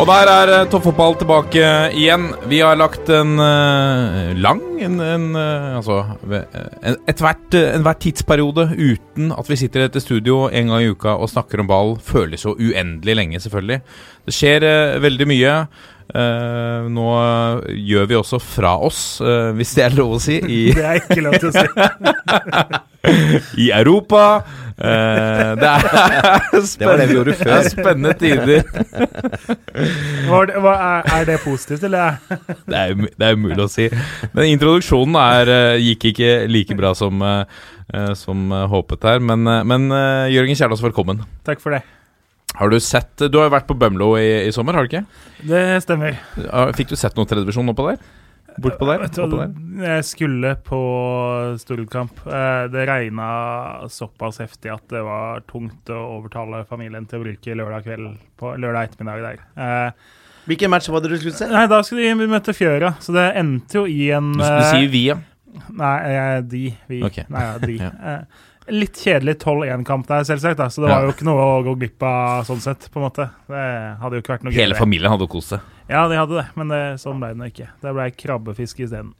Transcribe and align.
Og 0.00 0.08
der 0.08 0.28
er 0.30 0.50
eh, 0.50 0.66
toppfotball 0.72 1.14
tilbake 1.20 1.62
igjen. 1.92 2.30
Vi 2.48 2.62
har 2.64 2.78
lagt 2.80 3.10
en 3.12 3.34
uh, 3.36 4.32
lang 4.40 4.62
en, 4.82 4.96
en, 5.04 5.26
uh, 5.36 5.76
Altså 5.78 5.98
en, 6.24 6.96
ethvert, 7.10 7.54
enhver 7.60 7.98
tidsperiode 8.00 8.70
uten 8.72 9.32
at 9.36 9.50
vi 9.50 9.58
sitter 9.60 9.82
i 9.82 9.86
dette 9.86 10.02
studio 10.02 10.46
en 10.48 10.72
gang 10.72 10.84
i 10.84 10.90
uka 10.94 11.14
og 11.14 11.30
snakker 11.30 11.62
om 11.62 11.68
ball, 11.70 11.96
føles 12.02 12.42
så 12.46 12.54
uendelig 12.56 13.18
lenge, 13.18 13.42
selvfølgelig. 13.44 13.82
Det 14.26 14.36
skjer 14.36 14.66
uh, 14.66 15.02
veldig 15.04 15.28
mye. 15.28 15.56
Uh, 16.12 16.88
nå 16.92 17.08
gjør 17.88 18.08
vi 18.10 18.18
også 18.18 18.40
fra 18.42 18.74
oss, 18.84 19.20
uh, 19.24 19.52
hvis 19.56 19.76
det 19.78 19.86
er 19.86 19.94
lov 19.96 20.16
å 20.16 20.22
si, 20.22 20.40
i 20.40 20.62
Det 20.76 20.88
er 20.88 21.02
ikke 21.04 21.22
lov 21.24 21.38
til 21.40 21.52
å 21.52 21.54
si. 21.56 21.68
i 23.64 23.70
Europa. 23.72 24.24
Eh, 24.78 25.52
det 25.58 25.68
er 25.68 25.82
Det 26.80 26.88
var 26.88 27.00
det 27.00 27.06
vi 27.10 27.16
gjorde 27.16 27.34
før. 27.38 27.50
Det 27.50 27.56
er 27.58 27.68
spennende 27.72 28.14
tider. 28.18 28.62
Var 30.32 30.52
hva, 30.64 30.74
er, 31.04 31.26
det 31.28 31.38
positivt, 31.44 31.84
eller? 31.88 32.18
Det 32.70 32.78
er, 32.78 32.94
um- 32.96 33.08
det 33.08 33.28
er 33.28 33.36
umulig 33.38 33.64
å 33.64 33.70
si. 33.70 33.88
Men 34.32 34.52
introduksjonen 34.52 35.18
er, 35.20 35.52
eh, 35.52 35.82
gikk 35.90 36.10
ikke 36.12 36.32
like 36.50 36.76
bra 36.78 36.94
som, 36.98 37.20
eh, 37.22 38.12
som 38.18 38.52
håpet 38.72 39.08
her. 39.08 39.20
Men, 39.20 39.44
men 39.68 39.90
Jørgen 40.32 40.56
Kjerdås, 40.58 40.84
velkommen. 40.84 41.24
Takk 41.46 41.60
for 41.62 41.76
det. 41.76 41.82
Har 42.56 42.68
Du 42.68 42.76
sett, 42.84 43.16
du 43.16 43.38
har 43.40 43.48
jo 43.48 43.54
vært 43.54 43.68
på 43.68 43.76
Bømlo 43.80 44.14
i, 44.20 44.44
i 44.48 44.52
sommer, 44.52 44.76
har 44.76 44.84
du 44.84 44.92
ikke? 44.92 45.06
Det 45.48 45.62
stemmer. 45.84 46.18
Fikk 46.76 46.92
du 46.92 46.98
sett 47.00 47.16
noe 47.16 47.28
televisjon 47.28 47.72
oppå 47.72 47.88
der? 47.90 48.02
Bortpå 48.60 48.86
der? 48.90 49.06
Du 49.08 49.36
der? 49.36 49.52
Jeg 49.86 50.04
skulle 50.04 50.54
på 50.66 50.80
storkamp. 51.62 52.20
Eh, 52.26 52.68
Det 52.72 52.86
regna 52.88 53.28
såpass 53.88 54.38
heftig 54.42 54.72
at 54.74 54.84
det 54.92 55.02
var 55.06 55.40
tungt 55.48 55.88
å 55.92 56.00
overtale 56.18 56.64
familien 56.68 57.06
til 57.08 57.20
å 57.20 57.24
bruke 57.24 57.56
lørdag 57.58 57.86
kveld 57.86 58.18
på 58.38 58.54
lørdag 58.60 58.90
ettermiddag 58.90 59.22
der. 59.22 59.42
Eh, 59.56 59.90
Hvilken 60.46 60.70
match 60.70 60.88
var 60.90 61.00
det 61.04 61.12
du 61.12 61.18
skulle 61.20 61.38
se? 61.38 61.46
Nei, 61.46 61.66
da 61.70 61.82
skulle 61.86 62.14
vi 62.18 62.26
møte 62.26 62.52
Fjøra, 62.56 62.94
så 63.00 63.12
det 63.14 63.28
endte 63.38 63.78
jo 63.78 63.84
i 63.86 64.08
en 64.10 64.32
Du, 64.32 64.42
du 64.42 64.48
eh, 64.48 64.70
sier 64.72 64.88
vi, 64.90 65.04
ja. 65.12 65.20
Nei, 65.70 65.96
eh, 66.10 66.40
de. 66.42 66.64
Vi. 66.88 67.02
Okay. 67.06 67.28
Nei, 67.30 67.44
ja, 67.46 67.58
de. 67.62 67.76
Ja. 67.92 68.16
Litt 68.70 68.94
kjedelig 68.94 69.40
12-1-kamp 69.42 70.06
der, 70.06 70.22
selvsagt. 70.22 70.56
Da, 70.60 70.68
så 70.70 70.84
det 70.84 70.90
var 70.92 71.02
jo 71.02 71.10
ikke 71.10 71.24
noe 71.26 71.42
å 71.42 71.62
gå 71.66 71.72
glipp 71.80 72.04
av 72.06 72.44
sånn 72.46 72.60
sett, 72.62 72.84
på 72.94 73.00
en 73.00 73.04
måte. 73.08 73.24
Det 73.50 73.62
hadde 73.98 74.14
jo 74.14 74.22
ikke 74.22 74.36
vært 74.36 74.44
noe 74.46 74.54
Hele 74.54 74.76
gøy. 74.76 74.78
familien 74.78 75.10
hadde 75.10 75.26
kost 75.32 75.50
seg. 75.50 75.64
Ja, 75.90 76.06
de 76.08 76.16
hadde 76.20 76.38
det, 76.38 76.46
men 76.58 76.68
det, 76.72 76.82
sånn 77.02 77.18
ble 77.20 77.32
det 77.32 77.40
nå 77.40 77.48
ikke. 77.50 77.68
Det 77.82 77.92
ble 77.96 78.10
krabbefisk 78.16 78.84
isteden. 78.84 79.14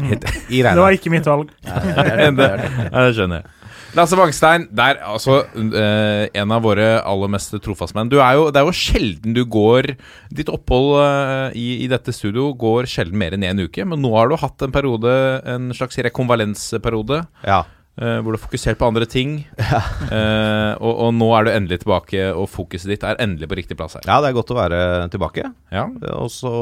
Mm. 0.00 0.14
I 0.56 0.62
Det 0.64 0.76
var 0.80 0.94
ikke 0.96 1.12
mitt 1.12 1.26
valg. 1.28 1.50
Ja, 1.66 1.80
det 1.82 1.96
er- 2.06 2.30
det 2.32 2.36
det. 2.38 2.70
Det 2.92 3.10
skjønner 3.18 3.42
jeg. 3.42 3.58
Lasse 3.92 4.16
Wangstein, 4.16 4.62
der, 4.72 4.96
altså 5.04 5.42
uh, 5.52 6.22
en 6.32 6.52
av 6.56 6.62
våre 6.64 6.86
aller 7.04 7.28
mest 7.28 7.52
trofaste 7.60 7.92
menn. 7.98 8.08
Du 8.08 8.16
er 8.24 8.38
jo, 8.38 8.46
det 8.48 8.56
er 8.62 8.64
jo 8.64 8.72
sjelden 8.72 9.34
du 9.36 9.42
går 9.44 9.90
Ditt 10.32 10.48
opphold 10.48 10.94
uh, 10.96 11.50
i, 11.52 11.82
i 11.84 11.88
dette 11.92 12.14
studio 12.16 12.54
går 12.56 12.88
sjelden 12.88 13.20
mer 13.20 13.36
enn 13.36 13.44
én 13.44 13.60
uke. 13.60 13.84
Men 13.84 14.00
nå 14.00 14.14
har 14.16 14.32
du 14.32 14.38
hatt 14.40 14.64
en 14.64 14.72
periode, 14.72 15.12
en 15.44 15.68
slags 15.76 16.00
rekonvalensperiode, 16.08 17.20
Ja. 17.44 17.60
Eh, 18.00 18.18
hvor 18.22 18.32
du 18.32 18.36
har 18.38 18.42
fokusert 18.46 18.78
på 18.80 18.88
andre 18.88 19.06
ting. 19.10 19.34
Eh, 19.58 20.72
og, 20.82 20.92
og 21.06 21.10
nå 21.16 21.28
er 21.36 21.46
du 21.46 21.50
endelig 21.52 21.80
tilbake, 21.82 22.24
og 22.36 22.48
fokuset 22.52 22.90
ditt 22.92 23.04
er 23.06 23.20
endelig 23.22 23.48
på 23.50 23.58
riktig 23.60 23.76
plass 23.78 23.94
her. 23.98 24.06
Ja, 24.08 24.18
det 24.24 24.30
er 24.32 24.36
godt 24.38 24.52
å 24.54 24.58
være 24.58 24.80
tilbake. 25.12 25.44
Ja, 25.72 25.84
Og 26.16 26.30
så 26.34 26.52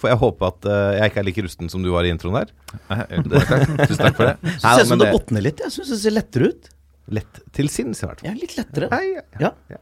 får 0.00 0.12
jeg 0.12 0.20
håpe 0.24 0.50
at 0.50 0.68
eh, 0.70 0.98
jeg 1.00 1.12
ikke 1.12 1.22
er 1.24 1.28
like 1.30 1.46
rusten 1.46 1.72
som 1.72 1.84
du 1.86 1.90
var 1.94 2.06
i 2.08 2.12
introen 2.14 2.40
der. 2.40 2.52
Tusen 2.90 4.02
takk 4.04 4.18
for 4.18 4.28
det. 4.30 4.36
det 4.42 4.56
ser 4.62 4.84
ut 4.84 4.92
som 4.94 5.02
det 5.02 5.12
ned 5.36 5.46
litt. 5.50 5.62
Jeg 5.66 5.76
syns 5.76 5.94
det 5.94 6.00
ser 6.04 6.16
lettere 6.16 6.50
ut. 6.54 6.70
Lett 7.10 7.40
til 7.56 7.70
sinns, 7.72 8.02
i 8.04 8.06
hvert 8.06 8.20
fall. 8.22 8.30
Ja, 8.30 8.36
litt 8.38 8.56
lettere. 8.58 8.90
Ja, 9.40 9.50
Ja. 9.70 9.78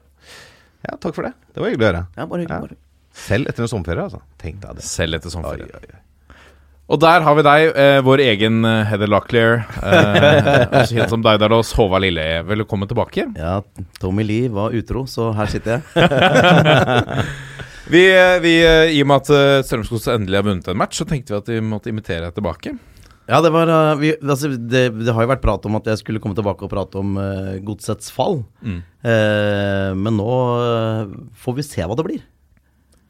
ja, 0.88 0.96
takk 0.96 1.16
for 1.16 1.26
det. 1.28 1.34
Det 1.52 1.60
var 1.60 1.72
hyggelig 1.72 1.88
å 1.88 1.90
høre. 1.92 2.04
Ja, 2.16 2.24
bare 2.30 2.44
hyggelig. 2.44 2.56
Ja. 2.56 2.68
Bare. 2.68 2.84
Selv 3.18 3.50
etter 3.50 3.64
en 3.66 3.70
sommerferie, 3.72 4.04
altså. 4.06 4.20
Tenk 4.40 4.60
deg 4.62 4.78
det. 4.78 4.84
Selv 4.86 5.18
etter 5.18 5.28
Oi, 5.28 5.34
sommerferie. 5.34 5.68
oi, 5.74 5.90
oi. 5.92 6.02
Og 6.88 6.96
der 7.02 7.20
har 7.20 7.34
vi 7.36 7.42
deg, 7.44 7.66
eh, 7.76 7.98
vår 8.00 8.22
egen 8.24 8.62
eh, 8.64 8.86
Heather 8.88 9.10
Locklear. 9.12 9.58
Eh, 9.84 10.48
også 10.80 10.96
kjent 10.96 11.12
som 11.12 11.24
Daidalos 11.24 11.74
Håvard 11.76 12.00
Lille. 12.00 12.24
Velkommen 12.48 12.88
tilbake. 12.88 13.26
Ja, 13.36 13.58
Tommy 14.00 14.24
Lee 14.24 14.48
var 14.48 14.72
utro, 14.72 15.02
så 15.04 15.28
her 15.36 15.50
sitter 15.52 15.76
jeg. 15.76 15.84
Vi, 17.88 18.02
eh, 18.12 18.34
vi, 18.44 18.50
eh, 18.60 18.90
I 18.92 18.98
og 19.00 19.06
med 19.08 19.22
at 19.22 19.64
Strømskog 19.64 20.02
endelig 20.12 20.36
har 20.36 20.44
vunnet 20.44 20.66
en 20.68 20.76
match, 20.76 20.98
så 21.00 21.06
tenkte 21.08 21.32
vi 21.32 21.38
at 21.38 21.46
vi 21.48 21.60
måtte 21.64 21.88
invitere 21.88 22.26
deg 22.26 22.34
tilbake. 22.36 22.74
Ja, 23.24 23.38
det 23.40 23.48
var 23.54 23.70
vi, 23.96 24.10
altså, 24.20 24.50
det, 24.52 24.82
det 24.92 25.14
har 25.16 25.24
jo 25.24 25.30
vært 25.30 25.40
prat 25.40 25.64
om 25.64 25.78
at 25.78 25.88
jeg 25.88 26.02
skulle 26.02 26.20
komme 26.20 26.36
tilbake 26.36 26.66
og 26.66 26.72
prate 26.74 27.00
om 27.00 27.16
uh, 27.16 27.56
godsets 27.64 28.12
fall. 28.12 28.42
Mm. 28.60 28.82
Uh, 29.08 29.96
men 29.96 30.20
nå 30.20 30.36
uh, 30.60 31.16
får 31.40 31.56
vi 31.56 31.64
se 31.64 31.88
hva 31.88 31.96
det 31.96 32.04
blir. 32.10 32.20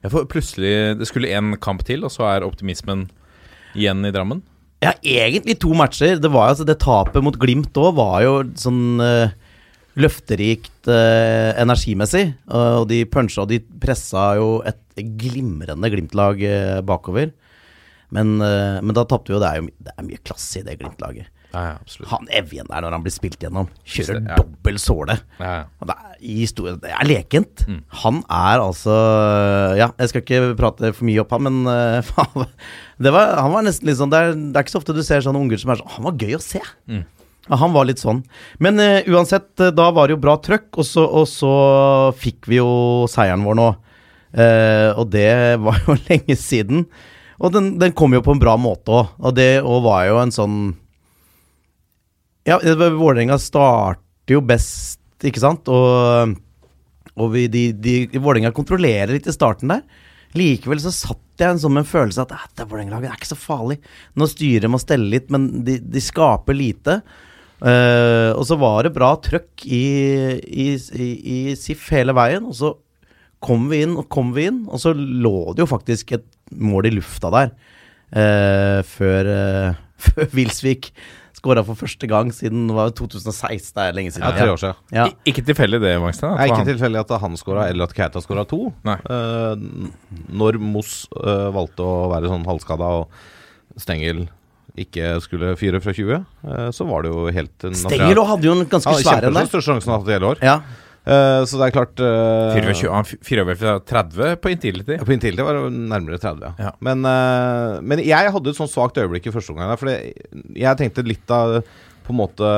Ja, 0.05 0.13
for 0.15 0.31
plutselig, 0.31 0.95
Det 1.01 1.11
skulle 1.11 1.35
én 1.35 1.57
kamp 1.59 1.83
til, 1.87 2.07
og 2.07 2.15
så 2.15 2.29
er 2.31 2.47
optimismen 2.47 3.09
igjen 3.77 4.07
i 4.07 4.13
Drammen. 4.15 4.43
Ja, 4.85 4.93
egentlig 5.03 5.59
to 5.59 5.75
matcher. 5.75 6.21
Det 6.23 6.31
var 6.31 6.53
altså 6.53 6.67
Det 6.67 6.79
tapet 6.83 7.25
mot 7.25 7.39
Glimt 7.41 7.75
òg 7.79 7.97
var 7.99 8.23
jo 8.23 8.35
sånn 8.59 9.03
uh, 9.03 9.33
løfterikt 9.99 10.87
uh, 10.87 11.57
energimessig. 11.59 12.29
og 12.47 12.87
de 12.93 13.03
punsja 13.11 13.43
og 13.43 13.51
de 13.51 13.59
pressa 13.83 14.31
jo 14.39 14.61
et 14.69 14.79
glimrende 14.99 15.91
Glimt-lag 15.91 16.41
eh, 16.43 16.81
bakover. 16.83 17.31
Men, 18.11 18.39
men 18.41 18.95
da 18.97 19.05
tapte 19.07 19.31
vi 19.31 19.37
jo. 19.37 19.39
Det 19.39 19.51
er 19.51 19.61
jo 19.61 19.69
det 19.85 19.93
er 19.93 20.07
mye 20.07 20.23
klasse 20.27 20.59
i 20.59 20.65
det 20.67 20.75
Glimt-laget. 20.81 21.29
Ja, 21.59 21.75
ja. 21.75 22.07
Han 22.13 22.29
Evjen 22.39 22.69
der 22.71 22.85
når 22.85 22.95
han 22.97 23.05
blir 23.05 23.15
spilt 23.15 23.39
gjennom, 23.43 23.69
kjører 23.83 24.21
Ja. 24.23 24.37
dobbel 24.39 24.79
såle. 24.79 25.19
Ja, 25.41 25.53
ja. 25.59 25.65
Det 25.89 25.97
er, 25.99 26.79
det 26.85 26.93
er 26.95 27.09
lekent. 27.09 27.67
Mm. 27.69 27.83
Han 28.05 28.23
er 28.29 28.63
altså 28.63 28.95
Ja, 29.79 29.91
jeg 29.99 30.13
skal 30.13 30.23
ikke 30.25 30.41
prate 30.59 30.93
for 30.95 31.09
mye 31.09 31.23
opp 31.23 31.35
han, 31.35 31.47
men 31.49 31.61
eh, 31.73 32.01
faen, 32.13 32.47
det 33.03 33.13
var, 33.15 33.37
han 33.43 33.53
var 33.55 33.67
nesten 33.67 33.91
litt 33.91 33.99
sånn 33.99 34.11
det 34.13 34.23
er, 34.23 34.35
det 34.35 34.57
er 34.57 34.67
ikke 34.67 34.77
så 34.77 34.83
ofte 34.83 34.97
du 34.97 35.03
ser 35.07 35.25
sånne 35.25 35.41
unger 35.43 35.61
som 35.61 35.73
er 35.75 35.81
sånn 35.83 35.95
Han 35.99 36.09
var 36.09 36.19
gøy 36.23 36.39
å 36.39 36.43
se. 36.43 36.63
Mm. 36.91 37.05
Han 37.49 37.73
var 37.73 37.87
litt 37.89 38.01
sånn. 38.03 38.23
Men 38.61 38.77
uh, 38.83 39.01
uansett, 39.09 39.53
eh, 39.65 39.71
da 39.73 39.91
var 39.97 40.09
det 40.09 40.19
jo 40.19 40.23
bra 40.25 40.35
trøkk, 40.45 40.69
og 40.83 40.85
så, 40.85 41.05
og 41.07 41.25
så 41.31 41.53
fikk 42.21 42.49
vi 42.51 42.59
jo 42.59 43.07
seieren 43.09 43.47
vår 43.47 43.57
nå. 43.57 43.69
Uh, 44.37 44.91
og 45.01 45.09
det 45.15 45.31
var 45.65 45.79
jo 45.87 45.97
lenge 46.11 46.37
siden. 46.37 46.85
Og 47.39 47.55
den, 47.55 47.71
den 47.81 47.95
kom 47.97 48.13
jo 48.13 48.21
på 48.27 48.35
en 48.35 48.43
bra 48.43 48.57
måte 48.61 48.93
òg, 48.93 49.15
og 49.23 49.37
det 49.39 49.51
og 49.63 49.85
var 49.87 50.09
jo 50.11 50.19
en 50.21 50.35
sånn 50.35 50.59
Ja, 52.49 52.57
Vålerenga 52.65 53.37
starter 53.43 54.33
jo 54.33 54.41
best, 54.45 55.03
ikke 55.27 55.43
sant? 55.43 55.69
Og, 55.69 56.33
og 57.19 57.33
vi, 57.35 57.45
de, 57.53 57.65
de, 57.77 57.97
Vålerenga 58.17 58.55
kontrollerer 58.57 59.13
litt 59.13 59.29
i 59.29 59.35
starten 59.35 59.75
der. 59.75 59.83
Likevel 60.39 60.81
så 60.81 60.93
satt 60.95 61.43
jeg 61.43 61.61
som 61.63 61.77
en 61.79 61.87
følelse 61.87 62.25
at 62.25 62.33
"Ah, 62.35 62.47
det 62.57 62.67
Vålerenga-laget 62.71 63.11
er 63.11 63.19
ikke 63.21 63.31
så 63.35 63.39
farlig. 63.39 63.79
Nå 64.17 64.29
styrer 64.29 64.65
de 64.65 64.73
og 64.73 64.83
steller 64.83 65.13
litt, 65.13 65.29
men 65.35 65.49
de, 65.67 65.77
de 65.79 66.03
skaper 66.03 66.57
lite. 66.57 67.01
Uh, 67.59 68.33
og 68.39 68.45
så 68.47 68.55
var 68.59 68.87
det 68.87 68.95
bra 68.95 69.13
trøkk 69.19 69.65
i, 69.67 69.85
i, 70.39 70.69
i, 70.79 71.09
i 71.19 71.39
SIF 71.59 71.89
hele 71.95 72.15
veien. 72.17 72.47
Og 72.49 72.57
så 72.57 72.73
kom 73.45 73.69
vi 73.71 73.83
inn 73.85 73.97
og 73.99 74.09
kom 74.13 74.33
vi 74.37 74.49
inn, 74.51 74.65
og 74.71 74.81
så 74.83 74.95
lå 74.97 75.53
det 75.53 75.67
jo 75.67 75.71
faktisk 75.71 76.17
et 76.17 76.27
mål 76.57 76.89
i 76.89 76.97
lufta 76.97 77.33
der. 77.35 77.53
uh, 78.17 78.81
før, 78.89 79.33
uh, 79.37 79.81
før 80.09 80.33
Wilsvik 80.33 80.93
skåra 81.39 81.63
for 81.67 81.79
første 81.79 82.09
gang 82.11 82.33
siden 82.35 82.67
det 82.69 82.75
var 82.77 82.91
2016. 82.99 83.73
Det 83.79 83.85
er 83.87 83.97
lenge 83.97 84.13
siden. 84.15 84.27
Ja, 84.27 84.33
tre 84.37 84.51
år 84.53 84.61
siden. 84.63 84.81
Ja. 84.93 85.07
I- 85.07 85.31
Ikke 85.33 85.45
tilfeldig 85.47 85.81
det, 85.85 85.93
Wangstein. 86.03 86.35
Det 86.35 86.41
er 86.45 86.51
ikke 86.53 86.63
han. 86.65 86.71
tilfeldig 86.73 87.01
at 87.05 87.15
han 87.23 87.37
skåra, 87.41 87.69
eller 87.71 87.85
at 87.89 87.95
Keita 87.95 88.23
skåra 88.25 88.45
to. 88.51 88.73
Nei. 88.85 88.97
Eh, 88.99 89.55
når 90.35 90.59
Moss 90.59 91.07
uh, 91.17 91.49
valgte 91.55 91.87
å 91.87 92.09
være 92.13 92.33
sånn 92.33 92.45
halvskada 92.49 92.91
og 93.03 93.09
Stengel 93.79 94.27
ikke 94.79 95.17
skulle 95.25 95.57
fyre 95.59 95.81
fra 95.83 95.93
20, 95.95 96.21
uh, 96.47 96.69
så 96.75 96.87
var 96.87 97.03
det 97.03 97.11
jo 97.15 97.25
helt 97.35 97.65
Stengel 97.75 98.21
hadde 98.29 98.47
jo 98.47 98.53
en 98.59 98.67
ganske 98.71 98.93
Ja, 98.95 99.03
svær 99.03 99.27
en 99.27 99.35
der. 99.35 99.49
største 99.51 99.73
sjansen 99.73 99.91
han 99.91 99.97
har 99.97 100.05
hatt 100.05 100.13
i 100.13 100.17
hele 100.19 100.31
år. 100.35 100.43
Ja. 100.45 100.61
Eh, 101.09 101.43
så 101.49 101.57
det 101.57 101.69
er 101.69 101.73
klart 101.73 102.01
uh, 102.05 102.53
24, 102.53 102.91
han 102.93 103.07
fyrer 103.09 103.47
vel 103.49 103.57
fra 103.57 103.79
30 103.81 104.37
på 104.43 104.53
Intility. 104.53 104.99
På 105.01 105.15
Intility 105.15 105.47
var 105.47 105.57
det 105.57 105.71
nærmere 105.73 106.21
30, 106.21 106.61
ja. 106.61 106.75
Men, 106.85 107.07
uh, 107.07 107.79
men 107.81 108.03
jeg 108.05 108.35
hadde 108.35 108.53
et 108.53 108.59
sånn 108.59 108.69
svakt 108.69 109.01
øyeblikk 109.01 109.31
i 109.31 109.33
første 109.33 109.55
omgang. 109.55 109.73
Fordi 109.81 109.97
For 110.05 110.59
jeg 110.59 110.81
tenkte 110.81 111.07
litt 111.07 111.33
av 111.33 111.61
på 112.05 112.15
en 112.15 112.21
måte 112.21 112.53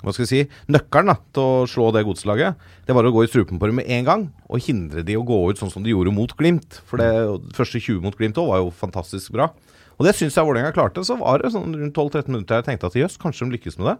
hva 0.00 0.14
skal 0.16 0.24
jeg 0.24 0.30
si, 0.30 0.60
Nøkkelen 0.72 1.10
da, 1.10 1.16
til 1.36 1.44
å 1.44 1.64
slå 1.68 1.90
det 1.92 2.06
godslaget, 2.06 2.62
det 2.88 2.94
var 2.96 3.04
å 3.04 3.12
gå 3.12 3.26
i 3.26 3.28
strupen 3.28 3.58
på 3.60 3.68
dem 3.68 3.76
med 3.82 3.90
en 3.92 4.06
gang. 4.06 4.22
Og 4.48 4.62
hindre 4.64 5.04
de 5.04 5.18
å 5.18 5.26
gå 5.26 5.42
ut 5.50 5.60
sånn 5.60 5.72
som 5.72 5.84
de 5.84 5.92
gjorde 5.92 6.14
mot 6.16 6.32
Glimt. 6.38 6.78
For 6.88 7.02
det 7.02 7.10
første 7.56 7.82
20 7.82 8.00
mot 8.06 8.16
Glimt 8.16 8.40
òg 8.40 8.48
var 8.48 8.62
jo 8.62 8.72
fantastisk 8.72 9.34
bra. 9.36 9.50
Og 9.98 10.06
det 10.08 10.14
syns 10.16 10.38
jeg 10.38 10.48
Vålerenga 10.48 10.72
klarte. 10.72 11.04
Så 11.04 11.18
var 11.20 11.42
det 11.42 11.52
sånn 11.52 11.76
rundt 11.76 11.92
12-13 11.92 12.32
minutter 12.32 12.62
jeg 12.62 12.70
tenkte 12.70 12.88
at 12.88 12.96
jøss, 12.96 13.20
kanskje 13.20 13.50
de 13.50 13.58
lykkes 13.58 13.76
med 13.76 13.90
det. 13.90 13.96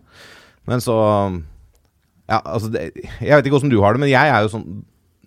Men 0.71 0.81
så 0.85 0.97
Ja, 2.31 2.39
altså 2.45 2.71
det, 2.71 2.89
Jeg 3.19 3.35
vet 3.35 3.49
ikke 3.49 3.59
åssen 3.59 3.73
du 3.73 3.81
har 3.83 3.97
det, 3.97 4.03
men 4.05 4.13
jeg 4.13 4.31
er 4.31 4.45
jo 4.45 4.53
sånn 4.53 4.67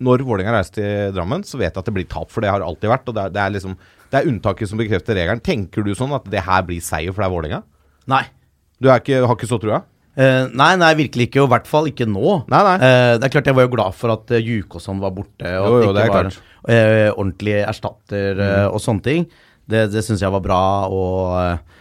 Når 0.03 0.23
Vålerenga 0.27 0.55
reiser 0.55 0.77
til 0.77 1.15
Drammen, 1.17 1.43
så 1.47 1.59
vet 1.59 1.73
jeg 1.73 1.81
at 1.81 1.89
det 1.89 1.95
blir 1.97 2.07
tap, 2.09 2.31
for 2.31 2.45
det 2.45 2.51
har 2.53 2.63
det 2.63 2.67
alltid 2.69 2.91
vært. 2.91 3.09
Og 3.09 3.17
det 3.17 3.25
er, 3.25 3.33
det 3.35 3.41
er 3.43 3.55
liksom 3.57 3.77
Det 4.09 4.19
er 4.19 4.29
unntaket 4.31 4.71
som 4.71 4.79
bekrefter 4.81 5.19
regelen. 5.19 5.43
Tenker 5.43 5.85
du 5.85 5.93
sånn 5.97 6.15
at 6.15 6.27
det 6.31 6.45
her 6.47 6.63
blir 6.67 6.83
seier, 6.83 7.11
for 7.11 7.23
det 7.23 7.29
er 7.29 7.35
Vålerenga? 7.35 7.63
Nei. 8.11 8.23
Du 8.81 8.89
ikke, 8.91 9.23
har 9.23 9.35
ikke 9.37 9.51
så 9.51 9.59
trua? 9.61 9.83
Uh, 10.13 10.45
nei, 10.53 10.73
nei, 10.77 10.91
virkelig 10.99 11.29
ikke. 11.29 11.41
Og 11.41 11.47
i 11.47 11.53
hvert 11.55 11.69
fall 11.69 11.87
ikke 11.89 12.05
nå. 12.05 12.43
Nei, 12.51 12.63
nei. 12.67 12.75
Uh, 12.81 13.13
det 13.17 13.25
er 13.25 13.33
klart 13.33 13.47
Jeg 13.49 13.57
var 13.57 13.65
jo 13.65 13.73
glad 13.73 13.95
for 13.97 14.13
at 14.13 14.33
uh, 14.35 14.41
Jukåsson 14.41 15.01
var 15.01 15.15
borte, 15.15 15.53
og 15.61 15.69
Jo, 15.69 15.79
jo, 15.79 15.87
at 15.89 15.97
det 15.97 16.03
ikke 16.09 16.19
ikke 16.19 16.27
var 16.27 16.35
eh, 16.69 17.09
ordentlig 17.11 17.57
erstatter 17.63 18.39
mm. 18.39 18.73
og 18.73 18.83
sånne 18.83 19.05
ting. 19.05 19.25
Det, 19.69 19.87
det 19.93 20.03
syns 20.05 20.23
jeg 20.23 20.33
var 20.33 20.43
bra, 20.43 20.61
og, 20.91 21.73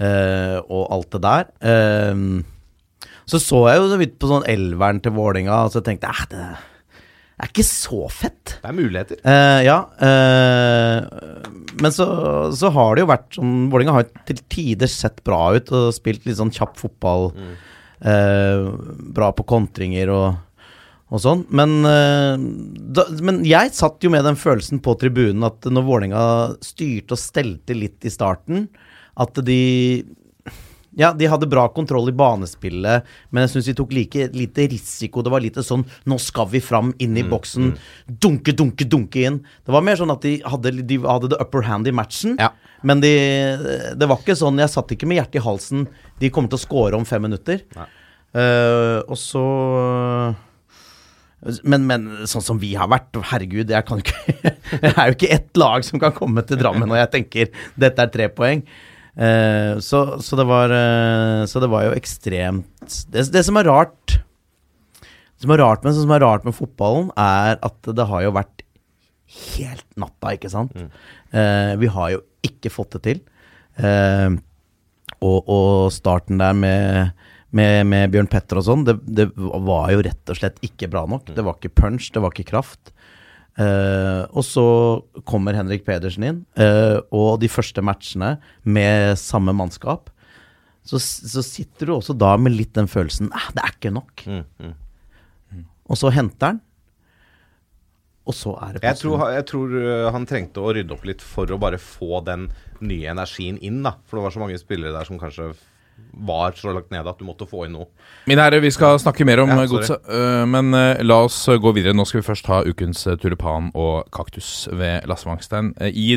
eh, 0.00 0.56
og 0.60 0.82
alt 0.96 1.16
det 1.16 1.22
der. 1.24 1.50
Eh, 1.72 2.24
så 3.30 3.38
så 3.42 3.60
jeg 3.70 3.78
jo 3.80 3.88
så 3.92 3.98
vidt 4.00 4.18
på 4.20 4.28
sånn 4.30 4.46
elveren 4.50 5.00
til 5.04 5.14
Vålinga, 5.16 5.62
og 5.68 5.72
så 5.74 5.82
tenkte 5.86 6.10
jeg 6.10 6.34
"Eh, 6.34 6.66
det 7.40 7.46
er 7.46 7.52
ikke 7.54 7.64
så 7.64 8.00
fett. 8.12 8.58
Det 8.60 8.68
er 8.68 8.74
muligheter. 8.76 9.16
Eh, 9.24 9.60
ja. 9.64 9.78
eh, 9.96 10.98
men 11.80 11.94
så, 11.94 12.04
så 12.52 12.68
har 12.74 12.94
det 12.98 13.04
jo 13.06 13.08
vært 13.08 13.38
sånn 13.38 13.54
Vålinga 13.72 13.94
har 13.96 14.08
til 14.28 14.42
tider 14.52 14.90
sett 14.92 15.22
bra 15.24 15.54
ut 15.56 15.70
og 15.72 15.88
spilt 15.96 16.26
litt 16.28 16.36
sånn 16.36 16.52
kjapp 16.52 16.76
fotball. 16.76 17.30
eh, 18.04 18.66
bra 19.16 19.30
på 19.36 19.44
kontringer 19.48 20.12
og, 20.12 20.36
og 21.10 21.20
sånn. 21.24 21.46
Men, 21.48 21.78
eh, 21.88 22.36
da, 22.98 23.06
men 23.24 23.40
jeg 23.48 23.72
satt 23.76 24.04
jo 24.04 24.12
med 24.12 24.24
den 24.28 24.36
følelsen 24.40 24.80
på 24.84 24.98
tribunen 25.00 25.44
at 25.48 25.64
når 25.64 25.88
Vålinga 25.88 26.22
styrte 26.64 27.16
og 27.16 27.20
stelte 27.24 27.76
litt 27.76 28.04
i 28.04 28.12
starten, 28.12 28.68
at 29.20 29.36
de 29.44 29.60
ja, 31.00 31.10
de 31.16 31.28
hadde 31.32 31.48
bra 31.48 31.64
kontroll 31.72 32.10
i 32.10 32.16
banespillet, 32.16 33.06
men 33.32 33.46
jeg 33.46 33.54
syns 33.54 33.70
de 33.70 33.76
tok 33.78 33.94
like 33.96 34.26
lite 34.36 34.66
risiko. 34.68 35.24
Det 35.24 35.32
var 35.32 35.40
lite 35.40 35.64
sånn 35.64 35.86
'nå 36.04 36.18
skal 36.20 36.50
vi 36.52 36.60
fram, 36.60 36.92
inn 37.00 37.16
i 37.16 37.24
boksen', 37.24 37.72
dunke, 38.06 38.52
dunke, 38.52 38.84
dunke 38.84 39.24
inn. 39.24 39.40
Det 39.64 39.72
var 39.72 39.86
mer 39.86 39.96
sånn 39.96 40.12
at 40.12 40.20
de 40.20 40.36
hadde, 40.44 40.74
de 40.84 40.98
hadde 40.98 41.32
the 41.32 41.40
upper 41.40 41.64
hand 41.64 41.88
i 41.88 41.94
matchen. 41.94 42.36
Ja. 42.38 42.52
Men 42.82 43.00
de, 43.00 43.12
det 43.96 44.06
var 44.08 44.16
ikke 44.22 44.38
sånn 44.38 44.56
Jeg 44.56 44.72
satt 44.72 44.92
ikke 44.94 45.04
med 45.08 45.18
hjertet 45.18 45.40
i 45.40 45.44
halsen. 45.44 45.88
De 46.20 46.30
kommer 46.32 46.48
til 46.48 46.60
å 46.60 46.64
score 46.64 46.96
om 46.96 47.04
fem 47.04 47.22
minutter. 47.22 47.60
Uh, 48.32 49.00
og 49.10 49.18
så 49.18 49.44
men, 51.64 51.86
men 51.88 52.06
sånn 52.28 52.44
som 52.44 52.58
vi 52.60 52.74
har 52.76 52.90
vært, 52.92 53.16
herregud, 53.32 53.72
jeg 53.72 53.86
kan 53.88 54.02
ikke 54.02 54.52
Det 54.84 54.92
er 54.92 55.08
jo 55.08 55.16
ikke 55.16 55.32
ett 55.32 55.56
lag 55.60 55.84
som 55.86 56.00
kan 56.02 56.12
komme 56.12 56.44
til 56.44 56.60
Drammen 56.60 56.90
og 56.92 57.00
jeg 57.00 57.10
tenker 57.14 57.52
dette 57.80 58.04
er 58.04 58.12
tre 58.12 58.28
poeng. 58.28 58.60
Eh, 59.16 59.78
så, 59.82 60.04
så, 60.22 60.36
det 60.38 60.46
var, 60.46 60.70
eh, 60.70 61.44
så 61.50 61.58
det 61.62 61.68
var 61.72 61.88
jo 61.88 61.94
ekstremt 61.98 62.92
Det, 63.10 63.24
det 63.34 63.42
som 63.42 63.56
er 63.58 63.66
rart 63.66 64.14
Det 64.14 65.42
som 65.42 65.50
er 65.50 65.58
rart 65.58 65.82
med, 65.82 65.96
som 65.98 66.12
er 66.14 66.22
rart 66.22 66.46
med 66.46 66.54
fotballen, 66.54 67.08
er 67.18 67.58
at 67.58 67.90
det 67.96 68.06
har 68.06 68.22
jo 68.22 68.30
vært 68.36 68.62
helt 69.56 69.86
natta, 69.98 70.34
ikke 70.36 70.50
sant? 70.52 70.74
Eh, 71.32 71.72
vi 71.80 71.90
har 71.90 72.12
jo 72.14 72.22
ikke 72.46 72.72
fått 72.72 72.96
det 72.98 73.00
til. 73.06 73.20
Eh, 73.80 74.36
og, 75.20 75.38
og 75.48 75.90
starten 75.94 76.40
der 76.40 76.56
med, 76.56 77.12
med, 77.56 77.86
med 77.88 78.12
Bjørn 78.12 78.30
Petter 78.30 78.60
og 78.60 78.66
sånn, 78.66 78.84
det, 78.88 78.98
det 79.06 79.28
var 79.36 79.90
jo 79.94 80.02
rett 80.06 80.32
og 80.32 80.38
slett 80.38 80.60
ikke 80.66 80.90
bra 80.92 81.06
nok. 81.08 81.30
Det 81.32 81.44
var 81.46 81.58
ikke 81.58 81.72
punch, 81.82 82.10
det 82.14 82.22
var 82.24 82.34
ikke 82.34 82.50
kraft. 82.52 82.92
Eh, 83.60 84.22
og 84.30 84.44
så 84.46 84.64
kommer 85.28 85.56
Henrik 85.58 85.84
Pedersen 85.84 86.24
inn, 86.24 86.40
uh, 86.60 87.02
og 87.12 87.40
de 87.42 87.50
første 87.50 87.82
matchene 87.84 88.36
med 88.64 89.18
samme 89.20 89.52
mannskap, 89.56 90.08
så, 90.86 90.96
så 91.00 91.42
sitter 91.44 91.90
du 91.90 91.96
også 91.98 92.16
da 92.16 92.32
med 92.40 92.54
litt 92.56 92.72
den 92.78 92.88
følelsen 92.88 93.28
eh, 93.36 93.48
det 93.52 93.64
er 93.66 93.74
ikke 93.74 93.92
nok. 93.92 94.24
Mm, 94.24 94.72
Og 95.90 95.98
så 95.98 96.12
henter 96.14 96.54
han, 96.54 96.62
og 98.30 98.36
så 98.36 98.54
er 98.62 98.76
det 98.78 98.84
Jeg 98.86 99.00
tror, 99.02 99.26
jeg 99.34 99.46
tror 99.50 99.76
uh, 99.76 100.08
han 100.14 100.28
trengte 100.30 100.62
å 100.62 100.72
rydde 100.76 100.96
opp 100.96 101.04
litt 101.08 101.24
for 101.24 101.50
å 101.50 101.60
bare 101.60 101.80
få 101.82 102.22
den 102.24 102.48
nye 102.80 103.12
energien 103.12 103.58
inn, 103.60 103.82
da. 103.84 103.98
For 104.06 104.20
det 104.20 104.28
var 104.28 104.36
så 104.36 104.44
mange 104.44 104.60
spillere 104.62 104.94
der 104.96 105.08
som 105.08 105.20
kanskje 105.20 105.50
var 106.12 106.56
så 106.58 106.72
langt 106.74 106.90
nede 106.92 107.08
at 107.08 107.18
du 107.18 107.24
måtte 107.24 107.46
få 107.48 107.64
inn 107.66 107.74
noe. 107.78 107.88
Mine 108.28 108.44
herrer, 108.44 108.62
vi 108.62 108.72
skal 108.74 108.98
snakke 109.00 109.24
mer 109.28 109.42
om 109.44 109.52
Ja, 109.52 109.58
eh, 109.62 109.70
godset, 109.70 110.08
øh, 110.08 110.44
men 110.48 110.74
øh, 110.74 111.02
la 111.06 111.20
oss 111.24 111.42
gå 111.48 111.72
videre. 111.76 111.96
Nå 111.96 112.04
skal 112.08 112.20
vi 112.20 112.26
først 112.26 112.50
ha 112.50 112.62
ukens 112.68 113.06
øh, 113.06 113.18
tulipan 113.18 113.70
og 113.74 114.08
kaktus 114.12 114.68
ved 114.72 115.08
Lasse 115.08 115.28
Wangstein. 115.28 115.72
Eh, 115.80 115.88
I, 115.94 116.08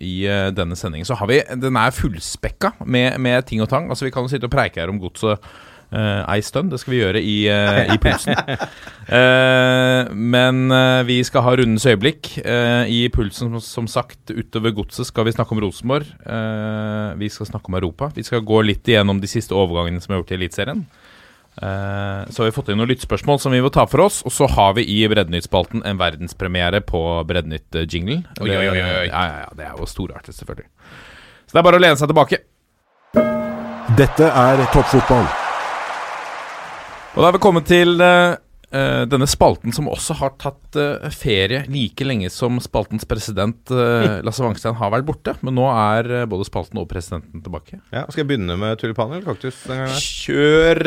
i 0.00 0.16
denne 0.52 0.76
sendingen 0.76 1.08
så 1.08 1.16
har 1.16 1.26
vi 1.26 1.40
Den 1.56 1.76
er 1.76 1.90
fullspekka 1.90 2.74
med, 2.84 3.18
med 3.18 3.42
ting 3.48 3.62
og 3.62 3.68
tang. 3.68 3.88
Altså 3.88 4.04
Vi 4.04 4.12
kan 4.14 4.22
jo 4.22 4.28
sitte 4.28 4.44
og 4.44 4.54
preike 4.54 4.80
her 4.80 4.92
om 4.92 5.00
godset 5.00 5.40
uh, 5.92 6.22
ei 6.32 6.42
stund. 6.44 6.72
Det 6.72 6.80
skal 6.82 6.94
vi 6.94 7.00
gjøre 7.02 7.22
i, 7.22 7.36
uh, 7.50 7.94
i 7.94 7.98
pulsen. 8.04 8.34
uh, 9.10 10.12
men 10.14 10.64
vi 11.06 11.20
skal 11.26 11.44
ha 11.46 11.56
rundens 11.58 11.86
øyeblikk. 11.86 12.34
I 12.42 13.06
pulsen, 13.12 13.52
som, 13.54 13.60
som 13.62 13.90
sagt, 13.90 14.30
utover 14.30 14.74
godset 14.76 15.08
skal 15.08 15.26
vi 15.26 15.34
snakke 15.34 15.54
om 15.54 15.60
Rosenborg. 15.62 16.06
Eh, 16.26 17.14
vi 17.16 17.28
skal 17.28 17.46
snakke 17.46 17.70
om 17.70 17.74
Europa. 17.74 18.10
Vi 18.14 18.22
skal 18.22 18.40
gå 18.40 18.62
litt 18.62 18.88
igjennom 18.88 19.20
de 19.20 19.30
siste 19.30 19.54
overgangene 19.54 20.00
som 20.02 20.14
er 20.14 20.20
gjort 20.20 20.32
i 20.32 20.38
Eliteserien. 20.38 20.82
Eh, 21.56 22.22
så 22.30 22.42
har 22.42 22.50
vi 22.50 22.56
fått 22.56 22.68
inn 22.72 22.80
noen 22.80 22.90
lyttspørsmål 22.92 23.40
som 23.40 23.54
vi 23.54 23.62
må 23.64 23.70
ta 23.72 23.86
for 23.90 24.06
oss. 24.06 24.22
Og 24.26 24.34
så 24.34 24.48
har 24.50 24.76
vi 24.78 24.86
i 24.96 25.00
Breddenytt-spalten 25.10 25.84
en 25.86 26.02
verdenspremiere 26.02 26.82
på 26.86 27.02
Breddenytt-jingle. 27.28 28.22
Oi, 28.42 28.50
oi, 28.50 28.66
oi, 28.68 28.76
oi. 28.82 29.08
Ja, 29.08 29.24
ja, 29.30 29.40
ja, 29.46 29.50
det 29.56 29.70
er 29.70 29.80
jo 29.80 29.88
storartet, 29.90 30.36
selvfølgelig. 30.36 30.68
Så 31.46 31.54
det 31.54 31.62
er 31.62 31.68
bare 31.70 31.80
å 31.80 31.84
lene 31.86 31.98
seg 32.00 32.12
tilbake. 32.12 32.42
Dette 33.96 34.28
er 34.28 34.64
toppfotball. 34.74 35.45
Og 37.16 37.22
da 37.22 37.30
har 37.30 37.32
vi 37.32 37.40
kommet 37.40 37.64
til 37.64 37.96
eh, 38.04 38.36
denne 39.08 39.24
spalten 39.24 39.72
som 39.72 39.88
også 39.88 40.18
har 40.18 40.34
tatt 40.36 40.76
uh, 40.76 41.06
ferie 41.16 41.62
like 41.72 42.04
lenge 42.04 42.28
som 42.28 42.60
spaltens 42.60 43.08
president 43.08 43.72
uh, 43.72 44.20
Lasse 44.26 44.44
Wangstein 44.44 44.76
har 44.76 44.92
vært 44.92 45.06
borte. 45.08 45.32
Men 45.40 45.56
nå 45.56 45.64
er 45.72 46.28
både 46.28 46.44
spalten 46.44 46.82
og 46.82 46.90
presidenten 46.90 47.40
tilbake. 47.40 47.80
Ja, 47.88 48.04
skal 48.10 48.26
jeg 48.26 48.34
begynne 48.34 48.58
med 48.60 48.76
tulipaner 48.82 49.22
eller 49.22 49.32
kaktus? 49.32 49.62
Kjør 49.96 50.84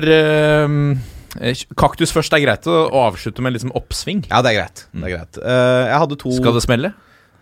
Kaktus 1.78 2.14
først 2.14 2.34
er 2.34 2.42
greit 2.42 2.68
å 2.70 2.78
avslutte 3.06 3.44
med 3.46 3.54
liksom 3.56 3.74
oppsving. 3.78 4.24
Ja, 4.30 4.44
det 4.46 4.54
er 4.54 4.60
greit. 4.64 4.86
Det 4.94 5.06
er 5.06 5.14
greit. 5.14 5.42
Eh, 5.42 5.82
jeg 5.90 6.04
hadde 6.04 6.18
to 6.24 6.34
Skal 6.38 6.56
det 6.58 6.64
smelle? 6.66 6.94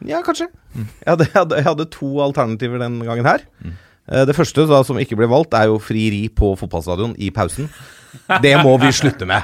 Ja, 0.06 0.20
kanskje. 0.26 0.50
Jeg, 0.76 1.08
hadde, 1.08 1.28
jeg, 1.28 1.36
hadde, 1.38 1.60
jeg 1.60 1.68
hadde 1.70 1.88
to 1.96 2.10
alternativer 2.24 2.84
den 2.84 3.00
gangen 3.08 3.28
her. 3.28 3.46
Eh, 3.64 4.26
det 4.28 4.36
første 4.38 4.68
da, 4.70 4.82
som 4.88 5.00
ikke 5.00 5.18
ble 5.20 5.30
valgt, 5.32 5.56
er 5.58 5.72
jo 5.72 5.80
frieri 5.84 6.26
på 6.32 6.54
fotballstadion 6.60 7.16
i 7.20 7.32
pausen. 7.36 7.72
Det 8.44 8.54
må 8.64 8.76
vi 8.82 8.92
slutte 8.96 9.28
med. 9.30 9.42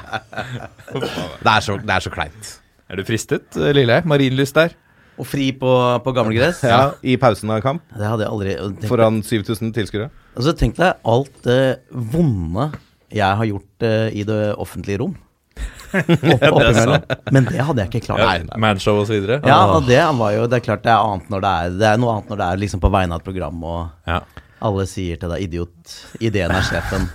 Det 0.94 1.52
er 1.52 1.66
så, 1.66 1.78
det 1.82 1.96
er 1.98 2.04
så 2.06 2.12
kleint. 2.14 2.54
Er 2.92 3.00
du 3.00 3.06
fristet, 3.08 3.56
lille? 3.76 4.02
Marienlyst 4.06 4.56
der? 4.58 4.74
Og 5.22 5.28
fri 5.30 5.52
på, 5.58 5.70
på 6.04 6.14
gammelgress? 6.16 6.64
Ja, 6.66 6.80
I 7.06 7.18
pausen 7.22 7.52
av 7.54 7.60
kamp 7.62 7.84
Det 7.94 8.08
hadde 8.08 8.26
jeg 8.26 8.32
aldri 8.34 8.56
tenkt- 8.58 8.88
foran 8.90 9.20
7000 9.22 9.74
tilskuere. 9.76 10.08
Og 10.34 10.48
så 10.48 10.56
tenk 10.58 10.80
deg 10.80 10.96
alt 11.06 11.36
det 11.46 11.60
vonde 11.92 12.72
jeg 13.14 13.38
har 13.38 13.46
gjort 13.46 13.86
eh, 13.86 14.08
i 14.18 14.24
det 14.26 14.40
offentlige 14.58 15.04
rom. 15.04 15.14
Opp, 15.94 16.42
oppimellom. 16.50 17.04
Men 17.36 17.46
det 17.46 17.62
hadde 17.62 17.84
jeg 17.84 17.92
ikke 17.92 18.08
klart. 18.08 18.24
Nei, 18.26 18.40
nei. 18.48 18.58
Manshow 18.64 19.04
videre? 19.06 19.38
Ja, 19.46 19.60
og 19.76 19.86
det 19.86 20.00
var 20.18 20.32
jo 20.34 20.48
Det 20.50 20.58
er 20.58 20.64
klart 20.66 20.82
det 20.88 20.90
er 20.90 21.04
annet 21.06 21.28
når 21.30 21.44
det 21.46 21.52
er 21.54 21.76
Det 21.78 21.86
er 21.92 22.00
noe 22.02 22.16
annet 22.16 22.32
når 22.34 22.40
det 22.42 22.48
er 22.48 22.62
liksom 22.64 22.82
på 22.82 22.90
vegne 22.96 23.14
av 23.14 23.22
et 23.22 23.28
program, 23.28 23.60
og 23.62 24.10
Ja. 24.10 24.18
Alle 24.64 24.86
sier 24.90 25.20
til 25.20 25.32
deg 25.34 25.46
'idiot', 25.46 25.94
ideen 26.24 26.54
er 26.56 26.66
sjefen. 26.68 27.08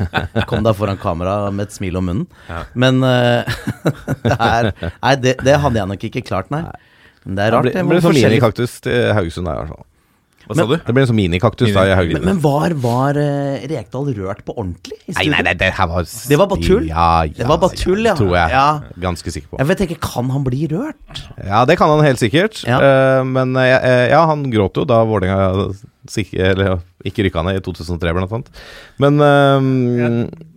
Kom 0.51 0.65
deg 0.67 0.77
foran 0.79 1.01
kamera 1.01 1.51
med 1.51 1.69
et 1.69 1.77
smil 1.77 1.99
om 2.01 2.09
munnen. 2.11 2.27
Men 2.75 3.03
uh, 3.05 3.49
det 4.29 4.39
er 4.39 4.73
Nei, 4.79 5.15
det, 5.23 5.39
det 5.45 5.59
hadde 5.63 5.81
jeg 5.81 5.93
nok 5.95 6.09
ikke 6.11 6.25
klart, 6.29 6.53
nei. 6.55 6.65
Men 7.25 7.39
det 7.39 7.45
er 7.45 7.55
rart. 7.57 7.71
det 7.75 7.85
blir 7.89 8.05
sånn 8.05 8.17
minikaktus 8.17 8.81
til 8.85 9.13
Haugesund, 9.17 9.49
der, 9.49 9.59
i 9.59 9.65
hvert 9.65 9.77
fall. 9.77 9.89
Hva 10.49 10.57
sa 10.57 10.65
du? 10.65 10.79
Det 10.81 10.95
blir 10.97 11.05
en 11.05 11.09
sånn 11.11 11.19
minikaktus 11.19 11.73
da 11.77 11.83
i 11.85 11.93
Haugesund. 11.99 12.25
Men 12.25 12.39
var, 12.41 12.73
var 12.81 13.19
uh, 13.21 13.65
Rekdal 13.69 14.09
rørt 14.17 14.41
på 14.47 14.55
ordentlig? 14.55 14.97
i 15.05 15.17
Nei, 15.19 15.27
nei, 15.35 15.43
nei, 15.45 15.53
det 15.61 15.69
her 15.77 15.91
var 15.91 16.07
Det 16.09 16.39
var 16.41 16.49
bare 16.49 16.65
tull? 16.65 16.87
Ja, 16.89 17.09
ja, 17.29 17.35
Det 17.37 17.49
var 17.51 17.61
bare 17.61 17.77
tull, 17.77 18.01
ja. 18.07 18.15
Tror 18.17 18.33
jeg. 18.33 18.55
Ja. 18.55 19.03
Ganske 19.05 19.35
sikker 19.35 19.51
på. 19.53 19.61
Jeg 19.61 19.71
vet 19.73 19.85
ikke, 19.85 19.99
Kan 20.09 20.33
han 20.33 20.47
bli 20.47 20.65
rørt? 20.73 21.23
Ja, 21.37 21.67
det 21.69 21.77
kan 21.81 21.93
han 21.93 22.01
helt 22.07 22.23
sikkert. 22.23 22.63
Ja. 22.65 22.81
Uh, 22.81 23.27
men 23.29 23.53
eh, 23.61 24.09
ja, 24.09 24.23
han 24.31 24.47
gråt 24.53 24.81
jo 24.81 24.87
da 24.89 25.03
Vålerenga 25.09 25.69
eller, 26.17 26.79
ikke 27.07 27.27
rykka 27.27 27.43
ned 27.47 27.59
i 27.59 27.63
2003, 27.65 28.13
blant 28.17 28.33
annet. 28.33 28.49
Men 29.03 29.21
ehm, 29.23 29.69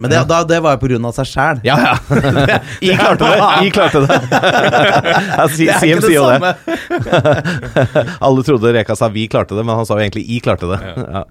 Men 0.01 0.09
det, 0.11 0.21
da, 0.29 0.41
det 0.47 0.59
var 0.63 0.77
jo 0.79 0.99
av 1.07 1.15
seg 1.17 1.27
sjæl. 1.29 1.61
Ja, 1.67 1.75
ja. 1.77 2.59
I 2.87 2.95
klarte 2.97 3.27
det! 3.27 3.49
I 3.67 3.73
klarte 3.75 4.03
det. 4.05 4.19
Ja, 4.31 5.47
si, 5.51 5.67
Det 5.67 5.75
er 5.75 5.85
ikke 5.85 5.99
det 5.99 6.07
sier 6.07 6.17
jo 6.17 6.25
det. 6.31 6.53
Alle 8.25 8.45
trodde 8.47 8.73
Reka 8.73 8.95
sa 8.95 9.09
'vi 9.11 9.27
klarte 9.27 9.55
det', 9.57 9.65
men 9.65 9.75
han 9.75 9.85
sa 9.85 9.97
jo 9.99 10.05
egentlig 10.05 10.25
'i 10.29 10.39
klarte 10.39 10.69
det'. 10.71 10.81
Ja. 10.97 11.23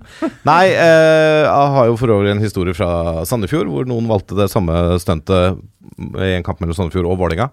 Nei, 0.46 0.66
eh, 0.74 1.42
jeg 1.46 1.74
har 1.76 1.90
jo 1.90 1.96
for 1.96 2.14
øvrig 2.14 2.34
en 2.34 2.44
historie 2.44 2.74
fra 2.76 3.24
Sandefjord, 3.24 3.70
hvor 3.72 3.88
noen 3.88 4.08
valgte 4.10 4.36
det 4.38 4.50
samme 4.52 4.98
stuntet 5.00 5.58
i 5.98 6.36
en 6.36 6.46
kamp 6.46 6.60
mellom 6.60 6.76
Sandefjord 6.76 7.08
og 7.10 7.18
Vålerenga. 7.20 7.50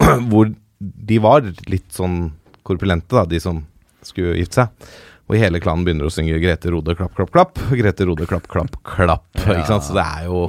Hvor 0.30 0.48
de 0.80 1.18
var 1.22 1.44
litt 1.70 1.92
sånn 1.94 2.32
korpulente, 2.66 3.12
da, 3.12 3.24
de 3.28 3.38
som 3.42 3.60
skulle 4.02 4.38
gifte 4.40 4.64
seg. 4.64 4.90
Og 5.30 5.36
hele 5.38 5.60
klanen 5.62 5.84
begynner 5.86 6.08
å 6.08 6.10
synge 6.10 6.40
'Grete 6.42 6.72
Rode, 6.74 6.96
klapp, 6.98 7.14
klapp, 7.14 7.30
klapp'. 7.30 7.60
Grete 7.78 8.06
Rode, 8.08 8.26
klapp, 8.26 8.48
klapp, 8.50 8.74
klapp. 8.82 9.28
Ikke 9.46 9.68
sant? 9.68 9.86
Så 9.86 9.94
det 9.94 10.02
er 10.02 10.26
jo 10.26 10.40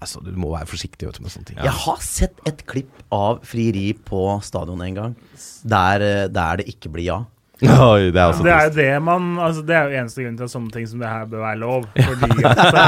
altså, 0.00 0.22
Du 0.24 0.32
må 0.40 0.54
være 0.54 0.68
forsiktig 0.70 1.08
vet 1.08 1.18
du, 1.18 1.24
med 1.26 1.34
sånne 1.34 1.50
ting. 1.50 1.60
Jeg 1.60 1.76
har 1.84 2.00
sett 2.04 2.40
et 2.48 2.64
klipp 2.68 3.04
av 3.12 3.42
frieri 3.44 3.90
på 3.92 4.24
stadion 4.44 4.80
en 4.86 4.96
gang, 4.96 5.16
der, 5.60 6.04
eh, 6.08 6.26
der 6.32 6.62
det 6.62 6.68
ikke 6.72 6.92
blir 6.94 7.08
ja. 7.10 7.20
Oi, 7.62 8.10
det 8.10 8.18
er 8.18 8.32
også 8.32 8.42
Det 8.42 8.50
er 8.50 8.70
det 8.74 8.86
man 9.06 9.36
altså 9.38 9.62
Det 9.62 9.74
er 9.78 9.86
jo 9.86 10.00
eneste 10.00 10.24
grunn 10.24 10.34
til 10.40 10.48
at 10.48 10.50
sånne 10.50 10.72
ting 10.74 10.88
som 10.90 10.98
det 10.98 11.06
her 11.06 11.28
bør 11.30 11.44
være 11.44 11.58
lov. 11.60 11.84
Fordi 11.94 12.30
at 12.50 12.58
det, 12.58 12.82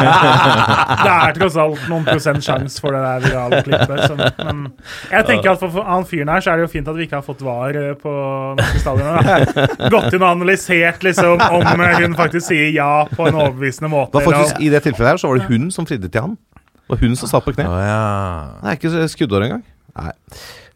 det 1.05 1.13
er 1.13 1.37
tross 1.39 1.59
alt 1.63 1.85
noen 1.93 2.07
prosent 2.09 2.43
sjanse 2.45 2.83
for 2.83 2.97
det 2.97 3.03
der 3.05 3.23
virale 3.29 3.61
klippet. 3.63 4.03
Som, 4.11 4.23
men 4.43 4.65
jeg 5.13 5.29
tenker 5.31 5.53
at 5.53 5.63
for, 5.63 5.71
for 5.77 5.87
han 5.87 6.09
fyren 6.11 6.33
her 6.35 6.43
så 6.43 6.53
er 6.53 6.61
det 6.61 6.67
jo 6.67 6.73
fint 6.75 6.91
at 6.91 6.99
vi 6.99 7.07
ikke 7.07 7.21
har 7.21 7.27
fått 7.29 7.47
var 7.47 7.79
eh, 7.79 7.95
på 8.01 8.17
norske 8.59 8.83
stadioner. 8.83 9.89
Gått 9.95 10.19
inn 10.19 10.27
og 10.27 10.29
analysert 10.33 11.07
liksom 11.07 11.47
om 11.47 11.87
eh, 11.87 11.97
hun 12.03 12.19
faktisk 12.19 12.49
sier 12.51 12.75
ja 12.75 12.91
på 13.13 13.31
en 13.31 13.39
overbevisende 13.39 13.93
måte. 13.93 14.25
Faktisk, 14.27 14.59
I 14.59 14.75
det 14.75 14.83
tilfellet 14.89 15.15
her 15.15 15.23
så 15.23 15.31
var 15.31 15.41
det 15.41 15.47
hun 15.53 15.71
som 15.75 15.87
fridde 15.89 16.11
til 16.11 16.27
han. 16.27 16.37
Det 16.75 16.95
var 16.97 17.07
hun 17.07 17.17
som 17.19 17.31
satt 17.31 17.47
på 17.47 17.55
kne. 17.55 17.71
Ja. 17.71 18.05
Det 18.63 18.75
er 18.75 18.81
ikke 18.81 19.11
skuddår 19.15 19.47
engang. 19.47 19.67
Nei. 19.97 20.13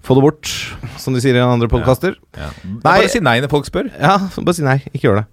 Få 0.02 0.16
det 0.16 0.22
bort, 0.24 0.48
som 0.98 1.12
de 1.14 1.20
sier 1.20 1.36
i 1.36 1.44
andre 1.44 1.68
podkaster. 1.68 2.14
ja. 2.36 2.48
Ja. 2.48 2.50
Bare 2.82 3.08
si 3.12 3.20
nei 3.20 3.38
når 3.44 3.50
folk 3.52 3.66
spør. 3.68 3.90
Ja, 4.00 4.16
bare 4.40 4.54
si 4.56 4.62
nei. 4.64 4.78
Ikke 4.94 5.08
gjør 5.10 5.22
det. 5.22 5.26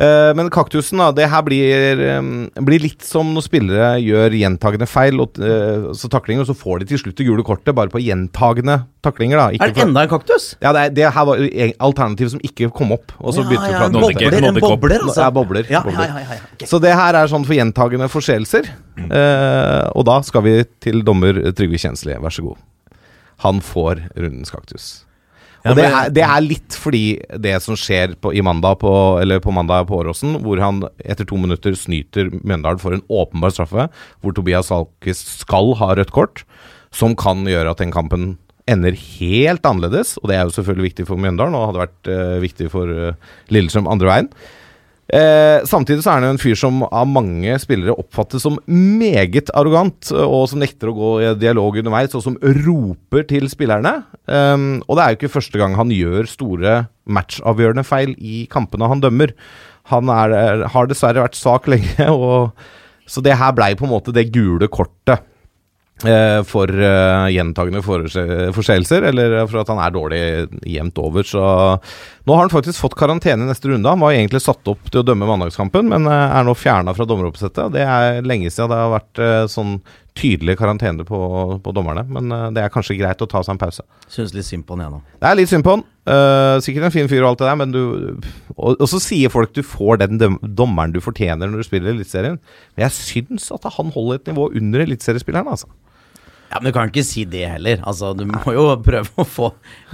Uh, 0.00 0.30
men 0.38 0.46
kaktusen, 0.54 1.00
da. 1.02 1.08
Det 1.10 1.24
her 1.28 1.42
blir, 1.42 1.98
um, 2.20 2.28
blir 2.62 2.78
litt 2.84 3.02
som 3.02 3.32
når 3.34 3.42
spillere 3.42 3.88
gjør 3.98 4.36
gjentagende 4.38 4.86
feil, 4.86 5.18
og, 5.24 5.34
uh, 5.42 5.88
så 5.98 6.06
taklinger, 6.12 6.44
og 6.44 6.46
så 6.52 6.54
får 6.54 6.78
de 6.84 6.86
til 6.92 7.00
slutt 7.02 7.16
det 7.18 7.26
gule 7.26 7.42
kortet 7.44 7.74
bare 7.74 7.90
på 7.90 7.98
gjentagende 7.98 8.76
taklinger. 9.02 9.36
da 9.40 9.48
ikke 9.56 9.64
Er 9.66 9.72
det 9.72 9.76
for- 9.80 9.88
enda 9.88 10.04
en 10.06 10.12
kaktus? 10.12 10.46
Ja, 10.62 10.72
det, 10.76 10.80
er, 10.84 10.94
det 11.00 11.10
her 11.16 11.24
var 11.26 11.36
jo 11.42 11.48
eg- 11.50 11.74
alternativet 11.80 12.30
som 12.36 12.40
ikke 12.46 12.70
kom 12.72 12.92
opp. 12.92 13.10
Og 13.18 13.34
så 13.34 13.42
Ja, 13.42 13.48
begynte 13.50 13.66
ja, 13.72 13.80
ja, 13.80 13.84
en 13.86 13.92
bobler, 13.98 14.38
en 14.52 14.60
bobler, 14.62 14.98
altså. 15.08 15.20
Ja, 15.26 15.30
bobler, 15.30 15.66
Ja, 15.68 15.82
bobler. 15.82 16.06
ja, 16.06 16.06
ja, 16.06 16.22
ja, 16.28 16.38
ja. 16.38 16.48
Ok. 16.54 16.68
Så 16.70 16.80
det 16.80 16.94
her 16.94 17.14
er 17.24 17.26
sånn 17.26 17.44
for 17.44 17.54
gjentagende 17.58 18.08
forseelser. 18.08 18.70
Uh, 19.10 19.90
og 19.96 20.04
da 20.06 20.20
skal 20.22 20.42
vi 20.46 20.64
til 20.80 21.02
dommer 21.02 21.34
Trygve 21.52 21.80
Kjensli, 21.82 22.14
vær 22.14 22.30
så 22.30 22.46
god. 22.46 22.56
Han 23.44 23.62
får 23.64 24.04
rundens 24.16 24.52
kaktus. 24.52 24.90
Ja, 25.60 25.72
Og 25.72 25.76
det 25.76 25.86
er, 25.90 26.12
det 26.16 26.22
er 26.24 26.44
litt 26.44 26.76
fordi 26.80 27.04
det 27.44 27.52
som 27.60 27.76
skjer 27.76 28.14
på, 28.20 28.32
i 28.32 28.40
mandag 28.44 28.78
på, 28.80 28.92
eller 29.20 29.42
på 29.44 29.52
mandag 29.52 29.90
på 29.90 29.98
Åråsen, 30.00 30.38
hvor 30.44 30.60
han 30.62 30.80
etter 31.04 31.28
to 31.28 31.36
minutter 31.40 31.76
snyter 31.76 32.30
Mjøndalen 32.32 32.80
for 32.80 32.96
en 32.96 33.04
åpenbar 33.12 33.52
straffe, 33.52 33.90
hvor 34.24 34.36
Tobias 34.36 34.70
Salkis 34.72 35.20
skal 35.42 35.74
ha 35.80 35.92
rødt 35.98 36.14
kort, 36.16 36.46
som 36.96 37.12
kan 37.18 37.44
gjøre 37.48 37.74
at 37.74 37.82
den 37.82 37.92
kampen 37.92 38.32
ender 38.70 38.96
helt 38.96 39.66
annerledes. 39.68 40.14
Og 40.22 40.30
det 40.30 40.38
er 40.38 40.48
jo 40.48 40.56
selvfølgelig 40.56 40.88
viktig 40.88 41.06
for 41.10 41.20
Mjøndalen, 41.20 41.58
og 41.58 41.68
hadde 41.70 41.84
vært 41.84 42.10
uh, 42.12 42.40
viktig 42.40 42.70
for 42.72 42.88
uh, 42.88 43.36
Lillestrøm 43.52 43.90
andre 43.90 44.08
veien. 44.08 44.32
Eh, 45.10 45.64
samtidig 45.66 46.04
så 46.04 46.12
er 46.12 46.20
han 46.20 46.28
jo 46.28 46.34
en 46.36 46.38
fyr 46.40 46.58
som 46.58 46.84
av 46.86 47.08
mange 47.10 47.56
spillere 47.58 47.96
oppfattes 47.98 48.44
som 48.46 48.60
meget 48.70 49.50
arrogant, 49.58 50.12
eh, 50.14 50.22
og 50.22 50.46
som 50.50 50.60
nekter 50.62 50.92
å 50.92 50.94
gå 50.94 51.10
i 51.24 51.32
dialog 51.40 51.80
underveis, 51.80 52.14
og 52.14 52.22
som 52.22 52.36
roper 52.38 53.26
til 53.30 53.48
spillerne. 53.50 54.04
Eh, 54.30 54.58
og 54.86 54.94
det 54.94 55.02
er 55.02 55.10
jo 55.10 55.18
ikke 55.18 55.34
første 55.34 55.58
gang 55.58 55.74
han 55.78 55.90
gjør 55.94 56.30
store 56.30 56.76
matchavgjørende 57.10 57.86
feil 57.86 58.14
i 58.18 58.44
kampene 58.50 58.90
han 58.90 59.02
dømmer. 59.02 59.34
Han 59.90 60.12
er, 60.14 60.68
har 60.70 60.86
dessverre 60.86 61.24
vært 61.24 61.38
svak 61.38 61.66
lenge, 61.70 62.06
og, 62.14 62.54
så 63.10 63.24
det 63.24 63.34
her 63.40 63.56
blei 63.56 63.72
på 63.74 63.88
en 63.88 63.94
måte 63.96 64.14
det 64.14 64.30
gule 64.30 64.70
kortet. 64.70 65.26
Eh, 66.08 66.40
For 66.48 66.70
uh, 66.70 67.28
gjentagende 67.32 67.82
forse- 67.84 68.50
forseelser, 68.56 69.06
eller 69.10 69.36
for 69.46 69.62
at 69.62 69.72
han 69.72 69.82
er 69.84 69.94
dårlig 69.94 70.22
jevnt 70.68 70.98
over. 71.02 71.26
Så 71.26 71.40
nå 71.40 72.36
har 72.36 72.44
han 72.44 72.52
faktisk 72.52 72.82
fått 72.82 72.98
karantene 72.98 73.46
i 73.46 73.48
neste 73.48 73.70
runde. 73.70 73.88
Han 73.88 74.02
var 74.02 74.12
egentlig 74.14 74.42
satt 74.44 74.68
opp 74.70 74.90
til 74.90 75.02
å 75.02 75.06
dømme 75.06 75.28
mandagskampen, 75.28 75.88
men 75.90 76.06
eh, 76.06 76.36
er 76.38 76.46
nå 76.46 76.54
fjerna 76.58 76.94
fra 76.96 77.08
dommeroppsettet. 77.08 77.72
Det 77.74 77.86
er 77.86 78.20
lenge 78.26 78.52
siden 78.52 78.70
det 78.72 78.78
har 78.80 78.94
vært 78.98 79.22
eh, 79.24 79.44
sånn 79.50 79.78
tydelig 80.20 80.56
karantene 80.58 81.04
på, 81.06 81.18
på 81.64 81.72
dommerne. 81.74 82.04
Men 82.10 82.34
eh, 82.34 82.48
det 82.56 82.64
er 82.64 82.72
kanskje 82.74 82.98
greit 82.98 83.22
å 83.24 83.28
ta 83.30 83.42
seg 83.46 83.56
en 83.56 83.62
pause. 83.62 83.86
Syns 84.10 84.34
litt 84.36 84.48
synd 84.48 84.66
på 84.68 84.76
han, 84.76 84.84
jeg 84.86 84.94
nå. 84.94 85.00
Det 85.22 85.30
er 85.30 85.38
litt 85.40 85.52
synd 85.52 85.66
på 85.66 85.78
han. 85.78 85.86
Uh, 86.10 86.56
sikkert 86.64 86.88
en 86.88 86.94
fin 86.94 87.08
fyr 87.10 87.20
og 87.22 87.28
alt 87.28 87.42
det 87.42 87.46
der, 87.46 87.58
men 87.60 87.74
du 87.74 87.82
Og, 88.56 88.72
og 88.80 88.86
så 88.88 88.98
sier 89.04 89.30
folk 89.30 89.52
du 89.54 89.60
får 89.62 90.00
den 90.00 90.16
dommeren 90.18 90.94
du 90.94 90.98
fortjener 91.04 91.46
når 91.46 91.60
du 91.60 91.66
spiller 91.68 91.92
Eliteserien. 91.92 92.40
Men 92.74 92.86
jeg 92.86 92.96
syns 92.96 93.50
at 93.54 93.68
han 93.76 93.92
holder 93.94 94.18
et 94.18 94.30
nivå 94.32 94.48
under 94.58 94.82
eliteseriespilleren, 94.86 95.52
altså. 95.52 95.68
Ja, 96.50 96.58
Men 96.58 96.72
du 96.72 96.74
kan 96.74 96.90
ikke 96.90 97.04
si 97.06 97.22
det 97.30 97.44
heller. 97.46 97.78
Altså, 97.86 98.10
Du 98.18 98.24
må 98.26 98.54
jo 98.54 98.64
prøve 98.82 99.06
å 99.22 99.26
få 99.26 99.52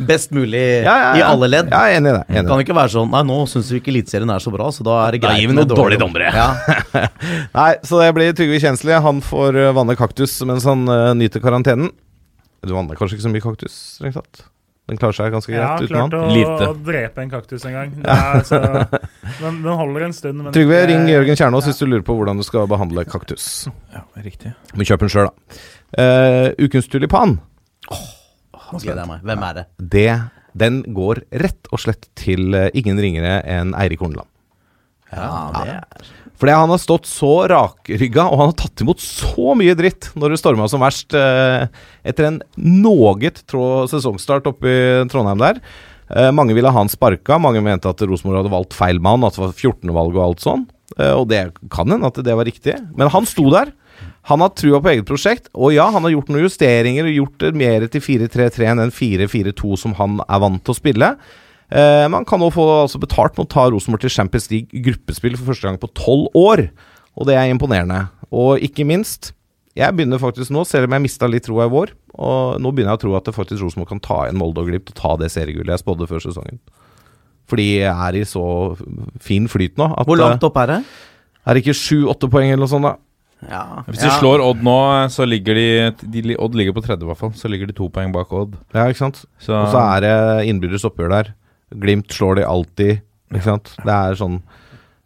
best 0.09 0.33
mulig 0.33 0.63
Ja, 0.87 0.95
ja, 1.03 1.11
i 1.19 1.25
alle 1.27 1.51
ledd. 1.53 1.69
Ja, 1.73 1.83
jeg 1.91 1.99
er 1.99 2.01
enig 2.01 2.13
i 2.13 2.17
det. 2.17 2.25
Enig 2.31 2.41
Det 2.41 2.53
kan 2.53 2.65
ikke 2.65 2.79
være 2.79 2.95
sånn 2.97 3.13
Nei, 3.13 3.23
nå 3.29 3.39
syns 3.51 3.71
vi 3.75 3.83
ikke 3.83 3.93
Eliteserien 3.93 4.33
er 4.33 4.43
så 4.43 4.53
bra, 4.55 4.71
så 4.73 4.87
da 4.87 4.97
er 5.05 5.17
det 5.17 5.23
greit 5.27 5.53
med 5.53 5.69
dårlige 5.71 6.01
dommere. 6.01 6.33
Ja. 6.33 6.49
Nei, 7.61 7.71
så 7.87 8.01
det 8.01 8.11
blir 8.17 8.35
Trygve 8.37 8.61
Kjensli. 8.63 8.97
Han 9.07 9.23
får 9.25 9.61
eh, 9.61 9.73
vanne 9.77 9.97
kaktus 9.99 10.39
mens 10.49 10.67
han 10.69 10.89
uh, 10.89 11.13
nyter 11.17 11.45
karantenen. 11.45 11.93
Du 12.67 12.75
vanner 12.75 12.99
kanskje 12.99 13.19
ikke 13.19 13.29
så 13.29 13.33
mye 13.33 13.45
kaktus, 13.45 13.81
strengt 13.99 14.17
tatt? 14.19 14.47
Den 14.87 15.01
klarer 15.01 15.17
seg 15.19 15.33
ganske 15.35 15.51
greit 15.51 15.83
uten 15.83 15.97
han. 15.99 16.13
klart 16.13 16.61
å, 16.63 16.67
å 16.71 16.75
drepe 16.87 17.23
en 17.25 17.31
kaktus 17.31 17.65
en 17.67 17.75
gang. 17.75 17.95
Det 17.99 18.13
er, 18.13 18.43
så, 18.47 18.61
den, 19.43 19.57
den 19.65 19.73
holder 19.81 20.05
en 20.07 20.15
stund. 20.15 20.45
Men 20.45 20.55
Trygve, 20.55 20.79
ring 20.93 21.09
Jørgen 21.11 21.39
Kjernås 21.41 21.67
hvis 21.67 21.81
du 21.83 21.89
lurer 21.89 22.05
på 22.07 22.15
hvordan 22.15 22.39
du 22.39 22.47
skal 22.47 22.69
behandle 22.71 23.03
kaktus. 23.09 23.67
Ja, 23.95 24.05
riktig. 24.23 24.55
Men 24.79 24.87
kjøp 24.87 25.03
den 25.03 25.11
sjøl, 25.11 25.33
da. 25.33 25.59
Eh, 25.95 26.49
ukens 26.59 26.89
tulipan. 26.91 27.37
Nå 27.87 28.81
gleder 28.83 29.05
jeg 29.05 29.11
meg. 29.13 29.27
Hvem 29.27 29.45
er 29.47 29.59
det? 29.61 29.67
det, 29.95 30.11
den 30.59 30.81
går 30.97 31.23
rett 31.45 31.71
og 31.71 31.83
slett 31.83 32.09
til 32.19 32.57
eh, 32.57 32.73
ingen 32.75 32.99
ringere 33.01 33.39
enn 33.47 33.75
Eirik 33.79 34.03
Horneland. 34.03 34.29
Ja, 35.15 35.53
det 35.55 35.75
er 35.77 36.07
Fordi 36.37 36.55
han 36.59 36.73
har 36.73 36.81
stått 36.83 37.07
så 37.09 37.47
rakrygga, 37.49 38.27
og 38.27 38.41
han 38.41 38.51
har 38.51 38.57
tatt 38.59 38.83
imot 38.83 39.01
så 39.01 39.55
mye 39.57 39.77
dritt 39.79 40.11
når 40.19 40.35
det 40.35 40.41
storma 40.43 40.67
som 40.69 40.83
verst 40.83 41.15
eh, 41.17 41.69
etter 42.05 42.29
en 42.29 42.41
noget 42.59 43.45
trå 43.49 43.87
sesongstart 43.89 44.51
oppe 44.51 44.73
i 44.73 44.81
Trondheim 45.13 45.41
der. 45.41 45.63
Eh, 46.11 46.31
mange 46.35 46.55
ville 46.59 46.71
ha 46.71 46.83
han 46.83 46.91
sparka, 46.91 47.39
mange 47.43 47.63
mente 47.65 47.91
at 47.91 48.03
Rosenborg 48.03 48.43
hadde 48.43 48.53
valgt 48.53 48.77
feil 48.77 49.01
mann, 49.03 49.25
at 49.27 49.39
det 49.39 49.47
var 49.47 49.55
14.-valg 49.55 50.19
og 50.19 50.25
alt 50.27 50.45
sånn. 50.45 50.67
Eh, 50.99 51.15
og 51.15 51.29
det 51.31 51.43
kan 51.73 51.91
hende 51.91 52.11
at 52.11 52.21
det 52.27 52.37
var 52.37 52.47
riktig, 52.49 52.77
men 52.99 53.11
han 53.15 53.27
sto 53.29 53.47
der. 53.55 53.73
Han 54.27 54.43
har 54.43 54.51
trua 54.59 54.81
på 54.83 54.91
eget 54.91 55.07
prosjekt, 55.07 55.49
og 55.55 55.71
ja, 55.77 55.87
han 55.95 56.03
har 56.03 56.11
gjort 56.17 56.31
noen 56.33 56.43
justeringer 56.49 57.07
og 57.07 57.15
gjort 57.15 57.43
det 57.45 57.53
mer 57.61 57.85
til 57.93 58.03
4-3-3 58.03 58.67
enn 58.73 58.81
den 58.83 58.91
4-4-2 58.95 59.77
som 59.79 59.95
han 60.01 60.19
er 60.27 60.41
vant 60.43 60.63
til 60.67 60.75
å 60.75 60.79
spille. 60.81 61.13
Eh, 61.71 62.07
man 62.11 62.27
kan 62.27 62.43
nå 62.43 62.49
få 62.55 62.65
altså, 62.83 62.99
betalt 63.03 63.39
med 63.39 63.47
å 63.47 63.53
ta 63.55 63.69
Rosenborg 63.71 64.03
til 64.03 64.15
Champions 64.17 64.49
League 64.51 64.83
gruppespill 64.87 65.39
for 65.39 65.53
første 65.53 65.69
gang 65.69 65.79
på 65.83 65.91
tolv 65.99 66.35
år. 66.39 66.67
Og 67.17 67.29
det 67.31 67.39
er 67.39 67.53
imponerende. 67.53 68.05
Og 68.35 68.59
ikke 68.67 68.87
minst, 68.87 69.31
jeg 69.79 69.95
begynner 69.95 70.21
faktisk 70.23 70.51
nå, 70.55 70.67
selv 70.67 70.89
om 70.91 70.97
jeg 70.97 71.07
mista 71.07 71.31
litt 71.31 71.47
troa 71.47 71.67
i 71.69 71.73
vår, 71.73 71.95
og 72.17 72.59
nå 72.63 72.71
begynner 72.75 72.95
jeg 72.97 73.01
å 73.01 73.05
tro 73.07 73.15
at 73.19 73.27
det 73.29 73.35
faktisk 73.37 73.63
Rosenborg 73.63 73.95
kan 73.95 74.03
ta 74.05 74.19
igjen 74.27 74.39
Molde 74.41 74.63
og 74.63 74.71
Glipp 74.71 74.91
og 74.91 74.99
ta 74.99 75.15
det 75.21 75.31
seriegullet 75.35 75.75
jeg 75.77 75.85
spådde 75.85 76.11
før 76.11 76.23
sesongen. 76.27 76.59
Fordi 77.47 77.67
jeg 77.79 77.93
er 77.95 78.17
i 78.19 78.25
så 78.27 78.43
fin 79.23 79.47
flyt 79.51 79.77
nå 79.79 79.93
at 79.95 80.09
Hvor 80.09 80.19
langt 80.19 80.43
opp 80.49 80.57
er 80.65 80.73
det? 80.73 80.79
eh, 80.83 81.47
Er 81.47 81.55
det 81.55 81.63
ikke 81.63 81.79
sju-åtte 81.79 82.27
poeng 82.33 82.51
eller 82.51 82.65
noe 82.65 82.73
sånt, 82.73 82.89
da? 82.89 82.97
Ja. 83.45 83.83
Hvis 83.87 84.01
de 84.01 84.09
slår 84.17 84.41
Odd 84.43 84.63
nå, 84.65 84.77
så 85.13 85.27
ligger 85.29 85.59
de, 85.59 85.67
de 86.01 86.37
Odd 86.41 86.57
ligger 86.57 86.75
på 86.77 86.83
tredje, 86.87 87.05
i 87.05 87.09
hvert 87.11 87.21
fall. 87.21 87.35
Så 87.37 87.51
ligger 87.53 87.69
de 87.69 87.77
to 87.77 87.89
poeng 87.93 88.15
bak 88.15 88.33
Odd. 88.33 88.57
Ja, 88.75 88.87
ikke 88.89 89.03
sant? 89.05 89.25
Så, 89.39 89.53
Og 89.55 89.69
så 89.75 89.83
er 89.97 90.07
det 90.07 90.15
innbyrdes 90.51 90.87
oppgjør 90.89 91.13
der. 91.13 91.33
Glimt 91.83 92.15
slår 92.15 92.41
de 92.41 92.47
alltid, 92.49 93.03
ikke 93.35 93.45
sant? 93.45 93.75
Det 93.83 93.93
er 93.93 94.19
sånn 94.19 94.41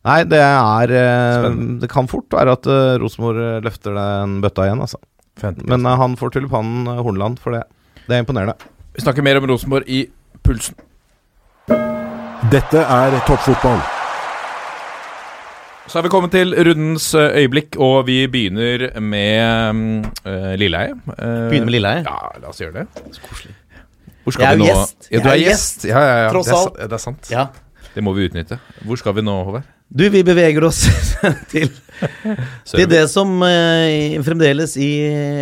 Nei, 0.07 0.23
det 0.25 0.39
er 0.41 0.93
eh, 0.97 1.35
Spennende. 1.43 1.81
Det 1.83 1.91
kan 1.93 2.07
fort 2.09 2.33
være 2.33 2.55
at 2.57 2.69
eh, 2.73 2.95
Rosenborg 3.03 3.37
eh, 3.45 3.59
løfter 3.67 3.93
den 3.99 4.39
bøtta 4.41 4.65
igjen, 4.65 4.81
altså. 4.81 4.97
Fint. 5.41 5.61
Men 5.69 5.85
han 5.85 6.17
får 6.17 6.33
tulipanen 6.39 6.89
eh, 6.89 7.03
Horneland 7.05 7.37
for 7.43 7.53
det. 7.53 7.67
Det 8.07 8.17
er 8.17 8.25
imponerende. 8.25 8.57
Vi 8.97 9.05
snakker 9.05 9.27
mer 9.27 9.43
om 9.43 9.51
Rosenborg 9.53 9.85
i 9.93 10.07
Pulsen. 10.41 10.79
Dette 12.51 12.81
er 12.81 13.21
toppfotball. 13.29 14.00
Så 15.90 15.99
er 15.99 16.04
vi 16.06 16.11
kommet 16.12 16.30
til 16.30 16.52
rundens 16.54 17.09
eh, 17.18 17.40
øyeblikk, 17.40 17.75
og 17.82 18.04
vi 18.06 18.20
begynner 18.30 18.92
med 19.02 20.12
uh, 20.23 20.52
Lilleheie. 20.61 20.94
Uh, 21.09 21.49
Begynner 21.50 21.66
med 21.66 21.75
Lilleheie? 21.75 22.04
Ja, 22.06 22.30
la 22.38 22.52
oss 22.52 22.62
gjøre 22.62 22.85
det. 22.85 23.16
Koselig. 23.25 23.56
Hvor 24.23 24.37
skal 24.37 24.44
Jeg 24.44 24.52
er 24.52 24.61
vi 24.61 24.68
jo 24.68 24.68
nå? 24.68 24.76
gjest. 24.78 25.09
Ja, 25.11 25.18
du 25.18 25.26
er 25.26 25.32
er 25.32 25.42
gjest. 25.42 25.88
Ja, 25.88 26.04
ja, 26.06 26.14
ja. 26.23 26.30
Tross 26.30 26.52
alt. 26.54 26.78
Det, 26.78 26.87
det 26.92 26.99
er 27.00 27.02
sant. 27.02 27.32
Ja. 27.35 27.49
Det 27.97 28.06
må 28.06 28.14
vi 28.14 28.28
utnytte. 28.30 28.61
Hvor 28.87 29.02
skal 29.02 29.18
vi 29.18 29.26
nå, 29.26 29.35
Håvard? 29.49 29.66
Du, 29.90 30.06
vi 30.14 30.23
beveger 30.23 30.68
oss 30.68 30.85
til, 31.50 31.66
til 32.70 32.87
det 32.87 33.02
som 33.11 33.40
eh, 33.42 34.14
fremdeles 34.23 34.76
i 34.78 34.90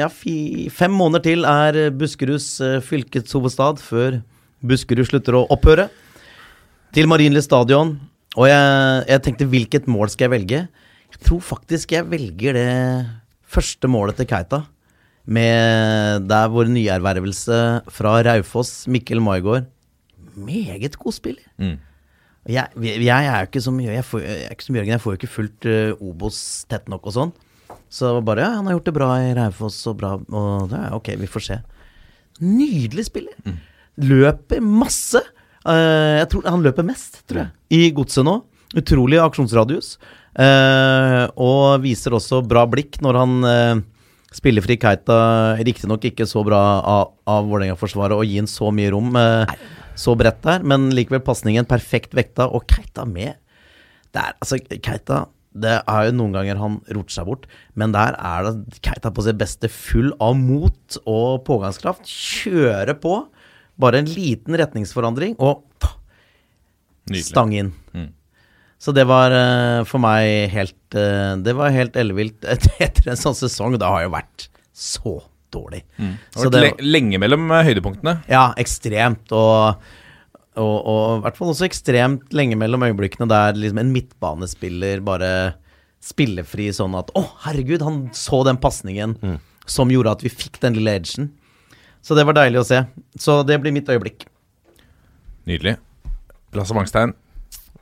ja, 0.01 0.09
fi, 0.09 0.71
fem 0.73 0.97
måneder 0.97 1.27
til 1.29 1.45
er 1.45 1.83
Buskeruds 1.93 2.55
fylkets 2.89 3.37
hovedstad, 3.37 3.85
før 3.85 4.23
Buskerud 4.65 5.13
slutter 5.13 5.43
å 5.43 5.49
opphøre. 5.53 5.91
Til 6.97 7.13
Marienlyst 7.13 7.53
stadion. 7.53 7.99
Og 8.37 8.49
jeg, 8.51 9.05
jeg 9.09 9.25
tenkte, 9.25 9.49
hvilket 9.49 9.89
mål 9.89 10.11
skal 10.13 10.29
jeg 10.29 10.35
velge? 10.35 10.61
Jeg 11.09 11.23
tror 11.25 11.41
faktisk 11.41 11.95
jeg 11.95 12.09
velger 12.11 12.59
det 12.59 12.73
første 13.49 13.89
målet 13.89 14.19
til 14.19 14.29
Keita. 14.29 14.63
Med 15.29 16.25
der 16.29 16.49
vår 16.53 16.71
nyervervelse 16.73 17.59
fra 17.93 18.15
Raufoss, 18.25 18.87
Mikkel 18.89 19.21
Maigård. 19.25 19.69
Meget 20.37 20.97
god 21.01 21.17
spiller. 21.17 21.45
Mm. 21.59 21.77
Jeg, 22.49 22.69
jeg, 22.81 23.27
er 23.27 23.43
jo 23.43 23.49
ikke 23.49 23.61
som 23.61 23.81
jeg, 23.81 24.05
får, 24.09 24.23
jeg 24.25 24.45
er 24.47 24.55
ikke 24.55 24.65
som 24.65 24.77
Jørgen, 24.79 24.93
jeg 24.95 25.03
får 25.05 25.13
jo 25.13 25.19
ikke 25.19 25.29
fulgt 25.33 25.67
uh, 25.69 26.01
Obos 26.01 26.39
tett 26.71 26.87
nok 26.89 27.11
og 27.11 27.17
sånn. 27.17 27.33
Så 27.93 28.13
bare 28.25 28.45
ja, 28.45 28.55
han 28.57 28.69
har 28.69 28.79
gjort 28.79 28.89
det 28.89 28.95
bra 28.97 29.09
i 29.21 29.35
Raufoss 29.37 29.81
og 29.91 29.99
bra 30.01 30.15
og 30.17 30.73
ja, 30.73 30.87
Ok, 30.97 31.13
vi 31.21 31.29
får 31.29 31.45
se. 31.45 31.59
Nydelig 32.45 33.09
spiller. 33.09 33.37
Løper 34.01 34.65
masse. 34.65 35.21
Eh, 35.69 36.15
jeg 36.23 36.31
tror 36.33 36.49
Han 36.49 36.65
løper 36.65 36.87
mest, 36.87 37.23
tror 37.29 37.45
jeg, 37.45 37.53
i 37.75 37.91
godset 37.95 38.27
nå. 38.27 38.41
Utrolig 38.79 39.21
aksjonsradius. 39.23 39.97
Eh, 40.39 41.25
og 41.41 41.83
viser 41.83 42.15
også 42.15 42.43
bra 42.47 42.67
blikk 42.71 43.01
når 43.03 43.17
han 43.19 43.33
uh, 43.43 43.81
spiller 44.35 44.65
fri 44.65 44.77
Keita. 44.81 45.19
Riktignok 45.65 46.05
ikke 46.11 46.29
så 46.29 46.45
bra 46.47 46.61
av, 46.79 47.15
av 47.29 47.49
Vålerenga-forsvaret 47.49 48.19
å 48.19 48.27
gi 48.27 48.37
ham 48.39 48.51
så 48.51 48.71
mye 48.75 48.93
rom. 48.95 49.17
eh, 49.19 49.57
så 49.99 50.15
bredt 50.15 50.45
der, 50.45 50.63
men 50.63 50.93
likevel 50.95 51.25
pasningen 51.27 51.67
perfekt 51.67 52.13
vekta, 52.15 52.47
og 52.55 52.69
Keita 52.71 53.03
med. 53.09 53.35
Det 54.15 54.23
er, 54.23 54.37
altså, 54.39 54.61
Keita 54.79 55.25
det 55.59 55.79
er 55.81 56.03
jo 56.07 56.15
noen 56.15 56.37
ganger 56.37 56.61
han 56.61 56.77
roter 56.95 57.15
seg 57.17 57.27
bort, 57.27 57.47
men 57.79 57.95
der 57.95 58.15
er 58.15 58.47
det 58.47 58.79
Keita 58.85 59.11
på 59.15 59.25
sitt 59.27 59.41
beste, 59.41 59.71
full 59.73 60.13
av 60.23 60.37
mot 60.39 60.99
og 61.03 61.43
pågangskraft. 61.49 62.07
Kjører 62.07 62.95
på. 63.01 63.17
Bare 63.79 64.03
en 64.03 64.11
liten 64.11 64.57
retningsforandring, 64.59 65.37
og 65.39 65.65
stang 67.25 67.55
inn. 67.57 67.73
Mm. 67.95 68.11
Så 68.79 68.95
det 68.95 69.05
var 69.11 69.35
eh, 69.35 69.81
for 69.89 69.99
meg 70.03 70.53
helt 70.55 70.95
eh, 70.95 71.35
Det 71.43 71.55
var 71.59 71.75
helt 71.75 71.97
ellevilt 71.99 72.47
etter 72.79 73.11
en 73.11 73.19
sånn 73.19 73.37
sesong. 73.39 73.79
Det 73.79 73.89
har 73.89 74.05
jo 74.07 74.15
vært 74.15 74.49
så 74.79 75.17
dårlig. 75.55 75.83
Det 75.97 76.37
har 76.37 76.53
vært 76.53 76.83
le 76.83 76.93
lenge 76.99 77.19
mellom 77.21 77.49
eh, 77.51 77.65
høydepunktene. 77.67 78.21
ja, 78.31 78.51
ekstremt. 78.61 79.33
Og, 79.35 79.89
og, 80.59 80.77
og 80.79 81.03
i 81.19 81.25
hvert 81.27 81.41
fall 81.41 81.51
også 81.55 81.67
ekstremt 81.67 82.37
lenge 82.37 82.59
mellom 82.61 82.87
øyeblikkene 82.87 83.27
der 83.31 83.59
liksom 83.59 83.83
en 83.83 83.95
midtbanespiller 83.95 85.03
bare 85.07 85.33
spillefri 86.05 86.69
sånn 86.71 86.95
at 86.95 87.11
Å, 87.19 87.25
herregud, 87.49 87.83
han 87.83 88.05
så 88.15 88.45
den 88.47 88.61
pasningen 88.63 89.17
som 89.69 89.91
gjorde 89.91 90.15
at 90.15 90.23
vi 90.23 90.31
fikk 90.31 90.61
den 90.63 90.77
lille 90.79 90.95
edgen. 91.01 91.33
Så 92.03 92.17
det 92.17 92.25
var 92.29 92.37
deilig 92.39 92.61
å 92.63 92.67
se. 92.67 92.83
Så 93.19 93.41
det 93.47 93.59
blir 93.63 93.75
mitt 93.75 93.89
øyeblikk. 93.91 94.25
Nydelig. 95.49 95.77
Lasse 96.57 96.77
Mangstein? 96.77 97.15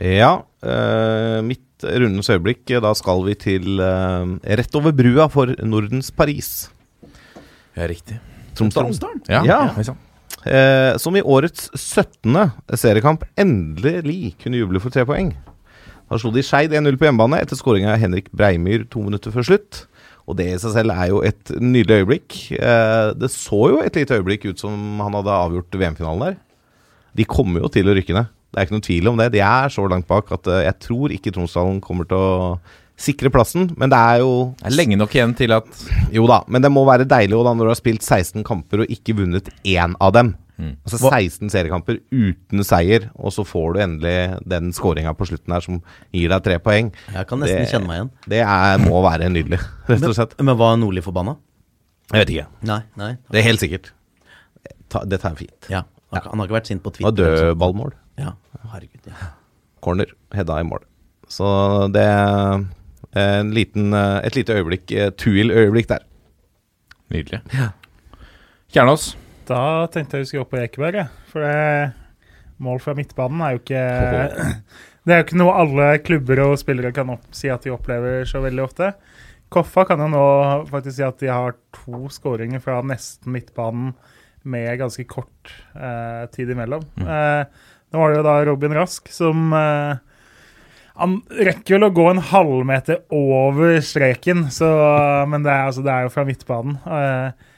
Ja, 0.03 0.43
eh, 0.63 1.41
mitt 1.47 1.63
rundens 1.83 2.29
øyeblikk, 2.33 2.65
eh, 2.71 2.81
da 2.81 2.93
skal 2.95 3.23
vi 3.27 3.35
til 3.39 3.81
eh, 3.81 4.57
rett 4.61 4.75
over 4.79 4.93
brua 4.97 5.29
for 5.33 5.53
Nordens 5.63 6.11
Paris. 6.11 6.69
Ja, 7.77 7.87
riktig. 7.87 8.19
Tromsdalen. 8.57 9.23
Ja, 9.29 9.43
Ja. 9.45 9.61
ja. 9.77 9.97
Eh, 10.47 10.97
som 11.03 11.17
i 11.17 11.23
årets 11.23 11.71
17. 11.75 12.53
seriekamp 12.79 13.25
endelig 13.37 14.37
kunne 14.43 14.57
juble 14.61 14.81
for 14.81 14.91
tre 14.95 15.05
poeng. 15.05 15.35
Da 16.09 16.19
slo 16.23 16.31
de 16.31 16.43
Skeid 16.47 16.71
1-0 16.71 16.97
på 16.97 17.09
hjemmebane 17.09 17.41
etter 17.43 17.59
skåring 17.59 17.87
av 17.91 17.99
Henrik 17.99 18.31
Breimyr 18.31 18.85
to 18.89 19.03
minutter 19.03 19.33
før 19.35 19.43
slutt. 19.49 19.87
Og 20.27 20.39
det 20.39 20.49
i 20.51 20.59
seg 20.59 20.75
selv 20.75 20.95
er 20.95 21.11
jo 21.13 21.21
et 21.27 21.53
nydelig 21.63 22.03
øyeblikk. 22.03 22.39
Eh, 22.59 23.11
det 23.19 23.31
så 23.31 23.61
jo 23.71 23.83
et 23.83 23.99
lite 23.99 24.19
øyeblikk 24.19 24.49
ut 24.51 24.63
som 24.63 24.75
han 25.03 25.15
hadde 25.21 25.37
avgjort 25.45 25.79
VM-finalen 25.79 26.25
der. 26.25 26.41
De 27.17 27.27
kommer 27.31 27.63
jo 27.63 27.71
til 27.73 27.89
å 27.89 27.95
rykke 27.97 28.17
ned. 28.17 28.33
Det 28.51 28.59
er 28.59 28.67
ikke 28.67 28.77
noen 28.77 28.87
tvil 28.87 29.11
om 29.11 29.21
det. 29.21 29.31
De 29.35 29.43
er 29.45 29.71
så 29.73 29.85
langt 29.91 30.09
bak 30.11 30.33
at 30.35 30.51
eh, 30.51 30.65
jeg 30.67 30.81
tror 30.83 31.15
ikke 31.15 31.35
Tromsdalen 31.35 31.79
kommer 31.85 32.09
til 32.11 32.19
å 32.19 32.57
sikre 32.99 33.31
plassen. 33.31 33.69
Men 33.79 33.93
det 33.93 34.01
er 34.01 34.25
jo 34.25 34.33
Det 34.59 34.71
er 34.71 34.77
lenge 34.81 34.99
nok 34.99 35.15
igjen 35.15 35.37
til 35.39 35.55
at 35.55 35.85
Jo 36.15 36.27
da, 36.31 36.41
men 36.49 36.65
det 36.65 36.73
må 36.73 36.87
være 36.89 37.09
deilig 37.09 37.37
da 37.37 37.55
når 37.55 37.69
du 37.69 37.73
har 37.75 37.81
spilt 37.83 38.03
16 38.03 38.43
kamper 38.47 38.83
og 38.83 38.93
ikke 38.93 39.19
vunnet 39.21 39.53
én 39.63 39.95
av 40.01 40.15
dem. 40.17 40.35
Altså 40.57 40.99
16 41.11 41.51
seriekamper 41.53 41.99
uten 42.11 42.63
seier, 42.65 43.11
og 43.21 43.33
så 43.35 43.45
får 43.45 43.75
du 43.75 43.81
endelig 43.85 44.39
den 44.49 44.71
skåringa 44.73 45.13
på 45.19 45.27
slutten 45.29 45.53
her 45.53 45.61
som 45.61 45.83
gir 46.17 46.31
deg 46.33 46.43
tre 46.47 46.57
poeng. 46.65 46.89
Jeg 47.13 47.27
kan 47.29 47.43
nesten 47.43 47.59
Det- 47.61 47.69
kjenne 47.75 47.87
meg 47.91 47.99
igjen. 47.99 48.11
Det 48.33 48.41
er, 48.41 48.79
må 48.81 49.03
være 49.05 49.29
nydelig, 49.29 49.59
rett 49.91 50.07
og 50.09 50.15
slett. 50.17 50.33
Men 50.41 50.57
var 50.57 50.77
Nordli 50.81 51.03
forbanna? 51.05 51.37
Jeg 52.13 52.23
vet 52.23 52.33
ikke. 52.37 52.47
Nei. 52.71 52.81
nei 52.97 53.11
Det 53.31 53.41
er 53.43 53.47
helt 53.51 53.61
sikkert. 53.61 53.93
Ta, 54.89 55.03
det 55.05 55.21
tar 55.21 55.35
jeg 55.35 55.49
fint. 55.49 55.69
Ja. 55.69 55.83
Han, 56.15 56.23
han 56.23 56.39
har 56.39 56.47
ikke 56.49 56.57
vært 56.61 56.69
sint 56.71 56.83
på 56.85 56.93
Twitter. 56.95 57.11
Og 57.11 57.19
sånt. 57.19 57.41
dødballmål. 57.51 57.93
Ja, 58.23 58.33
herregud. 58.73 59.09
Ja. 59.11 59.33
Corner. 59.83 60.07
Hedda 60.33 60.61
i 60.63 60.67
mål. 60.69 60.85
Så 61.29 61.49
det 61.93 62.05
er 62.07 62.65
en 63.19 63.51
liten, 63.53 63.93
eh, 63.93 64.21
et 64.25 64.37
lite 64.39 64.55
øyeblikk, 64.55 64.93
eh, 64.95 65.11
Tuil-øyeblikk 65.11 65.89
der. 65.91 66.05
Nydelig. 67.11 67.41
Kjernås. 68.73 69.17
Da 69.47 69.87
tenkte 69.95 70.19
jeg 70.19 70.25
vi 70.25 70.29
skulle 70.31 70.47
opp 70.47 70.53
på 70.55 70.59
Ekeberg. 70.63 71.05
For 71.31 71.45
det, 71.45 71.93
mål 72.63 72.81
fra 72.83 72.97
midtbanen 72.99 73.45
er 73.45 73.55
jo 73.55 73.63
ikke 73.63 73.85
Det 75.07 75.15
er 75.15 75.21
jo 75.21 75.27
ikke 75.29 75.39
noe 75.39 75.55
alle 75.61 75.91
klubber 76.03 76.43
og 76.49 76.57
spillere 76.59 76.91
kan 76.95 77.13
opp, 77.15 77.29
si 77.37 77.51
at 77.53 77.63
de 77.63 77.71
opplever 77.71 78.27
så 78.27 78.41
veldig 78.43 78.65
ofte. 78.65 78.91
Koffa 79.55 79.85
kan 79.87 80.03
jo 80.03 80.09
nå 80.11 80.27
faktisk 80.67 80.97
si 80.97 81.05
at 81.07 81.21
de 81.23 81.31
har 81.31 81.55
to 81.77 82.09
skåringer 82.11 82.63
fra 82.65 82.81
nesten 82.83 83.31
midtbanen 83.37 83.93
med 84.47 84.81
ganske 84.81 85.05
kort 85.07 85.53
eh, 85.79 86.27
tid 86.35 86.51
imellom. 86.51 86.83
Eh, 86.99 87.47
nå 87.95 88.03
var 88.03 88.11
det 88.11 88.19
jo 88.19 88.27
da 88.27 88.35
Robin 88.49 88.75
Rask 88.75 89.07
som 89.15 89.55
eh, 89.55 90.03
Han 90.99 91.17
rekker 91.31 91.77
vel 91.77 91.87
å 91.87 91.95
gå 91.95 92.09
en 92.11 92.23
halvmeter 92.33 93.05
over 93.15 93.79
streken, 93.85 94.49
så, 94.51 94.71
men 95.31 95.47
det 95.47 95.53
er, 95.53 95.69
altså, 95.69 95.87
det 95.87 95.93
er 95.95 96.07
jo 96.07 96.15
fra 96.15 96.27
midtbanen. 96.27 96.79
Eh, 96.83 97.55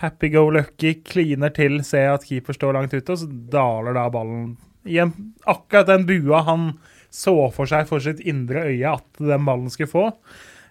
happy 0.00 0.30
go 0.34 0.46
lucky, 0.52 0.94
kliner 1.06 1.52
til, 1.56 1.80
ser 1.86 2.14
at 2.14 2.26
keeper 2.28 2.56
står 2.56 2.76
langt 2.76 2.94
ute, 2.94 3.06
og 3.12 3.22
så 3.22 3.28
daler 3.52 3.96
da 3.96 4.08
ballen 4.12 4.54
i 4.88 4.96
en, 5.02 5.12
akkurat 5.48 5.88
den 5.90 6.06
bua 6.08 6.40
han 6.46 6.70
så 7.12 7.34
for 7.52 7.68
seg 7.68 7.88
for 7.90 8.02
sitt 8.02 8.22
indre 8.28 8.68
øye 8.70 8.94
at 8.94 9.20
den 9.20 9.44
ballen 9.48 9.72
skulle 9.72 9.90
få. 9.90 10.06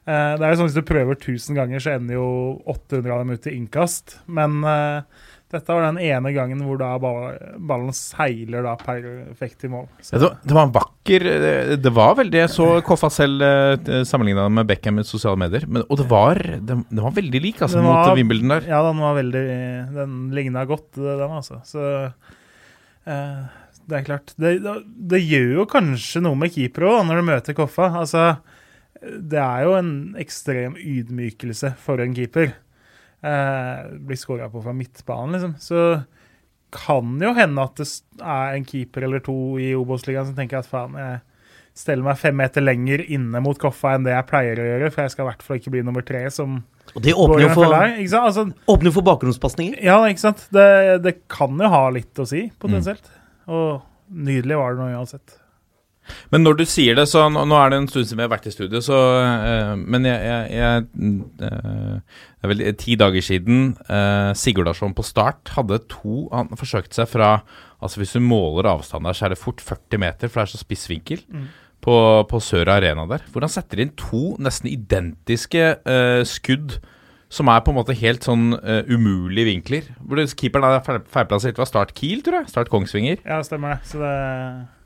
Eh, 0.09 0.33
det 0.39 0.45
er 0.45 0.53
jo 0.53 0.61
sånn 0.61 0.69
Hvis 0.69 0.77
du 0.79 0.87
prøver 0.87 1.17
1000 1.17 1.57
ganger, 1.59 1.83
så 1.83 1.97
ender 1.97 2.17
jo 2.17 2.29
800 2.71 3.13
av 3.13 3.21
dem 3.21 3.35
ut 3.35 3.43
til 3.43 3.57
innkast. 3.59 4.17
Men 4.31 4.63
eh, 4.63 5.27
dette 5.49 5.73
var 5.73 5.81
den 5.87 5.97
ene 6.05 6.29
gangen 6.35 6.59
hvor 6.61 6.77
da 6.77 6.91
ballen 7.01 7.93
seiler 7.95 8.61
da 8.67 8.75
perfekt 8.77 9.63
i 9.65 9.69
mål. 9.71 9.87
Så, 10.01 10.17
Det 10.19 10.21
var, 10.27 10.35
det 10.43 10.57
var 10.57 10.67
en 10.67 10.73
vakker 10.75 11.25
det- 11.25 11.77
Det 11.81 11.91
var 11.95 12.15
veldig 12.19 12.39
Jeg 12.43 12.49
så 12.53 12.67
Koffa 12.85 13.09
selv 13.09 13.41
uh, 13.41 14.03
sammenligna 14.05 14.45
med 14.49 14.67
Beckham 14.69 14.99
i 15.01 15.03
sosiale 15.07 15.37
medier. 15.41 15.65
Men, 15.67 15.83
og 15.89 15.97
det 15.97 16.07
var, 16.11 16.35
den, 16.37 16.85
den 16.89 17.01
var 17.03 17.15
veldig 17.17 17.41
lik 17.41 17.61
altså, 17.65 17.81
var, 17.81 18.09
mot 18.09 18.17
Wimbledon 18.19 18.53
der. 18.53 18.67
Ja, 18.69 18.83
den 18.85 19.01
var 19.01 19.17
veldig 19.17 19.45
Den 19.97 20.19
ligna 20.37 20.65
godt, 20.69 20.91
den, 20.99 21.25
altså. 21.31 21.61
Så 21.65 21.81
eh, 23.09 23.41
det 23.89 23.97
er 23.97 24.05
klart 24.05 24.33
det, 24.37 24.59
det, 24.61 24.75
det 25.09 25.23
gjør 25.25 25.51
jo 25.63 25.65
kanskje 25.71 26.21
noe 26.21 26.37
med 26.37 26.53
keepere 26.53 26.91
òg, 26.93 27.05
når 27.09 27.21
du 27.23 27.27
møter 27.31 27.57
Koffa. 27.57 27.89
Altså, 28.03 28.25
det 29.01 29.39
er 29.41 29.63
jo 29.65 29.73
en 29.79 29.91
ekstrem 30.19 30.75
ydmykelse 30.77 31.73
for 31.81 32.01
en 32.03 32.13
keeper. 32.13 32.53
Eh, 33.19 33.79
blir 33.99 34.15
skåra 34.19 34.49
på 34.49 34.61
fra 34.63 34.73
midtbanen, 34.73 35.33
liksom. 35.35 35.55
Så 35.59 36.03
kan 36.71 37.17
jo 37.19 37.33
hende 37.35 37.63
at 37.65 37.79
det 37.81 37.87
er 38.21 38.53
en 38.55 38.67
keeper 38.67 39.03
eller 39.07 39.23
to 39.25 39.33
i 39.59 39.73
Obos-ligaen 39.75 40.29
som 40.29 40.37
tenker 40.37 40.61
at 40.61 40.69
faen, 40.69 40.95
jeg 40.95 41.19
steller 41.79 42.05
meg 42.05 42.19
fem 42.19 42.37
meter 42.37 42.63
lenger 42.63 43.01
inne 43.11 43.41
mot 43.43 43.57
Koffa 43.59 43.95
enn 43.95 44.05
det 44.05 44.13
jeg 44.13 44.27
pleier 44.29 44.61
å 44.61 44.67
gjøre, 44.67 44.91
for 44.93 45.03
jeg 45.03 45.13
skal 45.15 45.25
i 45.25 45.29
hvert 45.31 45.43
fall 45.45 45.59
ikke 45.59 45.73
bli 45.73 45.83
nummer 45.87 46.05
tre 46.05 46.21
som 46.33 46.59
Og 46.93 47.03
det 47.05 47.15
åpner 47.15 47.45
jo 47.45 47.51
for? 47.57 47.75
Altså, 47.75 48.45
åpner 48.71 48.95
for 48.95 49.07
bakgrunnspasninger. 49.09 49.81
ja, 49.83 49.99
ikke 50.07 50.25
sant? 50.25 50.45
Det, 50.53 50.69
det 51.03 51.15
kan 51.31 51.59
jo 51.59 51.69
ha 51.71 51.83
litt 51.95 52.21
å 52.21 52.27
si, 52.29 52.47
potensielt. 52.61 53.11
Og 53.49 53.81
nydelig 54.09 54.57
var 54.59 54.75
det 54.75 54.83
nå 54.83 54.91
uansett. 54.99 55.38
Men 56.33 56.43
når 56.45 56.59
du 56.59 56.65
sier 56.69 56.97
det, 56.99 57.07
så 57.11 57.25
nå, 57.31 57.45
nå 57.49 57.57
er 57.59 57.71
det 57.73 57.79
en 57.81 57.87
stund 57.91 58.07
siden 58.09 58.19
vi 58.21 58.25
har 58.27 58.33
vært 58.33 58.49
i 58.49 58.53
studio, 58.55 58.81
så 58.85 58.97
uh, 58.97 59.73
Men 59.79 60.05
jeg, 60.07 60.19
jeg, 60.25 60.59
jeg 60.59 60.83
uh, 61.45 61.95
Det 62.01 62.47
er 62.47 62.53
vel 62.53 62.63
ti 62.81 62.97
dager 62.99 63.25
siden 63.25 63.73
uh, 63.89 64.31
Sigurdarsson 64.37 64.95
på 64.97 65.05
start 65.07 65.53
hadde 65.55 65.81
to 65.91 66.27
Han 66.33 66.51
forsøkte 66.59 67.01
seg 67.01 67.09
fra 67.11 67.31
Altså 67.79 68.01
Hvis 68.01 68.13
du 68.17 68.19
måler 68.23 68.67
avstand 68.73 69.07
der, 69.07 69.15
så 69.15 69.25
er 69.27 69.33
det 69.33 69.39
fort 69.41 69.61
40 69.63 70.01
meter, 70.03 70.27
for 70.27 70.41
det 70.41 70.49
er 70.49 70.51
så 70.51 70.59
spiss 70.59 70.89
vinkel. 70.91 71.21
På, 71.79 71.93
på 72.27 72.41
Sør 72.43 72.67
Arena 72.73 73.05
der. 73.07 73.23
Hvor 73.31 73.45
han 73.45 73.51
setter 73.53 73.79
inn 73.79 73.93
to 73.95 74.33
nesten 74.43 74.67
identiske 74.67 75.61
eh, 75.77 76.23
skudd. 76.27 76.75
Som 77.31 77.47
er 77.53 77.61
på 77.63 77.71
en 77.71 77.77
måte 77.77 77.93
helt 77.93 78.25
sånn 78.25 78.55
uh, 78.57 78.81
umulige 78.89 79.47
vinkler. 79.51 79.87
Hvor 80.01 80.19
keeperen 80.33 80.65
er 80.65 80.83
feil- 80.83 81.03
feilplassert. 81.13 81.53
Det 81.55 81.61
var 81.61 81.69
Start 81.69 81.93
Kiel, 81.95 82.23
tror 82.25 82.39
jeg. 82.41 82.49
Start 82.49 82.71
Kongsvinger. 82.73 83.21
Ja, 83.21 83.37
stemmer 83.45 83.77
det. 83.77 83.87
Så 83.91 84.01
det 84.01 84.13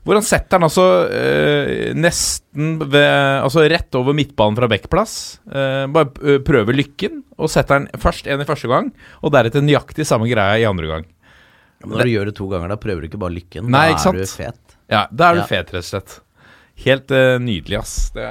Hvor 0.04 0.18
han 0.18 0.26
setter 0.26 0.58
den 0.58 0.66
altså 0.66 0.84
eh, 1.16 1.94
nesten 1.96 2.74
ved, 2.92 3.40
Altså 3.40 3.62
rett 3.72 3.96
over 3.96 4.12
midtbanen 4.16 4.58
fra 4.58 4.68
Bekkplass. 4.68 5.14
Eh, 5.48 5.86
bare 5.94 6.10
eh, 6.20 6.40
prøver 6.44 6.76
lykken, 6.76 7.22
og 7.40 7.48
setter 7.52 7.80
den 7.86 8.02
først 8.02 8.28
en 8.28 8.44
i 8.44 8.48
første 8.48 8.68
gang, 8.68 8.90
og 9.24 9.32
deretter 9.32 9.64
nøyaktig 9.64 10.04
samme 10.08 10.28
greia 10.28 10.58
i 10.60 10.66
andre 10.68 10.90
gang. 10.90 11.06
Men 11.84 11.96
når 11.98 12.04
du 12.08 12.12
gjør 12.14 12.28
det 12.30 12.36
to 12.36 12.50
ganger, 12.52 12.68
da 12.72 12.76
prøver 12.80 13.00
du 13.04 13.08
ikke 13.10 13.20
bare 13.24 13.34
lykken. 13.36 13.66
Nei, 13.72 13.88
da 13.96 14.12
er 14.12 14.20
du 14.20 14.28
fet. 14.28 14.76
Ja, 14.92 15.02
da 15.10 15.30
er 15.30 15.40
du 15.40 15.42
Ja. 15.42 15.48
fet, 15.48 15.72
rett 15.72 15.82
og 15.82 15.88
slett. 15.88 16.18
Helt 16.84 17.10
eh, 17.14 17.38
nydelig, 17.40 17.80
ass. 17.80 17.96
Det, 18.14 18.28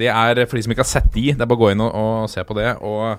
det 0.00 0.08
er 0.08 0.42
for 0.46 0.56
de 0.56 0.64
som 0.64 0.72
ikke 0.74 0.84
har 0.84 0.92
sett 0.92 1.08
de, 1.14 1.28
det 1.32 1.40
er 1.40 1.48
bare 1.48 1.60
å 1.60 1.64
gå 1.66 1.70
inn 1.74 1.84
og, 1.84 1.92
og 1.96 2.30
se 2.32 2.44
på 2.48 2.56
det. 2.56 2.70
Og 2.80 3.18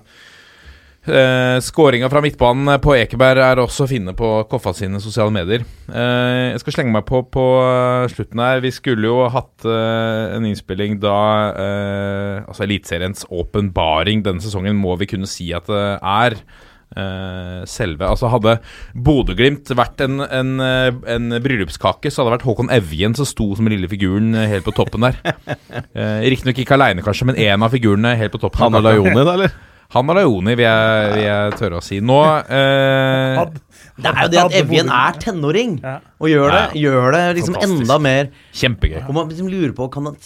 uh, 1.08 1.58
Skåringa 1.64 2.10
fra 2.12 2.22
midtbanen 2.24 2.72
på 2.84 2.96
Ekeberg 2.98 3.44
er 3.44 3.62
også 3.64 3.86
å 3.86 3.92
finne 3.92 4.16
på 4.18 4.30
Koffa 4.52 4.74
sine 4.78 5.02
sosiale 5.04 5.34
medier. 5.34 5.66
Eh, 5.88 6.54
jeg 6.54 6.62
skal 6.64 6.78
slenge 6.78 6.94
meg 6.96 7.06
på 7.08 7.22
på 7.34 7.46
eh, 7.62 8.10
slutten 8.14 8.42
her. 8.44 8.62
Vi 8.64 8.72
skulle 8.74 9.10
jo 9.10 9.30
hatt 9.32 9.66
eh, 9.68 10.36
en 10.38 10.46
innspilling 10.48 11.00
da 11.04 11.18
eh, 11.52 12.38
Altså 12.48 12.66
Eliteseriens 12.66 13.26
åpenbaring 13.32 14.24
denne 14.26 14.44
sesongen 14.44 14.80
må 14.80 14.96
vi 15.02 15.10
kunne 15.12 15.30
si 15.30 15.52
at 15.56 15.68
det 15.70 15.88
er. 16.00 16.38
Eh, 16.94 17.64
selve 17.66 18.06
Altså 18.06 18.30
Hadde 18.30 18.60
Bodø-Glimt 18.94 19.72
vært 19.74 20.04
en, 20.06 20.22
en, 20.22 20.52
eh, 20.62 20.92
en 21.10 21.34
bryllupskake, 21.42 22.12
så 22.12 22.22
hadde 22.22 22.30
det 22.30 22.36
vært 22.38 22.48
Håkon 22.52 22.70
Evjen 22.76 23.18
som 23.18 23.26
sto 23.26 23.48
som 23.58 23.70
lille 23.72 23.90
figuren 23.90 24.36
eh, 24.38 24.52
helt 24.52 24.68
på 24.68 24.76
toppen 24.78 25.08
der. 25.08 25.18
Uh, 25.98 26.22
Riktignok 26.30 26.62
ikke 26.62 26.78
aleine, 26.78 27.06
kanskje, 27.06 27.32
men 27.32 27.40
én 27.42 27.66
av 27.66 27.74
figurene 27.74 28.14
helt 28.20 28.36
på 28.36 28.44
toppen. 28.44 28.62
Han 28.68 28.78
og 28.78 28.86
Lajoni, 28.86 29.18
da, 29.24 29.38
eller? 29.40 29.56
Han 29.94 30.10
og 30.10 30.18
Joni, 30.24 30.56
vil 30.58 30.66
jeg, 30.66 31.10
vil 31.14 31.24
jeg 31.28 31.56
tørre 31.60 31.78
å 31.80 31.84
si. 31.86 32.00
Nå 32.02 32.20
eh, 32.50 33.42
Det 34.02 34.10
er 34.10 34.22
jo 34.24 34.30
det 34.34 34.40
at 34.42 34.56
Evjen 34.58 34.90
er 34.90 35.18
tenåring, 35.22 35.76
og 36.18 36.30
gjør 36.32 36.54
det, 36.56 36.64
gjør 36.82 37.12
det 37.14 37.24
liksom 37.40 37.58
Fantastisk. 37.60 37.84
enda 37.86 37.98
mer 38.02 38.32
Kjempegøy. 38.58 39.02
Og 39.08 39.14
man 39.20 39.30
liksom 39.30 39.52
lurer 39.54 39.76
på 39.78 39.88
kan 39.94 40.10
han, 40.10 40.18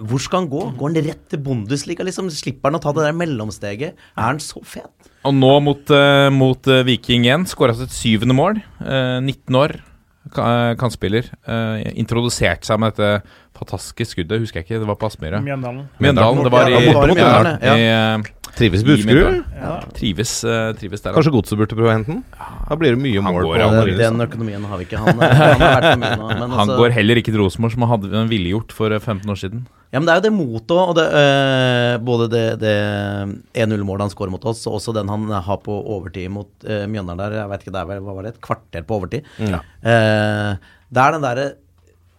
Hvor 0.00 0.22
skal 0.24 0.42
han 0.42 0.48
gå? 0.52 0.62
Går 0.80 0.92
han 0.94 1.04
rett 1.10 1.26
til 1.32 1.42
Bundesliga, 1.44 2.06
liksom? 2.08 2.30
Slipper 2.32 2.70
han 2.72 2.78
å 2.80 2.82
ta 2.86 2.94
det 2.96 3.04
der 3.08 3.18
mellomsteget? 3.20 4.00
Er 4.16 4.30
han 4.30 4.40
så 4.40 4.62
fet? 4.64 5.10
Og 5.26 5.34
nå 5.36 5.52
mot, 5.66 5.90
eh, 5.92 6.28
mot 6.32 6.68
eh, 6.70 6.84
Viking 6.86 7.24
igjen. 7.26 7.44
Skåra 7.50 7.74
sitt 7.76 7.92
syvende 7.92 8.36
mål. 8.38 8.62
Eh, 8.80 9.18
19 9.20 9.60
år. 9.60 9.76
ka- 10.32 10.46
eh, 10.70 10.74
Kantspiller. 10.80 11.28
Uh, 11.46 11.82
introduserte 11.98 12.66
seg 12.66 12.80
med 12.82 12.94
dette 12.96 13.22
fantastiske 13.56 14.06
skuddet. 14.10 14.40
Husker 14.42 14.60
jeg 14.60 14.66
ikke, 14.66 14.80
det 14.82 14.88
var 14.88 14.96
på 15.00 15.06
Aspmyra. 15.10 15.38
Mjøndalen. 15.42 15.84
Mjøndalen. 16.02 16.42
Det 16.46 16.52
var 16.52 16.66
i, 16.68 16.72
Ja, 16.74 16.80
det 16.86 16.94
var 16.96 17.08
i 17.12 17.14
Mjøndalen, 17.14 17.60
ja. 17.62 17.74
i, 17.76 17.86
eh, 17.90 18.35
Trives 18.56 18.84
Buskerud? 18.86 19.42
Ja. 19.52 19.72
Trives, 19.96 20.32
uh, 20.48 20.70
trives 20.78 21.04
der. 21.04 21.12
Kanskje 21.16 21.32
Godset 21.34 21.60
burde 21.60 21.76
prøve 21.76 21.90
å 21.90 21.94
hente 21.94 22.14
den? 22.14 22.22
Da 22.36 22.78
blir 22.80 22.96
det 22.96 23.00
mye 23.02 23.20
Han 23.20 23.34
mål 23.36 23.48
går 23.50 23.62
på 23.62 23.82
Den, 23.90 23.98
den 24.00 24.24
økonomien 24.24 24.64
har 24.70 24.80
vi 24.80 24.86
ikke. 24.88 25.00
Han, 25.02 25.20
han 25.20 25.60
har 25.60 25.60
vært 25.60 25.88
for 25.90 26.02
mye 26.02 26.20
nå. 26.20 26.28
Men 26.30 26.44
Han 26.56 26.62
altså, 26.64 26.78
går 26.80 26.94
heller 26.96 27.20
ikke 27.20 27.34
til 27.34 27.42
Rosenborg, 27.42 27.74
som 27.74 27.84
han 27.84 28.06
han 28.14 28.30
ville 28.30 28.54
gjort 28.54 28.72
for 28.76 28.96
eh, 28.96 29.02
15 29.02 29.34
år 29.34 29.40
siden. 29.42 29.66
Ja, 29.92 30.00
men 30.00 30.08
det 30.08 30.14
er 30.14 30.22
jo 30.22 30.24
det 30.26 30.32
motet 30.34 30.72
òg. 30.74 30.92
Og 30.92 30.96
det, 30.98 31.06
øh, 31.20 31.92
både 32.08 32.30
det, 32.32 32.46
det 32.64 32.76
1-0-målet 33.66 34.06
han 34.06 34.14
skårer 34.14 34.32
mot 34.32 34.48
oss, 34.48 34.64
og 34.70 34.80
også 34.80 34.96
den 34.96 35.12
han 35.12 35.28
har 35.50 35.60
på 35.64 35.76
overtid 35.96 36.32
mot 36.32 36.50
øh, 36.64 36.86
Mjøndalen 36.88 37.22
der. 37.22 37.38
Jeg 37.42 37.52
vet 37.52 37.66
ikke, 37.66 37.76
det 37.76 37.82
er 37.82 37.92
vel, 37.92 38.02
hva 38.08 38.16
var 38.16 38.26
det, 38.26 38.34
et 38.34 38.42
kvarter 38.48 38.88
på 38.88 39.00
overtid. 39.00 39.30
Ja. 39.42 39.60
Uh, 39.84 40.72
det 40.86 41.02
er 41.02 41.16
den 41.16 41.24
derre 41.24 41.46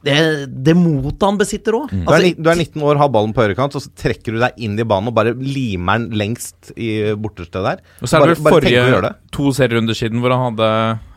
det, 0.08 0.48
det 0.66 0.76
motet 0.78 1.26
han 1.28 1.38
besitter 1.40 1.76
òg. 1.78 1.92
Du 1.92 2.12
er, 2.14 2.26
du, 2.38 2.42
du 2.44 2.50
er 2.52 2.60
19 2.64 2.84
år, 2.88 3.00
har 3.02 3.12
ballen 3.14 3.34
på 3.36 3.44
høyrekant, 3.44 3.76
og 3.78 3.84
så 3.84 3.92
trekker 3.98 4.36
du 4.36 4.42
deg 4.42 4.58
inn 4.64 4.78
i 4.80 4.86
banen 4.88 5.12
og 5.12 5.16
bare 5.18 5.34
limer 5.36 6.02
den 6.04 6.18
lengst 6.20 6.72
i 6.74 6.90
borterste 7.20 7.64
der. 7.66 7.84
Og 8.02 8.10
så 8.10 8.18
er 8.20 8.32
det 8.34 8.38
bare, 8.40 8.40
vel 8.40 8.58
forrige 8.58 9.02
det. 9.08 9.14
to 9.36 9.52
serierunder 9.56 9.98
siden 9.98 10.24
hvor 10.24 10.34
han 10.36 10.46
hadde 10.50 10.70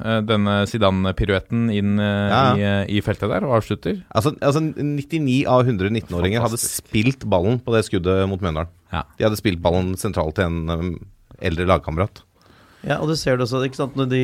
uh, 0.02 0.18
denne 0.26 0.56
Zidane-piruetten 0.70 1.68
inn 1.74 1.94
uh, 2.00 2.08
Ja. 2.30 2.42
i, 2.54 2.64
eh, 2.66 2.82
i 2.98 3.02
feltet 3.04 3.30
der 3.32 3.46
og 3.46 3.56
avslutter. 3.60 4.02
Altså, 4.14 4.34
altså 4.44 4.62
99 4.62 5.44
av 5.50 5.64
100 5.64 5.90
19-åringer 6.02 6.44
hadde 6.44 6.60
spilt 6.60 7.24
ballen 7.30 7.60
på 7.64 7.74
det 7.74 7.84
skuddet 7.88 8.26
mot 8.30 8.42
Mjøndalen. 8.42 8.70
Ja. 8.92 9.04
De 9.18 9.26
hadde 9.28 9.38
spilt 9.40 9.62
ballen 9.62 9.94
sentralt 10.00 10.36
til 10.38 10.50
en 10.50 10.70
um, 10.70 10.92
eldre 11.40 11.66
lagkamerat. 11.70 12.22
Ja, 12.86 12.96
og 13.02 13.10
du 13.10 13.14
ser 13.18 13.36
det 13.36 13.44
også, 13.44 13.60
ikke 13.66 13.76
sant, 13.76 13.96
når 13.98 14.06
de 14.08 14.20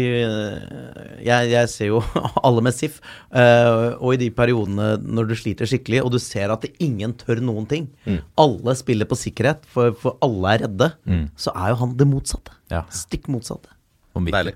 Jeg, 1.27 1.51
jeg 1.53 1.69
ser 1.69 1.90
jo 1.90 1.99
alle 2.47 2.62
med 2.64 2.73
SIF, 2.73 2.99
øh, 3.37 3.97
og 4.01 4.14
i 4.14 4.21
de 4.25 4.31
periodene 4.33 4.95
når 5.03 5.29
du 5.29 5.35
sliter 5.37 5.69
skikkelig, 5.69 6.03
og 6.05 6.12
du 6.14 6.19
ser 6.23 6.53
at 6.55 6.64
ingen 6.81 7.12
tør 7.21 7.42
noen 7.45 7.66
ting, 7.69 7.88
alle 8.40 8.77
spiller 8.79 9.09
på 9.09 9.19
sikkerhet, 9.19 9.66
for, 9.73 9.92
for 10.01 10.16
alle 10.25 10.55
er 10.55 10.64
redde, 10.66 10.90
så 11.37 11.53
er 11.57 11.75
jo 11.75 11.81
han 11.85 11.97
det 12.01 12.09
motsatte. 12.09 12.55
Ja. 12.73 12.85
Stikk 12.92 13.29
motsatte. 13.33 13.69
Deilig. 14.16 14.55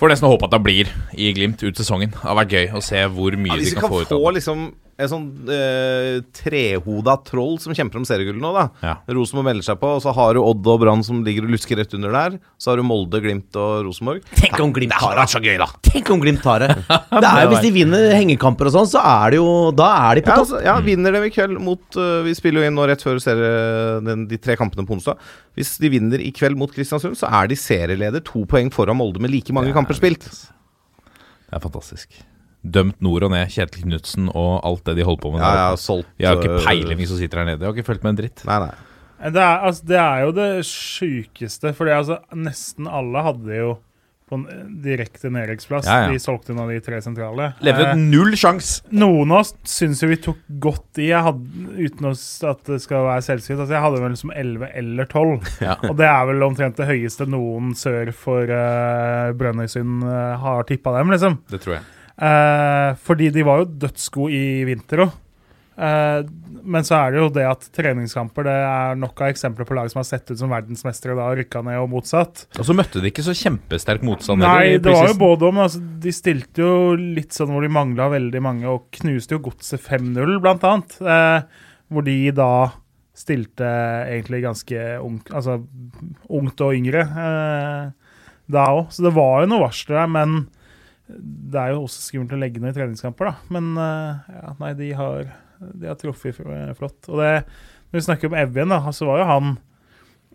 Får 0.00 0.10
nesten 0.10 0.30
håpe 0.30 0.46
at 0.48 0.54
det 0.54 0.62
blir 0.64 0.88
i 1.14 1.28
Glimt 1.36 1.60
ut 1.62 1.78
sesongen. 1.78 2.10
Det 2.14 2.22
har 2.24 2.34
vært 2.38 2.54
gøy 2.56 2.70
å 2.74 2.80
se 2.82 3.02
hvor 3.12 3.34
mye 3.38 3.54
Ja, 3.54 3.62
de 3.62 3.74
kan 3.76 3.84
kan 3.84 3.92
få 3.92 4.00
ut 4.02 4.10
av 4.14 4.22
det. 4.24 4.32
liksom 4.38 4.64
en 5.00 5.08
sånn 5.08 5.26
eh, 5.50 6.18
trehoda 6.36 7.14
troll 7.24 7.56
som 7.62 7.72
kjemper 7.74 8.00
om 8.00 8.04
seriegullet 8.06 8.42
nå, 8.42 8.50
da. 8.54 8.64
Ja. 8.84 8.94
Rosenborg 9.16 9.46
melder 9.48 9.64
seg 9.64 9.78
på, 9.80 9.88
og 9.96 10.02
så 10.04 10.12
har 10.14 10.36
du 10.36 10.42
Odd 10.42 10.68
og 10.68 10.82
Brann 10.82 11.04
som 11.06 11.22
ligger 11.24 11.46
og 11.46 11.54
lusker 11.54 11.80
rett 11.80 11.94
under 11.96 12.12
der. 12.12 12.36
Så 12.60 12.70
har 12.70 12.80
du 12.80 12.84
Molde, 12.86 13.22
Glimt 13.24 13.56
og 13.58 13.86
Rosenborg. 13.86 14.22
Tenk 14.36 14.60
om 14.62 14.74
Glimt 14.76 14.94
tar 15.00 15.16
det! 15.16 15.26
så 15.32 15.40
gøy, 15.42 15.56
da! 15.62 15.68
Tenk 15.88 16.12
om 16.12 16.22
Glimt 16.22 16.42
tar 16.44 16.66
det! 16.66 16.70
det 17.22 17.22
er 17.24 17.46
jo, 17.46 17.52
hvis 17.54 17.64
de 17.64 17.72
vinner 17.74 18.08
hengekamper 18.18 18.68
og 18.68 18.76
sånn, 18.76 18.90
så 18.92 19.02
er 19.02 19.34
det 19.34 19.40
jo 19.40 19.48
Da 19.76 19.88
er 20.10 20.20
de 20.20 20.24
på 20.26 20.32
Ja, 20.32 20.36
topp. 20.36 20.44
altså, 20.44 20.60
ja, 20.66 20.76
vinner 20.84 21.16
dem 21.16 21.28
i 21.28 21.32
kveld 21.34 21.60
mot 21.62 21.98
uh, 21.98 22.20
Vi 22.26 22.34
spiller 22.38 22.62
jo 22.62 22.68
inn 22.68 22.76
nå 22.76 22.86
rett 22.90 23.04
før 23.04 23.20
serie, 23.22 23.52
den, 24.04 24.26
de 24.30 24.40
tre 24.42 24.58
kampene 24.60 24.84
på 24.88 24.98
onsdag. 24.98 25.20
Hvis 25.58 25.74
de 25.82 25.92
vinner 25.92 26.20
i 26.22 26.32
kveld 26.36 26.58
mot 26.60 26.72
Kristiansund, 26.72 27.16
så 27.18 27.32
er 27.32 27.48
de 27.50 27.58
serieleder 27.58 28.24
to 28.28 28.44
poeng 28.48 28.70
foran 28.74 29.00
Molde 29.00 29.22
med 29.22 29.32
like 29.32 29.54
mange 29.56 29.72
er 29.72 29.76
kamper 29.76 29.96
spilt. 29.98 30.28
Det 30.28 31.58
er 31.58 31.64
fantastisk. 31.64 32.20
Dømt 32.62 33.00
nord 33.02 33.26
og 33.26 33.34
ned. 33.34 33.50
Kjetil 33.50 33.86
Knutsen 33.88 34.30
og 34.30 34.60
alt 34.66 34.84
det 34.86 34.96
de 35.00 35.06
holder 35.06 35.22
på 35.24 35.34
med. 35.34 35.42
Ja, 35.42 35.52
jeg, 35.58 35.68
har 35.72 35.82
solgt 35.82 36.10
Vi 36.16 36.28
har 36.28 36.38
ikke 36.38 36.58
uh, 36.58 36.64
peiling, 36.66 36.98
vi 37.00 37.10
som 37.10 37.18
sitter 37.18 37.42
her 37.42 37.52
nede. 37.52 37.60
Jeg 37.62 37.70
har 37.70 37.78
ikke 37.78 37.90
fulgt 37.90 38.06
med 38.06 38.14
en 38.14 38.20
dritt. 38.22 38.44
Nei, 38.48 38.58
nei. 38.66 38.74
Det 39.22 39.38
er, 39.38 39.64
altså, 39.68 39.86
det 39.86 39.98
er 40.02 40.20
jo 40.24 40.34
det 40.34 40.50
sjukeste, 40.66 41.70
for 41.78 41.90
altså, 41.94 42.18
nesten 42.34 42.88
alle 42.90 43.22
hadde 43.22 43.58
jo 43.58 43.72
på 44.32 44.38
en 44.38 44.78
direkte 44.82 45.28
nedrykksplass. 45.28 45.86
Ja, 45.86 46.06
ja. 46.06 46.12
De 46.14 46.20
solgte 46.22 46.54
unna 46.54 46.64
de 46.70 46.78
tre 46.80 47.02
sentrale. 47.04 47.50
Levde 47.60 47.90
Eh, 47.90 47.98
null 48.00 48.32
sjans. 48.38 48.80
noen 48.88 49.30
av 49.34 49.42
oss 49.42 49.52
syns 49.68 50.00
jo 50.02 50.08
vi 50.08 50.16
tok 50.16 50.40
godt 50.62 51.02
i, 51.02 51.10
jeg 51.10 51.20
hadde, 51.26 51.66
uten 51.76 52.08
at 52.08 52.64
det 52.70 52.80
skal 52.80 53.04
være 53.10 53.26
selvskryt. 53.28 53.58
Altså, 53.58 53.74
jeg 53.76 53.84
hadde 53.84 54.02
vel 54.06 54.16
som 54.16 54.32
11 54.32 54.70
eller 54.72 55.04
12. 55.04 55.50
Ja. 55.62 55.76
Og 55.86 55.96
det 56.00 56.08
er 56.08 56.24
vel 56.26 56.42
omtrent 56.42 56.80
det 56.80 56.88
høyeste 56.88 57.26
noen 57.30 57.74
sør 57.78 58.08
for 58.16 58.48
uh, 58.48 59.30
Brønnøysund 59.36 60.02
uh, 60.02 60.40
har 60.40 60.64
tippa 60.66 60.96
dem, 60.96 61.12
liksom. 61.12 61.36
Det 61.52 61.60
tror 61.62 61.76
jeg. 61.76 61.84
Eh, 62.18 62.92
fordi 63.02 63.30
de 63.32 63.44
var 63.46 63.62
jo 63.62 63.72
dødsgode 63.86 64.36
i 64.36 64.62
vinter 64.68 65.06
òg. 65.06 65.18
men 66.62 66.84
så 66.84 66.98
er 66.98 67.14
det 67.14 67.18
jo 67.18 67.28
det 67.32 67.44
at 67.48 67.64
treningskamper 67.72 68.44
Det 68.44 68.52
er 68.52 68.98
nok 69.00 69.22
av 69.24 69.30
eksempler 69.32 69.64
på 69.66 69.74
lag 69.74 69.88
som 69.90 70.02
har 70.02 70.04
sett 70.04 70.28
ut 70.30 70.36
som 70.38 70.52
verdensmestere 70.52 71.16
da 71.16 71.30
rykka 71.32 71.62
ned, 71.64 71.80
og 71.80 71.88
motsatt. 71.90 72.44
Og 72.60 72.68
så 72.68 72.76
møtte 72.76 73.00
de 73.00 73.08
ikke 73.08 73.24
så 73.24 73.32
kjempesterk 73.34 74.04
motstand. 74.04 74.44
Nei, 74.44 74.76
det 74.76 74.92
var 74.92 75.08
jo 75.08 75.16
både 75.18 75.48
om. 75.48 75.62
Altså, 75.64 75.80
de 75.80 76.12
stilte 76.12 76.62
jo 76.62 76.92
litt 77.00 77.32
sånn 77.32 77.50
hvor 77.50 77.64
de 77.64 77.72
mangla 77.72 78.10
veldig 78.12 78.44
mange, 78.44 78.68
og 78.68 78.92
knuste 79.00 79.38
jo 79.38 79.42
Godset 79.48 79.80
5-0, 79.80 80.36
blant 80.44 80.68
annet. 80.68 80.96
Eh, 81.00 81.66
hvor 81.92 82.06
de 82.06 82.18
da 82.36 82.52
stilte 83.16 83.68
egentlig 84.08 84.42
ganske 84.44 84.84
ungt, 85.04 85.32
altså 85.34 85.58
ungt 86.32 86.62
og 86.64 86.76
yngre 86.76 87.02
eh, 87.04 87.84
da 88.52 88.66
òg. 88.72 88.90
Så 88.92 89.04
det 89.06 89.14
var 89.16 89.42
jo 89.42 89.52
noe 89.52 89.64
varsler 89.66 90.00
der, 90.00 90.12
men 90.12 90.42
det 91.18 91.60
er 91.60 91.74
jo 91.74 91.84
også 91.86 92.06
skummelt 92.06 92.34
å 92.36 92.40
legge 92.40 92.62
ned 92.62 92.76
treningskamper, 92.76 93.32
da. 93.32 93.52
Men 93.54 93.72
eh, 93.80 94.32
ja, 94.38 94.54
nei, 94.60 94.72
de 94.78 94.88
har, 94.98 95.28
har 95.84 96.00
truffet 96.00 96.40
flott. 96.78 97.00
Og 97.10 97.20
det, 97.22 97.32
når 97.90 97.98
vi 97.98 98.06
snakker 98.08 98.30
om 98.30 98.38
Evjen, 98.38 98.72
da, 98.72 98.80
så 98.94 99.08
var 99.08 99.22
jo 99.22 99.28
han 99.30 99.54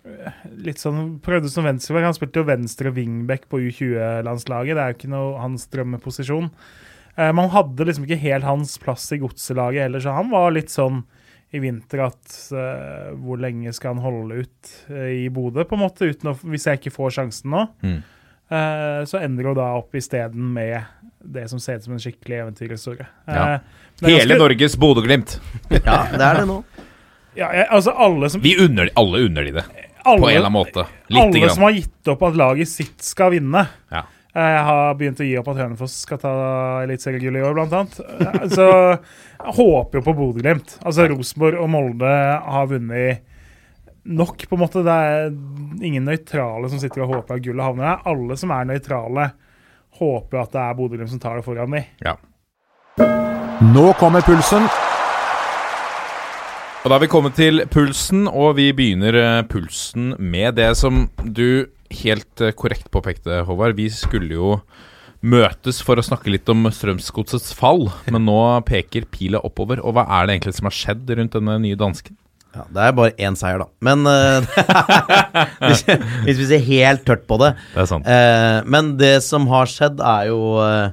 eh, 0.06 0.42
litt 0.68 0.82
sånn 0.84 1.18
Prøvde 1.26 1.52
som 1.54 1.68
venstreback. 1.68 2.08
Han 2.10 2.18
spilte 2.18 2.44
jo 2.44 2.50
venstre 2.50 2.94
wingback 2.96 3.48
på 3.52 3.62
U20-landslaget. 3.68 4.78
Det 4.78 4.84
er 4.84 4.94
jo 4.94 5.00
ikke 5.00 5.14
noe 5.14 5.38
hans 5.42 5.68
drømmeposisjon. 5.74 6.52
Eh, 7.18 7.32
man 7.34 7.54
hadde 7.54 7.88
liksom 7.90 8.06
ikke 8.08 8.22
helt 8.28 8.48
hans 8.48 8.78
plass 8.82 9.10
i 9.16 9.22
godselaget 9.22 9.88
heller, 9.88 10.04
så 10.04 10.18
han 10.18 10.30
var 10.34 10.54
litt 10.56 10.74
sånn 10.74 11.06
i 11.56 11.62
vinter 11.64 12.02
at 12.04 12.34
uh, 12.52 13.14
hvor 13.24 13.40
lenge 13.40 13.72
skal 13.72 13.96
han 13.96 14.04
holde 14.04 14.42
ut 14.44 14.72
uh, 14.92 15.08
i 15.08 15.30
Bodø, 15.32 15.64
på 15.64 15.78
en 15.78 15.84
måte, 15.86 16.10
å, 16.12 16.34
hvis 16.44 16.68
jeg 16.68 16.82
ikke 16.82 16.92
får 16.98 17.14
sjansen 17.22 17.54
nå. 17.54 17.62
Mm. 17.80 18.02
Eh, 18.50 19.02
så 19.10 19.20
ender 19.20 19.50
hun 19.50 19.58
da 19.58 19.72
opp 19.76 19.96
isteden 20.00 20.54
med 20.56 20.82
det 21.28 21.48
som 21.52 21.60
ser 21.60 21.80
ut 21.82 21.84
som 21.88 21.94
en 21.98 22.00
skikkelig 22.00 22.38
eventyrhistorie. 22.44 23.08
Ja. 23.28 23.48
Eh, 23.58 23.60
Hele 24.08 24.20
ganske... 24.24 24.38
Norges 24.44 24.78
Bodø-Glimt. 24.80 25.40
Ja, 25.74 26.04
det 26.14 26.22
er 26.24 26.42
det 26.44 26.46
nå. 26.50 26.62
Ja, 27.38 27.52
jeg, 27.54 27.68
altså 27.70 27.92
alle 28.02 28.32
som 28.34 28.42
Vi 28.42 28.56
unner, 28.64 28.88
alle 28.98 29.20
unner 29.28 29.46
de 29.46 29.52
det, 29.60 29.64
alle, 30.02 30.18
på 30.24 30.26
en 30.26 30.32
eller 30.32 30.48
annen 30.48 30.56
måte. 30.56 30.88
Litt 31.14 31.20
alle 31.22 31.42
grann. 31.44 31.52
som 31.54 31.66
har 31.68 31.76
gitt 31.76 32.10
opp 32.10 32.24
at 32.26 32.38
laget 32.40 32.72
sitt 32.72 33.04
skal 33.06 33.30
vinne. 33.36 33.62
Ja. 33.94 34.02
Eh, 34.34 34.48
Jeg 34.56 34.64
har 34.66 34.96
begynt 34.98 35.22
å 35.22 35.28
gi 35.28 35.36
opp 35.38 35.52
at 35.54 35.60
Hønefoss 35.62 36.00
skal 36.08 36.18
ta 36.24 36.32
eliteseriegullet 36.88 37.44
i 37.44 37.46
år, 37.46 37.54
blant 37.60 37.76
annet. 37.78 38.00
Eh, 38.02 38.48
Så 38.56 38.66
jeg 38.72 39.54
håper 39.60 40.00
jo 40.00 40.06
på 40.08 40.16
Bodø-Glimt. 40.18 40.80
Altså 40.82 41.06
Rosenborg 41.12 41.62
og 41.62 41.70
Molde 41.76 42.10
har 42.56 42.72
vunnet 42.74 43.22
nok, 44.08 44.48
på 44.50 44.56
en 44.56 44.64
måte. 44.64 44.84
Det 44.86 44.94
er 44.94 45.30
ingen 45.84 46.08
nøytrale 46.08 46.72
som 46.72 46.82
sitter 46.82 47.06
og 47.06 47.14
håper 47.16 47.38
at 47.38 47.46
gullet 47.46 47.66
havner 47.66 47.90
der. 47.90 48.02
Alle 48.14 48.40
som 48.40 48.54
er 48.56 48.68
nøytrale, 48.70 49.30
håper 50.00 50.42
at 50.42 50.56
det 50.56 50.64
er 50.64 50.76
Bodø-Glimt 50.78 51.14
som 51.14 51.22
tar 51.22 51.40
det 51.40 51.46
foran 51.48 51.76
de. 51.76 51.84
Ja. 52.06 52.18
Nå 53.68 53.90
kommer 54.00 54.26
pulsen. 54.26 54.68
Og 56.84 56.92
da 56.92 56.96
har 56.96 57.04
vi 57.04 57.10
kommet 57.12 57.36
til 57.36 57.66
pulsen, 57.74 58.28
og 58.30 58.54
vi 58.60 58.70
begynner 58.72 59.16
eh, 59.20 59.46
pulsen 59.50 60.14
med 60.22 60.56
det 60.56 60.70
som 60.80 61.08
du 61.20 61.68
helt 62.04 62.44
eh, 62.44 62.54
korrekt 62.56 62.88
påpekte, 62.94 63.42
Håvard. 63.48 63.76
Vi 63.76 63.90
skulle 63.92 64.38
jo 64.38 64.52
møtes 65.26 65.82
for 65.84 66.00
å 66.00 66.06
snakke 66.06 66.32
litt 66.32 66.48
om 66.54 66.70
Strømsgodsets 66.72 67.52
fall, 67.58 67.90
men 68.08 68.28
nå 68.30 68.40
peker 68.70 69.10
pila 69.12 69.42
oppover. 69.44 69.82
Og 69.82 69.98
hva 69.98 70.06
er 70.06 70.28
det 70.30 70.38
egentlig 70.38 70.56
som 70.60 70.70
har 70.70 70.78
skjedd 70.78 71.12
rundt 71.18 71.36
denne 71.36 71.58
nye 71.66 71.80
dansken? 71.80 72.16
Ja, 72.56 72.64
det 72.74 72.84
er 72.88 72.94
bare 72.98 73.12
én 73.22 73.36
seier, 73.38 73.60
da. 73.62 73.68
Men 73.86 74.08
eh, 74.10 74.48
hvis, 75.68 75.84
hvis 76.26 76.40
vi 76.42 76.48
ser 76.50 76.64
helt 76.66 77.04
tørt 77.06 77.26
på 77.30 77.38
det 77.42 77.52
Det 77.76 77.84
er 77.84 77.90
sant. 77.92 78.08
eh, 78.10 78.60
Men 78.66 78.94
det 78.98 79.18
som 79.26 79.46
har 79.52 79.70
skjedd, 79.70 80.00
er 80.02 80.30
jo 80.32 80.40
eh, 80.64 80.90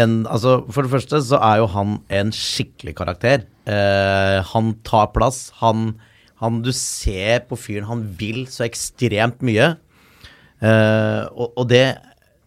en 0.00 0.16
Altså, 0.30 0.56
for 0.72 0.86
det 0.86 0.92
første 0.94 1.20
så 1.28 1.38
er 1.42 1.60
jo 1.62 1.68
han 1.76 1.96
en 2.20 2.32
skikkelig 2.34 2.94
karakter. 2.98 3.44
Eh, 3.70 4.38
han 4.52 4.72
tar 4.86 5.10
plass. 5.14 5.48
Han, 5.62 5.92
han 6.42 6.60
Du 6.66 6.72
ser 6.74 7.44
på 7.50 7.58
fyren, 7.60 7.86
han 7.90 8.04
vil 8.18 8.44
så 8.50 8.64
ekstremt 8.66 9.42
mye. 9.46 9.72
Eh, 10.60 11.22
og, 11.32 11.52
og 11.56 11.68
det 11.70 11.84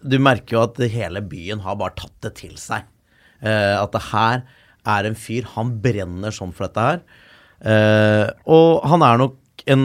Du 0.04 0.18
merker 0.20 0.58
jo 0.58 0.64
at 0.68 0.82
hele 0.92 1.22
byen 1.24 1.62
har 1.64 1.78
bare 1.80 1.96
tatt 2.00 2.16
det 2.26 2.34
til 2.44 2.58
seg. 2.60 2.84
Eh, 3.44 3.76
at 3.80 3.92
det 3.96 4.04
her 4.12 4.44
er 4.84 5.08
en 5.08 5.16
fyr 5.16 5.46
Han 5.56 5.78
brenner 5.84 6.32
sånn 6.36 6.52
for 6.56 6.68
dette 6.68 6.84
her. 6.90 7.04
Eh, 7.64 8.28
og 8.52 8.84
han 8.92 9.06
er 9.06 9.22
nok 9.22 9.66
en, 9.72 9.84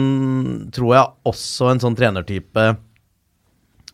tror 0.75 0.93
jeg, 0.95 1.11
også 1.31 1.71
en 1.71 1.81
sånn 1.83 1.95
trenertype 1.95 2.65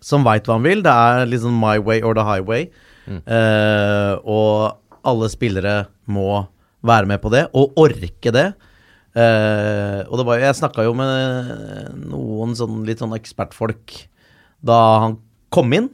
som 0.05 0.25
veit 0.25 0.47
hva 0.47 0.57
han 0.57 0.65
vil. 0.65 0.81
Det 0.85 0.93
er 0.93 1.29
liksom 1.29 1.57
my 1.61 1.77
way 1.81 2.01
or 2.05 2.17
the 2.17 2.25
highway. 2.25 2.69
Eh, 3.05 4.13
og 4.25 4.79
alle 5.05 5.29
spillere 5.29 5.85
må 6.09 6.45
være 6.85 7.09
med 7.09 7.21
på 7.21 7.31
det, 7.33 7.45
og 7.57 7.77
orke 7.81 8.33
det. 8.33 8.47
Eh, 9.15 10.01
og 10.09 10.17
det 10.19 10.25
var, 10.27 10.41
jeg 10.41 10.57
snakka 10.59 10.85
jo 10.85 10.95
med 10.97 12.01
noen 12.11 12.55
sånn, 12.57 12.81
litt 12.87 13.01
sånn 13.01 13.15
ekspertfolk 13.15 13.93
da 14.65 14.79
han 15.05 15.19
kom 15.53 15.71
inn, 15.77 15.87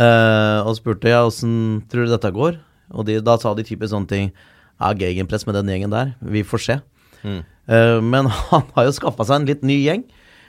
eh, 0.00 0.58
og 0.62 0.78
spurte 0.78 1.10
ja, 1.10 1.24
åssen 1.28 1.82
tror 1.90 2.06
du 2.06 2.14
dette 2.14 2.32
går? 2.34 2.56
Og 2.94 3.04
de, 3.04 3.18
da 3.20 3.36
sa 3.38 3.52
de 3.54 3.66
typisk 3.68 3.92
sånne 3.92 4.08
ting 4.08 4.30
Ja, 4.78 4.94
gegenpress 4.94 5.42
med 5.44 5.56
den 5.58 5.68
gjengen 5.72 5.90
der. 5.90 6.12
Vi 6.22 6.44
får 6.46 6.60
se. 6.62 6.76
Eh, 7.24 7.98
men 8.04 8.30
han 8.50 8.68
har 8.76 8.88
jo 8.88 8.96
skaffa 8.96 9.26
seg 9.28 9.40
en 9.40 9.48
litt 9.48 9.64
ny 9.66 9.80
gjeng. 9.84 10.04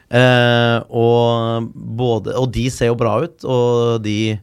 Eh, 0.10 0.78
og, 0.90 1.70
både, 1.74 2.34
og 2.40 2.50
de 2.56 2.66
ser 2.74 2.92
jo 2.92 3.00
bra 3.00 3.20
ut, 3.26 3.46
og 3.46 4.02
de 4.06 4.40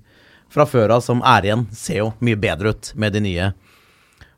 fra 0.52 0.66
før 0.68 0.94
av 0.96 1.02
som 1.04 1.22
er 1.26 1.48
igjen, 1.48 1.66
ser 1.74 2.00
jo 2.04 2.12
mye 2.24 2.38
bedre 2.40 2.72
ut 2.72 2.92
med 2.98 3.16
de 3.16 3.22
nye. 3.24 3.50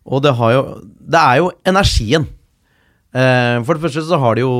Og 0.08 0.22
det 0.24 0.32
jo 0.32 0.62
Det 0.98 1.20
er 1.20 1.36
jo 1.42 1.52
energien. 1.68 2.26
Eh, 3.12 3.56
for 3.64 3.74
det 3.74 3.82
første 3.84 4.04
så 4.08 4.18
har 4.20 4.36
de 4.36 4.44
jo, 4.44 4.52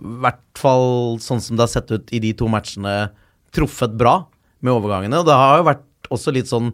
i 0.00 0.16
hvert 0.24 0.44
fall 0.58 1.18
sånn 1.20 1.40
som 1.40 1.56
det 1.56 1.64
har 1.64 1.72
sett 1.72 1.92
ut 1.92 2.12
i 2.12 2.20
de 2.20 2.32
to 2.36 2.48
matchene, 2.48 3.10
truffet 3.52 3.92
bra 3.96 4.26
med 4.60 4.72
overgangene. 4.72 5.20
Og 5.20 5.28
det 5.28 5.36
har 5.36 5.60
jo 5.60 5.68
vært 5.68 6.10
også 6.10 6.32
litt 6.34 6.50
sånn 6.50 6.72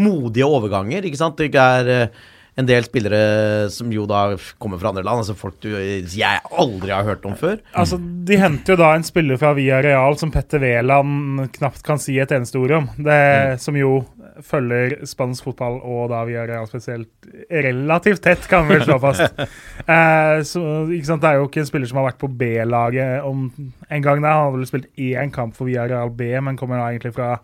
modige 0.00 0.46
overganger, 0.48 1.04
ikke 1.04 1.18
sant. 1.18 1.38
Det 1.38 1.50
ikke 1.50 1.66
er 1.80 1.90
eh, 1.94 2.20
en 2.58 2.68
del 2.68 2.84
spillere 2.86 3.68
som 3.72 3.90
jo 3.94 4.06
da 4.10 4.36
kommer 4.62 4.80
fra 4.80 4.90
andre 4.90 5.04
land, 5.06 5.22
altså 5.22 5.36
folk 5.38 5.58
du, 5.62 5.70
jeg 5.72 6.40
aldri 6.50 6.92
har 6.92 7.06
hørt 7.06 7.26
om 7.28 7.36
før. 7.38 7.60
Altså, 7.78 7.98
De 7.98 8.38
henter 8.40 8.74
jo 8.74 8.80
da 8.80 8.92
en 8.96 9.06
spiller 9.06 9.38
fra 9.40 9.52
Via 9.56 9.80
Real 9.84 10.18
som 10.20 10.32
Petter 10.34 10.62
Wæland 10.62 11.46
knapt 11.56 11.84
kan 11.86 12.00
si 12.02 12.18
et 12.20 12.32
eneste 12.34 12.58
ord 12.60 12.76
om. 12.80 12.90
Det 12.98 13.60
Som 13.62 13.78
jo 13.78 14.00
følger 14.46 14.96
spansk 15.08 15.50
fotball, 15.50 15.78
og 15.84 16.10
da 16.12 16.22
Via 16.28 16.46
Real 16.48 16.68
spesielt, 16.68 17.10
relativt 17.50 18.22
tett, 18.24 18.46
kan 18.48 18.66
vi 18.66 18.78
vel 18.78 18.86
slå 18.86 18.98
fast. 19.02 19.40
eh, 19.94 20.40
så, 20.46 20.64
ikke 20.88 21.08
sant? 21.08 21.22
Det 21.22 21.30
er 21.30 21.40
jo 21.40 21.48
ikke 21.48 21.62
en 21.64 21.70
spiller 21.70 21.90
som 21.90 22.00
har 22.00 22.10
vært 22.10 22.20
på 22.22 22.30
B-laget 22.40 23.26
om 23.26 23.48
en 23.50 24.04
gang. 24.04 24.22
Der. 24.22 24.30
Han 24.30 24.46
har 24.46 24.54
vel 24.56 24.68
spilt 24.68 24.88
én 24.96 25.32
kamp 25.34 25.56
for 25.58 25.68
Via 25.70 25.86
Real 25.90 26.12
B, 26.14 26.32
men 26.40 26.58
kommer 26.60 26.80
da 26.80 26.90
egentlig 26.90 27.14
fra 27.16 27.34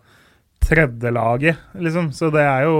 tredjelaget, 0.67 1.59
liksom. 1.77 2.11
Så 2.15 2.31
det 2.33 2.43
er 2.43 2.65
jo 2.67 2.79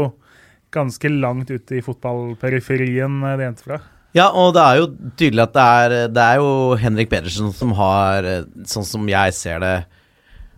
ganske 0.78 1.12
langt 1.12 1.52
ute 1.52 1.80
i 1.80 1.84
fotballperiferien 1.86 3.22
det 3.38 3.50
endte 3.50 3.68
fra. 3.68 3.82
Ja, 4.16 4.30
og 4.32 4.54
det 4.56 4.64
er 4.64 4.80
jo 4.80 4.88
tydelig 5.20 5.44
at 5.44 5.54
det 5.54 5.68
er, 5.68 5.96
det 6.14 6.24
er 6.24 6.42
jo 6.42 6.52
Henrik 6.80 7.10
Pedersen 7.12 7.52
som 7.54 7.74
har, 7.78 8.26
eh, 8.26 8.46
sånn 8.70 8.88
som 8.88 9.10
jeg 9.12 9.36
ser 9.36 9.62
det, 9.64 9.76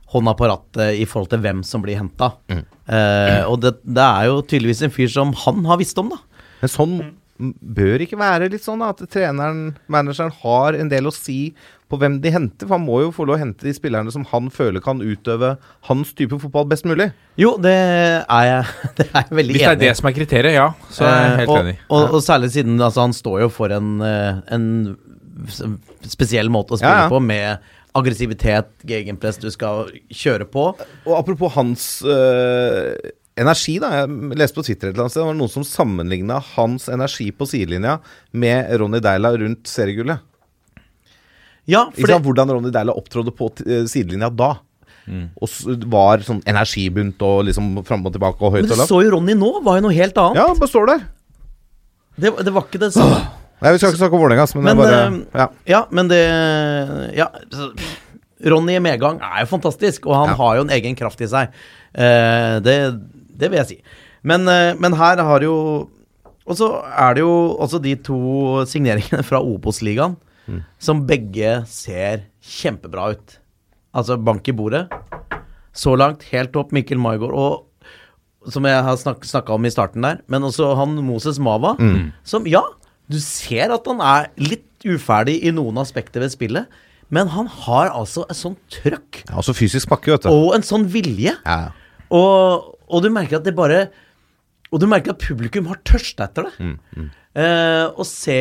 hånda 0.10 0.34
på 0.38 0.48
rattet 0.50 0.98
i 0.98 1.06
forhold 1.06 1.30
til 1.30 1.42
hvem 1.44 1.60
som 1.66 1.84
blir 1.84 2.00
henta. 2.00 2.32
Eh, 2.50 3.44
og 3.46 3.60
det, 3.62 3.76
det 3.86 4.06
er 4.06 4.30
jo 4.30 4.40
tydeligvis 4.42 4.82
en 4.88 4.94
fyr 4.94 5.12
som 5.14 5.34
han 5.44 5.68
har 5.70 5.78
visst 5.82 6.00
om, 6.02 6.10
da. 6.14 6.18
Men 6.64 6.72
sånn 6.74 6.96
bør 7.39 8.04
ikke 8.04 8.19
være 8.19 8.49
litt 8.52 8.65
sånn 8.65 8.82
at 8.84 9.02
treneren, 9.12 9.73
manageren, 9.91 10.34
har 10.41 10.75
en 10.75 10.89
del 10.91 11.08
å 11.08 11.13
si 11.15 11.54
på 11.89 11.97
hvem 11.97 12.19
de 12.21 12.32
henter. 12.34 12.67
For 12.67 12.78
han 12.78 12.86
må 12.86 12.99
jo 13.06 13.13
få 13.15 13.25
lov 13.25 13.38
å 13.38 13.41
hente 13.41 13.65
de 13.65 13.73
spillerne 13.73 14.12
som 14.13 14.25
han 14.30 14.52
føler 14.54 14.84
kan 14.84 15.02
utøve 15.02 15.56
hans 15.89 16.12
type 16.17 16.38
fotball 16.41 16.67
best 16.69 16.86
mulig. 16.89 17.10
Jo, 17.39 17.56
det 17.62 17.73
er 17.73 18.45
jeg, 18.49 18.67
det 18.99 19.08
er 19.10 19.23
jeg 19.23 19.39
veldig 19.41 19.58
Hvis 19.58 19.65
det 19.65 19.71
er 19.71 19.82
det 19.86 19.95
som 19.97 20.12
er 20.12 20.17
kriteriet, 20.19 20.58
ja, 20.60 20.69
så 20.91 21.08
er 21.08 21.15
jeg 21.15 21.30
Eh, 21.30 21.39
helt 21.39 21.54
og, 21.54 21.60
enig. 21.63 21.75
Og, 21.88 22.15
og 22.19 22.23
særlig 22.25 22.52
siden 22.54 22.78
altså, 22.78 23.08
han 23.08 23.15
står 23.15 23.43
jo 23.45 23.49
for 23.54 23.73
en, 23.73 23.91
eh, 24.06 24.39
en 24.56 24.69
spesiell 26.10 26.52
måte 26.52 26.75
å 26.75 26.82
spille 26.82 26.95
Ja, 26.95 27.06
ja. 27.08 27.12
på, 27.12 27.21
med 27.23 27.75
aggressivitet, 27.97 28.69
gegenpress 28.88 29.39
du 29.41 29.47
skal 29.52 29.89
kjøre 30.13 30.45
på. 30.49 30.67
Og 31.08 31.13
apropos 31.17 31.56
hans 31.56 31.88
øh, 32.06 32.93
energi, 33.39 33.78
da. 33.82 33.89
Jeg 34.02 34.39
leste 34.39 34.60
på 34.60 34.65
Twitter 34.67 34.89
et 34.89 34.93
eller 34.93 35.08
annet 35.08 35.15
sted, 35.15 35.23
det 35.23 35.30
var 35.32 35.38
noen 35.39 35.54
som 35.54 35.65
sammenligna 35.67 36.39
hans 36.56 36.89
energi 36.91 37.30
på 37.36 37.47
sidelinja 37.49 37.99
med 38.32 38.71
Ronny 38.82 39.02
Deila 39.04 39.34
rundt 39.39 39.69
seriegullet. 39.69 40.25
Ja, 41.69 41.86
for 41.93 42.10
det. 42.10 42.17
Hvordan 42.25 42.49
Ronny 42.56 42.71
Deila 42.73 42.95
opptrådde 42.97 43.34
på 43.38 43.52
eh, 43.65 43.86
sidelinja 43.89 44.32
da. 44.34 44.56
Og 45.41 45.49
var 45.89 46.21
sånn 46.21 46.41
energibunt 46.49 47.21
og 47.25 47.47
liksom 47.47 47.80
fram 47.88 48.04
og 48.06 48.13
tilbake 48.13 48.43
og 48.45 48.54
høyt 48.54 48.67
men 48.67 48.71
og 48.71 48.78
det 48.78 48.86
du 48.86 48.91
så 48.91 48.99
jo 49.02 49.13
Ronny 49.15 49.34
nå, 49.38 49.49
var 49.65 49.80
jo 49.80 49.88
noe 49.88 49.95
helt 49.97 50.19
annet. 50.21 50.38
Ja, 50.38 50.52
bare 50.60 50.69
står 50.69 50.91
der. 50.91 51.08
Det, 52.19 52.34
det 52.45 52.54
var 52.54 52.67
ikke 52.67 52.82
det 52.84 52.91
samme. 52.93 53.23
Nei, 53.60 53.71
Vi 53.73 53.80
skal 53.82 53.91
ikke 53.91 54.02
snakke 54.04 54.15
om 54.15 54.21
Vålerenga, 54.23 54.45
men, 54.56 54.67
Men, 54.69 54.78
det 54.80 54.86
er 54.86 54.99
eh, 54.99 55.17
bare 55.34 55.41
ja. 55.41 55.47
Ja, 55.73 55.82
men 55.91 56.12
det 56.12 56.21
Ja. 57.17 57.28
Ronny 58.39 58.78
medgang 58.80 59.17
er 59.19 59.41
jo 59.43 59.49
fantastisk, 59.52 60.06
og 60.08 60.15
han 60.15 60.30
Ja. 60.32 60.36
har 60.39 60.56
jo 60.56 60.62
en 60.63 60.69
egen 60.78 60.95
kraft 60.95 61.19
i 61.19 61.28
seg. 61.28 61.49
Eh, 61.93 62.60
det, 62.63 62.75
det 63.39 63.49
vil 63.52 63.62
jeg 63.62 63.69
si. 63.71 63.78
Men, 64.28 64.47
eh, 64.52 64.73
men 64.80 64.93
her 64.99 65.21
har 65.23 65.45
jo 65.45 65.56
Og 66.49 66.58
så 66.58 66.67
er 66.97 67.13
det 67.13 67.21
jo 67.21 67.34
også 67.62 67.78
de 67.84 67.91
to 68.02 68.17
signeringene 68.65 69.21
fra 69.28 69.38
Obos-ligaen 69.41 70.17
som 70.82 71.04
begge 71.06 71.60
ser 71.69 72.23
kjempebra 72.41 73.12
ut. 73.13 73.36
Altså 73.93 74.15
bank 74.17 74.47
i 74.49 74.56
bordet. 74.58 74.88
Så 75.78 75.93
langt 75.93 76.23
helt 76.32 76.56
opp 76.58 76.71
Mikkel 76.73 76.97
Maigård. 76.97 77.36
Og 77.38 78.49
som 78.49 78.65
jeg 78.65 78.82
har 78.82 78.97
snak 78.97 79.21
snakka 79.30 79.54
om 79.54 79.67
i 79.67 79.69
starten 79.69 80.02
der, 80.02 80.23
men 80.28 80.41
også 80.47 80.71
han 80.80 80.95
Moses 81.06 81.38
Mava. 81.38 81.75
Som, 82.25 82.47
ja, 82.49 82.63
du 83.12 83.19
ser 83.21 83.69
at 83.75 83.86
han 83.86 84.02
er 84.02 84.32
litt 84.41 84.65
uferdig 84.89 85.38
i 85.45 85.54
noen 85.54 85.78
aspekter 85.78 86.23
ved 86.23 86.34
spillet, 86.34 86.65
men 87.13 87.30
han 87.34 87.45
har 87.67 87.89
altså 87.93 88.23
et 88.30 88.38
sånn 88.38 88.56
trøkk 88.73 89.23
Ja, 89.28 89.38
Altså 89.41 89.54
fysisk 89.58 89.89
pakke, 89.89 90.13
vet 90.13 90.25
du. 90.25 90.30
og 90.34 90.56
en 90.58 90.65
sånn 90.65 90.88
vilje. 90.89 91.36
Ja. 91.45 91.71
Og, 92.10 92.73
og 92.89 93.06
du 93.06 93.10
merker 93.13 93.39
at 93.39 93.45
det 93.47 93.56
bare 93.58 93.88
Og 94.73 94.82
du 94.82 94.86
merker 94.86 95.15
at 95.15 95.23
publikum 95.23 95.65
har 95.71 95.80
tørst 95.88 96.19
etter 96.21 96.45
det. 96.49 96.73
Eh, 97.38 97.86
og 97.93 98.06
se 98.10 98.36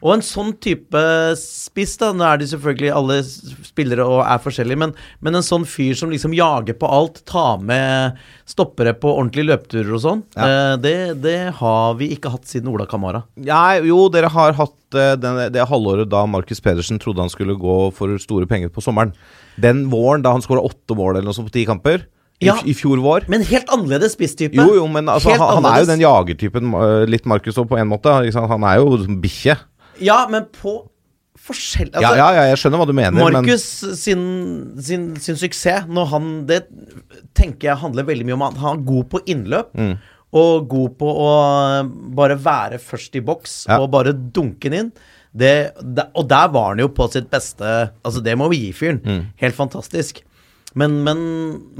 Og 0.00 0.10
en 0.14 0.22
sånn 0.24 0.54
type 0.64 1.00
spiss, 1.36 1.96
da. 2.00 2.10
Nå 2.16 2.24
er 2.24 2.38
de 2.40 2.46
selvfølgelig 2.48 2.90
alle 2.92 3.16
spillere 3.24 4.04
og 4.04 4.22
er 4.24 4.40
forskjellige, 4.44 4.78
men, 4.80 4.92
men 5.24 5.36
en 5.36 5.44
sånn 5.44 5.64
fyr 5.68 5.96
som 5.98 6.12
liksom 6.12 6.34
jager 6.36 6.76
på 6.78 6.88
alt, 6.88 7.22
tar 7.28 7.60
med 7.64 8.16
stoppere 8.48 8.92
på 8.96 9.10
ordentlige 9.12 9.48
løpeturer 9.50 9.92
og 9.96 10.02
sånn, 10.04 10.22
eh, 10.36 10.74
det, 10.80 10.94
det 11.24 11.36
har 11.58 11.96
vi 11.98 12.10
ikke 12.14 12.32
hatt 12.34 12.48
siden 12.48 12.70
Ola 12.72 12.86
Kamara. 12.88 13.24
Ja, 13.48 13.62
jo, 13.84 14.06
dere 14.12 14.30
har 14.32 14.56
hatt 14.60 14.96
eh, 15.00 15.14
den, 15.20 15.40
det 15.56 15.68
halvåret 15.72 16.12
da 16.12 16.24
Markus 16.30 16.62
Pedersen 16.64 17.00
trodde 17.02 17.24
han 17.24 17.32
skulle 17.32 17.56
gå 17.58 17.78
for 17.96 18.16
store 18.22 18.48
penger 18.48 18.72
på 18.72 18.84
sommeren. 18.84 19.16
Den 19.60 19.86
våren 19.92 20.24
da 20.24 20.36
han 20.36 20.44
skåra 20.44 20.64
åtte 20.64 20.96
mål 20.96 21.16
eller 21.16 21.26
noe 21.30 21.36
sånt 21.36 21.50
på 21.50 21.56
ti 21.56 21.64
kamper, 21.68 22.04
i, 22.40 22.46
Ja. 22.50 22.56
i 22.64 22.74
fjor 22.76 23.00
vår. 23.00 23.28
Men 23.32 23.42
helt 23.48 23.70
annerledes 23.72 24.12
spisstype. 24.16 24.56
Jo, 24.58 24.74
jo, 24.76 24.86
men 24.92 25.08
altså, 25.08 25.30
han, 25.36 25.62
han 25.62 25.68
er 25.72 25.80
jo 25.84 25.88
den 25.92 26.02
jagertypen, 26.04 26.74
eh, 26.82 27.06
litt 27.08 27.24
Markus 27.28 27.56
òg, 27.56 27.68
på 27.70 27.78
en 27.80 27.88
måte. 27.88 28.12
Han 28.36 28.66
er 28.68 28.82
jo 28.82 28.98
bikkje. 29.22 29.56
Ja, 30.04 30.26
men 30.28 30.44
på 30.52 30.82
forskjell... 31.46 31.90
Ja, 31.94 32.10
ja, 32.16 32.28
ja, 32.34 32.42
jeg 32.50 32.58
skjønner 32.60 32.80
hva 32.82 32.86
du 32.88 32.92
mener, 32.96 33.30
Markus 33.32 33.64
sin, 34.00 34.22
sin, 34.82 35.08
sin 35.22 35.36
suksess 35.38 35.86
når 35.86 36.08
han 36.10 36.28
Det 36.48 36.62
tenker 37.38 37.68
jeg 37.70 37.80
handler 37.84 38.06
veldig 38.08 38.26
mye 38.26 38.36
om 38.38 38.44
at 38.48 38.56
han 38.60 38.80
er 38.80 38.86
god 38.88 39.08
på 39.12 39.20
innløp. 39.30 39.72
Mm. 39.78 39.94
Og 40.36 40.66
god 40.68 40.96
på 41.00 41.06
å 41.22 41.28
bare 42.18 42.36
være 42.42 42.80
først 42.82 43.14
i 43.16 43.22
boks 43.24 43.60
Ja. 43.70 43.78
og 43.80 43.92
bare 43.94 44.12
dunke 44.12 44.68
den 44.68 44.88
inn. 44.88 44.90
Det, 45.36 45.52
det, 45.84 46.06
og 46.16 46.26
der 46.28 46.48
var 46.52 46.70
han 46.72 46.80
jo 46.80 46.88
på 46.96 47.06
sitt 47.12 47.26
beste 47.30 47.64
Altså, 48.02 48.22
det 48.24 48.36
må 48.40 48.48
vi 48.52 48.62
gi 48.66 48.72
fyren. 48.76 49.00
Mm. 49.04 49.22
Helt 49.42 49.56
fantastisk. 49.56 50.22
Men, 50.76 50.98
men 51.06 51.20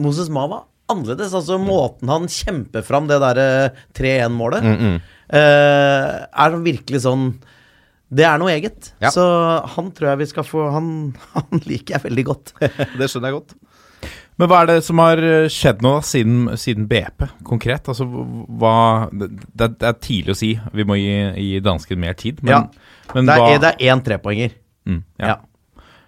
Moses 0.00 0.30
Mava 0.32 0.62
annerledes. 0.88 1.34
Altså 1.36 1.58
måten 1.60 2.08
han 2.12 2.28
kjemper 2.30 2.84
fram 2.86 3.08
det 3.10 3.18
derre 3.22 3.46
3-1-målet, 3.98 4.62
Mm, 4.66 4.96
eh, 5.34 6.10
er 6.46 6.56
virkelig 6.62 7.00
sånn 7.04 7.28
Det 8.08 8.22
er 8.24 8.38
noe 8.38 8.52
eget. 8.54 8.92
Ja. 9.02 9.10
Så 9.10 9.22
han 9.74 9.88
tror 9.92 10.12
jeg 10.12 10.18
vi 10.20 10.26
skal 10.30 10.44
få 10.46 10.68
Han, 10.70 10.90
han 11.34 11.62
liker 11.66 11.96
jeg 11.96 12.04
veldig 12.08 12.24
godt. 12.28 12.52
Det 13.00 13.08
skjønner 13.10 13.32
jeg 13.32 13.40
godt. 13.40 13.56
Men 14.38 14.50
hva 14.52 14.58
er 14.62 14.66
det 14.68 14.76
som 14.84 15.00
har 15.00 15.18
eh, 15.24 15.46
skjedd 15.50 15.80
nå 15.82 15.94
da, 15.96 16.00
siden, 16.04 16.40
siden 16.60 16.84
BP, 16.90 17.24
konkret? 17.48 17.88
Altså, 17.88 18.04
hva 18.06 18.74
det, 19.10 19.30
det 19.56 19.70
er 19.88 19.96
tidlig 20.04 20.34
å 20.34 20.38
si. 20.38 20.50
Vi 20.76 20.84
må 20.86 20.98
gi, 21.00 21.14
gi 21.40 21.60
dansken 21.64 21.98
mer 22.02 22.12
tid. 22.20 22.42
Men, 22.44 22.52
Ja. 22.52 22.60
men 23.16 23.26
Det 23.30 23.36
hva 23.40 23.46
er, 23.54 23.62
det 23.64 23.70
er 23.74 23.94
én 23.94 24.02
trepoenger. 24.04 24.52
mm, 24.86 25.02
ja. 25.18 25.26
Ja. 25.32 25.36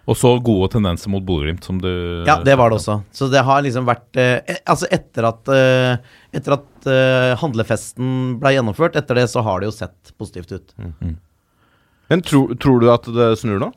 Og 0.09 0.17
så 0.17 0.31
gode 0.41 0.71
tendenser 0.73 1.11
mot 1.13 1.25
Bodø-Glimt, 1.27 1.67
som 1.69 1.77
du 1.83 1.89
Ja, 2.25 2.39
det 2.45 2.55
var 2.57 2.71
det 2.73 2.79
også. 2.79 2.95
Så 3.13 3.29
det 3.33 3.43
har 3.45 3.61
liksom 3.67 3.85
vært 3.89 4.17
eh, 4.17 4.39
eh, 4.49 4.61
Altså, 4.65 4.89
etter 4.95 5.27
at 5.29 5.51
eh, 5.53 5.99
Etter 6.39 6.55
at 6.57 6.89
eh, 6.89 7.33
handlefesten 7.43 8.39
ble 8.41 8.55
gjennomført, 8.57 8.97
etter 8.97 9.21
det 9.21 9.27
så 9.29 9.43
har 9.45 9.61
det 9.61 9.69
jo 9.69 9.75
sett 9.77 10.15
positivt 10.17 10.55
ut. 10.57 10.73
Men 12.09 12.23
tror, 12.25 12.55
tror 12.57 12.81
du 12.81 12.89
at 12.93 13.05
det 13.13 13.29
snur 13.41 13.61
nå? 13.61 13.69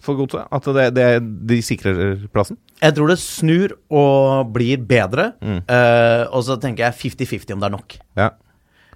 For 0.00 0.16
godset? 0.16 0.46
At 0.48 0.64
det, 0.72 0.86
det, 0.96 1.06
de 1.50 1.58
sikrer 1.64 1.98
plassen? 2.32 2.56
Jeg 2.80 2.94
tror 2.96 3.10
det 3.12 3.18
snur 3.20 3.74
og 3.92 4.48
blir 4.54 4.80
bedre. 4.88 5.34
Mm. 5.44 5.58
eh, 5.68 6.22
og 6.32 6.44
så 6.46 6.56
tenker 6.62 6.86
jeg 6.88 6.96
50-50 7.20 7.52
om 7.58 7.60
det 7.60 7.68
er 7.68 7.74
nok. 7.74 7.96
Ja. 8.16 8.30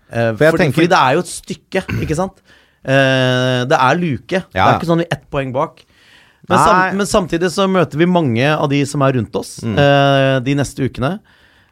Eh, 0.09 0.31
For 0.33 0.47
jeg 0.47 0.55
fordi, 0.55 0.63
tenker- 0.63 0.79
fordi 0.79 0.93
det 0.95 1.01
er 1.03 1.19
jo 1.19 1.25
et 1.27 1.33
stykke, 1.35 1.85
ikke 2.07 2.17
sant? 2.17 2.41
Eh, 2.85 3.65
det 3.69 3.77
er 3.81 4.01
luke. 4.01 4.41
Det 4.49 4.61
er 4.65 4.79
ikke 4.79 4.89
sånn 4.89 5.03
vi 5.05 5.11
ett 5.13 5.27
poeng 5.33 5.53
bak. 5.53 5.85
Men, 6.49 6.59
sam, 6.61 6.99
men 6.99 7.09
samtidig 7.09 7.49
så 7.55 7.65
møter 7.71 8.01
vi 8.01 8.09
mange 8.11 8.45
av 8.53 8.69
de 8.69 8.83
som 8.89 9.03
er 9.07 9.17
rundt 9.17 9.37
oss 9.41 9.57
Mm. 9.65 9.79
uh, 9.79 10.41
de 10.45 10.57
neste 10.59 10.85
ukene. 10.85 11.15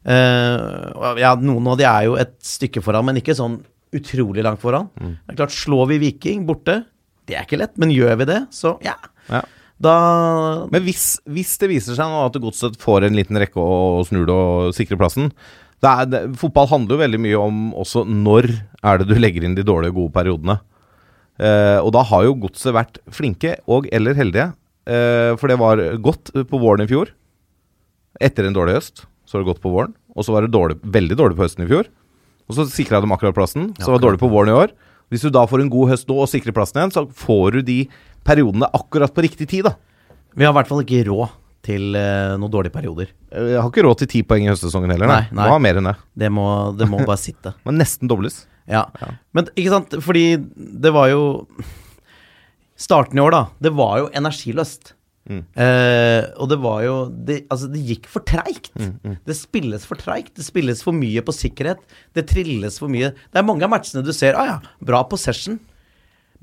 Uh, 0.03 1.13
ja, 1.21 1.35
noen 1.39 1.69
av 1.75 1.77
de 1.79 1.85
er 1.87 2.07
jo 2.09 2.17
et 2.19 2.33
stykke 2.43 2.83
foran, 2.83 3.05
men 3.07 3.21
ikke 3.21 3.37
sånn 3.39 3.61
utrolig 3.93 4.43
langt 4.45 4.63
foran. 4.63 4.89
Mm. 4.97 5.17
Det 5.21 5.35
er 5.35 5.41
klart, 5.43 5.57
Slår 5.57 5.91
vi 5.93 5.99
Viking 6.07 6.47
borte, 6.49 6.85
det 7.29 7.37
er 7.37 7.45
ikke 7.47 7.61
lett, 7.61 7.77
men 7.79 7.93
gjør 7.95 8.17
vi 8.23 8.31
det, 8.33 8.41
så 8.55 8.79
ja. 8.83 8.97
Ja. 9.29 9.45
Da 9.83 9.93
Men 10.71 10.85
hvis, 10.87 11.21
hvis 11.27 11.57
det 11.59 11.69
viser 11.71 11.97
seg 11.99 12.11
nå 12.11 12.25
at 12.27 12.37
Godset 12.43 12.79
får 12.83 13.07
en 13.07 13.17
liten 13.19 13.39
rekke 13.41 13.59
og, 13.59 14.05
snur 14.07 14.27
det 14.29 14.35
og 14.35 14.75
sikrer 14.77 14.99
plassen 15.01 15.31
det 15.83 15.91
er, 15.91 16.07
det, 16.07 16.21
Fotball 16.39 16.69
handler 16.71 16.95
jo 16.95 17.03
veldig 17.03 17.21
mye 17.23 17.39
om 17.43 17.63
også 17.75 18.05
når 18.07 18.47
er 18.83 19.01
det 19.01 19.09
du 19.11 19.17
legger 19.19 19.47
inn 19.47 19.57
de 19.59 19.65
dårlige 19.67 19.97
gode 19.97 20.15
periodene. 20.15 20.61
Eh, 21.43 21.79
og 21.83 21.91
da 21.97 22.05
har 22.07 22.23
jo 22.29 22.37
Godset 22.45 22.75
vært 22.77 23.01
flinke 23.11 23.57
og 23.67 23.89
eller 23.91 24.15
heldige. 24.15 24.53
Eh, 24.89 25.33
for 25.39 25.51
det 25.53 25.59
var 25.61 25.83
godt 26.03 26.33
på 26.51 26.61
våren 26.63 26.85
i 26.85 26.91
fjor. 26.91 27.13
Etter 28.23 28.47
en 28.49 28.57
dårlig 28.57 28.77
høst, 28.79 29.05
så 29.27 29.39
var 29.39 29.45
det 29.45 29.51
godt 29.53 29.63
på 29.65 29.73
våren. 29.75 29.93
Og 30.17 30.27
så 30.27 30.35
var 30.35 30.45
det 30.45 30.53
dårlig, 30.55 30.79
veldig 30.83 31.19
dårlig 31.19 31.39
på 31.39 31.47
høsten 31.47 31.65
i 31.67 31.71
fjor. 31.71 31.91
Og 32.51 32.57
så 32.57 32.67
sikra 32.69 33.01
de 33.01 33.11
akkurat 33.15 33.37
plassen. 33.37 33.71
Så 33.81 33.91
var 33.93 34.01
det 34.01 34.07
dårlig 34.09 34.21
på 34.23 34.31
våren 34.33 34.53
i 34.53 34.59
år. 34.59 34.75
Hvis 35.13 35.25
du 35.25 35.31
da 35.33 35.45
får 35.49 35.63
en 35.65 35.71
god 35.73 35.93
høst 35.93 36.09
nå 36.09 36.17
og 36.25 36.29
sikrer 36.31 36.55
plassen 36.57 36.81
igjen, 36.81 36.93
så 36.95 37.05
får 37.07 37.59
du 37.59 37.63
de 37.69 37.79
periodene 38.27 38.69
akkurat 38.77 39.13
på 39.13 39.25
riktig 39.25 39.49
tid, 39.51 39.69
da. 39.69 39.77
Vi 40.33 40.47
har 40.47 40.55
i 40.55 40.57
hvert 40.57 40.71
fall 40.71 40.85
ikke 40.85 41.03
råd 41.11 41.35
til 41.63 41.95
eh, 41.99 42.33
noen 42.41 42.51
dårlige 42.53 42.75
perioder. 42.75 43.11
Jeg 43.31 43.59
har 43.61 43.69
ikke 43.69 43.85
råd 43.87 44.01
til 44.03 44.11
ti 44.11 44.23
poeng 44.27 44.47
i 44.47 44.51
høstsesongen 44.51 44.91
heller. 44.95 45.11
Nei, 45.11 45.21
Nei. 45.31 45.45
Må 45.47 45.55
ha 45.55 45.61
mer 45.63 45.79
enn 45.79 45.91
det. 45.91 45.95
Det 46.25 46.31
må, 46.33 46.47
det 46.79 46.89
må 46.91 47.03
bare 47.09 47.21
sitte. 47.21 47.55
Men 47.69 47.79
nesten 47.83 48.11
dobles. 48.11 48.43
Ja. 48.71 48.87
Men 49.37 49.51
ikke 49.53 49.75
sant, 49.75 49.95
fordi 50.05 50.25
det 50.83 50.93
var 50.95 51.11
jo 51.13 51.23
Starten 52.83 53.19
i 53.21 53.23
år, 53.23 53.35
da. 53.35 53.43
Det 53.63 53.73
var 53.79 54.01
jo 54.03 54.11
energiløst. 54.19 54.93
Mm. 55.31 55.43
Eh, 55.55 56.25
og 56.43 56.49
det 56.51 56.57
var 56.59 56.81
jo 56.83 56.95
det, 57.15 57.37
Altså, 57.47 57.69
det 57.71 57.83
gikk 57.87 58.09
for 58.11 58.25
treigt. 58.27 58.73
Mm, 58.75 59.19
Det 59.25 59.37
spilles 59.39 59.85
for 59.87 60.01
treigt. 60.01 60.33
Det 60.35 60.43
spilles 60.47 60.83
for 60.83 60.97
mye 60.99 61.23
på 61.23 61.35
sikkerhet. 61.37 61.79
Det 62.13 62.25
trilles 62.33 62.81
for 62.83 62.91
mye. 62.91 63.13
Det 63.31 63.39
er 63.39 63.47
mange 63.47 63.63
av 63.63 63.71
matchene 63.71 64.03
du 64.03 64.11
ser 64.13 64.35
ah 64.35 64.49
ja, 64.49 64.57
bra 64.83 65.05
possession. 65.07 65.61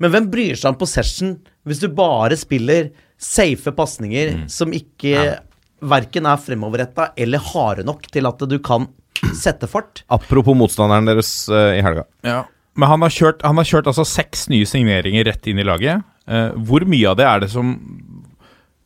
Men 0.00 0.14
hvem 0.14 0.30
bryr 0.32 0.56
seg 0.56 0.70
om 0.72 0.78
possession 0.80 1.34
hvis 1.68 1.82
du 1.82 1.90
bare 1.92 2.38
spiller 2.40 2.88
safe 3.20 3.68
pasninger 3.76 4.32
Mm. 4.32 4.46
som 4.48 4.72
ikke 4.72 5.36
verken 5.84 6.24
er 6.28 6.40
fremoverretta 6.40 7.10
eller 7.20 7.38
harde 7.52 7.84
nok 7.84 8.06
til 8.12 8.24
at 8.28 8.38
du 8.48 8.58
kan 8.64 8.88
sette 9.36 9.68
fart? 9.68 10.02
Apropos 10.08 10.56
motstanderen 10.56 11.04
deres 11.08 11.34
uh, 11.52 11.76
i 11.76 11.82
helga. 11.84 12.06
Ja. 12.24 12.46
Men 12.80 12.88
han 12.88 13.02
har, 13.04 13.10
kjørt, 13.12 13.42
han 13.44 13.56
har 13.60 13.64
kjørt 13.68 13.88
altså 13.92 14.06
seks 14.08 14.48
nye 14.48 14.64
signeringer 14.64 15.26
rett 15.28 15.46
inn 15.52 15.58
i 15.60 15.66
laget. 15.68 16.00
Eh, 16.30 16.52
hvor 16.62 16.84
mye 16.86 17.10
av 17.10 17.18
det 17.18 17.26
er 17.26 17.40
det 17.42 17.48
som 17.50 17.72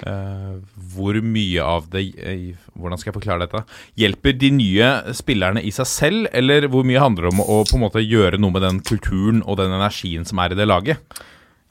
uh, 0.06 0.54
Hvor 0.94 1.18
mye 1.20 1.60
av 1.64 1.90
det 1.92 2.04
uh, 2.16 2.54
Hvordan 2.72 3.00
skal 3.00 3.10
jeg 3.10 3.18
forklare 3.18 3.44
dette? 3.44 3.60
Hjelper 4.00 4.38
de 4.40 4.50
nye 4.54 4.88
spillerne 5.16 5.60
i 5.60 5.72
seg 5.74 5.90
selv, 5.90 6.30
eller 6.32 6.70
hvor 6.72 6.86
mye 6.88 7.02
handler 7.02 7.28
det 7.28 7.34
om 7.34 7.44
å 7.44 7.60
på 7.68 7.76
en 7.76 7.84
måte 7.84 8.04
gjøre 8.04 8.40
noe 8.40 8.54
med 8.54 8.64
den 8.64 8.80
kulturen 8.86 9.44
og 9.44 9.60
den 9.60 9.76
energien 9.76 10.24
som 10.28 10.40
er 10.40 10.54
i 10.54 10.58
det 10.58 10.68
laget? 10.70 11.20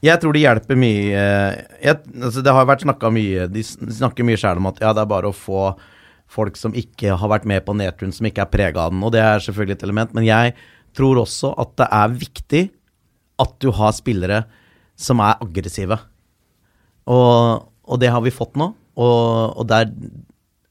Jeg 0.04 0.20
tror 0.20 0.36
det 0.36 0.44
hjelper 0.44 0.78
mye 0.78 1.12
jeg, 1.16 2.00
altså 2.20 2.44
Det 2.44 2.54
har 2.54 2.66
vært 2.68 2.84
snakka 2.84 3.08
mye 3.16 3.46
De 3.48 3.62
snakker 3.64 4.26
mye 4.28 4.40
sjæl 4.40 4.60
om 4.60 4.68
at 4.74 4.82
ja, 4.84 4.92
det 4.92 5.06
er 5.06 5.14
bare 5.14 5.32
å 5.32 5.38
få 5.38 5.70
folk 6.34 6.58
som 6.60 6.76
ikke 6.76 7.16
har 7.18 7.30
vært 7.30 7.46
med 7.50 7.62
på 7.66 7.76
nedturen, 7.78 8.14
som 8.14 8.26
ikke 8.26 8.42
er 8.42 8.50
prega 8.50 8.88
av 8.88 8.94
den. 8.94 9.04
Og 9.06 9.12
det 9.14 9.22
er 9.22 9.42
selvfølgelig 9.44 9.76
et 9.78 9.84
element. 9.86 10.14
Men 10.18 10.26
jeg 10.26 10.56
tror 10.98 11.20
også 11.22 11.52
at 11.62 11.76
det 11.78 11.88
er 11.94 12.16
viktig 12.24 12.62
at 13.44 13.54
du 13.62 13.70
har 13.78 13.94
spillere 13.94 14.40
som 15.00 15.22
er 15.24 15.40
aggressive. 15.44 15.98
Og, 17.10 17.64
og 17.84 18.02
det 18.02 18.12
har 18.14 18.24
vi 18.24 18.34
fått 18.34 18.58
nå. 18.60 18.70
Og, 18.94 19.58
og, 19.58 19.66
der, 19.70 19.90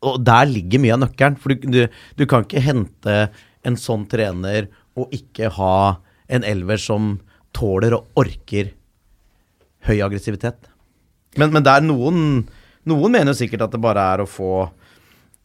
og 0.07 0.21
der 0.25 0.49
ligger 0.51 0.83
mye 0.83 0.97
av 0.97 1.03
nøkkelen. 1.05 1.39
For 1.43 1.55
du, 1.55 1.67
du, 1.67 1.81
du 2.19 2.27
kan 2.31 2.47
ikke 2.47 2.63
hente 2.65 3.19
en 3.67 3.79
sånn 3.79 4.07
trener 4.11 4.71
og 4.99 5.13
ikke 5.15 5.53
ha 5.59 5.77
en 6.33 6.47
elver 6.47 6.81
som 6.81 7.17
tåler 7.57 7.97
og 7.97 8.21
orker 8.21 8.73
høy 9.89 9.99
aggressivitet. 10.05 10.69
Men, 11.39 11.53
men 11.53 11.65
det 11.65 11.79
er 11.79 11.87
noen 11.87 12.45
Noen 12.83 13.13
mener 13.15 13.31
jo 13.31 13.39
sikkert 13.39 13.63
at 13.63 13.75
det 13.77 13.79
bare 13.79 14.03
er 14.11 14.21
å 14.25 14.27
få 14.27 14.65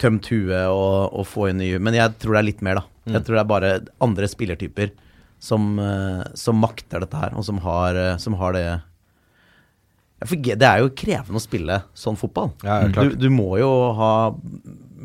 tømt 0.02 0.26
huet 0.34 0.72
og, 0.74 1.14
og 1.14 1.28
få 1.30 1.52
inn 1.52 1.60
nye 1.62 1.78
Men 1.78 1.94
jeg 1.94 2.16
tror 2.18 2.34
det 2.34 2.40
er 2.40 2.48
litt 2.48 2.64
mer, 2.66 2.80
da. 2.80 3.14
Jeg 3.14 3.26
tror 3.28 3.38
det 3.38 3.42
er 3.44 3.52
bare 3.52 3.70
andre 4.04 4.30
spillertyper 4.32 4.90
som, 5.40 5.76
eh, 5.80 6.24
som 6.38 6.60
makter 6.62 7.04
dette 7.04 7.18
her, 7.18 7.36
og 7.38 7.46
som 7.46 7.60
har, 7.66 7.96
eh, 7.96 8.18
som 8.18 8.38
har 8.40 8.54
det 8.58 8.68
Det 10.18 10.66
er 10.66 10.80
jo 10.82 10.90
krevende 10.98 11.38
å 11.38 11.44
spille 11.44 11.84
sånn 11.94 12.18
fotball. 12.18 12.50
Ja, 12.66 12.88
du, 12.88 13.14
du 13.14 13.30
må 13.30 13.60
jo 13.62 13.94
ha 13.94 14.34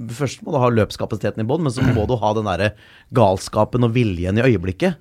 Først 0.09 0.41
må 0.41 0.55
du 0.55 0.57
ha 0.57 0.71
løpskapasiteten 0.73 1.43
i 1.43 1.45
bånn, 1.45 1.61
men 1.67 1.73
så 1.75 1.85
må 1.85 2.07
du 2.09 2.17
ha 2.17 2.31
den 2.33 2.49
derre 2.49 2.71
galskapen 3.13 3.85
og 3.85 3.93
viljen 3.93 4.41
i 4.41 4.47
øyeblikket 4.47 4.97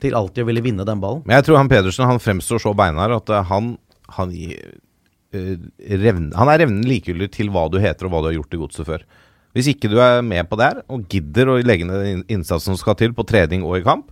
til 0.00 0.16
alltid 0.16 0.44
å 0.44 0.48
ville 0.48 0.62
vinne 0.64 0.86
den 0.88 1.00
ballen. 1.02 1.20
Men 1.26 1.36
jeg 1.38 1.50
tror 1.50 1.60
han 1.60 1.68
Pedersen 1.68 2.08
han 2.08 2.22
fremstår 2.22 2.62
så 2.62 2.72
beinhard 2.72 3.18
at 3.18 3.32
eh, 3.36 3.46
han 3.50 3.74
han, 4.16 4.32
gir, 4.34 4.78
eh, 5.36 5.56
revn, 6.00 6.30
han 6.34 6.50
er 6.50 6.64
revnende 6.64 6.90
likegyldig 6.90 7.30
til 7.36 7.50
hva 7.54 7.68
du 7.70 7.78
heter 7.82 8.08
og 8.08 8.14
hva 8.14 8.22
du 8.24 8.30
har 8.30 8.38
gjort 8.40 8.56
i 8.56 8.62
godset 8.62 8.88
før. 8.88 9.04
Hvis 9.54 9.72
ikke 9.72 9.90
du 9.90 9.98
er 10.02 10.22
med 10.22 10.46
på 10.50 10.58
det 10.58 10.68
her, 10.68 10.80
og 10.90 11.06
gidder 11.10 11.50
å 11.50 11.58
legge 11.62 11.86
ned 11.86 12.30
innsatsen 12.30 12.74
som 12.74 12.80
skal 12.80 12.98
til 12.98 13.14
på 13.16 13.26
trening 13.26 13.64
og 13.66 13.80
i 13.80 13.86
kamp, 13.86 14.10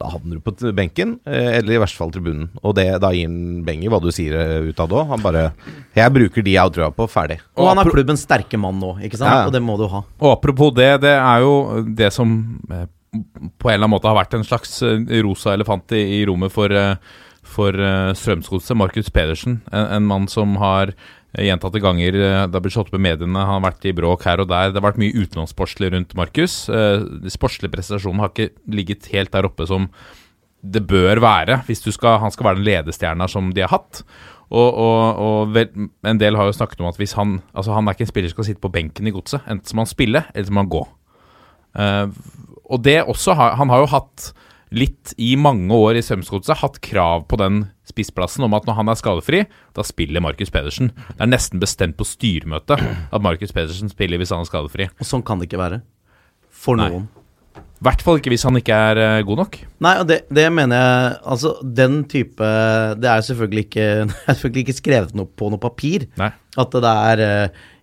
da 0.00 0.10
havner 0.14 0.38
du 0.38 0.44
på 0.44 0.72
benken, 0.76 1.18
eh, 1.28 1.58
eller 1.58 1.76
i 1.76 1.80
verste 1.82 2.00
fall 2.00 2.12
tribunen. 2.14 2.48
Og 2.64 2.74
det, 2.78 2.86
da 3.02 3.12
gir 3.12 3.28
han 3.28 3.62
beng 3.66 3.84
i 3.84 3.90
hva 3.92 4.00
du 4.00 4.08
sier 4.14 4.32
utad 4.64 4.70
ut 4.70 4.80
av 4.80 4.88
det 4.88 4.96
òg. 5.00 5.08
Han 5.12 5.24
bare 5.24 5.52
'Jeg 5.94 6.12
bruker 6.14 6.42
de 6.42 6.52
jeg 6.52 6.62
har 6.62 6.70
trua 6.70 6.90
på. 6.90 7.06
Ferdig'. 7.10 7.40
Og 7.56 7.68
han 7.68 7.78
er 7.78 7.90
klubbens 7.90 8.24
sterke 8.24 8.58
mann 8.58 8.80
nå, 8.80 8.96
ikke 9.04 9.18
sant? 9.18 9.30
Ja, 9.30 9.40
ja. 9.42 9.46
Og 9.46 9.52
det 9.52 9.62
må 9.62 9.76
du 9.76 9.86
ha. 9.88 10.04
Og 10.20 10.32
apropos 10.32 10.72
det, 10.74 11.00
det 11.02 11.16
er 11.16 11.40
jo 11.40 11.84
det 11.84 12.12
som 12.12 12.60
eh, 12.70 12.86
på 13.58 13.68
en 13.68 13.74
eller 13.74 13.84
annen 13.84 13.90
måte 13.96 14.08
har 14.08 14.16
vært 14.16 14.34
en 14.34 14.46
slags 14.46 14.82
eh, 14.82 15.22
rosa 15.22 15.52
elefant 15.52 15.92
i, 15.92 16.20
i 16.20 16.26
rommet 16.26 16.52
for, 16.52 16.70
eh, 16.70 16.96
for 17.42 17.74
eh, 17.74 18.12
Strømsgodset. 18.14 18.76
Markus 18.76 19.10
Pedersen, 19.10 19.62
en, 19.72 19.86
en 19.98 20.06
mann 20.06 20.28
som 20.28 20.56
har 20.62 20.94
eh, 20.94 20.94
gjentatte 21.38 21.80
ganger 21.82 22.16
eh, 22.18 22.46
Det 22.48 22.56
har 22.56 22.64
blitt 22.64 22.74
slått 22.74 22.90
opp 22.90 22.98
i 22.98 23.02
mediene, 23.02 23.38
han 23.38 23.60
har 23.60 23.68
vært 23.68 23.86
i 23.86 23.94
bråk 23.96 24.24
her 24.26 24.42
og 24.42 24.50
der. 24.50 24.72
Det 24.72 24.80
har 24.80 24.88
vært 24.88 25.02
mye 25.02 25.14
utenlandssportslig 25.14 25.92
rundt 25.94 26.16
Markus. 26.18 26.64
Eh, 26.68 27.04
De 27.22 27.32
sportslige 27.32 27.72
prestasjonene 27.74 28.24
har 28.24 28.32
ikke 28.32 28.50
ligget 28.70 29.10
helt 29.14 29.32
der 29.34 29.48
oppe 29.48 29.68
som 29.70 29.90
det 30.60 30.82
bør 30.84 31.22
være, 31.24 31.62
hvis 31.64 31.80
skal, 31.94 32.18
han 32.20 32.32
skal 32.34 32.50
være 32.50 32.58
den 32.58 32.66
ledestjerna 32.66 33.24
som 33.32 33.48
de 33.56 33.62
har 33.64 33.72
hatt. 33.72 34.02
Og, 34.50 34.66
og, 34.82 35.20
og 35.22 35.56
en 36.10 36.20
del 36.20 36.36
har 36.36 36.48
jo 36.48 36.56
snakket 36.56 36.82
om 36.82 36.88
at 36.88 36.98
hvis 36.98 37.14
han 37.14 37.36
Altså 37.54 37.70
han 37.70 37.86
er 37.86 37.94
ikke 37.94 38.02
en 38.02 38.10
spiller 38.10 38.32
som 38.32 38.40
skal 38.40 38.48
sitte 38.48 38.64
på 38.64 38.72
benken 38.74 39.06
i 39.06 39.12
godset. 39.14 39.46
Enten 39.46 39.64
så 39.70 39.78
må 39.78 39.86
han 39.86 39.92
spille, 39.92 40.24
eller 40.34 40.48
så 40.48 40.56
må 40.56 40.64
han 40.64 40.72
gå. 40.72 40.82
Uh, 41.78 42.10
og 42.66 42.82
det 42.82 42.96
også 43.06 43.36
har 43.38 43.54
Han 43.60 43.70
har 43.70 43.84
jo 43.84 43.92
hatt 43.92 44.32
litt 44.70 45.14
i 45.18 45.34
mange 45.40 45.74
år 45.74 45.98
i 45.98 46.02
Sømsgodset 46.04 46.60
hatt 46.62 46.80
krav 46.84 47.26
på 47.30 47.38
den 47.40 47.64
spissplassen 47.90 48.46
om 48.46 48.54
at 48.54 48.66
når 48.68 48.78
han 48.78 48.90
er 48.92 48.98
skadefri, 48.98 49.44
da 49.76 49.84
spiller 49.86 50.22
Markus 50.22 50.52
Pedersen. 50.54 50.92
Det 50.94 51.22
er 51.24 51.30
nesten 51.30 51.62
bestemt 51.62 51.98
på 51.98 52.06
styremøtet 52.06 52.78
at 52.80 53.24
Markus 53.24 53.54
Pedersen 53.56 53.90
spiller 53.90 54.20
hvis 54.20 54.34
han 54.34 54.44
er 54.44 54.50
skadefri. 54.50 54.90
Og 55.00 55.08
sånn 55.08 55.26
kan 55.26 55.40
det 55.40 55.50
ikke 55.50 55.62
være. 55.62 55.80
For 56.50 56.78
noen. 56.78 57.08
I 57.80 57.86
hvert 57.86 58.02
fall 58.04 58.18
ikke 58.20 58.30
hvis 58.34 58.44
han 58.44 58.58
ikke 58.60 58.76
er 58.76 58.98
uh, 59.00 59.24
god 59.24 59.40
nok. 59.40 59.56
Nei, 59.82 59.94
og 60.02 60.06
det, 60.10 60.18
det 60.28 60.44
mener 60.52 60.76
jeg 60.76 61.14
Altså, 61.32 61.54
den 61.64 62.02
type 62.12 62.48
Det 63.00 63.08
er 63.08 63.22
selvfølgelig 63.24 63.64
ikke, 63.64 63.86
er 64.28 64.34
selvfølgelig 64.34 64.64
ikke 64.66 64.76
skrevet 64.76 65.16
noe 65.16 65.30
på 65.32 65.48
noe 65.50 65.62
papir. 65.62 66.04
Nei. 66.20 66.28
At 66.60 66.76
det 66.76 66.92
er 66.92 67.24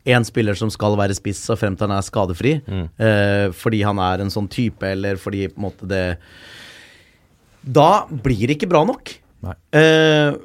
én 0.07 0.23
spiller 0.27 0.55
som 0.55 0.69
skal 0.71 0.95
være 0.99 1.17
spiss 1.17 1.41
så 1.49 1.57
frem 1.59 1.75
til 1.75 1.89
han 1.89 1.97
er 1.97 2.05
skadefri. 2.05 2.53
eh, 2.63 3.49
fordi 3.51 3.81
han 3.83 3.99
er 3.99 4.23
en 4.23 4.31
sånn 4.31 4.47
type, 4.51 4.85
eller 4.87 5.19
fordi 5.19 5.47
på 5.51 5.59
en 5.59 5.67
måte 5.67 5.89
det 5.89 6.05
Da 7.67 8.07
blir 8.09 8.47
det 8.47 8.57
ikke 8.57 8.71
bra 8.71 8.83
nok. 8.87 9.13
Nei. 9.45 9.53
Eh, 9.75 10.37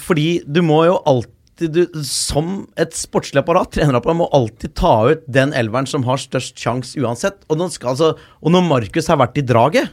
fordi 0.00 0.42
du 0.48 0.62
må 0.64 0.82
jo 0.88 0.98
alltid 1.08 1.38
du, 1.62 1.82
Som 2.02 2.64
et 2.80 2.94
sportslig 2.96 3.38
apparat, 3.42 3.70
trenerapparat, 3.76 4.16
må 4.18 4.26
alltid 4.34 4.72
ta 4.74 4.94
ut 5.12 5.26
den 5.30 5.52
elveren 5.54 5.86
som 5.86 6.02
har 6.08 6.18
størst 6.18 6.58
sjanse 6.58 6.98
uansett. 6.98 7.44
Og, 7.52 7.60
skal, 7.70 7.92
altså, 7.92 8.08
og 8.40 8.54
når 8.54 8.64
Markus 8.66 9.10
har 9.12 9.20
vært 9.20 9.38
i 9.38 9.44
draget 9.46 9.92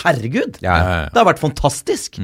Herregud! 0.00 0.56
Ja, 0.64 0.76
ja. 0.78 1.00
Det 1.12 1.20
har 1.20 1.28
vært 1.28 1.42
fantastisk. 1.42 2.16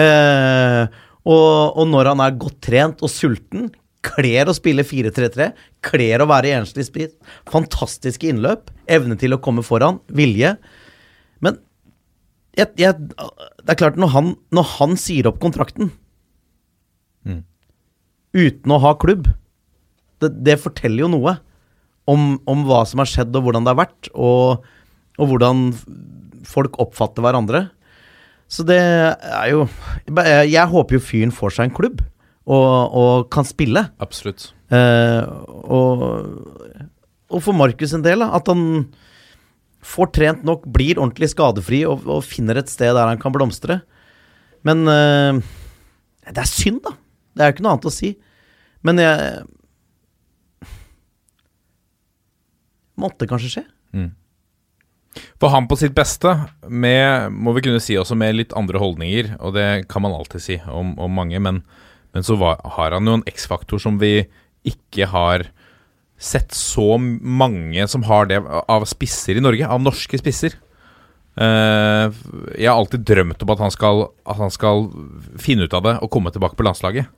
Eh, 0.00 0.84
og, 1.28 1.76
og 1.76 1.84
når 1.90 2.08
han 2.14 2.22
er 2.24 2.38
godt 2.40 2.62
trent 2.64 3.02
og 3.04 3.12
sulten, 3.12 3.68
kler 4.02 4.48
å 4.48 4.54
spille 4.56 4.84
4-3-3, 4.86 5.50
kler 5.84 6.24
å 6.24 6.28
være 6.30 6.54
enslig 6.56 6.86
spiss, 6.88 7.12
fantastiske 7.50 8.30
innløp, 8.30 8.72
evne 8.90 9.18
til 9.20 9.36
å 9.36 9.40
komme 9.42 9.64
foran, 9.66 10.00
vilje. 10.08 10.56
Men 11.44 11.60
jeg, 12.58 12.68
jeg, 12.76 12.94
det 13.08 13.72
er 13.72 13.78
klart, 13.80 13.98
når 14.00 14.12
han, 14.12 14.32
når 14.52 14.66
han 14.76 14.96
sier 15.00 15.30
opp 15.30 15.40
kontrakten 15.42 15.92
uten 18.32 18.72
å 18.72 18.80
ha 18.82 18.94
klubb, 19.00 19.28
det, 20.22 20.32
det 20.44 20.60
forteller 20.62 21.04
jo 21.04 21.10
noe 21.12 21.36
om, 22.08 22.38
om 22.48 22.64
hva 22.66 22.82
som 22.88 23.02
har 23.02 23.10
skjedd, 23.10 23.34
og 23.36 23.46
hvordan 23.46 23.66
det 23.66 23.74
har 23.74 23.80
vært, 23.82 24.08
og, 24.16 24.64
og 25.20 25.30
hvordan 25.30 25.68
folk 26.48 26.78
oppfatter 26.82 27.24
hverandre. 27.24 27.66
Så 28.52 28.64
det 28.68 28.80
er 28.80 29.46
jo 29.52 29.62
Jeg, 30.08 30.50
jeg 30.52 30.68
håper 30.68 30.98
jo 30.98 31.04
fyren 31.04 31.32
får 31.32 31.54
seg 31.56 31.68
en 31.68 31.76
klubb, 31.76 32.02
og, 32.42 32.96
og 32.98 33.28
kan 33.32 33.46
spille. 33.46 33.86
Absolutt. 34.02 34.50
Eh, 34.72 35.22
og, 35.62 36.02
og 37.30 37.44
for 37.44 37.56
Markus 37.56 37.94
en 37.94 38.04
del, 38.04 38.24
da, 38.24 38.32
at 38.40 38.50
han 38.50 38.64
får 39.82 40.12
trent 40.14 40.44
nok, 40.46 40.66
blir 40.70 41.00
ordentlig 41.00 41.32
skadefri 41.32 41.82
og, 41.88 42.06
og 42.06 42.24
finner 42.26 42.60
et 42.60 42.70
sted 42.70 42.94
der 42.94 43.10
han 43.10 43.20
kan 43.22 43.34
blomstre. 43.34 43.80
Men 44.66 44.86
eh, 44.90 45.42
det 46.30 46.44
er 46.44 46.50
synd, 46.50 46.82
da. 46.86 46.94
Det 47.32 47.42
er 47.42 47.50
jo 47.50 47.56
ikke 47.56 47.66
noe 47.66 47.74
annet 47.76 47.90
å 47.90 47.94
si. 47.94 48.14
Men 48.86 49.02
jeg 49.02 49.42
Måtte 53.02 53.26
kanskje 53.26 53.48
skje. 53.50 53.62
For 55.40 55.52
han 55.52 55.66
på 55.68 55.76
sitt 55.80 55.94
beste, 55.96 56.30
med, 56.68 57.32
må 57.34 57.54
vi 57.56 57.64
kunne 57.66 57.80
si 57.82 57.96
også 57.98 58.16
med 58.18 58.36
litt 58.36 58.54
andre 58.56 58.80
holdninger, 58.80 59.34
og 59.42 59.56
det 59.56 59.88
kan 59.90 60.04
man 60.04 60.14
alltid 60.16 60.44
si 60.44 60.58
om, 60.70 60.94
om 61.00 61.12
mange, 61.12 61.40
men, 61.42 61.62
men 62.14 62.26
så 62.26 62.36
var, 62.40 62.62
har 62.76 62.94
han 62.96 63.08
jo 63.08 63.18
en 63.18 63.26
X-faktor 63.28 63.82
som 63.82 63.98
vi 64.00 64.28
ikke 64.68 65.08
har 65.10 65.48
sett 66.22 66.54
så 66.54 66.94
mange 66.98 67.86
som 67.90 68.04
har 68.06 68.28
det 68.30 68.38
av 68.46 68.86
spisser 68.88 69.38
i 69.38 69.42
Norge, 69.42 69.66
av 69.66 69.82
norske 69.82 70.20
spisser. 70.20 70.54
Uh, 71.32 72.12
jeg 72.58 72.68
har 72.68 72.76
alltid 72.76 73.06
drømt 73.08 73.42
om 73.42 73.52
at 73.54 73.62
han, 73.64 73.72
skal, 73.72 74.04
at 74.28 74.36
han 74.36 74.52
skal 74.52 74.86
finne 75.40 75.64
ut 75.64 75.74
av 75.74 75.84
det 75.86 75.96
og 76.04 76.12
komme 76.12 76.32
tilbake 76.32 76.58
på 76.58 76.66
landslaget. 76.66 77.08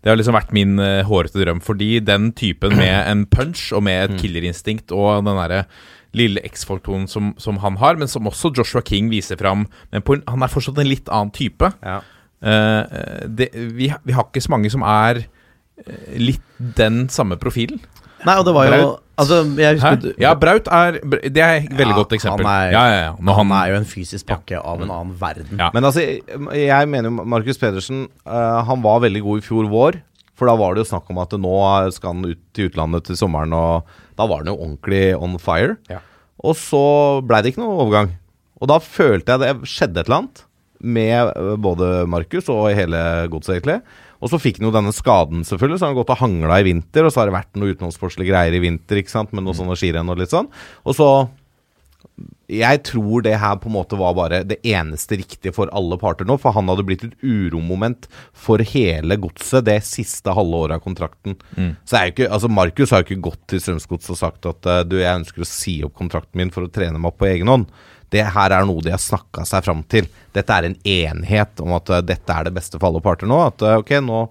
Det 0.00 0.08
har 0.08 0.16
liksom 0.16 0.36
vært 0.36 0.54
min 0.56 0.80
uh, 0.80 1.04
hårete 1.06 1.42
drøm, 1.42 1.60
fordi 1.62 1.98
den 2.00 2.30
typen 2.36 2.74
med 2.78 3.04
en 3.04 3.26
punch 3.28 3.68
og 3.76 3.84
med 3.86 4.06
et 4.06 4.22
killerinstinkt 4.22 4.94
og 4.96 5.26
den 5.26 5.36
derre 5.36 5.66
lille 6.16 6.42
X-faktoren 6.48 7.04
som, 7.06 7.34
som 7.38 7.60
han 7.62 7.76
har, 7.78 8.00
men 8.00 8.08
som 8.10 8.26
også 8.26 8.50
Joshua 8.56 8.82
King 8.82 9.12
viser 9.12 9.38
fram. 9.38 9.68
Men 9.92 10.02
en, 10.02 10.24
han 10.26 10.42
er 10.42 10.50
fortsatt 10.50 10.80
en 10.80 10.90
litt 10.90 11.12
annen 11.12 11.30
type. 11.36 11.70
Ja. 11.84 12.00
Uh, 12.40 13.28
det, 13.28 13.52
vi, 13.76 13.92
vi 13.92 14.16
har 14.16 14.26
ikke 14.26 14.42
så 14.42 14.56
mange 14.56 14.72
som 14.72 14.82
er 14.88 15.22
litt 16.16 16.44
den 16.58 17.04
samme 17.12 17.38
profilen. 17.40 17.78
Nei, 18.26 18.34
og 18.36 18.44
det 18.44 18.52
var 18.56 18.66
jo 18.68 18.72
Braut. 18.76 19.06
Altså, 19.20 19.36
jeg 19.60 19.76
husker 19.76 20.14
Ja, 20.20 20.30
Braut 20.34 20.68
er 20.72 20.98
Det 21.02 21.36
er 21.44 21.56
et 21.60 21.72
veldig 21.76 21.92
Ja, 21.92 21.96
godt 21.98 22.12
eksempel. 22.16 22.46
han 22.46 22.68
er- 22.68 22.72
ja, 22.72 22.84
ja, 22.88 23.00
ja. 23.06 23.14
Når 23.20 23.34
han 23.40 23.52
er 23.52 23.66
jo 23.72 23.76
en 23.80 23.88
fysisk 23.88 24.26
pakke 24.26 24.60
av 24.64 24.80
en 24.82 24.90
annen 24.90 25.14
verden. 25.20 25.58
Ja. 25.58 25.70
Men 25.74 25.84
altså, 25.84 26.00
jeg, 26.00 26.22
jeg 26.66 26.88
mener 26.88 27.10
jo 27.10 27.24
Markus 27.24 27.58
Pedersen 27.58 28.08
uh, 28.26 28.62
Han 28.64 28.82
var 28.82 29.00
veldig 29.00 29.22
god 29.22 29.38
i 29.42 29.46
fjor 29.46 29.68
vår. 29.68 30.00
For 30.40 30.48
da 30.48 30.54
var 30.56 30.72
det 30.74 30.86
jo 30.86 30.90
snakk 30.96 31.10
om 31.12 31.18
at 31.20 31.34
nå 31.36 31.92
skal 31.92 32.14
han 32.14 32.24
ut 32.24 32.38
til 32.56 32.70
utlandet 32.70 33.04
til 33.04 33.16
sommeren, 33.20 33.52
og 33.52 33.84
da 34.16 34.24
var 34.26 34.38
han 34.40 34.46
jo 34.48 34.56
ordentlig 34.56 35.02
on 35.20 35.36
fire. 35.38 35.76
Ja. 35.90 35.98
Og 36.42 36.56
så 36.56 37.20
blei 37.28 37.42
det 37.42 37.52
ikke 37.52 37.60
noe 37.60 37.76
overgang. 37.84 38.14
Og 38.60 38.68
da 38.72 38.78
følte 38.80 39.36
jeg 39.36 39.42
det 39.42 39.68
skjedde 39.68 40.00
et 40.00 40.08
eller 40.08 40.22
annet 40.22 40.40
med 40.80 41.28
eh, 41.36 41.56
både 41.60 41.90
Markus 42.08 42.48
og 42.48 42.70
hele 42.72 43.02
godset, 43.28 43.58
egentlig. 43.58 43.82
Og 44.20 44.32
så 44.32 44.40
fikk 44.40 44.60
han 44.60 44.68
jo 44.68 44.74
denne 44.74 44.94
skaden, 44.94 45.44
selvfølgelig, 45.48 45.80
så 45.80 45.88
han 45.88 45.94
har 45.94 46.00
gått 46.02 46.14
og 46.14 46.22
hangla 46.22 46.60
i 46.60 46.66
vinter. 46.66 47.06
Og 47.06 47.12
så 47.12 47.22
har 47.22 47.30
det 47.30 47.38
vært 47.38 47.60
noe 47.60 47.74
utenomsportslige 47.74 48.32
greier 48.32 48.56
i 48.56 48.62
vinter, 48.62 49.00
ikke 49.00 49.14
sant, 49.14 49.34
med 49.36 49.46
noe 49.46 49.56
sånne 49.56 49.78
skirenn 49.80 50.12
og 50.12 50.20
litt 50.20 50.34
sånn. 50.34 50.50
Og 50.84 50.96
så 50.96 51.10
jeg 52.50 52.80
tror 52.88 53.22
det 53.22 53.36
her 53.38 53.58
på 53.62 53.68
en 53.70 53.76
måte 53.76 53.98
var 53.98 54.16
bare 54.18 54.40
det 54.48 54.58
eneste 54.66 55.20
riktige 55.20 55.54
for 55.54 55.70
alle 55.76 55.96
parter 56.00 56.26
nå. 56.26 56.34
For 56.40 56.54
han 56.56 56.68
hadde 56.70 56.84
blitt 56.88 57.04
et 57.06 57.14
uromoment 57.22 58.08
for 58.34 58.62
hele 58.72 59.16
godset 59.22 59.68
det 59.68 59.78
siste 59.86 60.34
halve 60.34 60.64
året 60.64 60.80
av 60.80 60.84
kontrakten. 60.84 61.38
Så 61.86 61.96
er 61.96 62.08
jo 62.08 62.14
ikke, 62.16 62.30
altså 62.34 62.50
Markus 62.50 62.90
har 62.90 63.04
jo 63.04 63.08
ikke 63.08 63.28
gått 63.30 63.44
til 63.52 63.62
Strømsgodset 63.62 64.16
og 64.16 64.18
sagt 64.18 64.50
at 64.50 64.66
eh, 64.66 64.82
du, 64.88 64.98
jeg 64.98 65.22
ønsker 65.22 65.46
å 65.46 65.48
si 65.48 65.78
opp 65.86 65.94
kontrakten 66.00 66.42
min 66.42 66.52
for 66.54 66.66
å 66.66 66.72
trene 66.74 66.98
meg 66.98 67.12
opp 67.12 67.20
på 67.22 67.30
egen 67.30 67.52
hånd. 67.52 67.70
Det 68.10 68.24
her 68.34 68.54
er 68.54 68.66
noe 68.66 68.82
de 68.84 68.92
har 68.94 69.02
snakka 69.02 69.44
seg 69.48 69.66
fram 69.66 69.82
til. 69.90 70.08
Dette 70.34 70.54
er 70.54 70.68
en 70.68 70.78
enhet 70.82 71.62
om 71.62 71.74
at 71.76 71.90
eh, 71.94 72.04
dette 72.06 72.34
er 72.34 72.48
det 72.48 72.54
beste 72.56 72.78
for 72.78 72.90
alle 72.90 73.02
parter 73.04 73.30
nå. 73.30 73.38
At 73.50 73.62
eh, 73.66 73.78
ok, 73.82 73.96
nå 74.06 74.24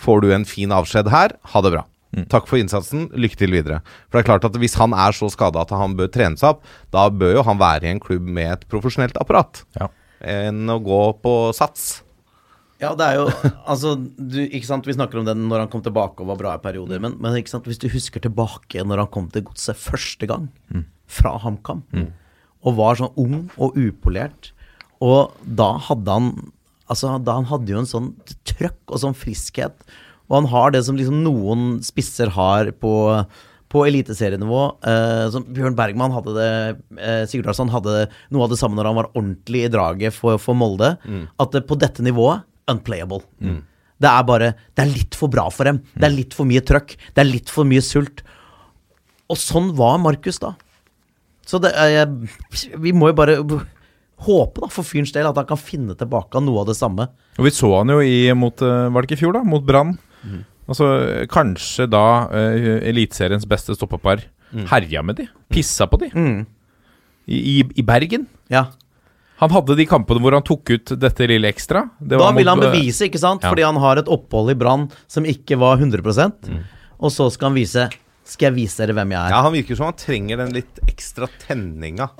får 0.00 0.24
du 0.24 0.32
en 0.34 0.48
fin 0.48 0.72
avskjed 0.74 1.08
her. 1.12 1.36
Ha 1.54 1.64
det 1.64 1.72
bra. 1.76 1.84
Takk 2.32 2.48
for 2.48 2.60
innsatsen. 2.60 3.06
Lykke 3.20 3.38
til 3.38 3.52
videre. 3.52 3.80
For 4.08 4.18
det 4.18 4.24
er 4.24 4.30
klart 4.30 4.48
at 4.48 4.56
Hvis 4.60 4.76
han 4.80 4.96
er 4.96 5.16
så 5.16 5.28
skada 5.32 5.62
at 5.64 5.72
han 5.76 5.96
bør 5.98 6.10
trene 6.12 6.40
seg 6.40 6.56
opp, 6.56 6.68
da 6.94 7.08
bør 7.12 7.38
jo 7.38 7.46
han 7.46 7.60
være 7.60 7.88
i 7.88 7.94
en 7.94 8.02
klubb 8.02 8.24
med 8.24 8.52
et 8.54 8.68
profesjonelt 8.72 9.16
apparat. 9.20 9.62
Ja. 9.78 9.90
Enn 10.24 10.68
å 10.72 10.78
gå 10.82 11.02
på 11.22 11.34
sats. 11.56 12.02
Ja, 12.78 12.92
det 12.94 13.06
er 13.10 13.18
jo 13.18 13.26
Altså, 13.70 13.96
du, 13.98 14.38
ikke 14.44 14.68
sant, 14.68 14.86
vi 14.86 14.94
snakker 14.96 15.20
om 15.20 15.26
den 15.26 15.46
når 15.50 15.64
han 15.64 15.72
kom 15.72 15.82
tilbake 15.84 16.22
og 16.22 16.30
var 16.32 16.40
bra 16.40 16.54
i 16.56 16.62
perioder, 16.62 17.02
men, 17.02 17.16
men 17.22 17.36
ikke 17.38 17.52
sant, 17.56 17.68
hvis 17.68 17.80
du 17.82 17.88
husker 17.92 18.22
tilbake 18.22 18.84
når 18.86 19.04
han 19.04 19.12
kom 19.14 19.28
til 19.34 19.44
godset 19.48 19.78
første 19.78 20.28
gang, 20.30 20.48
fra 21.08 21.34
HamKam, 21.42 21.82
og 22.66 22.78
var 22.78 22.98
sånn 22.98 23.14
ung 23.20 23.36
og 23.56 23.76
upolert, 23.78 24.52
og 25.04 25.34
da 25.44 25.74
hadde 25.90 26.14
han 26.18 26.30
Altså, 26.88 27.10
da 27.20 27.34
han 27.36 27.44
hadde 27.44 27.68
jo 27.68 27.80
en 27.82 27.84
sånn 27.84 28.06
trøkk 28.48 28.94
og 28.94 29.00
sånn 29.02 29.12
friskhet, 29.12 29.82
og 30.30 30.38
han 30.38 30.46
har 30.48 30.70
det 30.72 30.80
som 30.86 30.96
liksom 30.96 31.18
noen 31.20 31.82
spisser 31.84 32.30
har 32.32 32.70
på 32.80 32.92
på 33.68 33.82
eliteserienivå. 33.84 34.60
Eh, 34.88 35.26
som 35.28 35.44
Bjørn 35.52 35.74
Bergman 35.76 36.14
hadde 36.14 36.32
det 36.32 36.52
eh, 36.96 37.24
Sigurd 37.28 37.50
Larsson 37.50 37.68
hadde 37.68 38.06
noe 38.32 38.46
av 38.46 38.52
det 38.54 38.56
samme 38.56 38.78
når 38.78 38.88
han 38.88 38.96
var 38.96 39.10
ordentlig 39.12 39.66
i 39.66 39.70
draget 39.74 40.16
for, 40.16 40.38
for 40.40 40.56
Molde. 40.56 40.94
At 41.36 41.52
det, 41.52 41.66
på 41.68 41.76
dette 41.76 42.00
nivået 42.06 42.46
unplayable. 42.72 43.20
Det 44.00 44.08
er 44.08 44.24
bare 44.24 44.48
Det 44.72 44.84
er 44.86 44.94
litt 44.94 45.14
for 45.18 45.28
bra 45.28 45.44
for 45.52 45.68
dem. 45.68 45.82
Det 45.92 46.08
er 46.08 46.14
litt 46.16 46.32
for 46.36 46.48
mye 46.48 46.64
trøkk. 46.64 46.96
Det 47.12 47.20
er 47.20 47.28
litt 47.28 47.52
for 47.52 47.68
mye 47.68 47.84
sult. 47.84 48.24
Og 49.28 49.36
sånn 49.36 49.74
var 49.76 49.98
Markus 50.00 50.40
da. 50.40 50.54
Så 51.48 51.60
det 51.62 51.72
er 51.72 52.04
Vi 52.76 52.92
må 52.92 53.10
jo 53.10 53.16
bare 53.16 53.38
håpe, 53.38 54.60
da, 54.60 54.68
for 54.72 54.84
fyrens 54.84 55.14
del, 55.14 55.28
at 55.30 55.38
han 55.38 55.46
kan 55.48 55.60
finne 55.60 55.94
tilbake 55.96 56.36
av 56.36 56.44
noe 56.44 56.64
av 56.64 56.72
det 56.72 56.76
samme. 56.76 57.06
Og 57.38 57.46
vi 57.46 57.52
så 57.54 57.70
han 57.76 57.92
jo 57.94 58.00
i 58.02 58.26
mot 58.34 58.64
eh, 58.66 58.88
Var 58.90 59.04
det 59.04 59.08
ikke 59.08 59.18
i 59.20 59.22
fjor, 59.22 59.36
da? 59.38 59.44
Mot 59.46 59.64
Brann. 59.64 59.94
Altså, 60.68 60.88
kanskje 61.32 61.86
da 61.88 62.02
uh, 62.28 62.88
Eliteseriens 62.90 63.46
beste 63.48 63.72
stoppepar 63.78 64.26
herja 64.68 65.00
med 65.06 65.16
de. 65.16 65.28
Pissa 65.48 65.86
på 65.88 65.96
de. 66.02 66.10
I, 67.28 67.38
i, 67.38 67.54
I 67.80 67.84
Bergen. 67.86 68.26
Ja. 68.52 68.66
Han 69.38 69.52
hadde 69.54 69.76
de 69.78 69.86
kampene 69.86 70.20
hvor 70.22 70.34
han 70.34 70.44
tok 70.44 70.72
ut 70.74 70.92
dette 70.98 71.28
lille 71.30 71.48
ekstra. 71.48 71.84
Det 72.00 72.18
Da 72.18 72.30
vil 72.34 72.50
han 72.50 72.60
eh, 72.64 72.72
bevise, 72.72 73.06
ikke 73.06 73.20
sant? 73.22 73.44
ja. 73.44 73.52
Fordi 73.52 73.64
han 73.64 73.78
har 73.80 74.00
et 74.00 74.10
opphold 74.10 74.50
i 74.52 74.58
Brann 74.58 74.88
som 75.06 75.28
ikke 75.28 75.60
var 75.60 75.78
100% 75.78 76.50
Og 76.98 77.12
så 77.14 77.28
skal 77.30 77.52
han 77.52 77.58
vise 77.58 77.86
Skal 78.28 78.50
jeg 78.50 78.56
vise 78.58 78.82
dere 78.82 78.94
hvem 78.98 79.14
jeg 79.14 79.20
er? 79.22 79.32
Ja, 79.32 79.40
Han 79.46 79.54
virker 79.56 79.78
som 79.78 79.88
han 79.88 79.96
trenger 79.98 80.42
den 80.42 80.52
litt 80.58 80.80
ekstra 80.88 81.28
tenninga. 81.46 82.10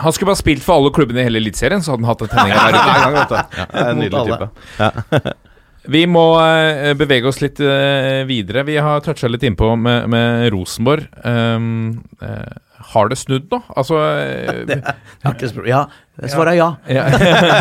Han 0.00 0.14
skulle 0.16 0.30
bare 0.30 0.40
spilt 0.40 0.62
for 0.64 0.78
alle 0.80 0.92
klubbene 0.96 1.20
i 1.20 1.26
hele 1.26 1.40
Eliteserien, 1.42 1.82
så 1.84 1.92
hadde 1.92 2.06
han 2.06 2.10
hatt 2.12 2.22
en 2.24 2.30
tenning 2.32 2.54
hver 2.56 2.76
gang, 3.02 3.16
vet 3.18 3.32
du. 3.34 3.36
Det 3.60 3.82
er 3.82 3.90
en 3.90 3.98
Mot 3.98 4.04
nydelig 4.06 4.34
alle. 4.38 4.50
type. 5.10 5.36
Vi 5.90 6.02
må 6.12 6.22
eh, 6.44 6.92
bevege 7.00 7.28
oss 7.30 7.40
litt 7.42 7.60
eh, 7.64 8.22
videre. 8.28 8.62
Vi 8.68 8.76
har 8.84 9.00
toucha 9.04 9.28
litt 9.32 9.44
innpå 9.48 9.72
med, 9.80 10.06
med 10.12 10.46
Rosenborg. 10.54 11.06
Um, 11.24 12.02
eh, 12.20 12.56
har 12.92 13.08
det 13.12 13.18
snudd 13.20 13.46
nå? 13.52 13.58
Altså 13.76 13.98
det 14.68 14.76
Jeg 14.80 15.26
har 15.26 15.34
ikke 15.36 15.50
Ja, 15.68 15.80
svaret 16.32 16.52
er 16.52 16.58
ja. 16.58 16.68
ja. 16.88 17.04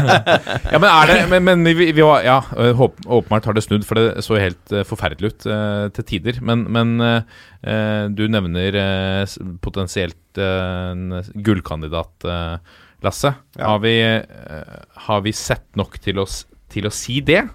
ja, 0.74 0.80
men 0.80 0.88
er 0.90 1.12
det 1.12 1.18
Men, 1.32 1.44
men 1.48 1.64
vi, 1.78 1.90
vi 1.96 2.04
var 2.06 2.24
Ja, 2.26 2.38
håp- 2.76 3.04
åpenbart 3.06 3.46
har 3.50 3.56
det 3.58 3.64
snudd, 3.66 3.86
for 3.88 4.00
det 4.00 4.24
så 4.26 4.40
helt 4.40 4.74
eh, 4.76 4.86
forferdelig 4.88 5.32
ut 5.34 5.48
eh, 5.52 5.86
til 5.96 6.08
tider. 6.14 6.40
Men, 6.46 6.66
men 6.72 6.96
eh, 7.04 7.40
eh, 7.64 8.06
du 8.16 8.26
nevner 8.32 8.76
eh, 8.80 9.38
potensielt 9.64 10.40
eh, 10.40 10.92
en 10.94 11.22
gullkandidat, 11.46 12.28
eh, 12.28 12.78
Lasse. 13.06 13.32
Ja. 13.56 13.70
Har, 13.74 13.80
vi, 13.86 13.94
eh, 14.04 14.80
har 15.08 15.22
vi 15.24 15.32
sett 15.36 15.68
nok 15.80 16.00
til 16.04 16.20
å, 16.20 16.26
til 16.74 16.90
å 16.90 16.92
si 16.92 17.22
det? 17.24 17.46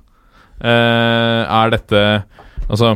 Eh, 0.65 1.43
er 1.45 1.73
dette 1.75 2.01
Altså 2.71 2.95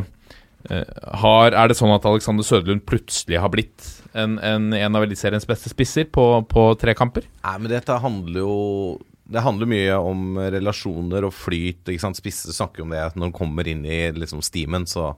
eh, 0.71 0.85
har, 1.21 1.51
Er 1.53 1.69
det 1.69 1.75
sånn 1.77 1.91
at 1.93 2.05
Alexander 2.09 2.45
Søderlund 2.47 2.85
plutselig 2.89 3.37
har 3.43 3.51
blitt 3.53 3.98
en, 4.13 4.37
en, 4.39 4.73
en 4.73 4.97
av 4.97 5.05
Eliteseriens 5.05 5.47
beste 5.47 5.71
spisser 5.71 6.07
på, 6.09 6.23
på 6.49 6.65
tre 6.81 6.95
kamper? 6.97 7.27
Nei, 7.43 7.55
men 7.61 7.71
dette 7.71 7.97
handler 8.01 8.41
jo 8.41 8.55
Det 9.29 9.43
handler 9.45 9.69
mye 9.69 9.97
om 10.01 10.39
relasjoner 10.41 11.27
og 11.27 11.35
flyt. 11.37 11.83
ikke 11.85 12.01
sant? 12.01 12.17
Spisse 12.17 12.53
snakker 12.55 12.81
om 12.85 12.95
det 12.95 13.03
at 13.11 13.19
når 13.19 13.29
de 13.29 13.37
kommer 13.37 13.67
inn 13.69 13.83
i 13.85 14.07
liksom 14.15 14.41
stimen, 14.41 14.87
så, 14.89 15.11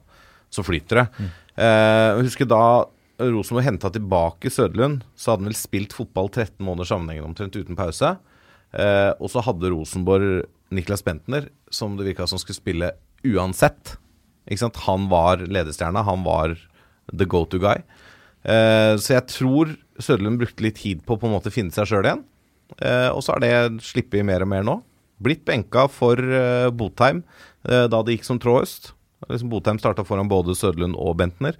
så 0.52 0.64
flyter 0.66 1.00
det. 1.00 1.30
Eh, 1.56 2.20
husker 2.20 2.48
da 2.48 2.84
Rosenborg 3.22 3.64
henta 3.64 3.90
tilbake 3.92 4.50
Søderlund, 4.52 5.06
så 5.16 5.32
hadde 5.32 5.44
han 5.44 5.50
vel 5.52 5.56
spilt 5.56 5.94
fotball 5.96 6.28
13 6.28 6.60
måneder 6.64 6.88
sammenhengende 6.90 7.30
omtrent 7.30 7.56
uten 7.56 7.78
pause. 7.78 8.14
Eh, 8.72 9.10
og 9.16 9.32
så 9.32 9.42
hadde 9.44 9.72
Rosenborg 9.72 10.44
Niklas 10.72 11.04
Bentner, 11.04 11.48
som 11.72 11.96
det 11.96 12.08
virka 12.08 12.26
som 12.28 12.40
skulle 12.40 12.60
spille 12.60 12.92
uansett. 13.24 13.96
Ikke 14.48 14.64
sant? 14.64 14.80
Han 14.88 15.08
var 15.12 15.44
ledestjerna, 15.44 16.04
han 16.04 16.24
var 16.26 16.56
the 17.12 17.28
go 17.28 17.44
to 17.44 17.60
guy. 17.62 17.80
Eh, 18.42 18.94
så 18.98 19.16
jeg 19.16 19.28
tror 19.30 19.74
Søderlund 20.02 20.40
brukte 20.40 20.64
litt 20.64 20.80
tid 20.80 21.02
på 21.06 21.14
å 21.14 21.20
på 21.20 21.28
en 21.28 21.36
måte 21.36 21.52
finne 21.54 21.74
seg 21.74 21.88
sjøl 21.90 22.08
igjen. 22.08 22.24
Uh, 22.80 23.12
og 23.12 23.20
så 23.20 23.34
har 23.34 23.42
det 23.44 23.84
sluppet 23.84 24.24
mer 24.24 24.42
og 24.46 24.48
mer 24.48 24.64
nå. 24.64 24.78
Blitt 25.22 25.42
benka 25.44 25.84
for 25.92 26.16
uh, 26.16 26.72
Botheim 26.72 27.20
da 27.62 28.00
det 28.02 28.16
gikk 28.16 28.24
som 28.26 28.40
trådøst. 28.42 28.88
Liksom 29.30 29.50
Botheim 29.52 29.78
starta 29.78 30.02
foran 30.02 30.26
både 30.26 30.56
Søderlund 30.58 30.96
og 30.98 31.12
Bentner. 31.20 31.54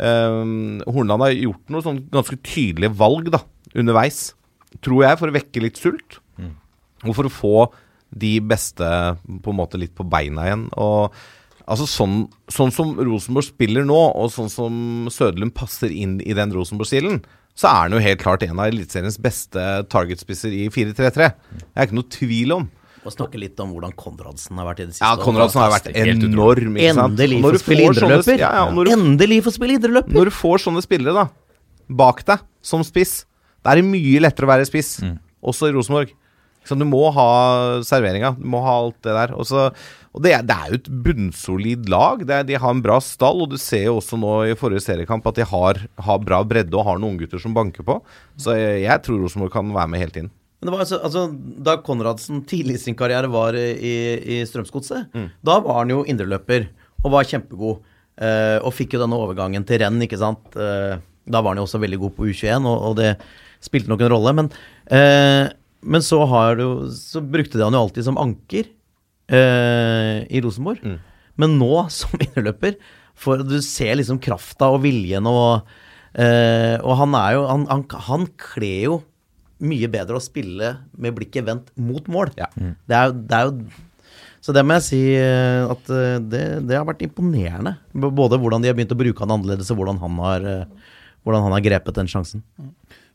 Hornland 0.00 1.20
har 1.20 1.34
gjort 1.34 1.74
noe 1.74 1.84
sånn 1.84 1.98
ganske 2.14 2.38
tydelige 2.40 2.96
valg 2.96 3.28
da, 3.34 3.42
underveis, 3.76 4.30
tror 4.80 5.04
jeg, 5.04 5.18
for 5.20 5.28
å 5.28 5.34
vekke 5.36 5.64
litt 5.66 5.76
sult. 5.76 6.16
Og 7.04 7.12
for 7.18 7.28
å 7.28 7.34
få 7.36 7.52
de 8.08 8.32
beste 8.40 8.88
på 9.26 9.52
en 9.52 9.60
måte 9.60 9.80
litt 9.82 9.92
på 9.98 10.08
beina 10.08 10.48
igjen. 10.48 10.64
Og 10.80 11.12
altså 11.66 11.86
sånn, 11.88 12.26
sånn 12.52 12.72
som 12.74 12.92
Rosenborg 12.98 13.46
spiller 13.46 13.86
nå, 13.88 13.98
og 14.18 14.30
sånn 14.34 14.50
som 14.52 14.74
Søderlund 15.12 15.54
passer 15.56 15.92
inn 15.94 16.18
i 16.24 16.34
den 16.36 16.52
Rosenborg-stilen, 16.54 17.20
så 17.58 17.68
er 17.68 17.80
han 17.86 17.96
jo 17.96 18.02
helt 18.02 18.22
klart 18.22 18.44
en 18.46 18.58
av 18.58 18.70
Eliteseriens 18.70 19.18
beste 19.20 19.64
targetspisser 19.92 20.54
i 20.56 20.68
4-3-3. 20.72 21.28
Det 21.52 21.66
er 21.76 21.88
ikke 21.88 21.98
noe 21.98 22.08
tvil 22.14 22.54
om. 22.56 22.70
Og 23.02 23.10
snakke 23.10 23.40
litt 23.40 23.58
om 23.60 23.72
hvordan 23.74 23.92
Konradsen 23.98 24.60
har 24.60 24.68
vært 24.68 24.84
i 24.84 24.86
det 24.86 24.94
siste. 24.94 25.04
Ja, 25.04 25.18
Konradsen 25.18 25.58
har 25.60 25.72
vært 25.74 25.88
enorm. 25.90 26.76
ikke 26.78 26.94
sant? 26.94 27.18
Endelig 27.18 27.40
få 27.42 27.48
når 27.48 27.58
spille 27.64 27.86
indreløper. 27.88 28.38
Ja, 28.38 28.52
ja, 28.60 28.64
når 28.70 28.88
du 28.88 28.92
Endelig 28.94 29.40
får 29.46 29.56
spille 29.58 29.76
indreløper! 29.76 30.14
Når 30.16 30.30
du 30.30 30.34
får 30.38 30.62
sånne 30.68 30.84
spillere 30.84 31.16
da 31.18 31.28
bak 31.92 32.22
deg 32.24 32.44
som 32.64 32.84
spiss, 32.86 33.24
da 33.60 33.72
er 33.74 33.82
det 33.82 33.88
mye 33.90 34.22
lettere 34.22 34.46
å 34.46 34.52
være 34.52 34.68
spiss, 34.68 34.94
også 35.42 35.68
i 35.68 35.74
Rosenborg. 35.74 36.14
Så 36.66 36.76
du 36.78 36.84
må 36.86 37.08
ha 37.14 37.28
serveringa, 37.86 38.34
du 38.38 38.46
må 38.52 38.60
ha 38.64 38.76
alt 38.84 38.98
det 39.04 39.14
der. 39.16 39.32
Og, 39.34 39.46
så, 39.48 39.68
og 40.12 40.22
det, 40.24 40.34
er, 40.36 40.44
det 40.46 40.56
er 40.56 40.70
jo 40.70 40.80
et 40.80 40.90
bunnsolid 41.06 41.88
lag. 41.90 42.22
Det 42.28 42.36
er, 42.36 42.46
de 42.48 42.60
har 42.62 42.76
en 42.76 42.84
bra 42.84 43.00
stall, 43.02 43.44
og 43.44 43.54
du 43.54 43.58
ser 43.60 43.88
jo 43.88 43.96
også 43.98 44.18
nå 44.20 44.36
i 44.52 44.58
forrige 44.58 44.84
seriekamp 44.86 45.26
at 45.30 45.40
de 45.40 45.48
har, 45.48 45.82
har 46.06 46.22
bra 46.22 46.42
bredde 46.46 46.78
og 46.78 46.86
har 46.86 47.02
noen 47.02 47.18
gutter 47.20 47.42
som 47.42 47.56
banker 47.56 47.86
på. 47.88 47.98
Så 48.40 48.54
jeg, 48.58 48.84
jeg 48.84 49.04
tror 49.06 49.24
Rosenborg 49.24 49.54
kan 49.56 49.74
være 49.74 49.92
med 49.94 50.04
helt 50.04 50.20
inn. 50.22 50.30
Men 50.62 50.68
det 50.68 50.74
var 50.76 50.82
altså, 50.84 50.98
altså 51.02 51.22
Da 51.66 51.72
Konradsen 51.82 52.44
tidlig 52.46 52.76
i 52.76 52.82
sin 52.84 52.94
karriere 52.94 53.26
var 53.26 53.56
i, 53.58 53.94
i 54.22 54.36
Strømsgodset, 54.46 55.10
da 55.42 55.56
var 55.64 55.80
han 55.80 55.90
jo 55.90 56.04
indreløper 56.06 56.68
og 57.02 57.16
var 57.16 57.26
kjempegod. 57.26 57.80
Eh, 58.22 58.58
og 58.60 58.74
fikk 58.76 58.94
jo 58.94 59.00
denne 59.02 59.18
overgangen 59.18 59.64
til 59.66 59.80
renn, 59.82 59.98
ikke 60.04 60.20
sant. 60.20 60.54
Eh, 60.54 61.00
da 61.26 61.40
var 61.40 61.54
han 61.54 61.62
jo 61.62 61.66
også 61.66 61.80
veldig 61.82 61.98
god 62.02 62.14
på 62.14 62.28
U21, 62.28 62.68
og, 62.68 62.86
og 62.90 62.94
det 63.00 63.10
spilte 63.62 63.90
nok 63.90 64.04
en 64.04 64.12
rolle. 64.12 64.34
Men, 64.38 64.50
eh, 64.92 65.48
men 65.82 66.04
så, 66.04 66.20
har 66.30 66.56
du, 66.58 66.66
så 66.94 67.22
brukte 67.22 67.58
de 67.58 67.66
han 67.66 67.74
jo 67.76 67.84
alltid 67.84 68.06
som 68.06 68.18
anker 68.20 68.66
eh, 69.32 70.22
i 70.30 70.42
Rosenborg. 70.44 70.82
Men 71.40 71.56
nå 71.60 71.70
som 72.00 72.14
innerløper, 72.20 72.76
for 73.18 73.42
du 73.46 73.58
ser 73.64 73.96
liksom 73.98 74.20
krafta 74.22 74.70
og 74.72 74.82
viljen 74.86 75.26
og 75.28 75.68
eh, 76.16 76.78
Og 76.80 76.94
han 76.96 77.12
er 77.14 77.34
jo 77.36 77.42
Han, 77.50 77.66
han, 77.68 77.82
han 78.08 78.24
kler 78.40 78.78
jo 78.86 78.94
mye 79.62 79.86
bedre 79.92 80.18
å 80.18 80.22
spille 80.22 80.72
med 80.98 81.14
blikket 81.14 81.46
vendt 81.46 81.68
mot 81.78 82.08
mål. 82.10 82.32
Ja. 82.40 82.48
Det, 82.56 82.96
er, 82.96 83.12
det 83.14 83.36
er 83.36 83.44
jo 83.46 83.52
Så 84.42 84.54
det 84.56 84.64
må 84.66 84.74
jeg 84.80 84.86
si 84.88 85.02
eh, 85.14 85.62
at 85.70 85.92
eh, 85.92 86.16
det, 86.18 86.42
det 86.66 86.78
har 86.78 86.88
vært 86.88 87.04
imponerende. 87.06 87.76
Både 87.94 88.40
hvordan 88.42 88.64
de 88.64 88.72
har 88.72 88.78
begynt 88.78 88.94
å 88.96 88.98
bruke 88.98 89.22
han 89.22 89.36
annerledes, 89.36 89.70
og 89.70 89.78
hvordan 89.78 90.00
han 90.02 90.18
har, 90.24 90.48
eh, 90.50 90.96
hvordan 91.22 91.46
han 91.46 91.54
har 91.54 91.64
grepet 91.68 92.00
den 92.00 92.10
sjansen. 92.10 92.42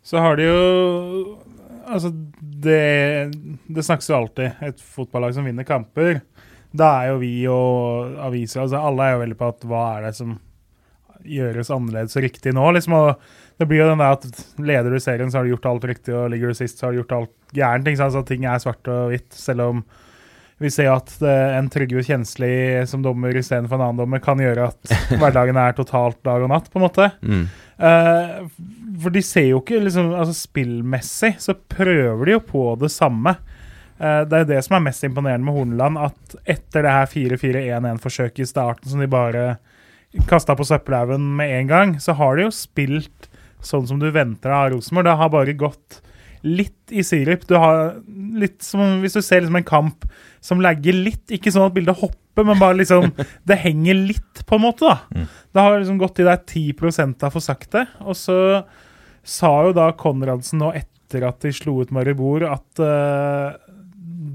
Så 0.05 0.23
har 0.23 0.39
de 0.39 0.47
jo 0.47 0.63
Altså, 1.87 2.09
det, 2.63 3.31
det 3.67 3.85
snakkes 3.85 4.09
jo 4.09 4.17
alltid. 4.17 4.59
Et 4.65 4.81
fotballag 4.81 5.35
som 5.35 5.45
vinner 5.47 5.67
kamper. 5.67 6.21
Da 6.77 6.89
er 7.01 7.11
jo 7.11 7.21
vi 7.21 7.31
og 7.51 8.17
aviser 8.27 8.65
altså 8.65 8.81
Alle 8.83 9.05
er 9.05 9.15
jo 9.15 9.21
veldig 9.23 9.37
på 9.39 9.49
at 9.53 9.67
hva 9.69 9.83
er 9.97 10.07
det 10.07 10.17
som 10.17 10.33
gjøres 11.27 11.71
annerledes 11.73 12.17
og 12.19 12.25
riktig 12.27 12.53
nå? 12.55 12.65
liksom, 12.75 12.93
og 12.93 13.21
Det 13.57 13.67
blir 13.69 13.81
jo 13.81 13.89
den 13.89 14.01
der 14.03 14.17
at 14.17 14.25
leder 14.61 14.93
du 14.93 14.99
serien, 15.01 15.31
så 15.31 15.39
har 15.39 15.47
du 15.47 15.55
gjort 15.55 15.69
alt 15.71 15.87
riktig, 15.89 16.13
og 16.13 16.29
ligger 16.29 16.51
du 16.51 16.57
sist, 16.59 16.77
så 16.77 16.87
har 16.87 16.93
du 16.93 16.99
gjort 17.01 17.15
alt 17.17 17.33
gærent. 17.57 17.87
Ikke 17.89 18.01
sant? 18.03 18.13
Så 18.13 18.21
ting 18.27 18.45
er 18.45 18.59
svart 18.61 18.91
og 18.93 19.13
hvitt, 19.13 19.31
selv 19.33 19.65
om 19.65 19.85
vi 20.61 20.69
ser 20.73 20.89
at 20.89 21.11
det, 21.21 21.33
en 21.57 21.69
Trygve 21.69 22.01
Kjensli 22.05 22.51
som 22.89 23.03
dommer 23.05 23.35
istedenfor 23.37 23.77
en 23.77 23.83
annen 23.87 23.99
dommer 24.01 24.21
kan 24.23 24.39
gjøre 24.41 24.71
at 24.71 24.93
hverdagen 25.21 25.57
er 25.61 25.75
totalt 25.77 26.19
dag 26.25 26.45
og 26.45 26.49
natt, 26.53 26.69
på 26.73 26.79
en 26.81 26.85
måte. 26.85 27.09
Eh, 27.77 28.39
for 28.97 29.13
de 29.13 29.21
ser 29.21 29.51
jo 29.51 29.61
ikke 29.61 29.79
liksom, 29.83 30.09
altså 30.17 30.33
Spillmessig 30.33 31.35
så 31.43 31.53
prøver 31.53 32.25
de 32.25 32.35
jo 32.37 32.43
på 32.45 32.63
det 32.81 32.89
samme. 32.93 33.37
Uh, 33.97 34.21
det 34.29 34.35
er 34.35 34.43
jo 34.43 34.49
det 34.51 34.59
som 34.61 34.75
er 34.77 34.83
mest 34.85 35.05
imponerende 35.07 35.45
med 35.47 35.55
Horneland, 35.55 35.97
at 35.97 36.35
etter 36.53 36.85
det 36.85 36.91
her 36.93 37.07
4-4-1-1-forsøket 37.09 38.43
i 38.43 38.49
starten 38.49 38.91
som 38.91 39.01
de 39.01 39.07
bare 39.09 39.45
kasta 40.29 40.53
på 40.57 40.67
søppelhaugen 40.69 41.23
med 41.39 41.53
en 41.55 41.71
gang, 41.71 41.95
så 42.01 42.13
har 42.19 42.37
de 42.37 42.45
jo 42.45 42.53
spilt 42.53 43.25
sånn 43.65 43.87
som 43.89 43.97
du 43.97 44.11
venter 44.13 44.53
av 44.53 44.69
Rosenborg. 44.73 45.07
Det 45.09 45.15
har 45.17 45.33
bare 45.33 45.57
gått 45.57 45.97
litt 46.45 46.93
i 46.93 47.03
sirup. 47.05 47.45
Du 47.47 47.55
har 47.59 47.97
litt 48.37 48.61
som 48.65 48.99
hvis 49.03 49.17
du 49.17 49.21
ser 49.21 49.41
liksom 49.41 49.59
en 49.59 49.67
kamp 49.67 50.07
som 50.43 50.61
lagger 50.63 50.95
litt, 50.95 51.25
ikke 51.33 51.51
sånn 51.53 51.67
at 51.69 51.75
bildet 51.75 51.99
hopper, 51.99 52.45
men 52.47 52.59
bare 52.61 52.79
liksom 52.81 53.09
Det 53.49 53.59
henger 53.63 53.97
litt, 54.11 54.43
på 54.47 54.57
en 54.57 54.65
måte, 54.67 54.87
da. 54.87 55.25
Det 55.53 55.63
har 55.63 55.79
liksom 55.79 56.01
gått 56.01 56.21
i 56.21 56.27
der 56.27 56.43
10 56.43 57.25
av 57.25 57.33
for 57.33 57.43
sakte. 57.43 57.87
Og 58.05 58.17
så 58.17 58.37
sa 59.27 59.51
jo 59.67 59.73
da 59.75 59.89
Konradsen 59.97 60.61
nå 60.63 60.71
etter 60.77 61.25
at 61.27 61.41
de 61.43 61.51
slo 61.55 61.81
ut 61.81 61.91
Maribor, 61.95 62.45
at 62.47 62.83
uh, 62.83 63.55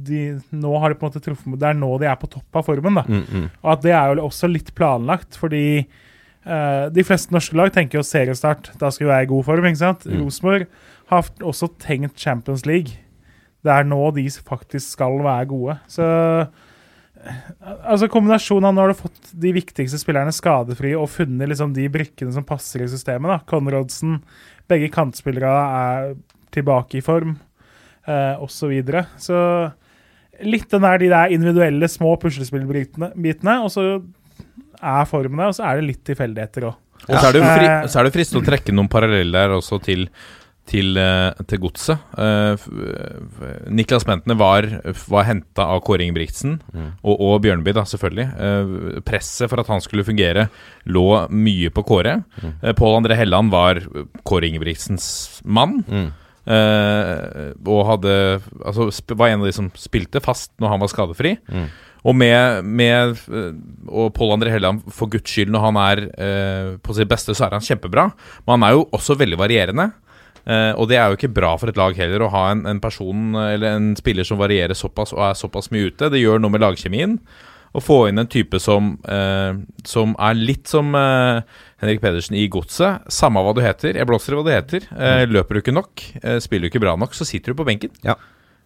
de, 0.03 0.22
nå 0.50 0.72
har 0.82 0.92
de 0.92 0.98
på 0.98 1.07
en 1.07 1.12
måte 1.12 1.22
truffet 1.22 1.59
Det 1.61 1.68
er 1.68 1.76
nå 1.78 1.90
de 2.00 2.09
er 2.11 2.16
på 2.20 2.30
topp 2.32 2.61
av 2.61 2.66
formen, 2.66 3.00
da. 3.00 3.05
Og 3.62 3.74
at 3.76 3.84
det 3.84 3.94
er 3.96 4.12
jo 4.12 4.26
også 4.26 4.50
litt 4.50 4.72
planlagt, 4.76 5.38
fordi 5.40 5.64
uh, 5.82 6.88
de 6.92 7.07
fleste 7.07 7.34
norske 7.34 7.57
lag 7.59 7.72
tenker 7.74 8.00
jo 8.00 8.07
seriestart. 8.07 8.72
Da 8.80 8.90
skal 8.92 9.07
vi 9.07 9.12
være 9.14 9.28
i 9.28 9.32
god 9.32 9.46
form, 9.48 9.68
ikke 9.70 9.84
sant? 9.84 10.09
Rosenborg 10.11 10.66
har 11.13 11.47
også 11.47 11.71
tenkt 11.83 12.21
Champions 12.21 12.67
League. 12.69 12.99
Det 13.63 13.71
er 13.71 13.87
nå 13.87 14.01
de 14.17 14.27
faktisk 14.33 14.97
skal 14.97 15.21
være 15.23 15.49
gode. 15.53 15.79
Så 15.91 16.07
Altså 17.87 18.09
Kombinasjonen 18.11 18.67
av 18.67 18.75
nå 18.75 18.83
har 18.83 18.91
du 18.91 18.99
fått 18.99 19.29
de 19.39 19.53
viktigste 19.55 20.01
spillerne 20.01 20.33
skadefrie 20.35 20.99
og 20.99 21.11
funnet 21.13 21.53
liksom 21.53 21.75
de 21.77 21.85
brikkene 21.93 22.35
som 22.35 22.47
passer 22.47 22.83
i 22.83 22.89
systemet. 22.91 23.31
da 23.31 23.39
Conradsen, 23.47 24.17
begge 24.67 24.89
kantspillere 24.91 25.53
er 25.53 26.09
tilbake 26.51 26.99
i 26.99 27.05
form, 27.05 27.37
eh, 28.07 28.43
osv. 28.43 28.57
Så, 28.57 28.73
videre. 28.73 29.07
så 29.19 29.39
litt 30.43 30.69
den 30.71 30.83
der, 30.83 30.99
de 30.99 31.13
der 31.13 31.35
individuelle 31.37 31.89
små 31.89 32.17
puslespillbitene, 32.19 33.61
og 33.63 33.71
så 33.71 34.03
er 34.83 35.07
formen 35.07 35.39
der, 35.39 35.53
og 35.53 35.55
så 35.55 35.69
er 35.69 35.79
det 35.79 35.91
litt 35.93 36.05
tilfeldigheter 36.09 36.73
òg. 36.73 36.79
Og 37.03 37.17
så 37.19 37.29
er, 37.29 37.33
det 37.35 37.43
fri, 37.43 37.67
Eh, 37.67 37.87
så 37.91 37.99
er 37.99 38.07
det 38.07 38.15
fristende 38.15 38.43
å 38.43 38.47
trekke 38.47 38.75
noen 38.75 38.91
paralleller 38.91 39.55
også 39.57 39.79
til 39.83 40.09
til, 40.71 40.97
eh, 40.97 41.33
til 41.51 41.59
godset. 41.59 41.99
F- 42.17 42.69
Niklas 43.69 44.05
Bentner 44.09 44.37
var, 44.39 44.69
var 45.11 45.27
henta 45.29 45.67
av 45.75 45.81
Kåre 45.85 46.05
Ingebrigtsen, 46.07 46.61
og, 47.03 47.17
og 47.21 47.41
Bjørnby, 47.45 47.75
da, 47.77 47.83
selvfølgelig. 47.89 48.27
Uh, 48.39 49.01
presset 49.05 49.51
for 49.51 49.61
at 49.61 49.67
han 49.73 49.83
skulle 49.85 50.05
fungere, 50.07 50.49
lå 50.87 51.05
mye 51.35 51.71
på 51.75 51.85
Kåre. 51.89 52.21
Eh, 52.63 52.73
Pål 52.79 53.01
André 53.03 53.19
Helland 53.19 53.51
var 53.53 53.81
Kåre 54.25 54.49
Ingebrigtsens 54.49 55.41
mann. 55.45 55.81
Eh, 56.43 57.53
og 57.71 57.85
hadde 57.87 58.15
Altså 58.67 58.89
var 59.15 59.31
en 59.31 59.45
av 59.45 59.47
de 59.47 59.53
som 59.55 59.69
spilte 59.79 60.19
fast 60.25 60.51
når 60.59 60.73
han 60.75 60.83
var 60.83 60.91
skadefri. 60.91 61.37
Og 62.03 62.17
med, 62.19 62.65
med 62.67 63.19
Og 63.87 64.09
Pål 64.17 64.33
André 64.35 64.51
Helland, 64.51 64.83
for 64.91 65.07
guds 65.13 65.31
skyld, 65.31 65.53
når 65.55 65.67
han 65.69 65.79
er 65.79 66.77
på 66.83 66.97
sitt 66.99 67.11
beste, 67.11 67.35
så 67.35 67.47
er 67.47 67.55
han 67.59 67.63
kjempebra. 67.67 68.09
Men 68.47 68.57
han 68.57 68.67
er 68.71 68.79
jo 68.79 68.89
også 68.99 69.15
veldig 69.21 69.39
varierende. 69.39 69.93
Eh, 70.43 70.72
og 70.74 70.88
det 70.90 70.99
er 70.99 71.11
jo 71.11 71.18
ikke 71.18 71.34
bra 71.36 71.55
for 71.61 71.70
et 71.70 71.78
lag 71.78 71.95
heller 71.99 72.24
å 72.24 72.32
ha 72.32 72.49
en, 72.51 72.64
en 72.66 72.82
person 72.82 73.36
eller 73.38 73.76
en 73.76 73.93
spiller 73.99 74.26
som 74.26 74.40
varierer 74.40 74.74
såpass 74.78 75.14
og 75.14 75.22
er 75.28 75.38
såpass 75.38 75.70
mye 75.74 75.93
ute. 75.93 76.11
Det 76.12 76.22
gjør 76.22 76.43
noe 76.43 76.55
med 76.55 76.64
lagkjemien. 76.64 77.18
Å 77.72 77.80
få 77.80 78.03
inn 78.11 78.20
en 78.20 78.28
type 78.28 78.59
som, 78.61 78.90
uh, 79.09 79.57
som 79.88 80.12
er 80.20 80.36
litt 80.36 80.68
som 80.68 80.90
uh, 80.93 81.40
Henrik 81.80 82.03
Pedersen 82.03 82.36
i 82.36 82.45
Godset. 82.53 83.07
Samme 83.09 83.40
hva 83.40 83.55
du 83.57 83.62
heter, 83.64 83.97
jeg 83.97 84.09
blåser 84.11 84.34
i 84.34 84.36
hva 84.36 84.45
du 84.45 84.53
heter. 84.53 84.84
Eh, 84.93 85.22
løper 85.30 85.57
du 85.57 85.62
ikke 85.62 85.74
nok, 85.78 86.05
spiller 86.45 86.68
du 86.68 86.72
ikke 86.72 86.82
bra 86.84 86.93
nok, 87.01 87.16
så 87.16 87.24
sitter 87.24 87.55
du 87.55 87.62
på 87.62 87.66
benken. 87.66 87.95
Ja. 88.05 88.18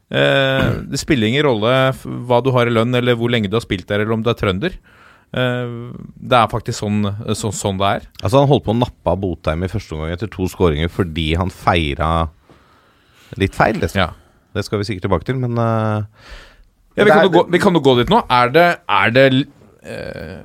Det 0.07 0.99
spiller 1.01 1.27
ingen 1.27 1.43
rolle 1.47 1.71
hva 2.03 2.39
du 2.43 2.53
har 2.55 2.69
i 2.69 2.75
lønn, 2.75 2.95
eller 2.95 3.17
hvor 3.19 3.31
lenge 3.33 3.49
du 3.51 3.57
har 3.57 3.65
spilt 3.65 3.89
der, 3.89 4.03
eller 4.03 4.15
om 4.15 4.27
du 4.27 4.29
er 4.31 4.37
trønder. 4.39 4.77
Eh, 5.35 5.93
det 6.17 6.39
er 6.39 6.49
faktisk 6.53 6.79
sånn, 6.81 7.01
så, 7.35 7.51
sånn 7.53 7.79
det 7.81 7.87
er. 7.87 8.05
Altså 8.23 8.39
Han 8.41 8.49
holdt 8.49 8.65
på 8.65 8.73
å 8.75 8.79
nappe 8.79 9.11
av 9.11 9.19
Botheim 9.21 9.65
i 9.67 9.69
første 9.69 9.93
omgang 9.97 10.13
etter 10.15 10.31
to 10.33 10.47
skåringer 10.49 10.89
fordi 10.93 11.35
han 11.37 11.51
feira 11.51 12.29
litt 13.37 13.55
feil. 13.59 13.81
Det, 13.83 13.91
Ja. 13.99 14.13
det 14.55 14.65
skal 14.65 14.79
vi 14.79 14.85
sikkert 14.89 15.03
tilbake 15.09 15.25
til, 15.27 15.37
men 15.43 15.59
uh, 15.59 16.05
Ja, 16.97 17.05
vi, 17.05 17.11
kan 17.11 17.25
er- 17.27 17.29
gå, 17.35 17.43
vi 17.51 17.59
kan 17.59 17.75
jo 17.75 17.81
gå 17.81 17.97
dit 17.99 18.09
nå. 18.09 18.23
Er 18.31 18.49
det, 18.55 18.67
er 18.89 19.11
det 19.11 19.27
uh, 19.85 20.45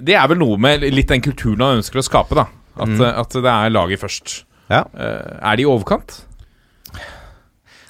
Det 0.00 0.14
er 0.16 0.26
vel 0.28 0.38
noe 0.40 0.56
med 0.58 0.82
litt 0.82 1.08
den 1.12 1.20
kulturen 1.22 1.60
han 1.62 1.78
ønsker 1.82 2.00
å 2.00 2.06
skape, 2.08 2.34
da. 2.34 2.46
At, 2.78 2.88
Mm. 2.88 3.02
at 3.02 3.30
det 3.34 3.44
er 3.50 3.70
laget 3.70 4.00
først. 4.00 4.44
ja. 4.70 4.84
Uh, 4.94 5.38
er 5.42 5.56
det 5.56 5.62
i 5.66 5.68
overkant? 5.70 6.24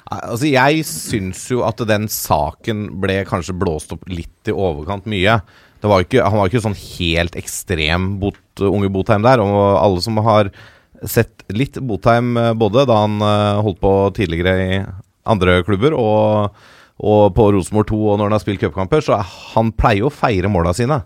Altså, 0.09 0.47
jeg 0.49 0.81
syns 0.89 1.43
jo 1.51 1.61
at 1.67 1.77
den 1.85 2.07
saken 2.09 2.87
ble 3.01 3.19
kanskje 3.29 3.53
blåst 3.61 3.91
opp 3.93 4.07
litt 4.09 4.49
i 4.49 4.51
overkant 4.55 5.05
mye. 5.05 5.35
Det 5.79 5.87
var 5.87 6.03
ikke, 6.03 6.23
han 6.25 6.35
var 6.41 6.49
ikke 6.49 6.61
sånn 6.65 6.75
helt 6.77 7.35
ekstrem 7.39 8.09
bot, 8.19 8.39
unge 8.59 8.89
Botheim 8.91 9.23
der. 9.23 9.39
Og 9.39 9.59
alle 9.79 10.01
som 10.03 10.17
har 10.25 10.49
sett 11.07 11.45
litt 11.55 11.77
Botheim, 11.79 12.33
eh, 12.37 12.53
både 12.59 12.83
da 12.89 12.97
han 13.05 13.19
eh, 13.23 13.61
holdt 13.63 13.79
på 13.79 13.93
tidligere 14.17 14.57
i 14.65 14.81
andre 15.29 15.61
klubber 15.63 15.93
og, 15.95 16.57
og 16.99 17.29
på 17.37 17.45
Rosenborg 17.55 17.87
2 17.93 17.99
og 18.09 18.17
når 18.19 18.27
han 18.27 18.35
har 18.35 18.43
spilt 18.43 18.59
cupkamper, 18.65 19.03
så 19.05 19.21
han 19.53 19.71
pleier 19.71 20.03
jo 20.03 20.09
å 20.11 20.13
feire 20.15 20.51
måla 20.51 20.73
sine. 20.75 20.99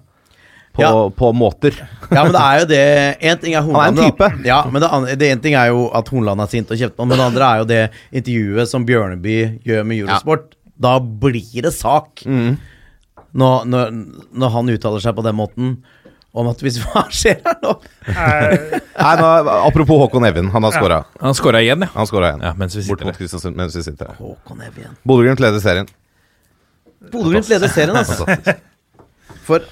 På, 0.74 0.82
Ja. 0.82 0.89
på 1.13 1.28
måter. 1.38 1.76
Ja, 2.09 2.24
men 2.26 2.32
det 2.34 2.39
er 2.41 2.59
jo 2.63 2.65
det 2.71 2.86
En 3.30 3.38
ting 3.38 3.53
er 3.53 3.61
Han 3.67 3.76
er 3.78 3.91
en 3.91 3.99
type. 4.09 4.26
da. 4.26 4.47
Ja, 4.49 4.55
men 4.74 4.82
det, 4.82 4.88
andre- 4.89 5.15
det 5.21 5.28
en 5.36 5.39
ting 5.43 5.53
er 5.53 5.67
jo 5.69 5.84
at 5.93 6.07
Hornland 6.09 6.41
er 6.41 6.49
sint 6.49 6.71
og 6.74 6.80
kjefter, 6.82 7.05
men 7.05 7.13
det 7.19 7.28
andre 7.28 7.45
er 7.51 7.59
jo 7.61 7.67
det 7.69 7.82
intervjuet 8.24 8.71
som 8.71 8.88
Bjørneby 8.88 9.36
gjør 9.69 9.86
med 9.86 9.99
Eurosport. 10.01 10.55
Da 10.82 10.95
blir 10.97 11.61
det 11.67 11.76
sak. 11.78 12.24
Mm. 12.26 12.55
Når, 13.34 13.65
når, 13.65 13.93
når 14.38 14.53
han 14.53 14.71
uttaler 14.75 15.03
seg 15.03 15.15
på 15.17 15.25
den 15.25 15.38
måten 15.38 15.75
om 16.34 16.49
at 16.49 16.61
hvis 16.65 16.79
Hva 16.84 17.05
skjer 17.13 17.41
her 17.45 17.57
nå? 17.63 17.73
Eh, 18.09 18.55
Nei, 18.97 19.13
nå, 19.19 19.29
apropos 19.69 20.01
Håkon 20.03 20.25
Evjen, 20.29 20.49
han 20.53 20.65
har 20.67 20.75
scora. 20.75 21.01
Han 21.21 21.38
skåra 21.38 21.61
igjen, 21.65 21.86
ja. 21.86 21.91
Han 21.93 22.09
igjen. 22.09 22.45
ja 22.45 22.53
mens 22.57 22.77
vi 22.77 22.86
Bort 22.89 23.05
mot. 23.05 23.17
Kristiansund 23.17 23.57
mens 23.59 23.77
vi 23.77 23.86
sitter 23.86 24.13
her. 24.13 24.19
Håkon 24.21 24.65
Evjen. 24.65 24.97
Bodø-Glimt 25.05 25.43
leder 25.43 25.61
serien. 25.63 25.89
Bodø-Glimt 27.13 27.49
leder 27.51 27.69
serien, 27.73 27.97
altså. 27.97 28.25
For 29.43 29.65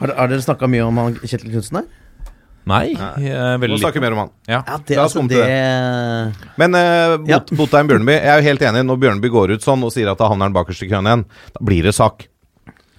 Har, 0.00 0.10
har 0.18 0.28
dere 0.28 0.42
snakka 0.42 0.66
mye 0.68 0.82
om 0.84 0.96
han 0.98 1.14
Kjetil 1.22 1.52
Knutsen 1.52 1.78
her? 1.78 1.92
Nei, 2.64 2.94
er 2.96 3.58
veldig 3.60 3.76
snakker 3.82 4.00
mer 4.00 4.14
om 4.16 4.22
han. 4.22 4.30
Ja. 4.48 4.62
Ja, 4.64 4.78
det, 4.88 4.96
altså, 4.98 5.20
det... 5.28 5.40
det, 5.44 6.52
Men 6.60 6.76
uh, 6.76 7.16
Bot 7.20 7.28
Ja. 7.28 7.40
Botheim 7.52 7.90
Bjørneby, 7.90 8.14
jeg 8.16 8.30
er 8.32 8.40
jo 8.40 8.46
helt 8.48 8.64
enig. 8.70 8.84
Når 8.88 9.00
Bjørneby 9.02 9.30
går 9.32 9.52
ut 9.56 9.66
sånn 9.66 9.84
og 9.84 9.92
sier 9.92 10.08
at 10.10 10.20
da 10.20 10.30
havner 10.32 10.48
han 10.48 10.56
bakerst 10.56 10.86
i 10.86 10.88
køen 10.88 11.08
igjen, 11.10 11.26
da 11.52 11.64
blir 11.68 11.84
det 11.84 11.92
sak. 11.96 12.24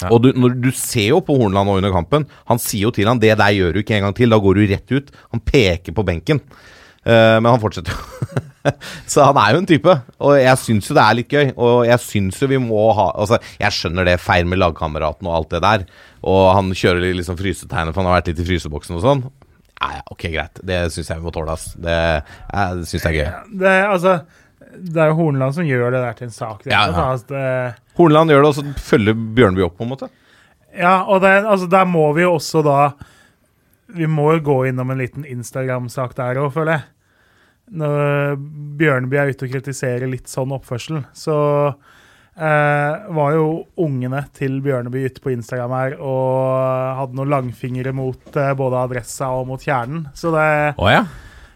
Ja. 0.02 0.10
Og 0.12 0.22
du, 0.26 0.32
når 0.36 0.58
du 0.60 0.72
ser 0.76 1.14
jo 1.14 1.22
på 1.24 1.38
Hornland 1.40 1.72
og 1.72 1.80
under 1.80 1.94
kampen, 1.94 2.26
han 2.50 2.60
sier 2.62 2.90
jo 2.90 2.96
til 2.96 3.08
han 3.08 3.22
det 3.22 3.36
der 3.40 3.54
gjør 3.56 3.76
du 3.76 3.82
ikke 3.82 3.96
en 4.00 4.10
gang 4.10 4.18
til, 4.18 4.34
da 4.34 4.42
går 4.44 4.58
du 4.58 4.66
rett 4.74 4.96
ut. 4.96 5.14
Han 5.32 5.44
peker 5.46 5.96
på 5.96 6.06
benken. 6.08 6.42
Uh, 7.06 7.38
men 7.38 7.52
han 7.52 7.62
fortsetter 7.62 7.94
jo. 7.94 8.44
Så 9.12 9.22
han 9.22 9.38
er 9.38 9.54
jo 9.54 9.62
en 9.62 9.70
type. 9.70 9.94
Og 10.26 10.36
jeg 10.42 10.62
syns 10.62 10.90
jo 10.90 10.98
det 10.98 11.06
er 11.06 11.18
litt 11.20 11.32
gøy. 11.32 11.52
Og 11.54 11.86
jeg 11.86 12.02
syns 12.02 12.42
jo 12.42 12.50
vi 12.50 12.60
må 12.62 12.88
ha 12.98 13.12
Altså, 13.14 13.40
jeg 13.62 13.78
skjønner 13.78 14.08
det, 14.10 14.20
feil 14.24 14.48
med 14.50 14.62
lagkameraten 14.62 15.30
og 15.30 15.36
alt 15.40 15.52
det 15.54 15.64
der. 15.66 15.86
Og 16.26 16.48
han 16.58 16.74
kjører 16.74 17.04
litt 17.04 17.20
liksom 17.22 17.38
frysetegnet, 17.40 17.94
for 17.94 18.02
han 18.02 18.10
har 18.10 18.20
vært 18.20 18.32
litt 18.34 18.42
i 18.42 18.48
fryseboksen 18.48 18.98
og 18.98 19.06
sånn. 19.06 19.22
Ja, 19.76 19.92
ja, 20.00 20.02
ok, 20.10 20.26
greit. 20.34 20.64
Det 20.66 20.80
syns 20.96 21.12
jeg 21.12 21.22
vi 21.22 21.28
må 21.28 21.34
tåle, 21.36 21.54
ass. 21.54 21.76
Det, 21.78 21.96
jeg 22.50 22.90
syns 22.90 23.06
jeg 23.06 23.12
er 23.12 23.18
gøy. 23.20 23.54
det, 23.62 23.76
altså, 23.92 24.18
det 24.80 25.02
er 25.02 25.12
jo 25.12 25.18
Hornland 25.20 25.56
som 25.58 25.68
gjør 25.68 25.94
det 25.96 26.02
der 26.04 26.18
til 26.18 26.28
en 26.28 26.36
sak. 26.36 26.64
Det, 26.64 26.72
Ja, 26.74 26.86
ja. 26.90 27.06
Altså, 27.12 27.28
det, 27.32 27.96
Horneland 27.98 28.34
gjør 28.34 28.44
det, 28.44 28.52
og 28.52 28.58
så 28.58 28.88
følger 28.92 29.20
Bjørnby 29.38 29.66
opp, 29.66 29.78
på 29.78 29.86
en 29.86 29.94
måte. 29.94 30.10
ja, 30.76 30.98
og 31.04 31.22
det, 31.24 31.34
altså, 31.44 31.70
der 31.72 31.88
må 31.90 32.08
vi 32.18 32.26
jo 32.26 32.36
også 32.36 32.64
da 32.66 32.80
Vi 33.96 34.08
må 34.12 34.32
jo 34.36 34.44
gå 34.44 34.58
innom 34.72 34.92
en 34.92 35.00
liten 35.00 35.26
Instagram-sak 35.30 36.16
der 36.18 36.42
òg, 36.42 36.50
føler 36.56 36.80
jeg. 36.80 36.88
Når 37.82 38.40
Bjørneby 38.78 39.18
er 39.18 39.30
ute 39.34 39.48
og 39.48 39.54
kritiserer 39.54 40.10
litt 40.10 40.30
sånn 40.30 40.52
oppførsel, 40.54 41.00
så 41.18 41.38
eh, 42.36 43.06
var 43.16 43.36
jo 43.38 43.46
ungene 43.82 44.24
til 44.36 44.60
Bjørneby 44.66 45.06
ute 45.08 45.24
på 45.24 45.32
Instagram 45.34 45.74
her 45.78 45.96
og 45.98 47.00
hadde 47.00 47.18
noen 47.18 47.32
langfingre 47.34 47.94
mot 47.96 48.38
eh, 48.38 48.52
både 48.58 48.82
Adressa 48.84 49.32
og 49.38 49.48
mot 49.50 49.62
Kjernen. 49.62 50.08
Så 50.18 50.34
det 50.36 50.50
oh, 50.76 50.92
ja? 50.92 51.06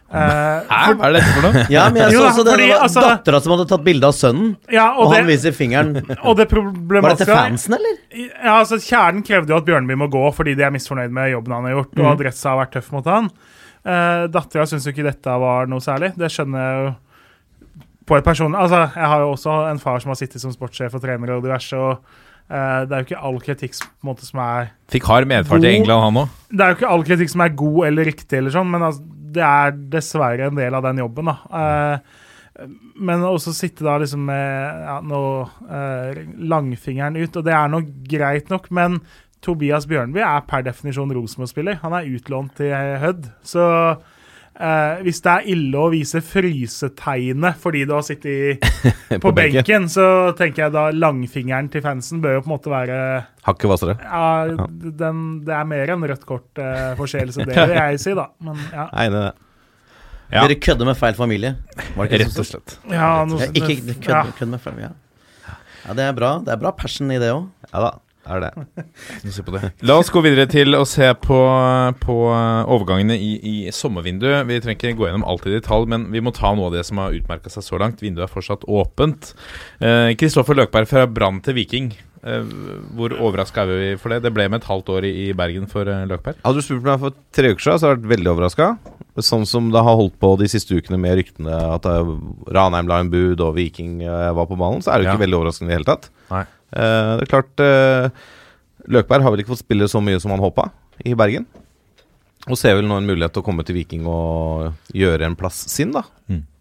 Eh, 0.10 0.70
Hæ, 0.70 0.94
hva 1.00 1.10
er 1.10 1.16
dette 1.18 1.34
for 1.36 1.48
noe? 1.48 1.66
Ja, 1.76 1.86
men 1.90 2.02
jeg 2.04 2.16
Jo 2.16 2.24
så 2.24 2.30
også 2.30 2.46
det, 2.48 2.54
fordi, 2.56 2.68
det 2.68 2.76
var 2.76 2.86
altså- 2.88 3.06
dattera 3.06 3.42
som 3.46 3.54
hadde 3.56 3.68
tatt 3.72 3.86
bilde 3.86 4.10
av 4.10 4.16
sønnen, 4.18 4.50
Ja, 4.74 4.88
og, 4.96 5.06
og, 5.06 5.14
han 5.16 5.30
viser 5.30 5.56
fingeren. 5.56 5.94
og 6.28 6.40
det 6.40 6.48
Var 6.54 7.10
det 7.10 7.18
til 7.22 7.32
fansen, 7.34 7.78
eller? 7.78 8.00
Ja, 8.16 8.56
altså 8.60 8.80
Kjernen 8.84 9.26
krevde 9.26 9.54
jo 9.54 9.60
at 9.62 9.68
Bjørnby 9.70 10.00
må 10.00 10.10
gå 10.12 10.24
fordi 10.36 10.56
de 10.58 10.66
er 10.68 10.74
misfornøyd 10.76 11.14
med 11.16 11.34
jobben 11.34 11.58
han 11.58 11.70
har 11.70 11.78
gjort, 11.80 11.94
og 12.00 12.12
Adressa 12.16 12.54
har 12.54 12.64
vært 12.64 12.76
tøff 12.78 12.92
mot 12.96 13.10
han. 13.10 13.30
Uh, 13.80 14.26
Dattera 14.28 14.66
syns 14.68 14.84
jo 14.86 14.92
ikke 14.92 15.08
dette 15.08 15.36
var 15.40 15.70
noe 15.72 15.84
særlig. 15.84 16.12
Det 16.20 16.28
skjønner 16.34 16.66
jeg 16.66 16.82
jo 16.82 16.90
på 18.10 18.18
et 18.18 18.26
personlig 18.26 18.60
Altså, 18.60 18.82
jeg 18.96 19.12
har 19.12 19.24
jo 19.24 19.30
også 19.36 19.60
en 19.70 19.82
far 19.82 20.02
som 20.02 20.14
har 20.14 20.20
sittet 20.20 20.42
som 20.42 20.54
sportssjef 20.54 20.98
og 20.98 21.04
trener 21.04 21.36
og 21.36 21.46
diverse, 21.46 21.78
og 21.78 22.02
eh, 22.50 22.82
det 22.90 22.96
er 22.96 23.04
jo 23.04 23.08
ikke 23.08 23.22
all 23.30 23.40
kritikk 23.44 23.78
på 23.78 23.88
en 24.04 24.12
måte 24.12 24.28
som 24.28 24.42
er 24.44 24.74
Fikk 24.92 25.08
hard 25.10 25.30
medfart 25.30 25.66
i 25.66 25.74
England, 25.76 26.06
han 26.08 26.22
òg. 26.24 26.36
Det 26.50 26.66
er 26.66 26.74
jo 26.74 26.80
ikke 26.80 26.92
all 26.96 27.06
kritikk 27.08 27.34
som 27.36 27.46
er 27.46 27.56
god 27.62 27.80
eller 27.92 28.10
riktig, 28.10 28.42
eller 28.42 28.56
sånn, 28.56 28.72
men 28.74 28.88
altså, 28.90 29.06
det 29.36 29.46
er 29.46 29.78
dessverre 29.94 30.50
en 30.50 30.60
del 30.60 30.76
av 30.78 30.86
den 30.88 31.02
jobben. 31.04 31.32
da. 31.32 31.38
Eh, 31.62 32.28
men 33.00 33.24
også 33.24 33.54
sitte 33.56 33.86
da 33.88 33.96
liksom 34.02 34.26
med 34.28 34.84
ja, 34.84 35.00
noe, 35.06 35.48
eh, 35.72 36.22
langfingeren 36.52 37.18
ut, 37.20 37.40
og 37.40 37.46
det 37.48 37.56
er 37.56 37.72
nok 37.72 37.92
greit 38.10 38.52
nok, 38.52 38.70
men 38.76 39.00
Tobias 39.46 39.88
Bjørnby 39.88 40.20
er 40.20 40.44
per 40.48 40.66
definisjon 40.68 41.14
Rosenborg-spiller. 41.16 41.80
Han 41.86 41.96
er 41.96 42.10
utlånt 42.12 42.58
til 42.60 42.74
Hødd. 43.00 43.30
Så 43.48 43.64
eh, 44.60 45.02
hvis 45.06 45.22
det 45.26 45.32
er 45.34 45.48
ille 45.56 45.80
å 45.80 45.90
vise 45.94 46.22
frysetegnet 46.26 47.58
fordi 47.64 47.86
du 47.88 47.94
har 47.96 48.06
sittet 48.06 48.30
i, 48.30 48.54
på, 49.24 49.32
benken. 49.32 49.60
benken, 49.64 49.90
så 49.92 50.06
tenker 50.40 50.66
jeg 50.68 50.76
da 50.76 50.88
langfingeren 50.96 51.70
til 51.74 51.84
fansen 51.86 52.22
bør 52.24 52.38
jo 52.38 52.46
på 52.46 52.52
en 52.52 52.56
måte 52.56 52.74
være 52.74 52.98
Hakket 53.48 53.70
hvassere. 53.72 53.98
ja, 54.04 54.24
den, 55.04 55.22
det 55.48 55.56
er 55.56 55.70
mer 55.72 55.94
enn 55.96 56.08
rødt 56.12 56.26
kort-forseelse, 56.30 57.46
det 57.50 57.56
vil 57.70 57.78
jeg 57.80 58.02
si, 58.04 58.16
da. 58.18 58.28
Men 58.44 58.60
ja. 58.72 58.88
Jeg 58.94 59.12
er 59.12 59.16
det. 59.18 59.28
Ja. 60.30 60.44
Dere 60.46 60.60
kødder 60.62 60.86
med 60.86 60.98
feil 61.00 61.16
familie. 61.18 61.56
Var 61.96 62.06
det 62.06 62.10
ikke 62.12 62.18
Rett 62.22 62.36
og 62.44 62.46
slett. 62.46 62.76
ja, 62.92 63.08
noe, 63.26 63.40
Ja, 63.42 63.48
ikke 63.50 63.96
kødd, 63.98 64.12
ja. 64.14 64.20
med 64.52 64.62
feil 64.62 64.62
familie. 64.68 64.92
Ja. 65.48 65.56
ja, 65.88 65.96
det 65.98 66.04
er 66.06 66.14
bra. 66.20 66.36
Det 66.46 66.54
er 66.54 66.60
bra 66.62 66.72
passion 66.78 67.10
i 67.10 67.18
det 67.18 67.32
òg. 67.34 67.48
Ja 67.72 67.82
da, 67.88 67.90
er 68.28 68.44
det. 68.44 68.50
Se 69.32 69.44
på 69.46 69.54
det. 69.56 69.72
La 69.88 69.96
oss 70.02 70.10
gå 70.14 70.22
videre 70.26 70.48
til 70.52 70.76
å 70.78 70.84
se 70.88 71.08
på, 71.24 71.40
på 72.04 72.18
overgangene 72.68 73.16
i, 73.18 73.32
i 73.40 73.56
sommervinduet. 73.74 74.44
Vi 74.50 74.60
trenger 74.62 74.78
ikke 74.92 74.98
gå 75.00 75.08
gjennom 75.10 75.26
alt 75.30 75.48
i 75.50 75.56
detalj, 75.56 75.88
men 75.90 76.10
vi 76.14 76.22
må 76.26 76.34
ta 76.36 76.52
noe 76.58 76.68
av 76.70 76.76
det 76.78 76.84
som 76.90 77.00
har 77.02 77.16
utmerka 77.16 77.50
seg 77.54 77.66
så 77.66 77.80
langt. 77.82 78.04
Vinduet 78.04 78.28
er 78.28 78.34
fortsatt 78.34 78.68
åpent. 78.70 79.34
Kristoffer 80.20 80.58
Løkberg 80.60 80.90
fra 80.92 81.08
Brann 81.10 81.42
til 81.46 81.58
Viking. 81.58 81.92
Eh, 82.20 82.44
hvor 83.00 83.14
overraska 83.16 83.64
er 83.64 83.70
vi 83.80 83.92
for 84.02 84.12
det? 84.12 84.18
Det 84.26 84.34
ble 84.36 84.50
med 84.52 84.60
et 84.60 84.68
halvt 84.68 84.90
år 84.92 85.06
i, 85.08 85.12
i 85.30 85.34
Bergen 85.40 85.70
for 85.72 85.88
eh, 85.88 86.02
Løkberg. 86.10 86.42
Hadde 86.44 86.60
du 86.60 86.66
spurt 86.66 86.84
meg 86.84 87.00
for 87.00 87.16
tre 87.36 87.54
uker 87.54 87.64
siden, 87.64 87.80
så 87.80 87.88
hadde 87.88 87.96
jeg 87.96 88.02
vært 88.04 88.12
veldig 88.18 88.34
overraska. 88.34 88.68
Sånn 89.24 89.46
som 89.48 89.70
det 89.72 89.82
har 89.84 89.96
holdt 90.00 90.18
på 90.20 90.34
de 90.40 90.48
siste 90.52 90.76
ukene 90.76 91.00
med 91.00 91.16
ryktene 91.22 91.56
at 91.78 91.88
eh, 91.88 92.12
Ranheim 92.56 92.92
la 92.92 93.00
en 93.06 93.12
bud 93.14 93.40
og 93.46 93.56
Viking 93.56 94.02
eh, 94.04 94.30
var 94.36 94.50
på 94.52 94.60
ballen, 94.60 94.84
så 94.84 94.92
er 94.92 95.00
det 95.00 95.08
jo 95.08 95.14
ikke 95.14 95.20
Ja. 95.22 95.26
veldig 95.26 95.40
overraskende 95.40 95.70
i 95.70 95.72
det 95.74 95.80
hele 95.80 95.90
tatt. 95.94 96.10
Nei. 96.34 96.44
Eh, 96.74 97.14
det 97.20 97.26
er 97.26 97.32
klart 97.32 97.64
eh, 97.64 98.10
Løkberg 98.90 99.26
har 99.26 99.34
vel 99.34 99.42
ikke 99.44 99.54
fått 99.56 99.64
spille 99.66 99.88
så 99.92 100.02
mye 100.04 100.20
som 100.22 100.32
han 100.36 100.42
håpa 100.44 100.70
i 101.06 101.16
Bergen. 101.18 101.46
Og 102.50 102.58
ser 102.58 102.78
vel 102.80 102.88
nå 102.88 102.98
en 102.98 103.08
mulighet 103.10 103.34
til 103.36 103.44
å 103.44 103.46
komme 103.46 103.66
til 103.68 103.76
Viking 103.78 104.06
og 104.10 104.94
gjøre 104.96 105.28
en 105.28 105.36
plass 105.38 105.58
sin, 105.70 105.92
da. 105.94 106.06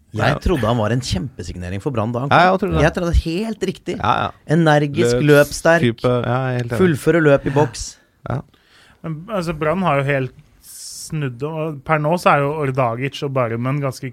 Jeg 0.09 0.39
trodde 0.41 0.65
han 0.65 0.77
var 0.79 0.89
en 0.93 1.01
kjempesignering 1.05 1.81
for 1.83 1.93
Brann 1.93 2.11
da 2.13 2.23
han 2.23 2.31
kom. 2.31 2.37
Ja, 2.39 2.49
jeg 2.49 2.61
trodde 2.63 2.75
det. 2.79 2.83
Jeg 2.87 2.93
trodde 2.95 3.11
det 3.13 3.23
helt 3.23 3.65
riktig. 3.69 3.95
Ja, 3.99 4.13
ja. 4.23 4.29
Energisk, 4.55 5.19
Løps- 5.21 5.29
løpssterk, 5.29 6.03
er 6.09 6.63
enig. 6.63 6.79
fullføre 6.81 7.21
løp 7.21 7.45
i 7.45 7.53
boks. 7.53 7.83
Men 8.25 9.19
altså, 9.29 9.53
Brann 9.57 9.85
har 9.85 10.01
jo 10.01 10.07
helt 10.09 10.33
snudd 10.65 11.43
og 11.47 11.77
Per 11.87 12.01
nå 12.01 12.15
så 12.21 12.33
er 12.35 12.43
jo 12.43 12.49
Ordagic 12.65 13.21
og 13.25 13.31
Barmen 13.37 13.79
ganske 13.81 14.11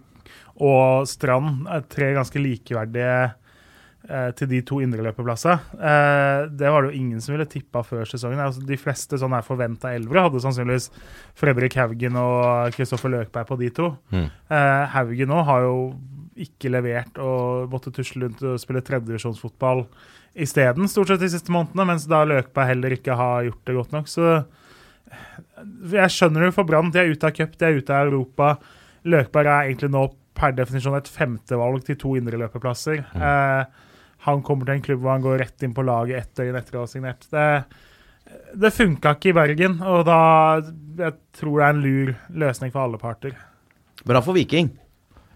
og 0.57 1.05
Strand 1.11 1.67
er 1.69 1.83
tre 1.93 2.13
ganske 2.17 2.41
likeverdige 2.41 3.17
til 4.39 4.51
de 4.51 4.61
to 4.67 4.81
indreløperplassene. 4.85 5.57
Eh, 5.75 6.41
det 6.55 6.73
var 6.73 6.85
det 6.85 6.93
jo 6.93 7.01
ingen 7.01 7.23
som 7.23 7.35
ville 7.35 7.49
tippa 7.51 7.83
før 7.87 8.07
sesongen. 8.09 8.43
Altså, 8.43 8.63
de 8.67 8.79
fleste 8.81 9.19
sånne 9.21 9.43
forventa 9.47 9.95
elvere 9.95 10.27
hadde 10.27 10.43
sannsynligvis 10.45 10.91
Fredrik 11.39 11.79
Haugen 11.81 12.19
og 12.21 12.77
Kristoffer 12.77 13.13
Løkberg 13.13 13.49
på 13.49 13.59
de 13.63 13.71
to. 13.81 13.89
Mm. 14.15 14.29
Eh, 14.29 14.85
Haugen 14.95 15.35
òg 15.35 15.49
har 15.51 15.67
jo 15.67 15.79
ikke 16.47 16.71
levert 16.73 17.17
og 17.23 17.73
måtte 17.73 17.93
tusle 17.95 18.27
rundt 18.27 18.43
og 18.45 18.61
spille 18.61 18.83
tredjedivisjonsfotball 18.85 19.87
isteden, 20.37 20.89
stort 20.93 21.09
sett 21.09 21.23
de 21.23 21.31
siste 21.33 21.53
månedene, 21.53 21.87
mens 21.89 22.05
da 22.11 22.21
Løkberg 22.29 22.69
heller 22.75 22.93
ikke 22.93 23.17
har 23.17 23.47
gjort 23.47 23.69
det 23.69 23.77
godt 23.79 23.95
nok. 23.97 24.11
Så 24.13 24.27
jeg 25.95 26.13
skjønner 26.13 26.45
det 26.45 26.51
jo 26.51 26.57
for 26.59 26.69
Brann. 26.69 26.93
De 26.93 27.01
er 27.01 27.13
ute 27.13 27.29
av 27.29 27.35
cup, 27.37 27.57
de 27.57 27.69
er 27.69 27.81
ute 27.81 27.95
av 27.95 28.11
Europa. 28.11 28.57
Løkberg 29.09 29.49
er 29.49 29.71
egentlig 29.71 29.91
nå 29.95 30.05
per 30.37 30.53
definisjon 30.53 30.99
et 30.99 31.09
femtevalg 31.09 31.87
til 31.87 31.99
to 32.01 32.15
indreløperplasser. 32.21 33.05
Eh, 33.17 33.85
han 34.27 34.43
kommer 34.47 34.69
til 34.69 34.77
en 34.77 34.87
klubb 34.87 35.03
hvor 35.03 35.15
han 35.15 35.25
går 35.25 35.39
rett 35.45 35.67
inn 35.67 35.75
på 35.77 35.85
laget 35.87 36.23
ett 36.23 36.41
døgn 36.41 36.59
etter 36.59 36.79
å 36.79 36.85
ha 36.85 36.91
signert. 36.91 37.29
Det, 37.31 37.47
det 38.59 38.73
funka 38.75 39.17
ikke 39.17 39.31
i 39.31 39.37
Bergen, 39.37 39.79
og 39.87 40.03
da 40.09 40.21
jeg 40.99 41.19
tror 41.39 41.61
det 41.61 41.69
er 41.69 41.77
en 41.77 41.85
lur 41.85 42.17
løsning 42.45 42.75
for 42.75 42.87
alle 42.87 43.01
parter. 43.01 43.37
Bra 44.07 44.23
for 44.25 44.37
Viking. 44.37 44.73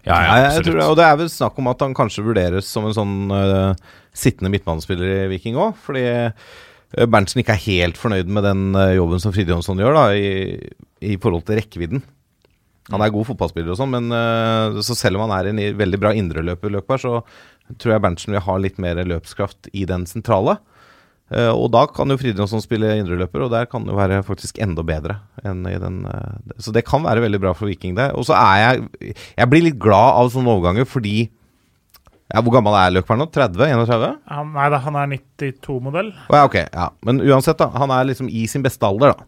Ja, 0.01 0.17
ja, 0.17 0.37
jeg 0.55 0.65
tror 0.65 0.79
det, 0.79 0.85
og 0.89 0.95
det 0.97 1.05
er 1.05 1.17
vel 1.19 1.29
snakk 1.29 1.59
om 1.61 1.69
at 1.69 1.83
han 1.83 1.93
kanskje 1.97 2.23
vurderes 2.25 2.69
som 2.69 2.87
en 2.87 2.95
sånn 2.95 3.17
uh, 3.29 3.75
sittende 4.17 4.49
midtbanespiller 4.53 5.27
i 5.27 5.29
Viking 5.35 5.59
òg. 5.61 5.75
Fordi 5.83 6.05
øh, 6.09 7.05
Berntsen 7.05 7.43
ikke 7.43 7.53
er 7.53 7.67
helt 7.67 7.99
fornøyd 8.01 8.31
med 8.33 8.47
den 8.47 8.63
øh, 8.73 8.95
jobben 8.97 9.21
som 9.21 9.35
Fride 9.35 9.53
Jonsson 9.53 9.81
gjør, 9.81 9.99
da, 9.99 10.07
i, 10.17 10.57
i 11.13 11.19
forhold 11.21 11.45
til 11.45 11.61
rekkevidden. 11.61 12.01
Han 12.91 13.03
er 13.05 13.13
god 13.13 13.29
fotballspiller 13.29 13.75
og 13.75 13.77
sånn, 13.77 13.93
men 13.93 14.09
uh, 14.09 14.81
så 14.83 14.97
selv 14.97 15.19
om 15.19 15.27
han 15.27 15.35
er 15.37 15.51
en 15.51 15.61
veldig 15.79 16.01
bra 16.01 16.15
indreløper, 16.17 16.73
Løkberg, 16.73 17.03
så 17.03 17.21
tror 17.79 17.95
jeg 17.95 18.03
Berntsen 18.03 18.35
vil 18.35 18.43
ha 18.45 18.57
litt 18.59 18.81
mer 18.81 18.99
løpskraft 19.05 19.71
i 19.77 19.85
den 19.89 20.07
sentrale. 20.09 20.57
Eh, 21.31 21.47
og 21.47 21.69
da 21.71 21.85
kan 21.87 22.11
jo 22.11 22.17
Fridtjonsson 22.19 22.63
spille 22.63 22.89
indreløper, 22.99 23.45
og 23.45 23.53
der 23.53 23.67
kan 23.71 23.85
det 23.87 23.95
være 23.95 24.19
faktisk 24.27 24.59
enda 24.63 24.83
bedre 24.83 25.21
enn 25.47 25.63
i 25.69 25.77
den 25.79 26.01
eh, 26.11 26.55
Så 26.59 26.73
det 26.75 26.83
kan 26.87 27.05
være 27.05 27.23
veldig 27.23 27.39
bra 27.39 27.53
for 27.55 27.71
Viking, 27.71 27.95
det. 27.95 28.09
Og 28.19 28.27
så 28.27 28.35
er 28.35 28.57
jeg 28.59 29.13
Jeg 29.37 29.51
blir 29.51 29.63
litt 29.69 29.79
glad 29.79 30.19
av 30.19 30.33
sånne 30.33 30.51
overganger 30.51 30.89
fordi 30.89 31.29
ja, 32.31 32.41
Hvor 32.41 32.51
gammel 32.57 32.75
er 32.79 32.91
Løkberg 32.95 33.21
nå? 33.21 33.29
30? 33.31 33.63
31? 33.63 34.19
Han, 34.31 34.51
nei 34.55 34.67
da, 34.71 34.77
han 34.85 34.97
er 34.99 35.09
92-modell. 35.11 36.13
Oh, 36.29 36.35
ja, 36.37 36.45
ok. 36.47 36.57
Ja. 36.63 36.85
Men 37.03 37.19
uansett, 37.19 37.59
da. 37.59 37.67
Han 37.75 37.91
er 37.91 38.07
liksom 38.07 38.29
i 38.31 38.45
sin 38.47 38.63
beste 38.63 38.87
alder, 38.87 39.11
da. 39.11 39.27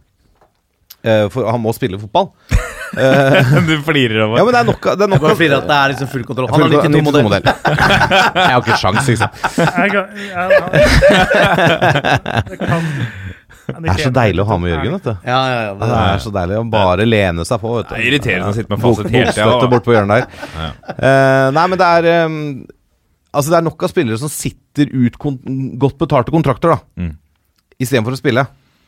Eh, 1.04 1.26
for 1.32 1.44
han 1.50 1.60
må 1.60 1.72
spille 1.76 1.98
fotball. 2.00 2.30
du 3.68 3.72
flirer 3.82 4.20
over 4.22 4.38
Ja, 4.38 4.44
men 4.46 4.54
det 4.54 4.60
er 4.60 4.66
nok, 4.68 4.84
det 4.86 5.02
er 5.02 5.08
nok 5.10 5.22
Bare 5.24 5.34
flirer 5.34 5.56
at 5.58 5.64
det 5.66 5.76
er 5.76 5.92
liksom 5.92 6.08
full 6.12 6.24
kontroll. 6.28 6.48
Han 6.52 6.62
har 6.62 6.68
92-modell. 6.86 7.24
92-modell. 7.26 7.44
Jeg 8.38 8.52
har 8.52 8.60
ikke 8.62 8.78
sjans. 8.80 9.08
Jeg, 9.10 9.18
jeg, 9.18 10.46
det 12.48 12.58
kan 12.60 12.86
Det 13.64 13.92
er 13.94 14.00
så 14.04 14.12
deilig 14.14 14.44
å 14.44 14.48
ha 14.48 14.58
med 14.60 14.72
Jørgen, 14.72 14.96
vet 14.96 15.08
du. 15.08 15.12
Ja, 15.26 15.40
ja, 15.50 15.60
ja. 15.66 15.74
Det 15.80 15.90
er 15.98 16.24
så 16.24 16.32
deilig 16.38 16.56
å 16.60 16.64
bare 16.72 17.08
lene 17.08 17.46
seg 17.48 17.60
på. 17.60 17.74
Vet 17.80 17.90
du. 17.90 17.92
Det 17.94 18.00
er 18.00 18.08
irriterende 18.12 18.48
å 18.52 18.56
sitte 18.56 18.72
med 18.72 18.84
fasit 18.84 19.12
hele 19.12 19.34
tida. 19.36 19.68
Bort 19.74 19.86
på 19.86 19.94
hjørnet 19.96 20.24
der. 20.24 20.26
Uh, 20.94 21.48
nei, 21.56 21.66
men 21.72 21.80
det 21.80 21.92
er 21.98 22.28
um, 22.28 22.40
Altså, 23.34 23.50
det 23.50 23.56
er 23.58 23.64
nok 23.66 23.80
av 23.82 23.90
spillere 23.90 24.18
som 24.20 24.30
sitter 24.30 24.92
ut 24.94 25.16
godt 25.18 25.96
betalte 25.98 26.30
kontrakter, 26.30 26.76
da. 26.76 26.78
Mm. 27.00 27.16
Istedenfor 27.82 28.14
å 28.14 28.20
spille. 28.20 28.44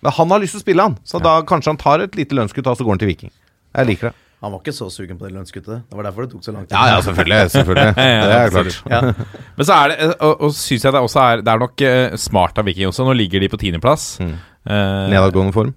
Men 0.06 0.14
han 0.14 0.30
har 0.30 0.42
lyst 0.42 0.54
til 0.54 0.62
å 0.62 0.66
spille, 0.66 0.84
han. 0.86 0.94
Så 1.02 1.18
da 1.22 1.40
kanskje 1.46 1.72
han 1.74 1.80
tar 1.80 2.04
et 2.04 2.14
lite 2.14 2.36
lønnskutt, 2.38 2.68
og 2.70 2.78
så 2.78 2.86
går 2.86 2.94
han 2.94 3.02
til 3.02 3.10
Viking. 3.10 3.32
Jeg 3.74 3.88
liker 3.90 4.10
det. 4.10 4.18
Han 4.44 4.52
var 4.52 4.60
ikke 4.60 4.74
så 4.76 4.86
sugen 4.92 5.16
på 5.18 5.26
det 5.26 5.32
lønnskuttet. 5.32 5.86
Det 5.88 5.96
var 5.96 6.06
derfor 6.06 6.26
det 6.26 6.34
tok 6.34 6.44
så 6.44 6.52
lang 6.54 6.66
tid. 6.68 6.74
Ja, 6.76 6.92
ja, 6.92 6.98
selvfølgelig. 7.02 7.50
selvfølgelig. 7.54 7.94
Det 7.96 8.36
er 8.36 8.52
klart. 8.52 8.76
Ja. 8.92 9.00
Men 9.56 9.66
så 9.66 9.78
er 9.78 9.90
det, 9.90 9.96
og, 10.20 10.44
og 10.44 10.52
synes 10.54 10.84
jeg 10.84 10.94
det 10.94 11.00
også 11.00 11.22
er 11.22 11.42
Det 11.42 11.52
er 11.54 11.62
nok 11.62 11.84
eh, 11.88 12.18
smart 12.20 12.60
av 12.60 12.68
Viking 12.68 12.90
også. 12.92 13.06
Nå 13.08 13.16
ligger 13.16 13.42
de 13.42 13.48
på 13.50 13.58
tiendeplass. 13.64 14.04
Mm. 14.22 14.36
Eh, 14.68 15.00
Nedadgående 15.14 15.56
form. 15.56 15.72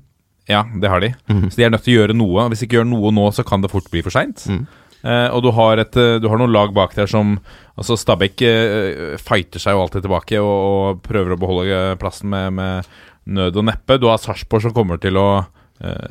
Ja, 0.49 0.65
det 0.81 0.91
har 0.91 1.01
de. 1.01 1.13
Så 1.47 1.55
de 1.55 1.65
er 1.65 1.73
nødt 1.73 1.85
til 1.87 1.95
å 1.95 2.01
gjøre 2.01 2.17
noe. 2.19 2.45
Hvis 2.51 2.61
de 2.61 2.67
ikke 2.67 2.79
gjør 2.81 2.87
noe 2.91 3.13
nå, 3.15 3.25
så 3.37 3.45
kan 3.47 3.63
det 3.63 3.71
fort 3.71 3.89
bli 3.93 4.03
for 4.05 4.13
seint. 4.13 4.43
Mm. 4.49 4.63
Eh, 4.99 5.27
og 5.31 5.43
du 5.45 5.51
har, 5.55 5.79
et, 5.79 5.95
eh, 5.95 6.17
du 6.19 6.27
har 6.27 6.41
noen 6.41 6.51
lag 6.51 6.73
bak 6.75 6.97
der 6.97 7.07
som 7.07 7.37
Altså 7.79 7.95
Stabæk 7.95 8.41
eh, 8.43 9.13
fighter 9.23 9.61
seg 9.63 9.71
jo 9.71 9.85
alltid 9.85 10.03
tilbake 10.03 10.41
og, 10.43 10.55
og 10.59 10.97
prøver 11.05 11.31
å 11.31 11.39
beholde 11.39 11.69
eh, 11.71 11.93
plassen 12.01 12.27
med, 12.33 12.57
med 12.57 12.89
nød 13.29 13.61
og 13.61 13.69
neppe. 13.69 13.99
Du 14.01 14.09
har 14.09 14.19
Sarpsborg 14.21 14.67
som 14.67 14.75
kommer 14.75 15.01
til 15.01 15.19
å 15.19 15.29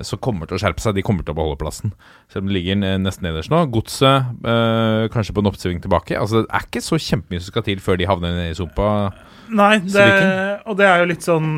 så 0.00 0.16
kommer 0.16 0.48
til 0.48 0.56
å 0.56 0.60
skjerpe 0.62 0.80
seg. 0.80 0.94
De 0.96 1.02
kommer 1.04 1.20
til 1.26 1.34
å 1.34 1.36
beholde 1.36 1.58
plassen. 1.60 1.90
Selv 2.32 2.46
om 2.46 2.48
de 2.48 2.54
ligger 2.56 2.78
eh, 2.88 2.94
nesten 3.02 3.26
nederst 3.26 3.52
nå. 3.52 3.58
Godset 3.68 4.30
eh, 4.48 5.08
kanskje 5.12 5.34
på 5.36 5.42
en 5.44 5.50
oppsving 5.50 5.82
tilbake. 5.84 6.16
Altså 6.16 6.46
Det 6.46 6.48
er 6.56 6.64
ikke 6.64 6.80
så 6.86 6.96
kjempemye 6.96 7.42
som 7.42 7.52
skal 7.52 7.66
til 7.66 7.82
før 7.84 8.00
de 8.00 8.08
havner 8.08 8.32
ned 8.32 8.54
i 8.54 8.56
sumpa. 8.56 8.86
Nei, 9.52 9.74
det, 9.84 10.06
og 10.64 10.80
det 10.80 10.88
er 10.88 11.02
jo 11.02 11.10
litt 11.12 11.26
sånn 11.26 11.50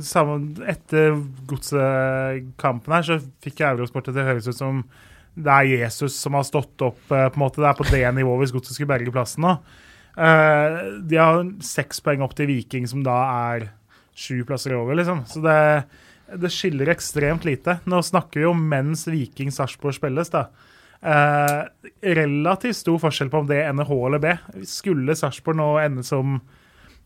samme, 0.00 0.38
Etter 0.68 1.16
godsekampen 1.48 2.96
her 2.96 3.04
så 3.04 3.18
fikk 3.44 3.60
jeg 3.60 3.76
eurosportet 3.76 4.14
til 4.14 4.24
å 4.24 4.28
høres 4.30 4.48
ut 4.48 4.56
som 4.56 4.84
det 5.32 5.52
er 5.52 5.70
Jesus 5.70 6.16
som 6.20 6.36
har 6.36 6.44
stått 6.44 6.82
opp. 6.84 7.00
eh, 7.08 7.28
på 7.28 7.38
en 7.38 7.44
måte 7.44 7.60
Det 7.60 7.68
er 7.68 7.78
på 7.78 7.88
det 7.88 8.04
nivået 8.18 8.44
hvis 8.46 8.56
godset 8.56 8.76
skulle 8.76 8.92
berge 8.92 9.12
plassen 9.12 9.44
nå. 9.44 9.54
Eh, 10.16 10.80
de 11.08 11.20
har 11.20 11.44
seks 11.64 12.00
poeng 12.04 12.24
opp 12.24 12.36
til 12.36 12.50
Viking, 12.50 12.88
som 12.88 13.04
da 13.04 13.16
er 13.52 13.70
sju 14.14 14.42
plasser 14.48 14.74
over, 14.76 14.96
liksom. 14.98 15.24
Så 15.28 15.42
det, 15.44 15.58
det 16.40 16.52
skiller 16.52 16.92
ekstremt 16.92 17.46
lite. 17.48 17.78
Nå 17.88 18.02
snakker 18.04 18.42
vi 18.42 18.50
om 18.50 18.62
mens 18.68 19.06
Viking-Sarpsborg 19.10 19.96
spilles, 19.98 20.32
da. 20.32 20.46
Eh, 21.02 21.60
relativt 22.14 22.78
stor 22.78 23.00
forskjell 23.02 23.30
på 23.32 23.42
om 23.42 23.48
det 23.50 23.64
ender 23.66 23.88
H 23.88 24.00
eller 24.06 24.22
B. 24.22 24.34
Skulle 24.68 25.16
Sarpsborg 25.18 25.58
nå 25.58 25.70
ende 25.82 26.04
som 26.06 26.38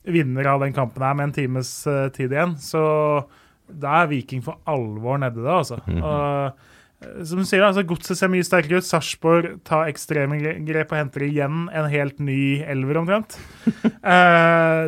vinner 0.06 0.46
av 0.46 0.62
den 0.62 0.74
kampen 0.76 1.02
her 1.02 1.16
med 1.18 1.30
en 1.30 1.36
times 1.36 1.70
eh, 1.90 2.06
tid 2.14 2.34
igjen, 2.34 2.54
så 2.62 2.82
da 3.66 4.02
er 4.02 4.10
Viking 4.12 4.44
for 4.46 4.60
alvor 4.70 5.18
nede 5.18 5.42
da, 5.42 5.56
altså. 5.58 5.80
Og, 5.82 6.60
eh, 7.02 7.24
som 7.26 7.40
du 7.40 7.46
sier, 7.48 7.64
altså, 7.66 7.82
Godset 7.88 8.20
ser 8.20 8.30
mye 8.32 8.44
sterkere 8.46 8.80
ut. 8.80 8.86
Sarpsborg 8.86 9.56
tar 9.66 9.90
ekstreme 9.90 10.38
grep 10.68 10.94
og 10.94 11.00
henter 11.00 11.26
igjen 11.26 11.66
en 11.68 11.88
helt 11.92 12.20
ny 12.22 12.62
elver, 12.64 13.02
omtrent. 13.02 13.38
Eh, 14.06 14.84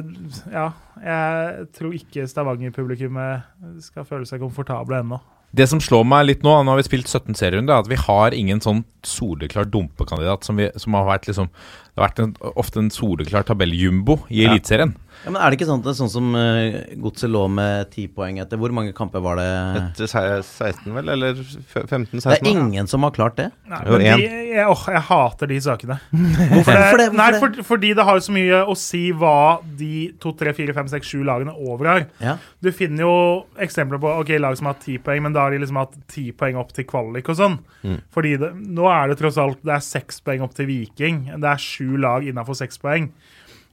ja, 0.53 0.69
jeg 1.05 1.67
tror 1.77 1.97
ikke 1.97 2.29
Stavanger-publikummet 2.31 3.83
skal 3.85 4.07
føle 4.09 4.29
seg 4.29 4.43
komfortable 4.43 5.01
ennå. 5.03 5.21
Det 5.57 5.65
som 5.71 5.81
slår 5.81 6.05
meg 6.05 6.27
litt 6.27 6.43
nå, 6.45 6.53
nå 6.61 6.75
har 6.75 6.77
vi 6.77 6.85
spilt 6.85 7.09
17 7.09 7.33
serierunder, 7.39 7.73
er 7.73 7.87
at 7.87 7.89
vi 7.89 7.97
har 7.97 8.37
ingen 8.37 8.61
sånn 8.61 8.83
soleklar 9.07 9.69
dumpekandidat 9.73 10.45
som, 10.45 10.61
vi, 10.61 10.69
som 10.77 10.97
har 10.99 11.07
vært 11.09 11.29
liksom 11.31 11.49
Det 11.49 11.97
har 11.97 12.05
vært 12.11 12.21
en, 12.21 12.35
ofte 12.61 12.83
en 12.83 12.91
soleklar 12.93 13.47
tabelljumbo 13.49 14.19
i. 14.29 14.45
Eliteserien. 14.45 14.93
Ja, 14.93 15.08
men 15.27 15.39
er 15.39 15.51
det 15.51 15.59
ikke 15.59 15.69
sånn, 15.69 15.81
at 15.83 15.87
det 15.89 15.93
er 15.93 15.99
sånn 15.99 16.11
som 16.13 16.35
uh, 16.37 16.95
Godset 17.03 17.31
lå 17.31 17.43
med 17.51 17.91
ti 17.93 18.07
poeng 18.13 18.39
etter 18.43 18.61
Hvor 18.61 18.73
mange 18.75 18.95
kamper 18.97 19.23
var 19.25 19.41
det? 19.41 19.47
Etter 19.81 20.11
16, 20.11 20.87
vel? 20.95 21.11
Eller 21.15 21.39
15-16? 21.39 22.23
Det 22.29 22.39
er 22.39 22.51
ingen 22.51 22.91
som 22.91 23.07
har 23.07 23.15
klart 23.17 23.39
det. 23.41 23.49
Nei, 23.69 23.81
men 23.89 24.05
de, 24.05 24.29
jeg, 24.55 24.67
åh, 24.69 24.85
jeg 24.95 25.05
hater 25.09 25.51
de 25.51 25.59
sakene. 25.65 25.99
Hvorfor 26.13 26.73
det? 26.73 26.79
Hvorfor 26.79 27.03
det? 27.03 27.09
Nei, 27.13 27.29
Hvorfor 27.35 27.53
det? 27.53 27.65
for, 27.65 27.71
fordi 27.75 27.93
det 27.99 28.07
har 28.09 28.19
jo 28.19 28.27
så 28.29 28.37
mye 28.37 28.61
å 28.63 28.77
si 28.79 29.03
hva 29.17 29.39
de 29.81 29.93
to, 30.23 30.35
tre, 30.39 30.55
fire, 30.57 30.77
fem, 30.77 30.91
seks, 30.91 31.11
sju 31.13 31.25
lagene 31.27 31.55
over 31.57 31.91
har. 31.93 32.07
Ja. 32.23 32.37
Du 32.65 32.71
finner 32.75 33.07
jo 33.07 33.17
eksempler 33.63 34.03
på 34.03 34.13
ok, 34.23 34.35
lag 34.43 34.59
som 34.61 34.71
har 34.71 34.79
ti 34.83 34.99
poeng, 35.03 35.25
men 35.27 35.37
da 35.37 35.47
har 35.47 35.55
de 35.55 35.63
liksom 35.63 35.81
hatt 35.81 35.99
ti 36.11 36.29
poeng 36.37 36.61
opp 36.61 36.73
til 36.77 36.87
kvalik 36.89 37.31
og 37.33 37.41
sånn. 37.41 37.59
Mm. 37.83 37.99
Fordi 38.15 38.37
det, 38.43 38.53
nå 38.79 38.89
er 38.93 39.11
det 39.11 39.19
tross 39.21 39.41
alt 39.41 39.61
det 39.67 39.75
er 39.77 39.85
seks 39.85 40.23
poeng 40.25 40.47
opp 40.47 40.57
til 40.59 40.71
Viking. 40.71 41.27
Det 41.37 41.53
er 41.53 41.63
sju 41.63 41.99
lag 42.01 42.27
innafor 42.27 42.59
seks 42.59 42.81
poeng. 42.83 43.11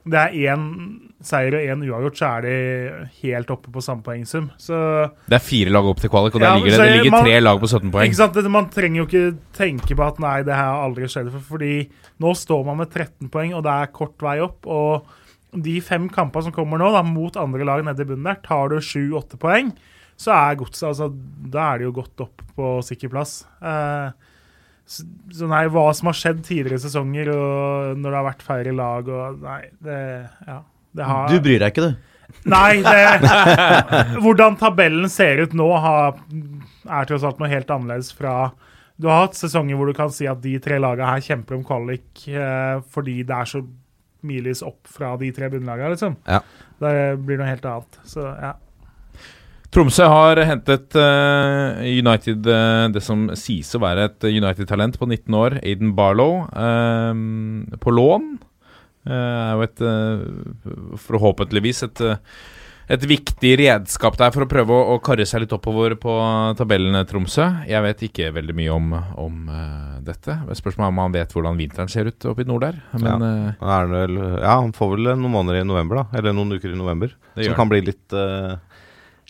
Det 0.06 0.14
er 0.22 0.54
én 0.54 0.62
seier 1.26 1.54
og 1.58 1.64
én 1.66 1.80
uavgjort, 1.82 2.18
så 2.20 2.26
er 2.36 2.44
de 2.46 3.08
helt 3.24 3.48
oppe 3.50 3.72
på 3.74 3.82
samme 3.82 4.04
poengsum. 4.06 4.50
Så 4.62 4.76
Det 5.26 5.34
er 5.34 5.42
fire 5.42 5.72
lag 5.74 5.84
opp 5.90 5.98
til 5.98 6.10
kvalik, 6.12 6.36
og 6.36 6.40
der 6.40 6.46
Ja, 6.46 6.54
ligger 6.60 6.70
det, 6.70 6.78
det 6.78 6.96
ligger 7.00 7.10
man- 7.10 7.24
tre 7.24 7.40
lag 7.40 7.58
på 7.60 7.66
17 7.72 7.90
poeng. 7.90 8.06
Ikke 8.06 8.14
sant? 8.20 8.34
Det- 8.34 8.50
Man 8.50 8.68
trenger 8.70 8.96
jo 9.02 9.06
ikke 9.06 9.38
tenke 9.52 9.96
på 9.96 10.06
at 10.06 10.20
nei, 10.20 10.42
det 10.44 10.54
her 10.54 10.62
har 10.64 10.88
aldri 10.88 11.04
skjedd. 11.10 11.32
før. 11.32 11.40
fordi 11.40 11.88
nå 12.20 12.34
står 12.36 12.64
man 12.64 12.76
med 12.76 12.90
13 12.90 13.28
poeng, 13.28 13.54
og 13.56 13.62
det 13.64 13.72
er 13.72 13.86
kort 13.92 14.16
vei 14.22 14.38
opp. 14.38 14.64
Og 14.66 15.02
de 15.60 15.80
fem 15.80 16.08
kampene 16.08 16.42
som 16.44 16.52
kommer 16.52 16.78
nå, 16.78 16.92
da, 16.92 17.02
mot 17.02 17.34
andre 17.36 17.64
lag 17.64 17.82
nede 17.84 18.00
i 18.00 18.04
bunnen 18.04 18.24
der, 18.24 18.36
tar 18.44 18.68
du 18.68 18.76
7-8 18.76 19.36
poeng, 19.38 19.72
så 20.16 20.32
er 20.32 20.56
godset 20.56 20.88
altså, 20.88 21.12
Da 21.50 21.74
er 21.74 21.78
det 21.78 21.84
jo 21.86 21.92
godt 21.92 22.20
opp 22.20 22.42
på 22.56 22.78
sikker 22.84 23.08
plass. 23.10 23.44
Eh, 23.60 24.10
så, 24.86 25.48
nei, 25.50 25.64
hva 25.72 25.88
som 25.98 26.10
har 26.10 26.16
skjedd 26.16 26.44
tidligere 26.46 26.78
sesonger, 26.84 27.30
og 27.34 27.96
når 27.98 28.06
det 28.06 28.18
har 28.20 28.26
vært 28.28 28.44
færre 28.46 28.74
lag 28.76 29.08
og 29.10 29.40
Nei, 29.42 29.62
det 29.82 30.00
Ja. 30.46 30.60
Det 30.96 31.04
har, 31.04 31.26
Du 31.28 31.42
bryr 31.44 31.60
deg 31.60 31.74
ikke, 31.74 31.90
du. 31.90 32.12
Nei, 32.48 32.78
det, 32.82 33.32
hvordan 34.24 34.56
tabellen 34.58 35.10
ser 35.12 35.42
ut 35.44 35.52
nå, 35.56 35.66
har, 35.82 36.16
er 36.88 37.08
tross 37.08 37.26
alt 37.26 37.42
noe 37.42 37.50
helt 37.50 37.70
annerledes 37.70 38.08
fra 38.16 38.52
Du 38.96 39.10
har 39.10 39.26
hatt 39.26 39.36
sesonger 39.36 39.76
hvor 39.76 39.90
du 39.90 39.96
kan 39.98 40.12
si 40.14 40.28
at 40.30 40.40
de 40.40 40.54
tre 40.62 40.78
lagene 40.80 41.10
her 41.10 41.24
kjemper 41.26 41.58
om 41.58 41.66
kvalik 41.66 42.24
eh, 42.32 42.78
fordi 42.94 43.18
det 43.28 43.36
er 43.36 43.50
så 43.50 43.60
milevis 44.26 44.64
opp 44.66 44.88
fra 44.90 45.12
de 45.20 45.28
tre 45.36 45.50
bunnlagene, 45.52 45.92
liksom. 45.92 46.16
Ja. 46.26 46.40
Det 46.82 46.94
blir 47.22 47.38
noe 47.38 47.50
helt 47.50 47.66
annet. 47.68 47.98
Så 48.08 48.24
ja. 48.24 48.54
Tromsø 49.76 50.06
har 50.08 50.38
hentet 50.48 50.94
uh, 50.96 51.82
United 51.84 52.46
uh, 52.48 52.86
det 52.88 53.02
som 53.04 53.26
sies 53.36 53.68
å 53.76 53.82
være 53.82 54.06
et 54.08 54.24
United-talent 54.24 54.96
på 54.96 55.04
19 55.04 55.36
år, 55.36 55.58
Aiden 55.60 55.90
Barlow, 55.98 56.46
uh, 56.48 57.12
på 57.82 57.92
lån. 57.92 58.36
Eh, 59.06 59.12
er 59.14 59.52
jo 59.54 59.62
et 59.62 59.82
Forhåpentligvis 60.98 61.84
et, 61.86 62.00
et 62.90 63.04
viktig 63.06 63.52
redskap 63.60 64.16
der 64.18 64.32
for 64.34 64.42
å 64.42 64.48
prøve 64.50 64.74
å, 64.74 64.96
å 64.96 65.02
karre 65.04 65.22
seg 65.28 65.44
litt 65.44 65.54
oppover 65.54 65.94
på 66.00 66.16
tabellene, 66.58 67.04
Tromsø. 67.06 67.46
Jeg 67.70 67.84
vet 67.84 68.02
ikke 68.08 68.32
veldig 68.34 68.56
mye 68.58 68.72
om, 68.74 68.96
om 69.22 69.36
dette. 70.02 70.40
Spørsmålet 70.58 70.88
er 70.88 70.96
om 70.96 71.02
han 71.04 71.14
vet 71.14 71.36
hvordan 71.36 71.60
vinteren 71.60 71.92
ser 71.92 72.10
ut 72.10 72.26
oppe 72.32 72.42
i 72.42 72.48
nord 72.50 72.66
der. 72.66 72.80
Men 72.96 73.22
ja. 73.28 73.54
Er 73.76 73.86
det 73.92 74.02
vel, 74.08 74.18
ja, 74.40 74.56
han 74.56 74.74
får 74.74 74.96
vel 74.96 75.12
noen 75.12 75.36
måneder 75.36 75.60
i 75.60 75.68
november, 75.68 76.02
da. 76.02 76.18
Eller 76.18 76.34
noen 76.34 76.56
uker 76.56 76.74
i 76.74 76.80
november. 76.80 77.14
Det 77.36 77.44
som 77.44 77.52
gjør 77.52 77.60
kan 77.60 77.70
bli 77.76 77.84
litt, 77.92 78.18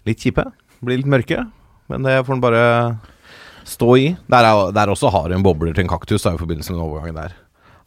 litt 0.08 0.22
kjipe. 0.22 0.46
Blir 0.84 1.00
litt 1.00 1.10
mørke. 1.10 1.44
Men 1.90 2.06
det 2.06 2.20
får 2.26 2.34
han 2.34 2.44
bare 2.44 2.64
stå 3.66 3.90
i. 3.98 4.06
Der, 4.30 4.46
er, 4.46 4.70
der 4.74 4.92
også 4.92 5.10
har 5.14 5.34
en 5.34 5.44
bobler 5.44 5.74
til 5.74 5.86
en 5.86 5.90
kaktus 5.90 6.26
da, 6.26 6.34
i 6.34 6.40
forbindelse 6.40 6.72
med 6.72 6.80
den 6.80 6.86
overgangen 6.86 7.20
der. 7.20 7.36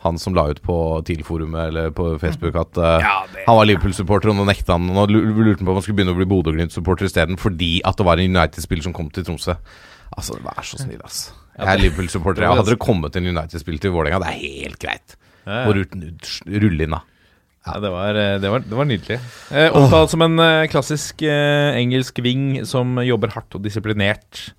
Han 0.06 0.16
som 0.20 0.36
la 0.36 0.46
ut 0.48 0.62
på 0.64 0.76
TIL-forumet 1.08 1.74
eller 1.74 1.90
på 1.92 2.14
Facebook 2.22 2.56
at 2.56 2.78
eh, 2.80 3.08
han 3.44 3.58
var 3.58 3.68
Liverpool-supporter, 3.68 4.32
og 4.32 4.38
nå 4.38 4.46
nekta 4.48 4.78
han. 4.78 4.88
Og 4.96 5.12
lurte 5.12 5.60
han 5.60 5.68
på 5.68 5.74
om 5.74 5.80
han 5.80 5.84
skulle 5.84 6.00
begynne 6.00 6.16
å 6.16 6.20
bli 6.20 6.28
Bodø-Glimt-supporter 6.32 7.10
isteden, 7.10 7.40
fordi 7.40 7.82
at 7.88 8.00
det 8.00 8.08
var 8.08 8.22
en 8.22 8.32
United-spiller 8.38 8.88
som 8.88 8.96
kom 8.96 9.10
til 9.12 9.28
Tromsø. 9.28 9.58
Altså, 10.16 10.40
vær 10.44 10.64
så 10.66 10.80
snill, 10.80 11.04
ass. 11.04 11.34
Jeg 11.58 11.68
er 11.68 11.84
Liverpool-supporter. 11.84 12.48
Hadde 12.54 12.72
det 12.72 12.80
kommet 12.80 13.20
en 13.20 13.28
United-spiller 13.28 13.84
til 13.84 13.96
Vålerenga, 13.96 14.24
det 14.24 14.32
er 14.32 14.40
helt 14.64 14.80
greit. 14.80 15.20
ja, 15.44 15.66
ja. 15.68 16.60
rulle 16.64 16.88
inn, 16.88 16.96
da. 16.96 17.04
Ja, 17.70 17.80
det 17.84 17.92
var, 17.94 18.18
eh, 18.18 18.38
det 18.42 18.50
var, 18.52 18.64
det 18.66 18.78
var 18.78 18.88
nydelig. 18.90 19.20
Eh, 19.52 19.70
omtalt 19.78 20.12
som 20.14 20.24
en 20.26 20.40
eh, 20.44 20.68
klassisk 20.72 21.22
eh, 21.22 21.76
engelsk 21.78 22.20
wing 22.26 22.66
som 22.66 22.98
jobber 23.06 23.34
hardt 23.36 23.56
og 23.58 23.64
disiplinert, 23.66 24.50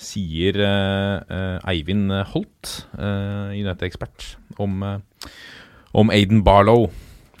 sier 0.00 0.56
eh, 0.64 1.16
eh, 1.28 1.68
Eivind 1.70 2.10
Holt, 2.32 2.72
United-ekspert, 2.98 4.34
om, 4.58 4.80
om 5.94 6.10
Aiden 6.14 6.42
Barlow. 6.46 6.88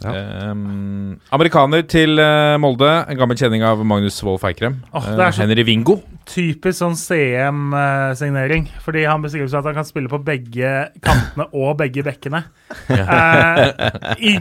Ja. 0.02 0.10
Eh, 0.10 0.50
amerikaner 1.36 1.84
til 1.88 2.18
eh, 2.18 2.56
Molde, 2.60 2.88
en 3.08 3.16
gammel 3.20 3.38
kjenning 3.38 3.62
av 3.64 3.80
Magnus 3.86 4.18
Wolff 4.26 4.42
Eikrem. 4.48 4.80
Oh, 4.92 4.98
Eh, 5.04 5.30
så- 5.30 5.42
Henry 5.44 5.62
Vingo. 5.64 6.00
Typisk 6.26 6.78
sånn 6.80 6.96
CM-signering. 6.96 8.68
Fordi 8.82 9.04
han 9.06 9.22
beskriver 9.22 9.48
seg 9.52 9.58
at 9.60 9.64
han 9.70 9.74
kan 9.74 9.84
spille 9.88 10.08
på 10.08 10.22
begge 10.24 10.70
kantene 11.04 11.46
og 11.52 11.76
begge 11.78 12.02
bekkene. 12.06 12.44
Eh, 12.88 13.66
i, 14.18 14.38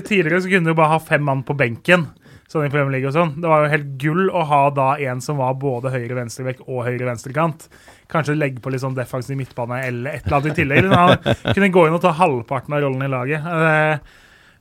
tidligere 0.00 0.40
så 0.42 0.48
kunne 0.50 0.70
du 0.70 0.74
bare 0.78 0.94
ha 0.94 0.98
fem 1.02 1.22
mann 1.26 1.42
på 1.46 1.56
benken. 1.58 2.06
Sånn 2.46 2.62
i 2.68 2.70
Premier 2.70 2.92
League 2.94 3.08
og 3.10 3.14
sånn. 3.16 3.32
Det 3.42 3.48
var 3.50 3.64
jo 3.64 3.70
helt 3.72 3.88
gull 3.98 4.28
å 4.30 4.44
ha 4.46 4.60
da 4.70 4.92
en 5.02 5.20
som 5.20 5.40
var 5.40 5.56
både 5.58 5.90
høyre-venstrebekk 5.90 6.60
og 6.68 6.84
høyre-venstrekant. 6.86 7.66
Kanskje 8.08 8.36
legge 8.38 8.62
på 8.62 8.70
litt 8.70 8.84
sånn 8.84 8.94
defensiv 8.94 9.34
midtbane 9.40 9.80
eller 9.88 10.14
et 10.20 10.28
eller 10.28 10.38
annet 10.38 10.52
i 10.52 10.60
tillegg. 10.62 10.92
Han 10.94 11.54
kunne 11.56 11.72
gå 11.74 11.86
inn 11.88 11.96
og 11.98 12.04
ta 12.06 12.12
halvparten 12.14 12.76
av 12.78 12.84
rollen 12.86 13.02
i 13.02 13.10
laget. 13.10 13.42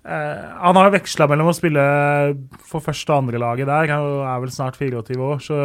Eh, 0.05 0.41
han 0.61 0.77
har 0.77 0.91
veksla 0.93 1.27
mellom 1.31 1.49
å 1.49 1.55
spille 1.57 1.83
for 2.61 2.83
første- 2.85 3.09
og 3.13 3.23
andrelaget 3.23 3.69
der. 3.69 3.93
Han 3.95 4.27
er 4.29 4.43
vel 4.43 4.53
snart 4.53 4.77
24 4.77 5.17
år, 5.17 5.39
så 5.41 5.59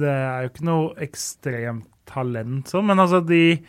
det 0.00 0.10
er 0.10 0.42
jo 0.44 0.50
ikke 0.52 0.66
noe 0.68 0.90
ekstremt 1.06 1.86
talent 2.10 2.68
sånn, 2.68 2.86
men 2.90 3.00
altså, 3.00 3.22
de 3.24 3.60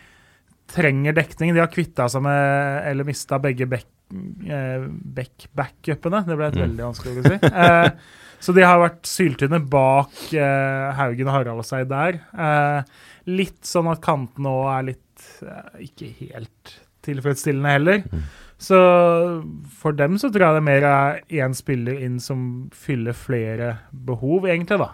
trenger 0.71 1.15
dekning. 1.15 1.53
De 1.55 1.61
har 1.63 1.71
kvitta 1.71 2.07
seg 2.11 2.23
med, 2.25 2.81
eller 2.89 3.07
mista 3.07 3.39
begge 3.41 3.67
back, 3.69 3.87
eh. 4.11 4.83
Det 6.27 6.37
ble 6.39 6.49
et 6.51 6.59
veldig 6.59 6.85
vanskelig 6.89 7.23
å 7.23 7.29
si. 7.29 7.39
Eh, 7.51 7.89
så 8.41 8.55
de 8.57 8.63
har 8.65 8.79
vært 8.81 9.05
syltynne 9.05 9.59
bak 9.69 10.15
eh, 10.33 10.87
Haugen 10.97 11.29
og 11.29 11.35
Harald 11.35 11.65
seg 11.67 11.87
der. 11.91 12.17
Eh, 12.33 12.93
litt 13.29 13.61
sånn 13.69 13.91
at 13.91 14.01
kanten 14.03 14.47
nå 14.47 14.55
er 14.73 14.87
litt 14.91 15.27
eh, 15.45 15.83
ikke 15.85 16.09
helt 16.23 16.77
tilfredsstillende 17.05 17.75
heller. 17.75 18.01
Så 18.61 18.77
for 19.81 19.95
dem 19.97 20.19
så 20.21 20.29
tror 20.29 20.47
jeg 20.47 20.59
det 20.59 20.65
mer 20.67 20.85
er 20.85 21.21
én 21.41 21.55
spiller 21.57 21.97
inn 22.05 22.19
som 22.21 22.41
fyller 22.77 23.15
flere 23.17 23.75
behov, 23.91 24.45
egentlig, 24.45 24.77
da. 24.81 24.91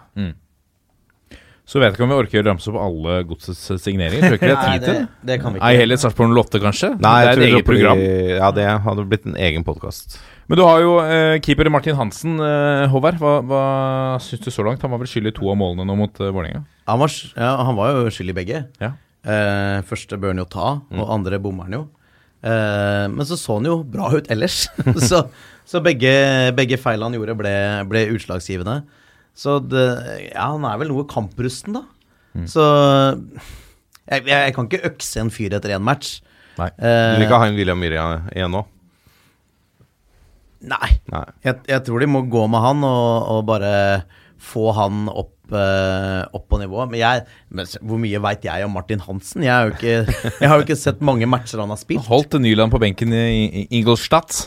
Så 1.68 1.82
vet 1.82 1.90
jeg 1.90 1.98
ikke 1.98 2.06
om 2.06 2.12
vi 2.14 2.16
orker 2.16 2.40
å 2.40 2.46
ramse 2.46 2.70
opp 2.70 2.78
alle 2.80 3.18
godsets 3.28 3.66
signeringer. 3.84 4.22
Tror 4.24 4.38
ikke 4.38 4.48
det 4.48 4.54
er 4.56 4.70
tid 4.70 4.84
til 4.86 4.94
det, 4.96 5.08
det. 5.28 5.36
kan 5.42 5.52
vi 5.52 5.60
Ei 5.60 5.74
ikke. 5.74 5.82
heller 5.82 6.00
Sarpsborg 6.00 6.32
08, 6.32 6.60
kanskje? 6.62 6.88
Nei, 6.96 7.10
det 7.20 7.28
er 7.28 7.32
et 7.34 7.42
vi 7.42 7.48
eget 7.50 7.66
program. 7.68 8.00
Ja, 8.38 8.48
det 8.56 8.64
hadde 8.86 9.04
blitt 9.10 9.28
en 9.28 9.36
egen 9.36 9.66
podkast. 9.66 10.16
Men 10.48 10.56
du 10.56 10.64
har 10.64 10.80
jo 10.80 10.94
eh, 11.02 11.34
keeper 11.44 11.68
Martin 11.68 11.98
Hansen, 11.98 12.38
eh, 12.40 12.86
Håvard. 12.88 13.20
Hva, 13.20 13.34
hva 13.44 13.60
syns 14.24 14.40
du 14.46 14.48
så 14.48 14.64
langt? 14.64 14.80
Han 14.80 14.94
var 14.94 15.02
vel 15.02 15.12
skyld 15.12 15.28
i 15.28 15.34
to 15.36 15.52
av 15.52 15.60
målene 15.60 15.84
nå 15.84 15.98
mot 16.00 16.24
eh, 16.24 16.32
Vålerenga? 16.32 16.64
Han 16.88 17.04
ja, 17.04 17.52
han 17.68 17.76
var 17.76 17.92
jo 17.98 18.16
skyld 18.16 18.32
i 18.32 18.38
begge. 18.40 18.62
Ja. 18.80 18.94
Eh, 19.28 19.84
første 19.84 20.16
bør 20.16 20.32
han 20.32 20.40
jo 20.40 20.48
ta, 20.48 20.70
og 20.88 21.12
andre 21.18 21.36
bommer 21.42 21.68
han 21.68 21.76
jo. 21.82 21.84
Eh, 22.42 23.04
men 23.10 23.26
så 23.26 23.36
så 23.40 23.56
han 23.58 23.66
jo 23.68 23.80
bra 23.82 24.10
ut 24.14 24.30
ellers. 24.30 24.66
så 25.10 25.24
så 25.68 25.82
begge, 25.84 26.12
begge 26.56 26.78
feil 26.80 27.02
han 27.04 27.12
gjorde, 27.12 27.34
ble, 27.36 27.50
ble 27.90 28.06
utslagsgivende. 28.14 28.78
Så 29.36 29.58
det, 29.60 29.82
ja, 30.30 30.46
han 30.54 30.64
er 30.64 30.78
vel 30.80 30.88
noe 30.94 31.04
kamprusten, 31.10 31.76
da. 31.76 31.82
Så 32.48 32.62
jeg, 34.08 34.24
jeg, 34.30 34.54
kan 34.56 34.68
ikke 34.68 34.88
økse 34.88 35.20
en 35.20 35.30
fyr 35.34 35.56
etter 35.58 35.74
én 35.76 35.84
match. 35.84 36.18
Nei. 36.58 36.70
Du 36.78 36.86
Eh, 36.88 37.12
vil 37.18 37.26
ikke 37.26 37.40
ha 37.42 37.48
en 37.50 37.58
William 37.58 37.78
Myhre 37.78 38.06
igjen 38.32 38.54
nå? 38.54 38.64
nei. 40.72 40.88
Nei. 41.12 41.24
Jeg, 41.46 41.60
jeg 41.70 41.84
tror 41.86 42.02
de 42.02 42.08
må 42.10 42.24
gå 42.30 42.46
med 42.50 42.62
han 42.64 42.80
og, 42.86 43.28
og 43.34 43.44
bare 43.46 43.72
få 44.42 44.72
han 44.74 45.04
opp, 45.10 45.34
eh, 45.54 46.22
opp 46.36 46.46
på 46.50 46.60
nivå. 46.60 46.82
Men, 46.90 46.98
jeg, 47.00 47.24
men 47.48 47.68
hvor 47.80 48.00
mye 48.02 48.20
veit 48.24 48.46
jeg 48.48 48.66
om 48.66 48.74
Martin 48.76 49.02
Hansen? 49.04 49.46
Jeg, 49.46 49.68
jo 49.68 49.74
ikke, 49.76 50.30
jeg 50.42 50.50
har 50.50 50.60
jo 50.60 50.66
ikke 50.66 50.78
sett 50.78 51.02
mange 51.04 51.28
matcher 51.30 51.62
han 51.62 51.72
har 51.72 51.80
spilt. 51.80 52.06
Holdt 52.08 52.38
Nyland 52.42 52.74
på 52.74 52.80
benken 52.82 53.14
i, 53.16 53.66
Ingolstadt. 53.80 54.46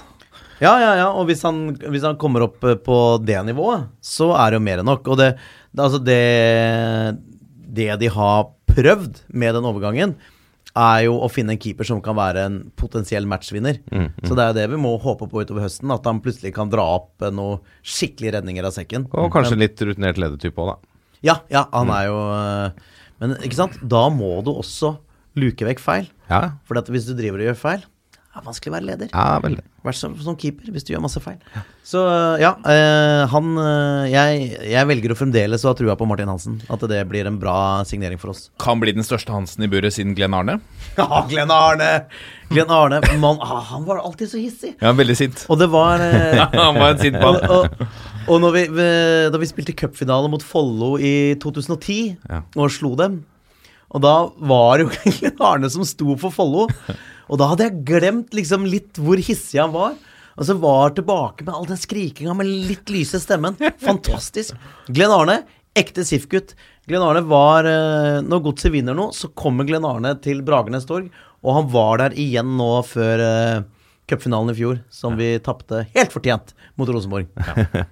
Ja, 0.61 0.75
ja, 0.77 0.91
ja. 0.99 1.07
Og 1.17 1.25
hvis 1.29 1.41
han, 1.47 1.71
hvis 1.89 2.05
han 2.05 2.19
kommer 2.21 2.45
opp 2.45 2.61
eh, 2.67 2.77
på 2.77 2.97
det 3.25 3.39
nivået, 3.47 3.89
så 4.03 4.31
er 4.37 4.51
det 4.51 4.61
jo 4.61 4.65
mer 4.67 4.83
enn 4.83 4.91
nok. 4.91 5.09
Og 5.09 5.17
det, 5.21 5.31
altså 5.77 6.01
det, 6.03 6.21
det 7.71 7.89
de 8.01 8.11
har 8.13 8.51
prøvd 8.71 9.25
med 9.33 9.57
den 9.57 9.67
overgangen, 9.67 10.15
er 10.71 11.01
jo 11.03 11.17
å 11.19 11.27
finne 11.31 11.55
en 11.55 11.59
keeper 11.59 11.87
som 11.87 11.99
kan 12.03 12.15
være 12.15 12.45
en 12.47 12.57
potensiell 12.79 13.25
matchvinner. 13.27 13.81
Så 14.23 14.37
det 14.37 14.43
er 14.43 14.51
jo 14.51 14.57
det 14.59 14.67
vi 14.71 14.79
må 14.79 14.93
håpe 15.03 15.27
på 15.27 15.43
utover 15.43 15.65
høsten, 15.65 15.91
at 15.91 16.05
han 16.07 16.21
plutselig 16.23 16.53
kan 16.55 16.71
dra 16.71 16.85
opp 16.99 17.25
eh, 17.25 17.33
noen 17.33 17.59
skikkelige 17.83 18.37
redninger 18.37 18.67
av 18.67 18.75
sekken. 18.75 19.09
Og 19.11 19.31
kanskje 19.33 19.59
litt 19.59 19.83
rutinert 19.83 20.21
ledertype 20.21 20.63
òg, 20.63 20.73
da. 20.73 20.90
Ja, 21.25 21.39
ja, 21.53 21.67
han 21.73 21.91
er 21.93 22.07
jo 22.09 22.19
eh, 22.33 22.83
Men 23.21 23.35
ikke 23.45 23.59
sant, 23.59 23.79
da 23.85 24.07
må 24.09 24.39
du 24.45 24.53
også 24.55 24.95
luke 25.37 25.63
vekk 25.67 25.79
feil. 25.79 26.09
Ja, 26.31 26.57
For 26.67 26.79
at 26.81 26.89
hvis 26.91 27.05
du 27.07 27.13
driver 27.15 27.39
og 27.43 27.51
gjør 27.51 27.59
feil, 27.59 27.83
det 28.31 28.39
er 28.39 28.45
vanskelig 28.47 28.71
å 28.71 28.73
være 28.77 28.87
leder. 28.87 29.07
ja 29.11 29.39
vel. 29.43 29.57
Vær 29.83 29.95
som, 29.97 30.13
som 30.23 30.35
keeper 30.39 30.69
hvis 30.71 30.85
du 30.87 30.91
gjør 30.93 31.01
masse 31.03 31.19
feil. 31.19 31.35
Så 31.83 31.99
ja, 32.39 32.51
eh, 32.69 33.23
han 33.31 33.47
eh, 33.59 34.05
jeg, 34.13 34.43
jeg 34.71 34.87
velger 34.87 35.11
å 35.11 35.17
fremdeles 35.19 35.65
å 35.65 35.71
ha 35.71 35.75
trua 35.75 35.95
på 35.99 36.07
Martin 36.07 36.29
Hansen. 36.31 36.59
At 36.71 36.85
det 36.87 37.01
blir 37.11 37.27
en 37.27 37.39
bra 37.41 37.81
signering 37.89 38.21
for 38.21 38.31
oss. 38.31 38.45
Kan 38.61 38.79
bli 38.79 38.93
den 38.95 39.03
største 39.03 39.33
Hansen 39.35 39.65
i 39.65 39.69
buret 39.71 39.91
siden 39.97 40.15
Glenn 40.17 40.37
Arne. 40.37 40.59
Ja, 40.99 41.21
Glenn 41.27 41.51
Arne! 41.51 41.89
Glenn 42.51 42.71
Arne, 42.75 42.99
man, 43.19 43.37
ah, 43.43 43.61
Han 43.71 43.85
var 43.87 44.01
alltid 44.03 44.31
så 44.31 44.39
hissig. 44.39 44.73
Ja, 44.83 44.91
veldig 44.95 45.15
sint. 45.19 45.45
Og 45.51 45.59
det 45.59 45.67
var 45.71 45.99
eh, 46.03 46.39
Han 46.55 46.79
var 46.79 46.95
en 46.95 47.03
sint 47.03 47.19
mann. 47.19 47.39
Og, 48.29 48.45
vi, 48.53 48.65
da 49.31 49.37
vi 49.41 49.47
spilte 49.49 49.75
cupfinale 49.77 50.29
mot 50.31 50.43
Follo 50.45 50.95
i 51.01 51.33
2010 51.41 51.97
Ja. 52.29 52.41
og 52.55 52.71
slo 52.73 52.93
dem 52.99 53.21
Og 53.93 54.01
da 54.03 54.13
var 54.37 54.77
det 54.77 54.85
jo 54.85 54.91
Glenn 55.17 55.41
Arne 55.43 55.69
som 55.73 55.83
sto 55.87 56.13
for 56.19 56.31
Follo. 56.31 56.67
Og 57.31 57.39
da 57.39 57.47
hadde 57.51 57.67
jeg 57.69 57.81
glemt 57.87 58.33
liksom 58.35 58.65
litt 58.67 58.99
hvor 59.01 59.19
hissig 59.19 59.59
han 59.59 59.73
var. 59.73 59.97
Og 60.39 60.47
så 60.47 60.55
var 60.59 60.93
tilbake 60.95 61.43
med 61.43 61.53
all 61.53 61.67
den 61.67 61.79
skrikinga 61.79 62.33
med 62.39 62.47
litt 62.69 62.89
lyse 62.91 63.19
stemmen. 63.19 63.57
Fantastisk. 63.83 64.55
Glenn 64.87 65.11
Arne, 65.11 65.41
ekte 65.77 66.05
SIF-gutt. 66.07 66.55
Glenn 66.87 67.03
Arne 67.03 67.21
var 67.27 67.67
eh, 67.67 68.21
Når 68.25 68.41
Godset 68.47 68.71
vinner 68.73 68.95
nå, 68.97 69.09
så 69.15 69.27
kommer 69.37 69.67
Glenn 69.67 69.85
Arne 69.87 70.15
til 70.23 70.39
Bragernes 70.47 70.87
torg. 70.89 71.11
Og 71.43 71.55
han 71.59 71.69
var 71.73 71.99
der 72.03 72.15
igjen 72.21 72.55
nå 72.57 72.69
før 72.85 73.21
uh, 73.25 73.63
cupfinalen 74.09 74.53
i 74.53 74.57
fjor, 74.59 74.79
som 74.93 75.15
vi 75.17 75.33
tapte 75.43 75.83
helt 75.95 76.13
fortjent 76.13 76.51
mot 76.77 76.89
Rosenborg. 76.91 77.27
Ja, 77.73 77.85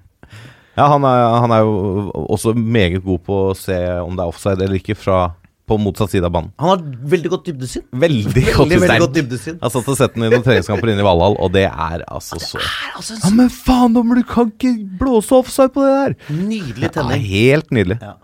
han 0.88 1.04
er, 1.04 1.24
han 1.44 1.52
er 1.52 1.60
jo 1.66 2.12
også 2.30 2.54
meget 2.56 3.04
god 3.04 3.20
på 3.26 3.38
å 3.50 3.56
se 3.58 3.76
om 4.04 4.16
det 4.16 4.24
er 4.24 4.30
offside 4.32 4.62
eller 4.64 4.80
ikke 4.80 4.96
fra 4.96 5.34
på 5.70 5.78
motsatt 5.78 6.10
side 6.10 6.26
av 6.26 6.32
banen. 6.34 6.50
Han 6.58 6.70
har 6.72 6.80
veldig 7.12 7.30
godt 7.30 7.44
dybdesyn. 7.46 7.84
Veldig, 7.94 8.32
Veldig, 8.34 8.54
godt 8.56 8.72
veldig 8.74 9.00
godt 9.04 9.14
dybdesyn. 9.20 9.58
Jeg 9.60 9.62
har 9.68 9.74
satt 9.76 9.90
og 9.92 9.98
sett 10.00 10.16
den 10.16 10.24
i 10.26 10.30
noen 10.32 10.46
treningskamper 10.46 10.90
inne 10.90 11.04
i 11.04 11.06
Valhall, 11.06 11.36
og 11.38 11.52
det 11.54 11.68
er 11.70 12.06
altså 12.10 12.40
så 12.42 12.58
Er 12.58 12.96
altså 12.98 13.14
en 13.14 13.22
Ja, 13.22 13.30
men 13.38 13.52
faen, 13.54 13.94
dommer, 13.94 14.18
du 14.18 14.26
kan 14.26 14.50
ikke 14.50 14.72
blåse 15.02 15.36
offside 15.38 15.70
på 15.76 15.84
det 15.86 15.94
der! 16.00 16.16
nydelig 16.34 16.90
tenning. 16.96 17.22
Ja, 17.22 17.34
helt 17.36 17.70
nydelig. 17.76 18.00
Ja. 18.02 18.16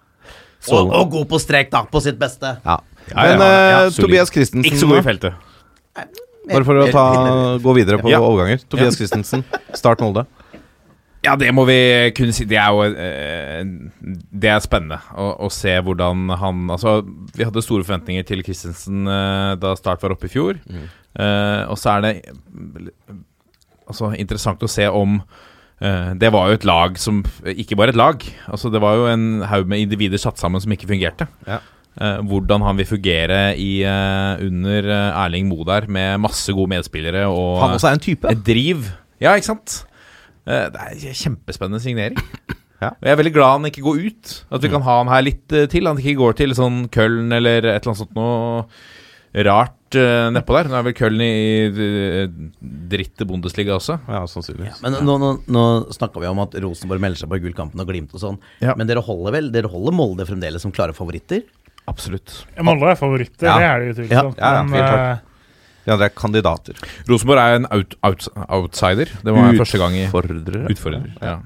Og, 0.74 0.90
og 0.90 1.12
god 1.14 1.28
på 1.30 1.38
strek, 1.44 1.70
da. 1.70 1.84
På 1.86 2.02
sitt 2.02 2.18
beste. 2.18 2.56
Ja. 2.66 2.80
Ja, 3.12 3.22
Men 3.22 3.44
ja, 3.46 3.50
ja, 3.70 3.82
eh. 3.86 3.92
Tobias 3.94 4.32
Christensen 4.34 4.66
Ikke 4.66 4.82
så 4.82 4.88
god 4.90 5.04
i 5.04 5.06
feltet. 5.06 5.38
Bare 6.50 6.66
for 6.66 6.82
å 6.82 6.88
ta, 6.94 7.04
gå 7.62 7.76
videre 7.78 8.00
på 8.02 8.10
Ja. 8.10 8.20
overganger. 8.26 8.66
Tobias 8.70 8.98
Christensen, 8.98 9.46
Start 9.78 10.02
Molde. 10.02 10.26
Ja, 11.26 11.34
det 11.40 11.52
må 11.56 11.66
vi 11.68 11.78
kunne 12.18 12.36
si. 12.36 12.46
Det 12.50 12.58
er 12.60 12.74
jo 12.74 12.86
eh, 12.86 13.64
Det 14.06 14.52
er 14.52 14.62
spennende 14.64 15.00
å, 15.18 15.32
å 15.48 15.50
se 15.54 15.74
hvordan 15.82 16.30
han 16.42 16.66
Altså, 16.74 17.00
vi 17.36 17.48
hadde 17.48 17.64
store 17.66 17.86
forventninger 17.88 18.26
til 18.28 18.44
Christensen 18.46 19.10
eh, 19.10 19.56
da 19.62 19.74
Start 19.80 20.04
var 20.06 20.16
oppe 20.16 20.30
i 20.30 20.34
fjor. 20.34 20.60
Eh, 20.70 21.62
og 21.72 21.80
så 21.80 21.96
er 21.96 22.06
det 22.06 22.14
altså, 23.88 24.12
interessant 24.20 24.64
å 24.66 24.72
se 24.72 24.88
om 24.92 25.22
uh, 25.22 26.12
Det 26.20 26.32
var 26.34 26.50
jo 26.50 26.58
et 26.58 26.68
lag 26.68 26.98
som 27.00 27.24
Ikke 27.56 27.78
bare 27.80 27.96
et 27.96 28.02
lag. 28.02 28.28
Altså, 28.50 28.72
det 28.74 28.84
var 28.84 29.00
jo 29.00 29.08
en 29.12 29.46
haug 29.48 29.72
med 29.72 29.86
individer 29.86 30.22
satt 30.22 30.42
sammen 30.42 30.64
som 30.64 30.76
ikke 30.76 30.92
fungerte. 30.92 31.30
Ja. 31.48 31.62
Uh, 31.96 32.20
hvordan 32.28 32.66
han 32.66 32.76
vil 32.82 32.90
fungere 32.90 33.40
i, 33.56 33.80
under 34.44 34.90
Erling 34.92 35.48
Moe 35.48 35.64
der, 35.68 35.88
med 35.88 36.20
masse 36.26 36.52
gode 36.52 36.74
medspillere 36.74 37.24
og 37.32 37.62
Han 37.64 37.78
også 37.78 37.94
er 37.94 38.00
en 38.00 38.08
type. 38.10 38.32
et 38.32 38.44
driv. 38.46 38.90
Ja, 39.24 39.38
ikke 39.40 39.54
sant? 39.54 39.86
Eh, 40.46 40.68
det 40.74 40.82
er 40.82 40.94
en 41.12 41.20
kjempespennende 41.24 41.82
signering. 41.84 42.22
Ja. 42.84 42.90
Og 42.92 43.06
Jeg 43.08 43.14
er 43.14 43.18
veldig 43.22 43.32
glad 43.32 43.52
han 43.54 43.66
ikke 43.70 43.82
går 43.86 44.00
ut. 44.04 44.32
At 44.52 44.62
vi 44.66 44.70
kan 44.70 44.84
ha 44.84 44.98
han 45.00 45.08
her 45.08 45.22
litt 45.24 45.54
eh, 45.56 45.64
til. 45.72 45.88
Han 45.88 45.96
ikke 45.98 46.18
går 46.20 46.34
til 46.36 46.52
sånn 46.58 46.82
Køln 46.92 47.32
eller 47.34 47.64
et 47.64 47.70
eller 47.70 47.94
annet 47.94 48.02
sånt 48.02 48.18
noe 48.18 48.66
rart 49.48 49.96
uh, 49.96 50.28
nedpå 50.36 50.58
der. 50.58 50.68
Nå 50.70 50.76
er 50.82 50.84
vel 50.90 50.96
Køln 50.96 51.24
i 51.24 51.30
uh, 51.72 52.28
dritt 52.92 53.24
Bundesliga 53.28 53.78
også. 53.80 53.96
Ja, 54.12 54.22
sannsynligvis. 54.28 54.82
Men 54.84 55.00
nå, 55.08 55.16
nå, 55.24 55.30
nå 55.56 55.64
snakka 55.96 56.20
vi 56.24 56.28
om 56.30 56.44
at 56.44 56.56
Rosenborg 56.64 57.02
melder 57.04 57.24
seg 57.24 57.32
på 57.32 57.40
gullkampen 57.48 57.80
og 57.84 57.88
Glimt 57.90 58.14
og 58.16 58.22
sånn. 58.22 58.38
Ja. 58.60 58.76
Men 58.80 58.92
dere 58.92 59.04
holder 59.08 59.36
vel 59.40 59.50
Dere 59.56 59.72
holder 59.72 59.96
Molde 59.96 60.28
fremdeles 60.28 60.68
som 60.68 60.76
klare 60.76 60.96
favoritter? 60.96 61.46
Absolutt. 61.88 62.42
Molde 62.60 62.92
er 62.92 63.00
favoritter, 63.00 63.48
Ja. 63.48 63.56
det 63.56 63.72
er 63.72 63.80
det 63.80 63.96
utvilsomt. 63.96 64.40
Ja, 64.44 64.52
ja, 64.60 64.64
men 64.68 64.76
helt 64.80 64.92
klart. 64.92 65.08
eh, 65.16 65.35
De 65.86 65.94
andre 65.94 66.10
er 66.10 66.16
kandidater. 66.18 66.80
Rosenborg 67.10 67.42
er 67.42 67.60
en 67.60 67.68
out, 67.72 67.98
out, 68.06 68.30
outsider. 68.48 69.12
Det 69.26 69.36
var 69.36 69.54
første 69.60 69.82
gang 69.82 69.98
i. 69.98 70.08
Utfordrer. 70.10 71.12
Ja. 71.22 71.38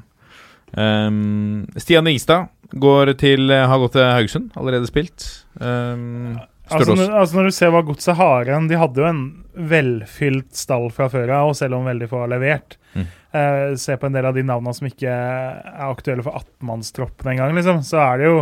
Um, 0.69 1.65
Stian 1.81 2.05
Ringstad 2.05 2.49
går 2.77 3.15
til, 3.17 3.49
har 3.49 3.81
gått 3.81 3.95
til 3.97 4.05
Haugesund, 4.05 4.51
allerede 4.59 4.87
spilt. 4.89 5.25
Um, 5.57 6.37
altså, 6.69 6.93
når, 6.93 7.13
altså 7.21 7.39
Når 7.39 7.49
du 7.49 7.55
ser 7.57 7.71
hva 7.73 7.81
godset 7.83 8.15
har 8.15 8.47
igjen 8.47 8.67
De 8.69 8.77
hadde 8.77 9.01
jo 9.01 9.07
en 9.09 9.23
velfylt 9.69 10.53
stall 10.55 10.87
fra 10.93 11.09
før 11.11 11.33
av, 11.33 11.51
og 11.51 11.57
selv 11.57 11.79
om 11.79 11.89
veldig 11.89 12.07
få 12.11 12.23
har 12.23 12.31
levert. 12.31 12.77
Mm. 12.93 13.07
Eh, 13.31 13.75
se 13.81 13.97
på 13.97 14.07
en 14.07 14.15
del 14.15 14.25
av 14.25 14.37
de 14.37 14.45
navnene 14.45 14.73
som 14.77 14.87
ikke 14.87 15.11
er 15.11 15.89
aktuelle 15.89 16.23
for 16.25 16.39
18-mannstroppen 16.39 17.33
engang, 17.33 17.53
liksom, 17.57 17.81
så 17.85 17.99
er 18.05 18.21
det 18.21 18.29
jo 18.29 18.37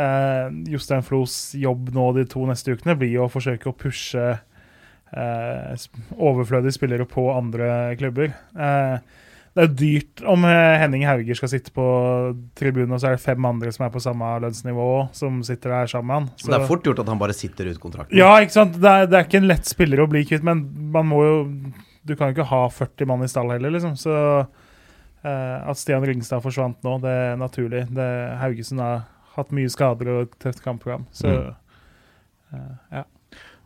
eh, 0.00 0.46
Jostein 0.72 1.04
Flos 1.04 1.34
jobb 1.58 1.90
nå 1.96 2.10
de 2.16 2.26
to 2.30 2.44
neste 2.48 2.76
ukene 2.76 2.96
blir 3.00 3.16
jo 3.16 3.26
å 3.26 3.32
forsøke 3.32 3.72
å 3.72 3.76
pushe 3.76 4.22
eh, 4.22 4.44
overflødige 5.16 6.76
spillere 6.76 7.06
på 7.08 7.28
andre 7.32 7.94
klubber. 8.00 8.34
Eh, 8.52 9.22
det 9.56 9.64
er 9.64 9.72
dyrt 9.72 10.20
om 10.28 10.42
eh, 10.44 10.74
Henning 10.82 11.06
Hauger 11.08 11.38
skal 11.38 11.48
sitte 11.48 11.72
på 11.72 11.84
tribunen, 12.58 12.92
og 12.92 13.00
så 13.00 13.08
er 13.08 13.16
det 13.16 13.24
fem 13.24 13.48
andre 13.48 13.70
som 13.72 13.86
er 13.86 13.94
på 13.94 14.02
samme 14.04 14.28
lønnsnivå, 14.44 14.88
som 15.16 15.38
sitter 15.46 15.72
der 15.72 15.88
sammen 15.88 16.10
med 16.10 16.18
han. 16.18 16.26
Så 16.36 16.52
det 16.52 16.58
er 16.58 16.68
fort 16.68 16.84
gjort 16.84 17.00
at 17.00 17.08
han 17.08 17.22
bare 17.22 17.36
sitter 17.36 17.70
ut 17.72 17.80
kontrakten. 17.80 18.18
Ja, 18.20 18.34
ikke 18.44 18.58
sant. 18.58 18.76
Det 18.76 18.92
er, 18.92 19.08
det 19.08 19.16
er 19.16 19.24
ikke 19.24 19.40
en 19.40 19.48
lett 19.48 19.70
spiller 19.70 20.04
å 20.04 20.08
bli 20.12 20.26
kvitt, 20.28 20.44
men 20.44 20.66
man 20.92 21.08
må 21.08 21.24
jo 21.24 21.36
Du 22.06 22.12
kan 22.14 22.28
jo 22.28 22.36
ikke 22.36 22.50
ha 22.52 22.60
40 22.70 23.08
mann 23.10 23.24
i 23.24 23.30
stall 23.32 23.48
heller, 23.50 23.72
liksom. 23.74 23.96
Så 23.98 24.12
eh, 25.24 25.56
at 25.56 25.80
Stian 25.80 26.04
Ringstad 26.06 26.44
forsvant 26.44 26.84
nå, 26.86 26.98
det 27.02 27.14
er 27.24 27.40
naturlig. 27.40 27.86
Det, 27.96 28.10
Haugesund 28.42 28.84
har 28.84 29.06
hatt 29.34 29.56
mye 29.56 29.72
skader 29.72 30.12
og 30.12 30.20
et 30.28 30.36
tøft 30.44 30.62
kampprogram, 30.62 31.08
så 31.16 31.32
eh, 32.52 32.74
ja. 32.92 33.02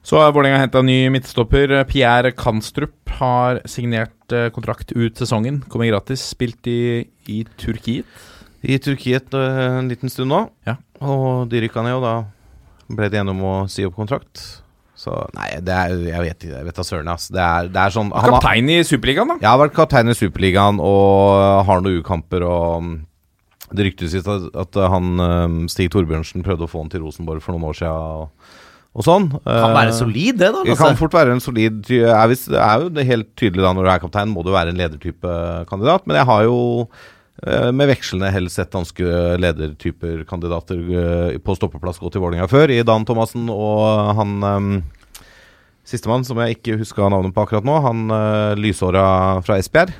Så 0.03 0.16
har 0.16 0.32
Vålerenga 0.32 0.62
henta 0.62 0.80
ny 0.82 1.11
midtstopper. 1.12 1.74
Pierre 1.90 2.32
Kanstrup 2.32 3.11
har 3.20 3.61
signert 3.68 4.32
eh, 4.32 4.48
kontrakt 4.55 4.94
ut 4.96 5.18
sesongen. 5.20 5.61
Kommer 5.68 5.90
gratis. 5.90 6.24
Spilt 6.32 6.66
i, 6.70 7.05
i 7.28 7.42
Turkiet. 7.61 8.09
I 8.64 8.78
Turkiet 8.80 9.34
eh, 9.36 9.61
en 9.80 9.90
liten 9.92 10.12
stund 10.12 10.32
nå. 10.32 10.46
Ja. 10.68 10.78
Og 11.05 11.51
de 11.53 11.61
rykka 11.66 11.84
ned, 11.84 11.98
og 12.01 12.05
da 12.05 12.96
ble 12.96 13.11
de 13.12 13.20
enige 13.20 13.36
om 13.36 13.44
å 13.44 13.55
si 13.70 13.84
opp 13.86 13.98
kontrakt. 13.98 14.42
Så 15.01 15.14
nei, 15.32 15.48
det 15.64 15.72
er 15.72 15.92
Jeg 16.11 16.24
vet 16.26 16.42
ikke, 16.44 16.57
jeg 16.59 16.66
vet 16.66 16.80
da 16.80 16.84
søren, 16.84 17.12
ass. 17.12 17.28
Det 17.32 17.40
er, 17.40 17.68
det 17.72 17.84
er 17.84 17.94
sånn 17.94 18.11
han 18.12 18.34
Kaptein 18.34 18.72
i 18.72 18.80
Superligaen, 18.84 19.32
da. 19.32 19.38
Ja, 19.40 19.55
har 19.55 19.62
vært 19.62 19.76
kaptein 19.78 20.12
i 20.12 20.16
Superligaen 20.16 20.80
og 20.84 21.64
har 21.68 21.80
noen 21.80 22.03
ukamper 22.03 22.44
og 22.44 22.90
Det 23.70 23.86
ryktes 23.86 24.16
litt 24.18 24.28
at, 24.28 24.51
at 24.64 24.80
han 24.92 25.14
mm, 25.16 25.61
Stig 25.72 25.88
Torbjørnsen 25.94 26.44
prøvde 26.44 26.66
å 26.66 26.72
få 26.72 26.82
han 26.82 26.92
til 26.92 27.07
Rosenborg 27.07 27.44
for 27.44 27.57
noen 27.57 27.70
år 27.70 27.80
siden 27.80 28.26
og, 28.26 28.53
og 28.95 29.05
sånn. 29.07 29.28
Kan 29.45 29.74
være 29.76 29.93
Eh, 29.93 29.99
solid, 30.01 30.38
det, 30.41 30.49
da. 30.53 30.64
Det 30.66 30.76
kan 30.78 30.97
fort 30.99 31.12
være 31.14 31.32
en 31.36 31.41
solid 31.45 31.82
ty- 31.86 32.03
er, 32.03 32.34
er 32.34 32.82
jo 32.82 32.88
det 32.91 33.07
helt 33.07 33.28
tydelig 33.38 33.62
da 33.62 33.72
når 33.76 33.86
du 33.86 33.91
er 33.93 34.03
kaptein, 34.03 34.32
må 34.34 34.43
du 34.45 34.51
være 34.51 34.72
en 34.74 34.80
ledertype 34.80 35.34
kandidat. 35.70 36.07
Men 36.11 36.16
jeg 36.18 36.26
har 36.26 36.43
jo 36.49 36.57
eh, 37.47 37.70
med 37.70 37.88
vekslende 37.93 38.32
hell 38.34 38.49
sett 38.51 38.72
danske 38.74 39.07
ledertyper 39.38 40.24
kandidater 40.28 40.76
eh, 40.76 41.38
på 41.38 41.55
stoppeplass 41.57 42.03
gå 42.03 42.11
til 42.11 42.20
Vålerenga 42.24 42.51
før, 42.51 42.70
i 42.74 42.82
Dan 42.82 43.07
Thomassen 43.07 43.47
og 43.55 44.14
han 44.18 44.43
um, 44.43 44.72
Sistemann, 45.86 46.26
som 46.26 46.38
jeg 46.43 46.59
ikke 46.59 46.76
huska 46.78 47.09
navnet 47.11 47.32
på 47.34 47.43
akkurat 47.47 47.64
nå, 47.66 47.78
han 47.82 48.05
uh, 48.12 48.55
lyshåra 48.59 49.41
fra 49.47 49.57
Esbjerg. 49.59 49.95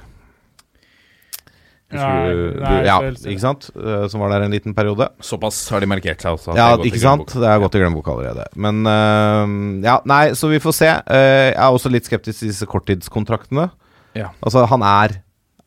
Husker 1.91 2.07
Nei, 2.07 2.61
nei, 2.63 2.81
du- 2.81 2.87
ja, 2.87 2.97
ikke 3.33 3.43
sant? 3.43 3.65
Eh, 3.75 4.05
som 4.13 4.21
var 4.23 4.31
der 4.31 4.45
en 4.47 4.53
liten 4.55 4.75
periode. 4.77 5.09
Såpass 5.27 5.59
har 5.75 5.81
de 5.83 5.89
markert 5.91 6.23
seg 6.23 6.37
også. 6.37 6.55
Ja, 6.55 6.77
ikke 6.79 7.01
sant? 7.03 7.33
Det 7.35 7.49
er 7.51 7.59
gått 7.63 7.75
i 7.75 7.81
glemmeboka 7.83 8.13
allerede. 8.15 8.47
Men 8.55 8.85
uh, 8.87 9.83
Ja, 9.87 9.97
nei, 10.07 10.31
så 10.39 10.49
vi 10.53 10.61
får 10.63 10.77
se. 10.77 10.91
Uh, 11.11 11.51
jeg 11.51 11.57
er 11.59 11.71
også 11.75 11.91
litt 11.91 12.07
skeptisk 12.07 12.39
til 12.45 12.53
disse 12.53 12.67
korttidskontraktene. 12.71 13.71
Ja. 14.15 14.31
Altså, 14.43 14.67
han 14.71 14.83
er 14.87 15.19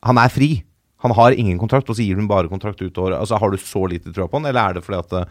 Han 0.04 0.18
er 0.20 0.28
fri. 0.32 0.62
Han 1.04 1.12
har 1.16 1.32
ingen 1.36 1.58
kontrakt, 1.60 1.88
og 1.92 1.96
så 1.96 2.04
gir 2.04 2.16
du 2.16 2.20
ham 2.22 2.28
bare 2.28 2.48
kontrakt 2.48 2.80
ut 2.80 2.96
året. 3.00 3.18
Altså, 3.20 3.36
Har 3.40 3.50
du 3.52 3.56
så 3.60 3.84
lite 3.88 4.12
tro 4.12 4.26
på 4.28 4.38
han, 4.40 4.46
eller 4.48 4.60
er 4.70 4.72
det 4.78 4.82
fordi 4.84 4.98
at 4.98 5.10
det, 5.12 5.22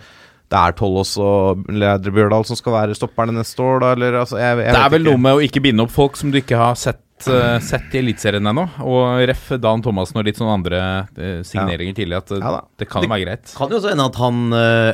det 0.54 0.60
er 0.60 0.72
Tollås 0.78 1.16
og 1.18 1.64
Leder 1.70 2.14
Bjørdal 2.14 2.46
som 2.46 2.56
skal 2.58 2.74
være 2.76 2.94
stopperne 2.98 3.34
neste 3.34 3.58
år, 3.62 3.80
da? 3.82 3.92
Eller 3.98 4.14
altså, 4.22 4.38
jeg, 4.38 4.58
jeg 4.62 4.74
Det 4.74 4.78
er 4.78 4.84
vet 4.90 4.92
vel 4.94 5.02
ikke. 5.08 5.12
noe 5.12 5.24
med 5.26 5.34
å 5.34 5.42
ikke 5.48 5.62
binde 5.66 5.86
opp 5.88 5.94
folk 5.94 6.18
som 6.18 6.30
du 6.34 6.38
ikke 6.38 6.58
har 6.62 6.76
sett, 6.78 7.02
sett 7.22 7.94
i 7.94 8.00
Eliteserien 8.02 8.48
ennå. 8.50 8.66
Og 8.84 9.22
ref. 9.30 9.50
Dan 9.62 9.84
Thomassen 9.86 10.20
og 10.20 10.26
litt 10.28 10.40
sånne 10.40 10.56
andre 10.58 10.80
eh, 11.18 11.42
signeringer 11.46 11.98
tidlig, 11.98 12.18
at 12.20 12.34
eh, 12.34 12.42
Ja 12.42 12.64
det 12.80 12.88
kan 12.90 13.06
være 13.06 13.26
greit. 13.26 13.54
Kan 13.58 13.72
jo 13.72 13.78
også 13.78 13.94
hende 13.94 14.08
at 14.10 14.18
han 14.20 14.42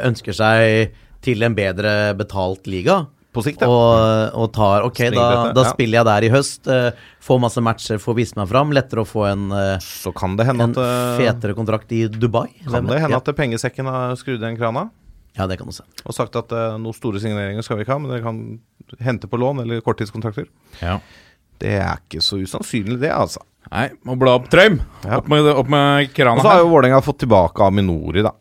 ønsker 0.10 0.36
seg 0.36 0.98
til 1.26 1.44
en 1.44 1.56
bedre 1.58 2.14
betalt 2.20 2.68
liga. 2.70 3.06
På 3.30 3.44
sikt, 3.46 3.62
ja. 3.62 3.70
Og, 3.70 4.38
og 4.42 4.48
tar 4.56 4.86
Ok, 4.88 5.04
da, 5.14 5.52
da 5.54 5.66
spiller 5.70 6.00
jeg 6.00 6.08
der 6.08 6.26
i 6.26 6.32
høst. 6.34 6.66
Uh, 6.66 6.90
får 7.22 7.42
masse 7.44 7.62
matcher, 7.62 8.00
får 8.02 8.18
vist 8.18 8.40
meg 8.40 8.50
fram. 8.50 8.74
Lettere 8.74 9.04
å 9.04 9.08
få 9.08 9.28
en, 9.30 9.52
uh, 9.54 9.76
Så 9.84 10.14
kan 10.18 10.34
det 10.40 10.48
hende 10.50 10.66
en 10.66 10.74
at 10.74 10.82
uh, 10.82 11.20
fetere 11.20 11.54
kontrakt 11.58 11.94
i 11.94 12.08
Dubai. 12.10 12.48
Kan 12.64 12.74
Hvem 12.74 12.90
det 12.90 13.04
hende 13.04 13.20
ja. 13.20 13.22
at 13.22 13.38
pengesekken 13.38 13.90
har 13.90 14.18
skrudd 14.20 14.42
igjen 14.42 14.58
krana? 14.60 14.90
ja, 15.40 15.48
det 15.48 15.58
kan 15.58 15.70
du 15.70 15.76
se. 15.76 15.86
Og 16.04 16.16
sagt 16.16 16.36
at 16.40 16.52
uh, 16.52 16.76
noen 16.82 16.96
store 16.96 17.22
signeringer 17.24 17.64
skal 17.66 17.80
vi 17.80 17.86
ikke 17.86 17.96
ha, 17.96 18.02
men 18.02 18.12
dere 18.12 18.26
kan 18.26 18.40
hente 19.06 19.30
på 19.30 19.40
lån 19.40 19.64
eller 19.64 19.84
korttidskontrakter. 19.86 20.50
Ja. 20.82 20.98
Det 21.60 21.76
er 21.80 22.00
ikke 22.02 22.22
så 22.24 22.40
usannsynlig, 22.42 23.00
det, 23.02 23.12
altså. 23.12 23.42
Nei, 23.70 23.90
må 24.08 24.16
bla 24.18 24.38
opp 24.40 24.48
Trøim. 24.50 24.80
Ja. 25.04 25.20
Opp 25.20 25.28
med, 25.30 25.46
opp 25.52 25.68
med 25.70 26.08
Og 26.10 26.42
så 26.42 26.48
har 26.50 26.62
jo 26.64 26.70
Vålerenga 26.72 27.02
fått 27.06 27.20
tilbake 27.26 27.66
Aminori, 27.68 28.24
da. 28.26 28.32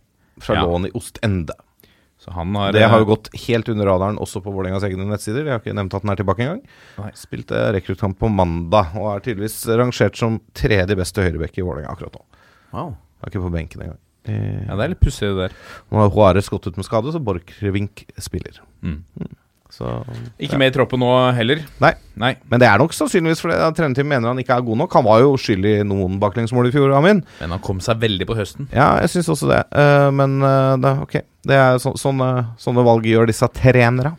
Fra 0.40 0.54
Ja. 0.54 0.62
lån 0.64 0.86
i 0.88 0.92
Ostende. 0.96 1.56
Så 2.18 2.32
han 2.34 2.54
har, 2.54 2.72
Det 2.72 2.82
har 2.82 2.98
jo 2.98 3.04
eh, 3.06 3.14
gått 3.14 3.28
helt 3.46 3.68
under 3.68 3.86
radaren 3.86 4.18
også 4.18 4.40
på 4.42 4.52
Vålerengas 4.52 4.82
egne 4.84 5.06
nettsider. 5.06 5.44
Jeg 5.44 5.52
har 5.54 5.60
ikke 5.62 5.74
nevnt 5.74 5.94
at 5.94 6.02
den 6.02 6.10
er 6.10 6.16
tilbake 6.16 6.42
engang. 6.44 6.62
Spilte 7.14 7.60
rekruttkamp 7.76 8.18
på 8.18 8.30
mandag, 8.30 8.94
og 8.98 9.12
er 9.16 9.20
tydeligvis 9.20 9.60
rangert 9.78 10.16
som 10.18 10.40
tredje 10.54 10.96
beste 10.98 11.22
høyrebekk 11.22 11.58
i 11.58 11.66
Vålerenga 11.66 11.92
akkurat 11.94 12.18
nå. 12.18 12.24
Wow. 12.72 12.96
Er 13.22 13.30
ikke 13.30 13.44
på 13.44 13.52
benken 13.54 13.82
engang. 13.82 13.98
Ja, 14.28 14.76
det 14.76 14.84
er 14.84 14.92
litt 14.92 15.00
pussig, 15.00 15.28
det 15.30 15.48
der. 15.48 15.54
Nå 15.90 16.02
har 16.02 16.10
Juarez 16.10 16.50
gått 16.52 16.66
ut 16.68 16.76
med 16.76 16.84
skade, 16.84 17.12
så 17.14 17.22
Borchgrevink 17.22 18.04
spiller. 18.20 18.58
Mm. 18.82 19.04
Så 19.78 19.86
Ikke 20.42 20.58
med 20.58 20.72
i 20.72 20.74
troppen 20.74 20.98
nå 20.98 21.08
heller. 21.36 21.60
Nei. 21.82 21.92
Nei. 22.18 22.32
Men 22.50 22.58
det 22.58 22.66
er 22.66 22.80
nok 22.82 22.94
sannsynligvis 22.96 23.42
fordi 23.44 23.58
trenerteamet 23.78 24.10
mener 24.10 24.32
han 24.32 24.40
ikke 24.42 24.56
er 24.56 24.64
god 24.66 24.80
nok. 24.80 24.94
Han 24.98 25.06
var 25.06 25.20
jo 25.22 25.36
skyld 25.38 25.68
i 25.70 25.74
noen 25.86 26.16
baklengsmål 26.22 26.70
i 26.70 26.72
fjor, 26.74 26.94
Amin. 26.98 27.20
Men 27.38 27.54
han 27.54 27.62
kom 27.62 27.78
seg 27.84 28.00
veldig 28.02 28.26
på 28.26 28.34
høsten. 28.38 28.66
Ja, 28.74 28.96
jeg 29.04 29.12
syns 29.12 29.30
også 29.36 29.50
det. 29.52 29.60
Eh, 29.70 30.08
men 30.18 30.40
eh, 30.42 30.72
det, 30.82 30.94
ok. 31.06 31.14
Det 31.48 31.60
er 31.60 31.78
så, 31.82 31.92
sånne, 32.00 32.30
sånne 32.58 32.84
valg 32.88 33.06
gjør 33.06 33.30
disse 33.30 33.46
trenere. 33.54 34.16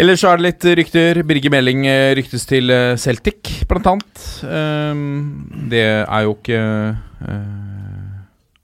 Ellers 0.00 0.24
er 0.26 0.40
det 0.40 0.46
litt 0.48 0.66
rykter. 0.80 1.22
Birger 1.28 1.54
Meling 1.54 1.86
eh, 1.90 2.10
ryktes 2.18 2.48
til 2.50 2.74
Celtic, 2.98 3.60
blant 3.70 3.86
annet. 3.92 4.26
Ehm, 4.50 5.14
det 5.70 5.86
er 5.86 6.26
jo 6.26 6.34
ikke 6.34 6.60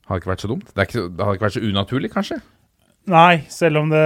Har 0.07 0.19
ikke 0.21 0.31
vært 0.31 0.43
så 0.43 0.51
dumt. 0.51 0.69
Det, 0.75 0.89
ikke, 0.89 1.07
det 1.15 1.27
har 1.27 1.39
ikke 1.39 1.47
vært 1.47 1.59
så 1.61 1.67
unaturlig, 1.67 2.11
kanskje. 2.15 2.43
Nei, 3.07 3.45
selv 3.53 3.85
om 3.85 3.91
det 3.91 4.03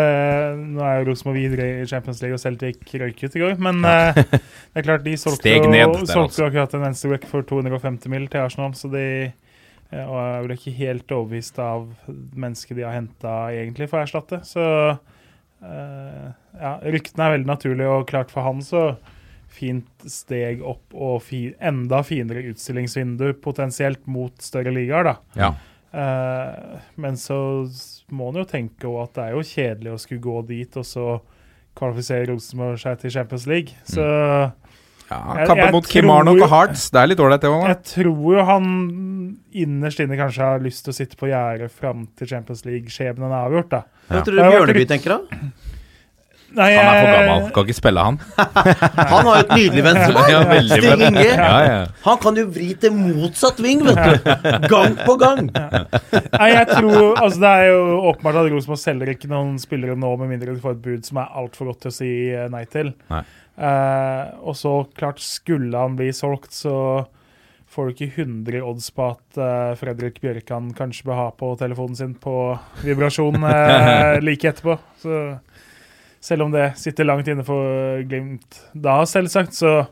Nå 0.60 0.82
er 0.84 0.98
jo 1.00 1.06
Rosenborg 1.08 1.38
videre 1.40 1.68
i 1.80 1.86
Champions 1.88 2.20
League 2.20 2.36
og 2.36 2.42
Celtic 2.42 2.82
røyket 3.00 3.36
i 3.38 3.42
går, 3.42 3.54
men 3.62 3.80
eh, 3.88 4.18
det 4.72 4.82
er 4.82 4.86
klart 4.86 5.06
de 5.06 5.14
solgte 5.20 5.54
ned 5.64 5.94
solgte 6.02 6.26
altså. 6.26 6.48
akkurat 6.50 6.74
en 6.76 6.84
venstreback 6.84 7.24
for 7.30 7.46
250 7.48 8.12
mill. 8.12 8.28
til 8.28 8.44
Arsenal, 8.44 8.74
så 8.76 8.90
de 8.92 9.06
eh, 9.30 10.02
og 10.04 10.18
er 10.20 10.44
vel 10.44 10.52
ikke 10.56 10.74
helt 10.76 11.14
overbevist 11.16 11.62
av 11.64 11.88
mennesket 12.10 12.76
de 12.76 12.84
har 12.84 12.98
henta 12.98 13.38
egentlig 13.54 13.88
for 13.88 14.00
å 14.00 14.04
erstatte. 14.04 14.42
Så 14.46 14.66
uh, 14.92 16.26
ja, 16.60 16.74
ryktene 16.84 17.26
er 17.26 17.34
veldig 17.38 17.48
naturlig, 17.48 17.88
og 17.88 18.06
klart 18.10 18.30
for 18.32 18.46
han 18.46 18.60
så 18.64 18.84
fint 19.50 20.04
steg 20.06 20.60
opp 20.62 20.94
og 20.94 21.18
fi, 21.26 21.48
enda 21.58 22.04
finere 22.06 22.44
utstillingsvindu 22.52 23.32
potensielt 23.42 24.04
mot 24.06 24.36
større 24.44 24.72
ligaer, 24.76 25.10
da. 25.10 25.16
Ja. 25.40 25.50
Uh, 25.90 26.78
men 27.02 27.18
så 27.18 27.40
må 28.16 28.28
en 28.32 28.40
jo 28.42 28.44
tenke 28.48 28.86
også 28.88 29.02
at 29.08 29.14
det 29.14 29.24
er 29.24 29.36
jo 29.36 29.44
kjedelig 29.50 29.92
å 29.94 30.00
skulle 30.00 30.20
gå 30.24 30.46
dit 30.48 30.76
og 30.80 30.84
så 30.84 31.06
kvalifisere 31.78 32.28
Rosenborg 32.32 32.78
seg 32.82 32.98
til 33.00 33.10
Champions 33.14 33.46
League. 33.46 33.74
Så 33.84 34.02
Ja, 35.10 35.34
Jeg- 35.38 35.46
Kampen 35.48 35.72
mot 35.72 35.86
Kim 35.90 36.08
Arnok 36.10 36.40
og 36.40 36.48
Hearts. 36.52 36.88
Det 36.90 37.00
er 37.00 37.06
litt 37.08 37.18
ålreit, 37.18 37.40
det 37.42 37.50
òg. 37.50 37.66
Jeg 37.66 37.82
tror 37.82 38.36
jo 38.36 38.44
han 38.46 39.36
innerst 39.52 39.98
inne 40.04 40.14
kanskje 40.16 40.38
har 40.46 40.60
lyst 40.62 40.84
til 40.84 40.92
å 40.92 40.94
sitte 40.94 41.16
på 41.18 41.26
gjerdet 41.26 41.68
fram 41.74 42.06
til 42.16 42.28
Champions 42.28 42.62
League-skjebnen 42.64 43.26
er 43.26 43.48
avgjort, 43.48 43.68
da. 43.70 43.82
Hva 44.08 44.22
tror 44.22 44.36
du 44.38 44.42
Bjørneby 44.54 44.86
tenker, 44.86 45.16
da? 45.18 45.40
Nei, 46.56 46.68
Han 46.74 46.86
er 46.88 46.96
for 46.98 47.10
gammel. 47.14 47.44
Kan 47.54 47.68
ikke 47.68 47.76
spille, 47.78 48.04
han. 48.04 48.18
Han 49.12 49.28
har 49.28 49.36
jo 49.36 49.42
et 49.44 49.52
nydelig 49.54 49.84
venstrebein. 49.86 50.28
Ja, 50.30 50.40
Stig. 50.70 51.04
Inge. 51.06 51.26
Ja, 51.26 51.58
ja. 51.64 51.76
Han 52.04 52.18
kan 52.22 52.38
jo 52.38 52.46
vri 52.50 52.68
til 52.80 52.94
motsatt 52.96 53.60
ving, 53.62 53.84
vet 53.86 54.00
du. 54.00 54.30
Gang 54.70 54.96
på 54.98 55.16
gang. 55.20 55.50
Nei, 55.50 56.48
jeg 56.52 56.66
tror 56.70 57.20
Altså, 57.20 57.38
det 57.42 57.50
er 57.50 57.70
jo 57.70 57.84
åpenbart 58.10 58.40
at 58.42 58.50
Rosenborg 58.54 58.82
selger 58.82 59.12
ikke 59.14 59.30
noen 59.30 59.54
spillere 59.62 59.96
nå, 59.98 60.10
med 60.20 60.34
mindre 60.34 60.54
de 60.54 60.62
får 60.62 60.76
et 60.76 60.82
bud 60.84 61.06
som 61.06 61.22
er 61.22 61.38
altfor 61.42 61.70
godt 61.70 61.84
til 61.86 61.92
å 61.92 61.96
si 62.00 62.10
eh, 62.34 62.50
nei 62.52 62.64
til. 62.70 62.92
Nei. 63.12 63.22
Eh, 63.60 64.26
og 64.40 64.56
så 64.58 64.74
klart, 64.96 65.22
skulle 65.22 65.78
han 65.78 65.96
bli 65.98 66.10
solgt, 66.16 66.52
så 66.56 66.76
får 67.70 67.86
du 67.86 67.94
ikke 67.94 68.24
100 68.24 68.62
odds 68.66 68.90
på 68.94 69.06
at 69.12 69.38
uh, 69.38 69.78
Fredrik 69.78 70.18
Bjørkan 70.22 70.72
kanskje 70.74 71.06
bør 71.06 71.20
ha 71.20 71.26
på 71.38 71.52
telefonen 71.60 71.98
sin 71.98 72.16
på 72.18 72.34
vibrasjon 72.82 73.38
uh, 73.44 74.18
like 74.26 74.50
etterpå. 74.50 74.74
Så 75.02 75.20
selv 76.20 76.46
om 76.46 76.52
det 76.52 76.72
sitter 76.78 77.08
langt 77.08 77.28
inne 77.32 77.44
for 77.46 78.02
Glimt 78.08 78.60
da, 78.72 79.00
selvsagt, 79.08 79.56
så 79.56 79.84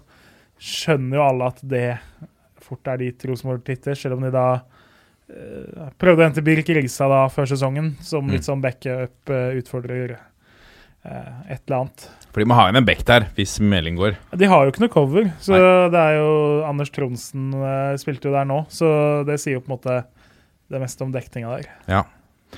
skjønner 0.59 1.19
jo 1.19 1.25
alle 1.25 1.53
at 1.53 1.63
det 1.67 1.87
fort 2.69 2.91
er 2.93 3.01
dit 3.01 3.29
Rosenborg 3.29 3.63
titter, 3.65 3.97
selv 3.97 4.19
om 4.19 4.27
de 4.27 4.33
da 4.35 4.47
uh, 4.61 5.87
prøvde 6.01 6.25
å 6.25 6.27
hente 6.27 6.45
Birk 6.45 6.69
Rigstad 6.77 7.13
da 7.13 7.23
før 7.33 7.49
sesongen, 7.49 7.95
som 8.05 8.29
litt 8.29 8.47
sånn 8.47 8.61
backup 8.65 9.33
eh, 9.33 9.57
uh, 9.57 10.19
et 11.49 11.63
eller 11.63 11.79
annet. 11.79 12.09
For 12.29 12.43
de 12.43 12.49
må 12.51 12.59
ha 12.59 12.67
inn 12.69 12.81
en 12.81 12.87
back 12.87 13.07
der, 13.09 13.31
hvis 13.39 13.57
melding 13.65 13.97
går. 13.97 14.19
De 14.37 14.51
har 14.51 14.67
jo 14.67 14.75
ikke 14.75 14.85
noe 14.85 14.93
cover, 14.93 15.31
så 15.41 15.63
det 15.95 16.03
er 16.03 16.19
jo 16.19 16.29
Anders 16.69 16.93
Tronsen 16.93 17.49
uh, 17.57 17.97
spilte 18.01 18.29
jo 18.29 18.37
der 18.37 18.49
nå, 18.51 18.65
så 18.73 18.91
det 19.29 19.41
sier 19.41 19.57
jo 19.57 19.65
på 19.65 19.73
en 19.73 19.79
måte 19.79 19.99
det 20.69 20.83
meste 20.83 21.07
om 21.07 21.15
dekninga 21.15 21.57
der. 21.57 21.73
Ja, 21.89 22.05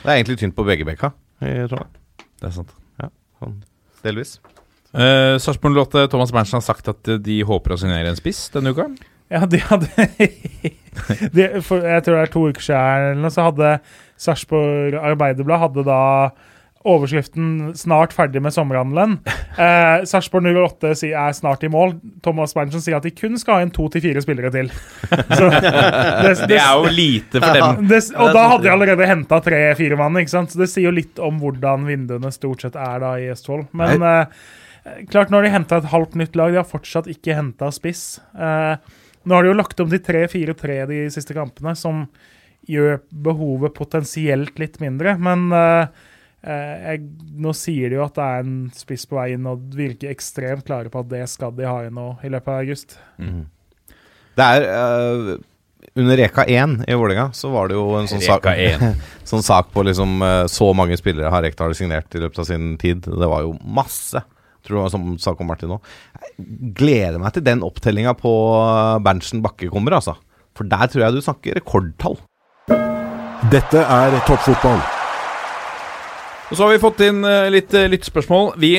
Det 0.01 0.07
er 0.09 0.17
egentlig 0.17 0.41
tynt 0.43 0.59
på 0.59 0.67
begge 0.67 0.87
bekka. 0.89 1.15
i 1.43 1.55
Trondheim. 1.71 1.95
det 2.41 2.51
er 2.51 2.59
sant. 2.59 2.80
Sånn 3.41 3.61
delvis. 4.05 4.39
Uh, 4.91 5.37
Sarpsborg 5.39 5.77
Lotte, 5.77 6.07
Thomas 6.11 6.33
Berntsen 6.35 6.59
har 6.59 6.67
sagt 6.67 6.89
at 6.91 7.11
de 7.23 7.41
håper 7.47 7.75
å 7.75 7.81
signere 7.81 8.11
en 8.11 8.19
spiss 8.19 8.49
denne 8.55 8.73
uka. 8.75 8.89
Ja, 9.31 9.45
de 9.47 9.61
hadde 9.63 9.87
de, 11.37 11.45
for, 11.63 11.85
Jeg 11.87 12.03
tror 12.03 12.17
det 12.17 12.23
er 12.25 12.33
to 12.33 12.47
uker 12.51 12.65
siden 12.65 13.05
eller 13.13 13.21
noe, 13.23 13.31
så 13.31 13.47
hadde 13.47 13.75
Sarpsborg 14.21 14.97
Arbeiderblad 14.99 15.63
hadde 15.69 15.85
da 15.87 16.01
overskriften 16.89 17.75
'Snart 17.77 18.15
ferdig 18.17 18.41
med 18.43 18.53
sommerhandelen'. 18.57 19.19
Eh, 19.61 20.05
Sarpsborg 20.07 20.47
08 20.47 20.95
sier 20.97 21.17
er 21.19 21.33
snart 21.37 21.65
i 21.67 21.69
mål. 21.69 21.97
Thomas 22.25 22.55
Berntsen 22.57 22.81
sier 22.81 22.97
at 22.97 23.05
de 23.05 23.11
kun 23.13 23.35
skal 23.37 23.59
ha 23.59 23.65
inn 23.67 23.73
to 23.75 23.89
til 23.93 24.01
fire 24.01 24.23
spillere 24.23 24.49
til. 24.55 24.71
Så, 25.37 25.49
det, 25.51 26.31
Det 26.49 26.57
er 26.57 26.79
jo 26.79 26.87
lite 26.95 27.43
for 27.43 27.59
dem. 27.59 27.83
det, 27.91 27.99
og 28.15 28.31
da 28.33 28.45
hadde 28.53 28.63
de 28.65 28.71
allerede 28.73 29.09
henta 29.11 29.41
tre-fire 29.45 29.99
mann. 29.99 30.17
ikke 30.23 30.33
sant? 30.33 30.55
Så 30.55 30.63
Det 30.63 30.71
sier 30.71 30.87
jo 30.87 30.95
litt 30.97 31.19
om 31.21 31.43
hvordan 31.43 31.85
vinduene 31.85 32.31
stort 32.33 32.63
sett 32.65 32.79
er 32.79 33.03
da 33.03 33.11
i 33.21 33.27
Østfold. 33.35 33.67
Men 33.77 34.07
eh, 34.07 35.05
klart, 35.11 35.35
når 35.35 35.43
de 35.45 35.53
henta 35.59 35.83
et 35.83 35.91
halvt 35.93 36.15
nytt 36.23 36.39
lag, 36.39 36.55
de 36.55 36.63
har 36.63 36.71
fortsatt 36.71 37.11
ikke 37.11 37.37
henta 37.37 37.69
spiss. 37.75 38.21
Eh, 38.39 38.79
nå 39.27 39.35
har 39.35 39.45
de 39.45 39.51
jo 39.53 39.59
lagt 39.59 39.83
om 39.83 39.91
til 39.91 40.01
3-4-3 40.07 40.79
de 40.89 41.03
siste 41.13 41.37
kampene, 41.37 41.75
som 41.77 42.07
gjør 42.71 43.03
behovet 43.13 43.75
potensielt 43.77 44.57
litt 44.63 44.79
mindre. 44.81 45.19
Men 45.21 45.51
eh, 45.53 45.87
jeg, 46.41 47.03
nå 47.37 47.53
sier 47.57 47.93
de 47.93 47.99
jo 47.99 48.05
at 48.07 48.17
det 48.17 48.27
er 48.27 48.45
en 48.47 48.59
spiss 48.73 49.05
på 49.09 49.19
vei 49.19 49.31
inn, 49.35 49.49
og 49.51 49.75
virker 49.77 50.13
ekstremt 50.13 50.65
klare 50.69 50.93
på 50.93 51.03
at 51.03 51.11
det 51.13 51.25
skal 51.29 51.53
de 51.57 51.69
ha 51.69 51.83
inn 51.85 51.97
nå 51.99 52.15
i 52.25 52.33
løpet 52.33 52.53
av 52.53 52.63
august. 52.63 52.97
Det 54.39 54.47
er 54.47 54.67
uh, 54.71 55.31
Under 55.99 56.17
Reka 56.21 56.45
1 56.47 56.85
i 56.89 56.97
Vålerenga 56.97 57.31
så 57.37 57.51
var 57.53 57.69
det 57.69 57.77
jo 57.77 57.87
en 57.99 58.09
sånn 58.09 58.23
sak, 58.25 58.47
sånn 59.31 59.45
sak 59.45 59.73
på 59.75 59.85
liksom 59.89 60.21
eh, 60.23 60.45
Så 60.53 60.69
mange 60.77 60.97
spillere 61.01 61.33
har 61.33 61.43
Rekdal 61.45 61.75
signert 61.77 62.15
i 62.15 62.23
løpet 62.23 62.43
av 62.43 62.47
sin 62.49 62.75
tid. 62.81 63.05
Det 63.05 63.31
var 63.33 63.45
jo 63.47 63.57
masse. 63.65 64.23
Tror 64.61 64.77
det 64.77 64.85
var 64.85 64.93
sånn 64.95 65.19
sak 65.21 65.41
om 65.41 65.49
Martin 65.51 65.73
nå. 65.73 65.81
Jeg 66.21 66.73
gleder 66.79 67.19
meg 67.21 67.35
til 67.35 67.47
den 67.49 67.65
opptellinga 67.67 68.15
på 68.21 68.33
eh, 68.61 69.01
Berntsen 69.05 69.43
Bakke 69.45 69.73
kommer, 69.73 69.99
altså. 69.99 70.17
For 70.57 70.69
der 70.69 70.93
tror 70.93 71.07
jeg 71.07 71.17
du 71.17 71.25
snakker 71.25 71.61
rekordtall. 71.61 72.21
Dette 73.51 73.83
er 73.83 74.21
toppfotball. 74.29 75.00
Og 76.51 76.57
så 76.57 76.65
har 76.65 76.73
vi 76.73 76.83
fått 76.83 77.03
inn 77.07 77.23
eh, 77.23 77.51
litt 77.55 77.75
uh, 77.79 77.87
lyttespørsmål. 77.87 78.57
Vi 78.59 78.73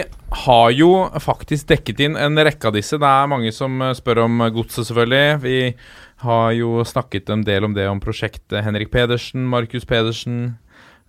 har 0.44 0.72
jo 0.76 0.92
faktisk 1.24 1.70
dekket 1.72 2.02
inn 2.04 2.18
en 2.20 2.40
rekke 2.40 2.68
av 2.68 2.76
disse. 2.76 3.00
Det 3.00 3.08
er 3.08 3.30
mange 3.32 3.52
som 3.56 3.80
eh, 3.84 3.94
spør 3.96 4.26
om 4.26 4.44
eh, 4.44 4.52
godset, 4.52 4.90
selvfølgelig. 4.90 5.40
Vi 5.44 5.60
har 6.26 6.52
jo 6.58 6.84
snakket 6.88 7.32
en 7.32 7.46
del 7.48 7.68
om 7.68 7.76
det 7.76 7.88
om 7.88 8.02
prosjektet 8.04 8.64
Henrik 8.66 8.92
Pedersen, 8.92 9.48
Markus 9.50 9.88
Pedersen. 9.88 10.58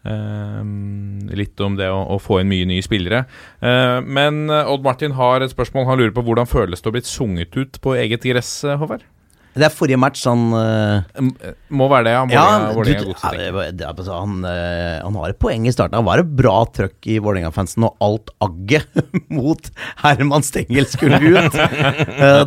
ehm, 0.09 1.31
litt 1.31 1.61
om 1.63 1.77
det 1.79 1.87
å, 1.93 2.01
å 2.15 2.19
få 2.23 2.41
inn 2.43 2.51
mye 2.51 2.67
nye 2.67 2.83
spillere. 2.83 3.25
Uh, 3.63 4.01
men 4.03 4.49
eh, 4.51 4.71
Odd 4.71 4.83
Martin 4.87 5.15
har 5.19 5.43
et 5.43 5.53
spørsmål. 5.55 5.87
Han 5.91 6.01
lurer 6.01 6.15
på 6.17 6.25
hvordan 6.27 6.51
føles 6.51 6.83
det 6.83 6.91
å 6.91 6.95
blitt 6.97 7.11
sunget 7.11 7.59
ut 7.59 7.79
på 7.83 7.95
eget 7.99 8.27
gress, 8.27 8.57
eh, 8.67 8.79
Håvard? 8.81 9.07
Det 9.53 9.67
er 9.67 9.73
forrige 9.75 9.99
match, 10.01 10.23
han 10.25 10.43
Mm, 10.49 11.29
eh, 11.45 11.53
Må 11.77 11.89
være 11.93 12.05
det, 12.07 12.13
ja. 12.15 12.23
Du- 12.25 12.79
Godset, 12.79 12.89
ja, 12.97 13.29
tenker 13.29 13.77
det 13.77 13.85
er 13.85 13.93
altså, 13.93 14.15
han, 14.23 14.39
eh, 14.49 15.03
han 15.05 15.15
har 15.21 15.29
et 15.35 15.39
poeng 15.39 15.67
i 15.69 15.73
starten. 15.75 15.99
Han 15.99 16.07
var 16.07 16.23
et 16.23 16.31
bra 16.39 16.65
trøkk 16.73 17.07
i 17.13 17.19
Vålerenga-fansen 17.21 17.85
og 17.85 17.97
alt 18.01 18.31
agget 18.41 18.89
mot 19.29 19.71
Herman 20.03 20.43
Stengel 20.47 20.87
skulle 20.89 21.21
ut. 21.37 21.53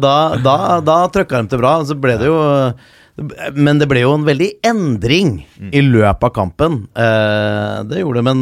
Da, 0.01 0.16
da, 0.41 0.58
da 0.82 0.97
trøkka 1.14 1.43
de 1.43 1.53
til 1.53 1.62
bra. 1.62 1.76
Så 1.86 1.93
ble 1.99 2.18
det 2.18 2.26
jo 2.32 2.39
Men 3.56 3.78
det 3.80 3.88
ble 3.88 4.01
jo 4.01 4.16
en 4.18 4.26
veldig 4.28 4.49
endring 4.68 5.38
i 5.72 5.82
løpet 5.86 6.26
av 6.28 6.34
kampen. 6.36 6.82
Det 6.95 8.01
gjorde 8.01 8.20
det, 8.20 8.26
men, 8.28 8.41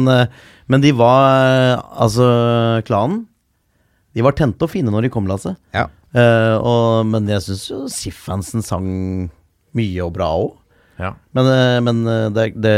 men 0.66 0.80
de 0.82 0.90
var 0.98 1.78
Altså, 1.94 2.80
klanen 2.88 3.26
De 4.16 4.24
var 4.24 4.32
tente 4.38 4.64
og 4.66 4.70
fine 4.72 4.90
når 4.90 5.06
de 5.06 5.12
kom, 5.14 5.28
Lasse. 5.30 5.52
Ja. 5.74 5.86
Eh, 6.14 6.56
og, 6.62 7.06
men 7.10 7.26
jeg 7.30 7.42
syns 7.42 7.64
jo 7.70 7.80
Sif-fansen 7.90 8.62
sang 8.62 8.86
mye 9.74 10.04
og 10.04 10.12
bra 10.14 10.30
òg. 10.38 10.52
Ja. 11.02 11.14
Men, 11.34 11.48
uh, 11.50 11.78
men 11.82 12.04
eh, 12.06 12.28
det, 12.30 12.44
det 12.62 12.76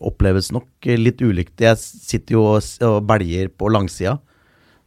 oppleves 0.00 0.48
nok 0.56 0.88
litt 0.96 1.20
ulikt. 1.20 1.60
Jeg 1.60 1.76
sitter 1.80 2.38
jo 2.38 2.46
og, 2.54 2.70
og 2.86 3.02
belger 3.08 3.50
på 3.52 3.68
langsida. 3.72 4.16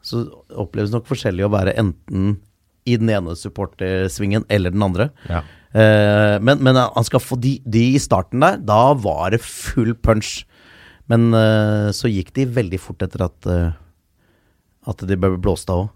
Så 0.03 0.25
oppleves 0.49 0.91
nok 0.91 1.05
forskjellig 1.07 1.45
å 1.45 1.53
være 1.53 1.75
enten 1.79 2.39
i 2.89 2.97
den 2.99 3.11
ene 3.13 3.37
supportersvingen 3.39 4.43
eller 4.51 4.73
den 4.73 4.83
andre. 4.83 5.11
Ja. 5.29 5.43
Uh, 5.73 6.41
men, 6.41 6.57
men 6.65 6.77
han 6.81 7.05
skal 7.05 7.21
få 7.21 7.37
de, 7.41 7.59
de 7.69 7.85
i 7.93 8.01
starten 8.01 8.41
der, 8.43 8.57
da 8.65 8.81
var 8.97 9.29
det 9.35 9.43
full 9.45 9.93
punch. 9.93 10.41
Men 11.11 11.35
så 11.91 12.07
gikk 12.07 12.29
de 12.31 12.45
veldig 12.55 12.77
fort 12.79 13.01
etter 13.03 13.25
at, 13.25 13.47
at 14.87 15.01
de 15.03 15.17
ble 15.19 15.33
blåst 15.35 15.67
av 15.67 15.81
òg. 15.81 15.89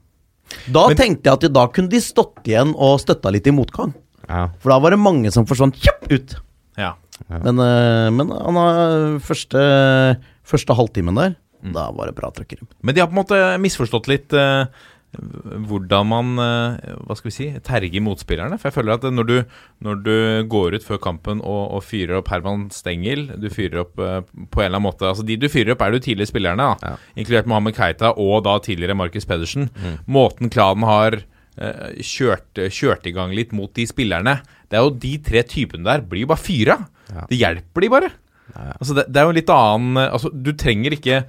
Da 0.74 0.88
tenkte 0.96 1.30
jeg 1.30 1.40
at 1.40 1.54
da 1.54 1.66
kunne 1.74 1.92
de 1.92 2.02
stått 2.04 2.48
igjen 2.48 2.74
og 2.74 3.00
støtta 3.04 3.32
litt 3.34 3.48
i 3.50 3.56
motgang. 3.56 3.94
Ja. 4.28 4.48
For 4.62 4.74
da 4.74 4.80
var 4.84 4.94
det 4.94 5.02
mange 5.02 5.32
som 5.34 5.48
forsvant 5.48 5.78
kjapp 5.80 6.08
ut. 6.12 6.36
Ja. 6.80 6.94
Men, 7.28 7.60
eh, 7.64 8.08
men 8.14 8.32
han 8.32 8.60
har 8.60 9.20
første, 9.26 9.62
første 10.48 10.76
halvtimen 10.78 11.18
der, 11.18 11.38
da 11.74 11.88
var 11.96 12.10
det 12.10 12.18
bra 12.20 12.30
trøkker. 12.32 12.62
Men 12.82 12.96
de 12.96 13.02
har 13.02 13.10
på 13.10 13.16
en 13.18 13.22
måte 13.24 13.40
misforstått 13.64 14.10
litt 14.12 14.36
eh, 14.38 14.68
hvordan 15.18 16.08
man 16.10 16.32
eh, 16.44 16.96
Hva 17.08 17.16
skal 17.16 17.30
vi 17.30 17.36
si 17.36 17.46
terger 17.64 18.04
motspillerne. 18.04 18.58
For 18.60 18.70
jeg 18.70 18.76
føler 18.76 18.98
at 18.98 19.06
når 19.08 19.28
du, 19.30 19.36
når 19.86 20.02
du 20.04 20.16
går 20.52 20.76
ut 20.78 20.86
før 20.86 21.00
kampen 21.02 21.40
og, 21.40 21.62
og 21.78 21.86
fyrer 21.88 22.20
opp 22.20 22.32
Herman 22.34 22.68
Stengel 22.76 23.28
Du 23.40 23.48
fyrer 23.54 23.86
opp 23.86 24.04
eh, 24.04 24.20
på 24.28 24.62
en 24.62 24.68
eller 24.68 24.78
annen 24.78 24.88
måte 24.90 25.08
Altså 25.08 25.26
De 25.26 25.40
du 25.40 25.48
fyrer 25.52 25.74
opp, 25.74 25.86
er 25.86 25.96
de 25.96 26.04
tidligere 26.04 26.30
spillerne, 26.34 26.68
da 26.84 26.94
inkludert 27.18 27.50
Mohammed 27.50 27.78
Keita 27.78 28.12
og 28.20 28.44
da 28.46 28.58
tidligere 28.64 28.98
Markus 28.98 29.26
Pedersen. 29.30 29.70
Måten 30.12 30.52
klanen 30.54 30.86
har 30.88 31.20
eh, 31.22 31.98
kjørt, 32.04 32.66
kjørt 32.74 33.08
i 33.08 33.16
gang 33.16 33.34
litt 33.36 33.56
mot 33.56 33.72
de 33.78 33.88
spillerne 33.90 34.40
Det 34.68 34.78
er 34.78 34.86
jo 34.86 34.96
de 35.08 35.18
tre 35.24 35.44
typene 35.48 35.88
der 35.88 36.04
blir 36.06 36.26
jo 36.28 36.34
bare 36.36 36.44
fyra. 36.44 36.82
Det 37.32 37.40
hjelper 37.40 37.86
de 37.86 37.94
bare. 37.96 38.12
Altså 38.58 38.96
det, 38.98 39.08
det 39.12 39.20
er 39.22 39.28
jo 39.28 39.32
en 39.34 39.38
litt 39.38 39.52
annen 39.54 39.98
Altså 40.08 40.30
Du 40.34 40.54
trenger 40.56 40.96
ikke 40.96 41.24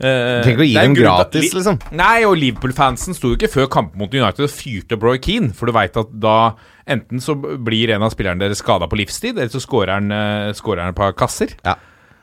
eh, 0.00 0.42
trenger 0.42 0.56
ikke 0.56 0.64
å 0.64 0.68
gi 0.68 0.76
dem 0.78 0.94
gratis, 0.96 1.48
at- 1.50 1.56
liksom. 1.58 1.78
Nei, 1.98 2.24
og 2.24 2.36
Liverpool-fansen 2.40 3.14
sto 3.14 3.32
jo 3.32 3.36
ikke 3.36 3.50
før 3.52 3.68
kampen 3.70 3.98
mot 3.98 4.12
United 4.14 4.46
og 4.46 4.50
fyrte 4.50 4.98
Broy 4.98 5.18
Keane, 5.22 5.52
for 5.52 5.66
du 5.66 5.72
veit 5.76 5.96
at 5.96 6.10
da 6.22 6.54
enten 6.88 7.20
så 7.22 7.36
blir 7.38 7.92
en 7.94 8.02
av 8.02 8.10
spillerne 8.14 8.42
deres 8.42 8.58
skada 8.58 8.88
på 8.90 8.98
livstid, 8.98 9.38
eller 9.38 9.52
så 9.52 9.60
scorer 9.62 9.94
han, 9.98 10.10
uh, 10.10 10.52
scorer 10.56 10.82
han 10.82 10.94
et 10.94 10.98
par 10.98 11.12
kasser. 11.12 11.54
Ja. 11.64 11.76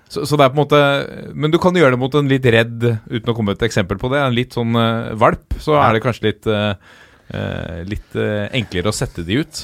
Så, 0.10 0.26
så 0.26 0.35
det 0.39 0.48
er 0.48 0.49
på 0.49 0.57
en 0.57 0.64
måte 0.64 1.35
Men 1.38 1.52
du 1.53 1.60
kan 1.61 1.76
gjøre 1.77 1.93
det 1.93 1.99
mot 2.02 2.15
en 2.18 2.27
litt 2.27 2.45
redd, 2.49 2.81
uten 3.11 3.30
å 3.30 3.35
komme 3.38 3.53
med 3.53 3.60
et 3.61 3.68
eksempel 3.69 3.99
på 4.02 4.10
det, 4.10 4.23
en 4.23 4.34
litt 4.34 4.57
sånn 4.57 4.73
uh, 4.73 5.14
valp, 5.14 5.53
så 5.61 5.77
er 5.77 5.93
det 5.93 6.03
kanskje 6.07 6.31
litt 6.31 6.52
Litt 7.85 8.15
enklere 8.18 8.89
å 8.89 8.95
sette 8.95 9.22
de 9.22 9.35
ut. 9.43 9.60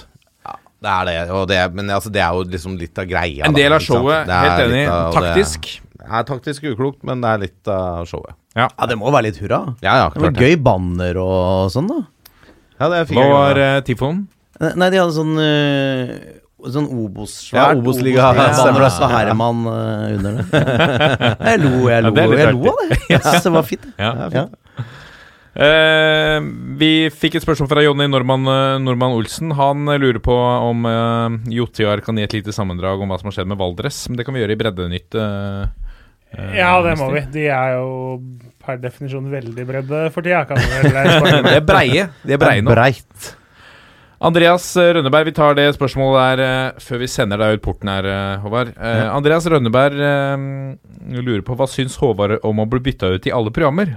Det 0.86 0.92
er 0.94 1.08
det, 1.10 1.18
og 1.34 1.48
det, 1.50 1.60
men 1.74 1.90
altså, 1.96 2.12
det 2.14 2.22
er 2.22 2.36
jo 2.38 2.44
liksom 2.54 2.76
litt 2.78 3.00
av 3.02 3.08
greia. 3.10 3.48
En 3.48 3.56
da, 3.56 3.60
del 3.64 3.74
av 3.74 3.82
ikke 3.82 3.96
showet, 3.98 4.30
helt 4.30 4.64
enig. 4.68 4.84
av- 4.94 5.16
Taktisk. 5.18 5.72
Det 5.96 6.12
er 6.20 6.26
taktisk 6.28 6.68
uklokt, 6.70 7.00
men 7.10 7.24
det 7.24 7.30
er 7.32 7.40
litt 7.48 7.72
av 7.74 8.06
showet. 8.06 8.36
Ja, 8.56 8.68
det 8.88 8.98
må 9.02 9.10
være 9.10 9.32
litt 9.32 9.40
hurra. 9.42 9.64
Ja, 9.82 9.96
ja, 10.04 10.10
Det 10.14 10.22
var 10.22 10.30
klart 10.30 10.38
det. 10.38 10.46
gøy 10.52 10.60
banner 10.68 11.18
og 11.24 11.72
sånn, 11.74 11.90
da. 11.90 12.04
Ja, 12.78 12.90
det 12.92 13.00
Hva 13.16 13.26
var 13.32 13.58
uh, 13.64 13.80
tifoen? 13.88 14.26
Nei, 14.62 14.90
de 14.94 15.00
hadde 15.02 15.16
sånn 15.16 15.34
uh, 15.40 16.12
Sånn 16.72 16.86
Obos-svært. 16.90 17.58
Ja, 17.60 17.66
Obos-liga, 17.78 18.30
stemmer 18.58 18.86
det. 18.86 18.92
Så 18.96 19.10
Herman 19.12 19.66
uh, 19.68 20.14
under 20.16 20.38
det. 20.40 20.62
Jeg 21.50 21.60
lo, 21.62 21.74
jeg 21.92 22.06
lo, 22.06 22.14
det 22.16 22.24
jeg 22.40 22.54
lo 22.56 22.72
av 22.72 22.80
det. 22.90 23.00
Jeg 23.16 23.20
synes 23.26 23.44
det 23.46 23.52
var 23.58 23.68
fint. 23.68 23.86
Ja. 24.02 24.12
Ja. 24.34 24.46
Eh, 25.56 26.38
vi 26.76 26.90
fikk 27.16 27.38
et 27.38 27.46
spørsmål 27.46 27.70
fra 27.72 27.84
Jonny 27.86 28.10
Normann, 28.12 28.44
eh, 28.52 28.76
Normann 28.84 29.16
Olsen. 29.16 29.54
Han 29.56 29.88
eh, 29.88 30.00
lurer 30.04 30.20
på 30.20 30.36
om 30.36 30.84
uh, 30.84 31.38
Jotiar 31.48 32.04
kan 32.04 32.20
gi 32.20 32.26
et 32.28 32.36
lite 32.36 32.56
sammendrag 32.56 33.00
om 33.00 33.08
hva 33.14 33.20
som 33.22 33.32
har 33.32 33.38
skjedd 33.38 33.48
med 33.54 33.62
Valdres. 33.62 34.02
Men 34.10 34.20
det 34.20 34.26
kan 34.28 34.36
vi 34.36 34.44
gjøre 34.44 34.58
i 34.58 34.60
Breddenytt. 34.60 35.16
eh, 35.16 35.64
eh, 36.36 36.58
Ja, 36.60 36.74
det 36.84 36.98
må 37.00 37.08
vi. 37.14 37.24
De 37.32 37.48
er 37.48 37.78
jo 37.78 38.20
per 38.66 38.82
definisjon 38.84 39.32
veldig 39.32 39.66
bredde 39.70 40.04
for 40.12 40.26
tida, 40.26 40.44
kan 40.50 40.60
vi 40.60 40.68
vel 40.90 40.92
eh, 41.06 41.42
De 41.48 41.56
er 41.56 41.66
breie. 41.72 42.10
De 42.26 42.36
er 42.36 42.42
breie 42.42 42.66
nå. 42.66 42.76
Breit. 42.76 43.32
Andreas 44.26 44.68
eh, 44.76 44.92
Rønneberg, 44.98 45.32
vi 45.32 45.38
tar 45.40 45.56
det 45.56 45.70
spørsmålet 45.78 46.20
der 46.42 46.46
eh, 46.50 46.84
før 46.84 47.04
vi 47.06 47.12
sender 47.16 47.40
deg 47.40 47.58
ut 47.60 47.64
porten 47.64 47.96
her, 47.96 48.12
eh, 48.12 48.44
Håvard. 48.44 48.76
Ja. 48.76 49.10
Andreas 49.16 49.48
Rønneberg 49.48 50.04
eh, 50.04 50.46
lurer 51.16 51.48
på 51.48 51.56
hva 51.56 51.68
syns 51.72 51.96
Håvard 52.04 52.42
om 52.44 52.60
å 52.60 52.68
bli 52.76 52.84
bytta 52.90 53.16
ut 53.16 53.28
i 53.32 53.36
alle 53.36 53.56
programmer? 53.56 53.96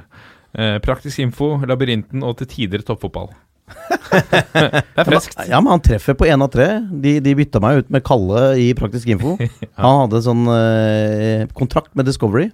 Eh, 0.56 0.78
praktisk 0.80 1.18
info, 1.20 1.58
Labyrinten 1.68 2.22
og 2.24 2.38
til 2.40 2.46
tider 2.48 2.80
toppfotball. 2.86 3.28
det 4.12 4.72
er 4.96 5.04
friskt. 5.04 5.36
Ja, 5.50 5.58
men 5.60 5.74
han 5.74 5.82
treffer 5.84 6.16
på 6.16 6.24
én 6.24 6.40
av 6.40 6.48
tre. 6.54 6.68
De, 6.88 7.18
de 7.20 7.34
bytta 7.36 7.60
meg 7.60 7.82
ut 7.82 7.90
med 7.92 8.04
Kalle 8.06 8.44
i 8.56 8.70
Praktisk 8.78 9.10
info. 9.12 9.34
Han 9.76 9.98
hadde 10.06 10.22
sånn 10.24 10.46
eh, 10.54 11.42
kontrakt 11.58 11.92
med 11.98 12.08
Discovery. 12.08 12.48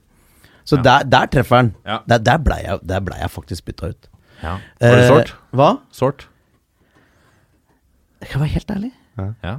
Så 0.67 0.79
Ja. 0.81 0.83
der, 0.89 1.05
der 1.13 1.27
treffer 1.31 1.61
han. 1.61 1.71
Ja. 1.87 2.01
Der, 2.09 2.19
der 2.25 2.39
blei 2.41 2.63
jeg, 2.65 2.81
ble 3.05 3.19
jeg 3.21 3.31
faktisk 3.31 3.67
bytta 3.69 3.91
ut. 3.93 4.07
Ja. 4.43 4.57
Var 4.81 4.97
det 4.97 5.03
Eh, 5.05 5.11
sårt? 5.13 5.33
Hva? 5.55 5.71
Sårt. 5.93 6.27
Jeg 8.25 8.31
kan 8.33 8.41
være 8.43 8.55
helt 8.57 8.71
ærlig. 8.75 8.91
Ja. 9.45 9.55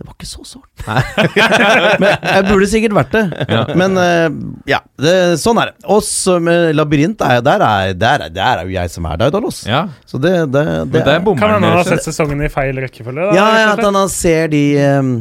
Det 0.00 0.06
var 0.08 0.14
ikke 0.16 0.28
så 0.30 0.40
sårt. 0.48 0.84
Men 2.00 2.14
jeg 2.24 2.44
burde 2.46 2.66
sikkert 2.72 2.94
vært 2.96 3.10
det. 3.12 3.24
Ja. 3.52 3.64
Men 3.76 3.98
uh, 4.00 4.38
ja, 4.70 4.78
det, 4.96 5.12
sånn 5.42 5.60
er 5.60 5.74
det. 5.74 5.84
Og 5.92 6.40
med 6.40 6.70
labyrint, 6.72 7.20
er, 7.20 7.42
der, 7.44 7.60
er, 7.60 7.92
der, 7.92 8.24
er, 8.24 8.32
der 8.32 8.62
er 8.62 8.70
jo 8.70 8.72
jeg 8.78 8.92
som 8.94 9.10
er 9.10 9.20
Daudalos. 9.20 9.58
ja. 9.68 9.82
Så 10.08 10.16
det, 10.16 10.32
det, 10.54 10.64
det 10.94 11.04
er, 11.04 11.20
bommer 11.20 11.42
Kan 11.42 11.52
hende 11.52 11.68
han 11.68 11.82
har 11.82 11.90
sett 11.90 12.06
sesongen 12.08 12.40
i 12.40 12.48
feil 12.48 12.80
rekkefølge. 12.80 13.28
Da, 13.28 13.36
Ja, 13.36 13.46
ja, 13.60 13.68
at 13.76 13.84
han 13.84 14.00
ser 14.08 14.48
de 14.56 14.64
um, 14.80 15.12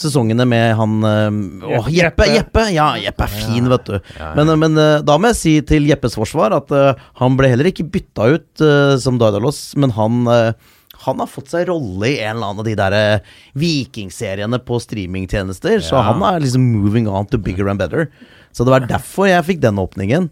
sesongene 0.00 0.48
med 0.48 0.72
han 0.80 0.96
um, 1.04 1.44
Åh, 1.68 1.92
Jeppe, 1.92 2.24
Jeppe. 2.32 2.32
Jeppe! 2.32 2.66
Ja, 2.72 2.88
Jeppe 3.04 3.28
er 3.28 3.36
fin, 3.36 3.68
vet 3.68 3.92
du. 3.92 3.98
Men, 4.38 4.56
men 4.64 4.80
uh, 4.80 5.02
da 5.04 5.20
må 5.20 5.34
jeg 5.34 5.42
si 5.42 5.58
til 5.68 5.92
Jeppes 5.92 6.16
forsvar 6.16 6.56
at 6.56 6.72
uh, 6.72 7.04
han 7.20 7.36
ble 7.36 7.52
heller 7.52 7.68
ikke 7.68 7.90
bytta 8.00 8.32
ut 8.32 8.68
som 9.04 9.20
Daudalos, 9.20 9.66
men 9.76 9.92
han 9.92 10.24
han 11.06 11.22
har 11.22 11.30
fått 11.30 11.50
seg 11.52 11.66
rolle 11.70 12.08
i 12.10 12.20
en 12.20 12.36
eller 12.36 12.52
annen 12.52 12.62
av 12.62 12.68
de 12.68 12.76
der 12.78 12.96
eh, 12.98 13.34
vikingseriene 13.58 14.60
på 14.62 14.78
streamingtjenester, 14.82 15.80
så 15.84 16.02
han 16.04 16.22
er 16.26 16.42
liksom 16.44 16.64
moving 16.74 17.08
on 17.10 17.28
to 17.30 17.40
bigger 17.42 17.70
and 17.72 17.82
better. 17.82 18.08
Så 18.52 18.64
det 18.66 18.74
var 18.74 18.86
derfor 18.86 19.30
jeg 19.30 19.46
fikk 19.48 19.62
den 19.62 19.80
åpningen. 19.82 20.30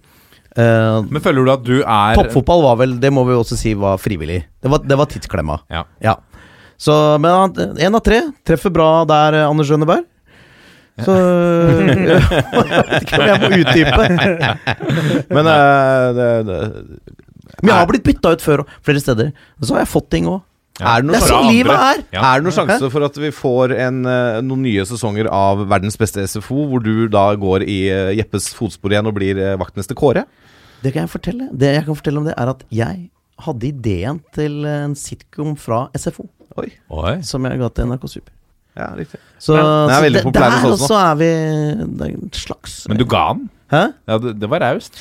Uh, 0.59 1.07
Men 1.07 1.23
føler 1.23 1.47
du 1.47 1.51
at 1.53 1.63
du 1.63 1.77
er 1.79 2.17
Toppfotball 2.19 2.65
var 2.65 2.81
vel, 2.81 2.97
det 2.99 3.13
må 3.15 3.23
vi 3.29 3.37
også 3.39 3.55
si, 3.59 3.71
var 3.79 4.01
frivillig. 4.03 4.43
Det 4.59 4.71
var, 4.73 4.83
det 4.83 4.99
var 4.99 5.07
tidsklemma. 5.11 5.61
Ja. 5.71 5.85
Ja. 6.03 6.17
Så, 6.81 6.95
men 7.23 7.31
én 7.31 7.85
en 7.87 7.99
av 7.99 8.03
tre 8.03 8.23
treffer 8.47 8.73
bra 8.75 9.05
der, 9.09 9.37
eh, 9.39 9.47
Anders 9.49 9.71
Rønneberg. 9.71 10.07
Så 11.01 11.15
Jeg 11.17 12.17
vet 12.91 13.05
ikke 13.07 13.21
om 13.21 13.29
jeg 13.29 13.41
må 13.41 13.51
utdype. 13.61 14.07
Men 15.31 15.49
uh, 15.49 16.07
det, 16.17 16.29
det, 16.49 16.59
Men 17.61 17.71
jeg 17.71 17.79
har 17.79 17.89
blitt 17.89 18.07
bytta 18.09 18.35
ut 18.35 18.45
før 18.45 18.65
flere 18.85 19.01
steder. 19.01 19.31
Så 19.63 19.77
har 19.77 19.85
jeg 19.85 19.93
fått 19.93 20.11
ting 20.13 20.29
òg. 20.29 20.43
Er 20.81 21.03
det 21.05 21.13
Det 21.13 21.21
er 21.21 21.29
sånn 21.29 21.49
livet 21.51 21.77
er! 21.77 22.03
Ja. 22.15 22.23
Er 22.33 22.41
det 22.41 22.47
noen 22.49 22.57
sjanse 22.57 22.91
for 22.93 23.05
at 23.07 23.19
vi 23.21 23.31
får 23.35 23.75
en, 23.77 24.01
eh, 24.07 24.41
noen 24.47 24.63
nye 24.65 24.85
sesonger 24.89 25.29
av 25.31 25.67
Verdens 25.71 25.99
beste 26.01 26.25
SFO, 26.27 26.67
hvor 26.71 26.83
du 26.85 27.07
da 27.13 27.27
går 27.37 27.65
i 27.69 27.79
eh, 27.93 28.13
Jeppes 28.19 28.51
fotspor 28.57 28.95
igjen 28.95 29.07
og 29.11 29.17
blir 29.19 29.39
eh, 29.39 29.57
vaktmester 29.61 29.99
Kåre? 29.99 30.25
Det 30.81 30.95
kan 30.95 31.05
jeg 31.05 31.13
fortelle. 31.13 31.49
Det 31.53 31.75
jeg 31.75 31.87
kan 31.87 31.99
fortelle 31.99 32.23
om 32.23 32.29
det, 32.31 32.35
er 32.41 32.53
at 32.55 32.65
jeg 32.73 33.09
hadde 33.41 33.69
ideen 33.71 34.21
til 34.37 34.65
en 34.69 34.95
sitcom 34.97 35.55
fra 35.57 35.87
SFO, 35.97 36.29
Oi. 36.61 36.69
Oi. 36.93 37.15
som 37.25 37.45
jeg 37.49 37.61
ga 37.61 37.69
til 37.73 37.89
NRK 37.89 38.09
Super. 38.09 38.33
Ja, 38.79 38.93
riktig. 38.95 39.19
Så, 39.39 39.57
er 39.57 39.63
så 39.91 40.03
det- 40.07 40.33
der 40.33 40.61
også 40.71 40.95
er 40.95 41.15
vi 41.19 41.31
Det 41.99 42.07
er 42.07 42.15
en 42.15 42.31
slags 42.33 42.87
Men 42.89 42.97
du 42.97 43.05
ga 43.05 43.33
den? 43.35 43.49
Hæ? 43.71 43.93
Ja, 44.09 44.19
det, 44.19 44.39
det 44.41 44.49
var 44.51 44.61
raust. 44.61 45.01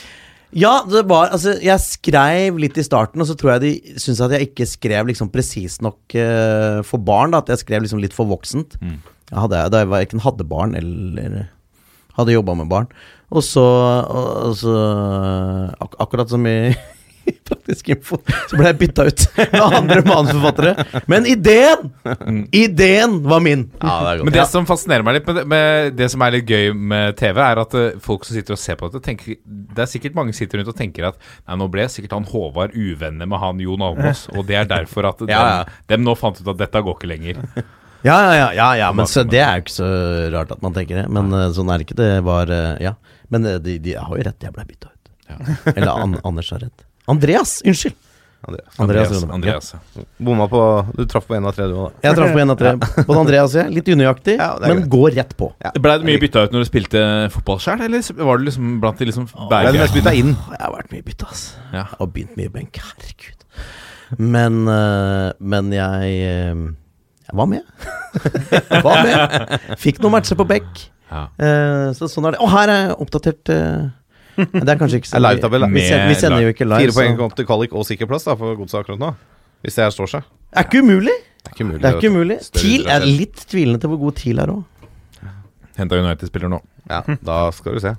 Ja, 0.58 0.80
det 0.90 1.04
var 1.10 1.30
Altså, 1.36 1.54
jeg 1.62 1.78
skrev 1.84 2.58
litt 2.62 2.78
i 2.80 2.86
starten, 2.86 3.22
og 3.22 3.30
så 3.30 3.36
tror 3.38 3.56
jeg 3.56 3.62
de 3.62 4.00
syntes 4.02 4.24
at 4.26 4.34
jeg 4.34 4.50
ikke 4.50 4.66
skrev 4.70 5.12
liksom 5.12 5.30
presist 5.34 5.84
nok 5.86 6.00
uh, 6.18 6.82
for 6.88 6.98
barn. 6.98 7.36
da 7.36 7.44
At 7.44 7.54
jeg 7.54 7.64
skrev 7.66 7.86
liksom 7.86 8.02
litt 8.02 8.18
for 8.18 8.30
voksent. 8.30 8.80
Mm. 8.82 8.98
Jeg 9.30 9.40
hadde, 9.44 9.64
da 9.70 9.84
jeg 9.84 9.92
verken 9.92 10.24
hadde 10.26 10.48
barn 10.50 10.74
eller 10.78 11.50
hadde 12.18 12.34
jobba 12.34 12.56
med 12.58 12.70
barn. 12.72 12.90
Og 13.30 13.46
så, 13.46 13.62
og, 13.62 14.30
og 14.50 14.56
så 14.58 14.76
ak 15.86 16.00
Akkurat 16.02 16.32
som 16.32 16.48
i 16.50 16.74
Praktisk 17.50 17.90
info, 17.94 18.20
så 18.50 18.58
ble 18.60 18.70
jeg 18.70 18.78
bytta 18.82 19.06
ut 19.10 19.24
med 19.38 19.62
andre 19.64 20.04
manusforfattere. 20.08 21.02
Men 21.12 21.28
ideen! 21.30 21.90
Ideen 22.56 23.20
var 23.30 23.44
min. 23.46 23.66
Ja, 23.82 23.96
det 24.06 24.14
er 24.14 24.24
Men 24.28 24.36
det 24.36 24.46
som 24.52 24.68
fascinerer 24.70 25.06
meg 25.06 25.20
litt 25.20 25.28
med 25.30 25.40
det, 25.40 25.46
med 25.52 25.98
det 26.00 26.10
som 26.14 26.24
er 26.26 26.36
litt 26.38 26.50
gøy 26.50 26.72
med 26.74 27.18
TV, 27.20 27.42
er 27.46 27.62
at 27.64 27.76
eh, 27.80 27.98
folk 28.04 28.26
som 28.28 28.38
sitter 28.38 28.56
og 28.56 28.62
ser 28.62 28.80
på 28.80 28.90
dette, 28.90 29.04
tenker 29.06 29.38
Det 29.46 29.84
er 29.86 29.90
sikkert 29.92 30.18
mange 30.18 30.34
som 30.34 30.44
sitter 30.44 30.62
rundt 30.62 30.72
og 30.74 30.78
tenker 30.80 31.10
at 31.12 31.20
Nei, 31.48 31.58
nå 31.62 31.68
ble 31.72 31.86
sikkert 31.92 32.16
han 32.18 32.28
Håvard 32.30 32.74
uvenner 32.78 33.30
med 33.30 33.42
han 33.42 33.62
Jon 33.64 33.84
Almaas, 33.86 34.26
og 34.36 34.48
det 34.50 34.58
er 34.62 34.70
derfor 34.70 35.10
at 35.12 35.22
dem, 35.26 35.34
Ja, 35.34 35.44
ja. 35.60 35.84
dem 35.92 36.06
nå 36.08 36.16
fant 36.20 36.40
ut 36.42 36.50
at 36.54 36.60
dette 36.62 36.82
går 36.86 36.98
ikke 37.00 37.12
lenger. 37.12 37.42
Ja, 38.06 38.16
ja, 38.24 38.34
ja, 38.38 38.50
ja, 38.56 38.68
ja 38.80 38.92
men 38.96 39.10
så, 39.12 39.26
det 39.28 39.42
er 39.44 39.58
jo 39.60 39.66
ikke 39.66 39.76
så 39.76 39.90
rart 40.32 40.54
at 40.56 40.62
man 40.64 40.76
tenker 40.76 41.02
det. 41.02 41.08
Men 41.12 41.34
eh, 41.36 41.50
sånn 41.56 41.70
er 41.74 41.82
det 41.82 41.90
ikke. 41.90 41.98
Det 42.00 42.12
var 42.28 42.52
eh, 42.56 42.76
Ja. 42.88 42.96
Men 43.30 43.44
de, 43.46 43.76
de 43.78 43.92
har 43.94 44.10
jo 44.18 44.24
rett, 44.26 44.42
jeg 44.42 44.54
ble 44.56 44.64
bytta 44.66 44.90
ut. 44.90 45.10
Eller 45.76 45.92
An 45.92 46.16
Anders 46.26 46.48
har 46.56 46.64
rett. 46.64 46.86
Andreas! 47.10 47.60
Unnskyld! 47.66 47.98
Andreas. 48.48 48.76
Andreas, 48.80 49.08
Andreas, 49.12 49.24
Andreas. 49.36 49.74
Ja. 49.96 50.02
Bomma 50.24 50.46
på 50.48 50.60
Du 50.96 51.02
traff 51.12 51.26
på 51.28 51.36
en 51.36 51.44
av 51.50 51.52
tre, 51.58 51.66
du 51.68 51.74
òg. 51.76 51.98
Jeg 52.06 52.16
traff 52.16 52.30
på 52.32 52.40
én 52.40 52.54
av 52.54 52.60
tre. 52.62 52.72
Både 53.10 53.20
Andreas 53.20 53.52
og 53.52 53.60
jeg. 53.60 53.74
Litt 53.76 53.90
unøyaktig, 53.92 54.36
Ja, 54.40 54.54
men 54.64 54.78
greit. 54.80 54.88
går 54.94 55.18
rett 55.18 55.34
på. 55.42 55.50
Ja. 55.60 55.74
Ble 55.76 55.98
det 56.00 56.08
mye 56.08 56.22
bytta 56.24 56.46
ut 56.48 56.56
når 56.56 56.64
du 56.64 56.70
spilte 56.70 57.02
fotball 57.36 57.60
sjøl, 57.66 57.84
eller 57.90 58.24
var 58.30 58.40
du 58.40 58.48
liksom 58.48 58.78
blant 58.80 59.02
de 59.04 59.10
liksom 59.10 59.28
Ble 59.52 59.74
du 59.76 59.80
mest 59.82 59.98
bytta 59.98 60.14
inn? 60.22 60.32
Jeg 60.56 60.62
har 60.64 60.72
vært 60.78 60.96
mye 60.96 61.06
bytta, 61.10 61.28
ass. 61.34 61.44
Ja. 61.74 61.84
Jeg 61.84 62.00
har 62.00 62.12
begynt 62.16 62.40
mye 62.40 62.54
benk. 62.56 62.80
Herregud. 62.80 63.46
Men, 64.38 64.62
eh, 64.72 65.28
men 65.54 65.74
jeg 65.76 66.16
eh, 66.32 66.64
Jeg 67.28 67.38
var 67.44 67.52
med. 67.52 67.68
var 68.88 69.04
med. 69.04 69.60
Fikk 69.84 70.00
noen 70.00 70.16
matcher 70.16 70.40
på 70.40 70.48
bekk. 70.50 70.86
Ja. 71.12 71.28
Eh, 71.44 71.90
så 71.98 72.08
sånn 72.08 72.30
er 72.32 72.38
det. 72.38 72.46
Og 72.46 72.54
her 72.56 72.72
er 72.72 72.96
oppdatert 72.96 73.52
Det 74.40 74.70
er 74.70 74.80
kanskje 74.80 75.02
ikke 75.02 75.10
så 75.12 75.20
mye 75.20 75.34
livetabell, 75.36 75.66
da. 75.66 75.70
Vi, 75.74 75.84
sender, 75.88 76.08
vi 76.10 76.18
sender 76.20 76.46
jo 76.46 76.54
ikke 76.54 76.68
live. 76.68 76.86
Fire 76.88 76.96
poeng 76.96 77.18
kom 77.20 77.34
til 77.38 77.48
kvalik 77.50 77.76
og 77.76 77.86
sikker 77.88 78.10
plass 78.10 78.28
da 78.28 78.36
for 78.40 78.56
godset 78.60 78.82
akkurat 78.82 79.02
nå. 79.02 79.12
Hvis 79.66 79.76
det 79.76 79.84
her 79.84 79.94
står 79.96 80.12
seg. 80.14 80.30
Er 80.56 80.68
ikke 80.68 80.82
umulig! 80.86 81.16
Det 81.40 81.52
er 81.52 81.56
ikke 81.56 81.68
mulig. 81.68 81.82
Det 81.82 81.90
er 81.90 81.98
ikke 82.00 82.12
umulig. 82.14 82.38
TIL 82.56 82.88
er 82.92 83.06
litt 83.08 83.46
tvilende 83.52 83.80
til 83.84 83.92
hvor 83.92 84.02
god 84.06 84.18
TIL 84.20 84.42
er 84.44 84.52
òg. 84.54 84.64
Henta 85.80 86.00
United-spiller 86.00 86.52
nå. 86.52 86.60
Ja, 86.90 87.04
da 87.24 87.38
skal 87.56 87.78
du 87.78 87.84
se. 87.84 87.94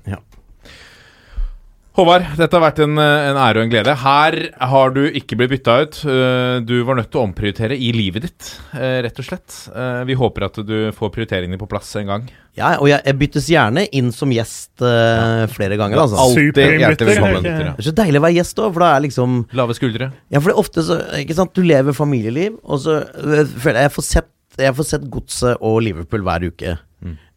Håvard, 1.99 2.23
dette 2.39 2.55
har 2.55 2.62
vært 2.62 2.79
en, 2.85 2.93
eh, 3.03 3.29
en 3.33 3.39
ære 3.43 3.59
og 3.59 3.65
en 3.67 3.71
glede. 3.73 3.93
Her 3.99 4.35
har 4.71 4.93
du 4.95 5.01
ikke 5.11 5.35
blitt 5.37 5.51
bytta 5.51 5.75
ut. 5.83 5.97
Eh, 6.07 6.61
Du 6.61 6.85
var 6.85 6.95
nødt 6.95 7.11
til 7.11 7.19
å 7.21 7.25
omprioritere 7.27 7.75
i 7.75 7.91
livet 7.93 8.23
ditt, 8.23 8.61
eh, 8.75 9.03
rett 9.03 9.19
og 9.19 9.25
slett. 9.27 9.69
Eh, 9.75 10.05
Vi 10.05 10.15
håper 10.15 10.45
at 10.45 10.55
du 10.65 10.93
får 10.93 11.11
prioriteringene 11.11 11.59
på 11.59 11.69
plass 11.69 11.97
en 11.97 12.07
gang. 12.07 12.29
Ja, 12.57 12.77
og 12.79 12.87
jeg, 12.89 13.03
jeg 13.05 13.19
byttes 13.19 13.49
gjerne 13.51 13.89
inn 13.93 14.12
som 14.12 14.31
gjest 14.31 14.71
eh, 14.81 15.47
flere 15.51 15.77
ganger, 15.77 15.99
altså. 15.99 16.17
Alltid 16.17 16.55
hjertelig 16.79 17.17
velkommen. 17.17 17.43
Det 17.43 17.79
er 17.79 17.91
så 17.91 17.95
deilig 17.95 18.19
å 18.21 18.25
være 18.27 18.39
gjest 18.39 18.59
òg, 18.62 18.73
for 18.73 18.81
da 18.81 18.97
er 18.97 19.01
liksom 19.09 19.47
Lave 19.53 19.75
skuldre. 19.75 20.12
Ja, 20.31 20.39
for 20.41 20.51
det 20.51 20.55
er 20.57 20.62
ofte 20.62 20.83
så 20.87 21.01
Ikke 21.19 21.35
sant, 21.35 21.55
du 21.55 21.62
lever 21.62 21.93
familieliv, 21.93 22.59
og 22.65 22.79
så 22.81 23.01
føler 23.11 23.83
jeg 23.83 23.91
jeg 23.91 23.97
får 23.99 24.05
sett 24.07 24.31
Jeg 24.59 24.75
får 24.75 24.85
sett 24.87 25.11
Godset 25.11 25.57
og 25.61 25.83
Liverpool 25.83 26.23
hver 26.23 26.47
uke. 26.51 26.79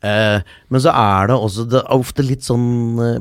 Eh, 0.04 0.56
men 0.68 0.84
så 0.84 0.92
er 0.92 1.30
det 1.32 1.36
også 1.40 1.64
Det 1.72 1.78
er 1.80 1.94
ofte 1.96 2.26
litt 2.28 2.44
sånn 2.44 2.66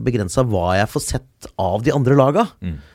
begrensa 0.02 0.42
hva 0.42 0.72
jeg 0.80 0.90
får 0.90 1.04
sett 1.06 1.50
av 1.60 1.84
de 1.86 1.94
andre 1.94 2.18
laga. 2.18 2.46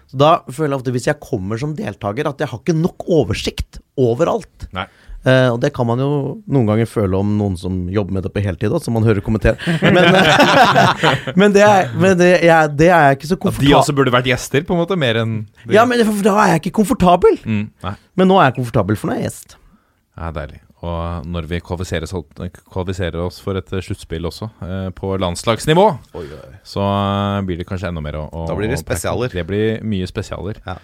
Så 0.07 0.19
da 0.19 0.31
føler 0.47 0.73
jeg 0.75 0.81
ofte, 0.81 0.95
hvis 0.95 1.09
jeg 1.09 1.23
kommer 1.23 1.59
som 1.59 1.75
deltaker, 1.75 2.29
at 2.29 2.39
jeg 2.39 2.51
har 2.51 2.61
ikke 2.61 2.75
nok 2.77 3.07
oversikt 3.11 3.81
overalt. 3.99 4.69
Nei. 4.75 4.87
Uh, 5.27 5.49
og 5.51 5.57
det 5.59 5.73
kan 5.75 5.83
man 5.89 5.99
jo 5.99 6.09
noen 6.47 6.67
ganger 6.69 6.87
føle 6.87 7.17
om 7.19 7.33
noen 7.39 7.57
som 7.59 7.81
jobber 7.91 8.15
med 8.15 8.23
det 8.23 8.29
på 8.31 8.43
heltid, 8.45 8.71
som 8.79 8.95
man 8.95 9.03
hører 9.03 9.23
kommentere. 9.25 9.57
Men, 9.81 9.97
eh, 10.15 11.33
men, 11.41 11.55
det, 11.55 11.65
er, 11.65 11.89
men 11.99 12.15
det, 12.19 12.29
jeg, 12.45 12.71
det 12.79 12.87
er 12.87 13.09
jeg 13.09 13.17
ikke 13.17 13.31
så 13.33 13.39
At 13.49 13.59
de 13.59 13.73
også 13.75 13.95
burde 13.97 14.13
vært 14.13 14.29
gjester, 14.29 14.63
på 14.63 14.77
en 14.77 14.79
måte, 14.85 14.95
mer 14.99 15.19
enn 15.23 15.33
Ja, 15.73 15.83
men 15.89 16.05
for 16.07 16.23
da 16.23 16.37
er 16.45 16.53
jeg 16.53 16.63
ikke 16.67 16.77
komfortabel. 16.79 17.41
mm, 17.43 17.65
Men 18.15 18.31
nå 18.31 18.39
er 18.39 18.51
jeg 18.51 18.59
komfortabel, 18.61 18.99
for 18.99 19.11
nå 19.11 19.17
er 19.17 19.25
jeg 19.25 19.33
gjest. 19.33 19.57
Ja, 20.15 20.31
deilig. 20.37 20.61
Og 20.87 21.25
når 21.27 21.47
vi 21.49 21.59
kvalifiserer, 21.65 23.17
oss- 23.25 23.39
for 23.43 23.59
et 23.59 23.73
eh, 23.73 23.83
sluttspill 23.83 24.27
også, 24.29 24.47
eh, 24.63 24.89
på 24.95 25.09
landslagsnivå, 25.19 25.85
så 26.67 26.83
eh, 26.85 27.41
blir 27.47 27.59
det 27.59 27.67
kanskje 27.67 27.89
enda 27.91 28.03
mer 28.05 28.19
å, 28.21 28.27
å 28.31 28.45
Da 28.47 28.55
blir 28.57 28.71
det 28.71 28.79
spesialer. 28.81 29.33
Det 29.33 29.45
blir 29.49 29.81
mye 29.83 30.07
spesialer. 30.09 30.61
Ja. 30.65 30.77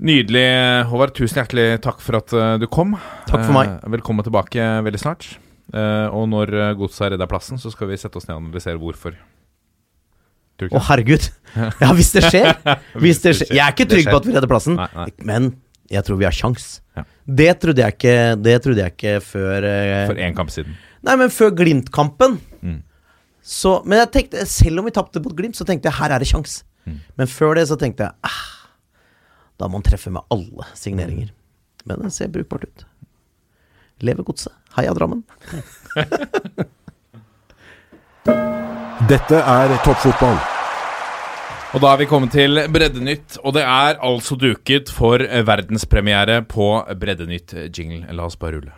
Nydelig, 0.00 0.46
Håvard. 0.88 1.12
Tusen 1.14 1.42
hjertelig 1.42 1.66
takk 1.84 2.00
for 2.00 2.16
at 2.22 2.32
du 2.62 2.64
kom. 2.72 2.94
Takk 3.28 3.42
for 3.44 3.52
meg. 3.52 3.74
Velkommen 3.98 4.24
tilbake 4.24 4.64
veldig 4.86 5.00
snart. 5.02 5.26
Og 6.16 6.24
når 6.32 6.54
godset 6.80 7.04
har 7.04 7.12
redda 7.14 7.28
plassen, 7.28 7.60
så 7.60 7.68
skal 7.70 7.90
vi 7.92 7.98
sette 8.00 8.16
oss 8.16 8.24
ned 8.26 8.38
og 8.38 8.46
analysere 8.46 8.80
hvorfor. 8.80 9.18
Å, 10.68 10.80
herregud. 10.88 11.28
Ja, 11.82 11.90
hvis 11.96 12.12
det 12.16 12.24
skjer. 12.30 12.52
Hvis 13.02 13.20
det 13.24 13.32
skjer. 13.38 13.52
Jeg 13.56 13.60
er 13.64 13.72
ikke 13.76 13.86
trygg 13.90 14.08
på 14.08 14.18
at 14.22 14.26
vi 14.28 14.34
redder 14.36 14.50
plassen, 14.50 14.76
men 15.26 15.50
jeg 15.90 16.06
tror 16.06 16.20
vi 16.20 16.26
har 16.28 16.34
sjans. 16.34 16.68
Ja. 16.96 17.04
Det 17.40 17.50
trodde 17.62 17.82
jeg 17.82 17.94
ikke 17.94 18.14
Det 18.42 18.54
trodde 18.64 18.82
jeg 18.82 18.94
ikke 18.96 19.12
før 19.22 19.66
eh, 19.66 20.06
For 20.10 20.20
én 20.22 20.36
kamp 20.36 20.50
siden. 20.54 20.76
Nei, 21.06 21.16
men 21.16 21.32
før 21.32 21.52
Glimt-kampen. 21.56 22.38
Mm. 22.60 22.80
Så 23.42 23.80
Men 23.88 24.02
jeg 24.02 24.12
tenkte, 24.16 24.46
selv 24.46 24.82
om 24.82 24.88
vi 24.88 24.94
tapte 24.94 25.22
mot 25.22 25.34
Glimt, 25.36 25.58
så 25.58 25.66
tenkte 25.66 25.90
jeg 25.90 25.98
her 25.98 26.14
er 26.14 26.22
det 26.22 26.30
sjans. 26.30 26.60
Mm. 26.86 27.00
Men 27.18 27.30
før 27.30 27.58
det 27.58 27.66
så 27.70 27.78
tenkte 27.80 28.08
jeg 28.08 28.12
ah, 28.26 28.46
da 29.60 29.68
må 29.68 29.78
man 29.78 29.86
treffe 29.86 30.12
med 30.12 30.24
alle 30.32 30.68
signeringer. 30.78 31.32
Men 31.84 32.06
det 32.06 32.14
ser 32.16 32.32
brukbart 32.32 32.64
ut. 32.68 32.86
Lever 34.00 34.24
godset. 34.24 34.54
Heia 34.76 34.94
Drammen. 34.96 35.24
Dette 39.10 39.42
er 39.42 39.76
toppfotball. 39.84 40.59
Og 41.70 41.78
da 41.78 41.92
er 41.92 42.00
vi 42.00 42.06
kommet 42.10 42.32
til 42.34 42.58
Breddenytt, 42.74 43.36
og 43.46 43.54
det 43.54 43.62
er 43.62 44.00
altså 44.02 44.34
duket 44.34 44.88
for 44.90 45.22
eh, 45.22 45.44
verdenspremiere 45.46 46.40
på 46.50 46.66
Breddenytt-jingle. 46.98 48.10
La 48.10 48.26
oss 48.26 48.34
bare 48.40 48.58
rulle. 48.58 48.74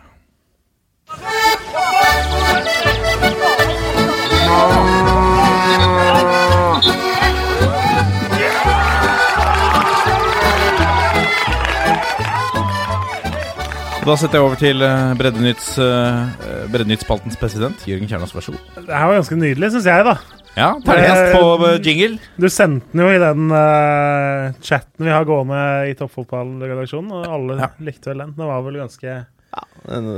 Da 14.03 14.19
setter 14.19 14.37
jeg 14.37 14.45
over 14.45 14.61
til 14.61 14.85
eh, 14.85 15.17
Breddenytts, 15.17 15.73
eh, 15.81 16.69
Breddenytt-spaltens 16.69 17.41
president, 17.41 17.89
Jørgen 17.89 18.13
Kjernas, 18.13 18.37
god. 18.37 18.61
Det 18.77 18.85
her 18.93 19.09
var 19.09 19.17
ganske 19.23 19.41
nydelig, 19.41 19.73
syns 19.73 19.89
jeg, 19.89 20.09
da. 20.11 20.42
Ja, 20.53 20.69
terningkast 20.85 21.23
Eh, 21.23 21.39
på 21.39 21.67
eh, 21.67 21.79
jingle. 21.81 22.17
Du 22.37 22.49
sendte 22.49 22.85
den 22.93 23.01
jo 23.01 23.09
i 23.09 23.21
den 23.21 23.49
uh, 23.49 24.53
chatten 24.61 25.07
vi 25.07 25.13
har 25.13 25.25
gående 25.25 25.61
i 25.89 25.95
toppfotballredaksjonen, 25.97 27.11
og 27.11 27.25
alle 27.25 27.55
Ja. 27.63 27.69
likte 27.81 28.11
vel 28.11 28.21
den. 28.21 28.35
Den 28.37 28.49
var 28.51 28.61
vel 28.61 28.77
ganske 28.83 29.15
ja, 29.53 29.63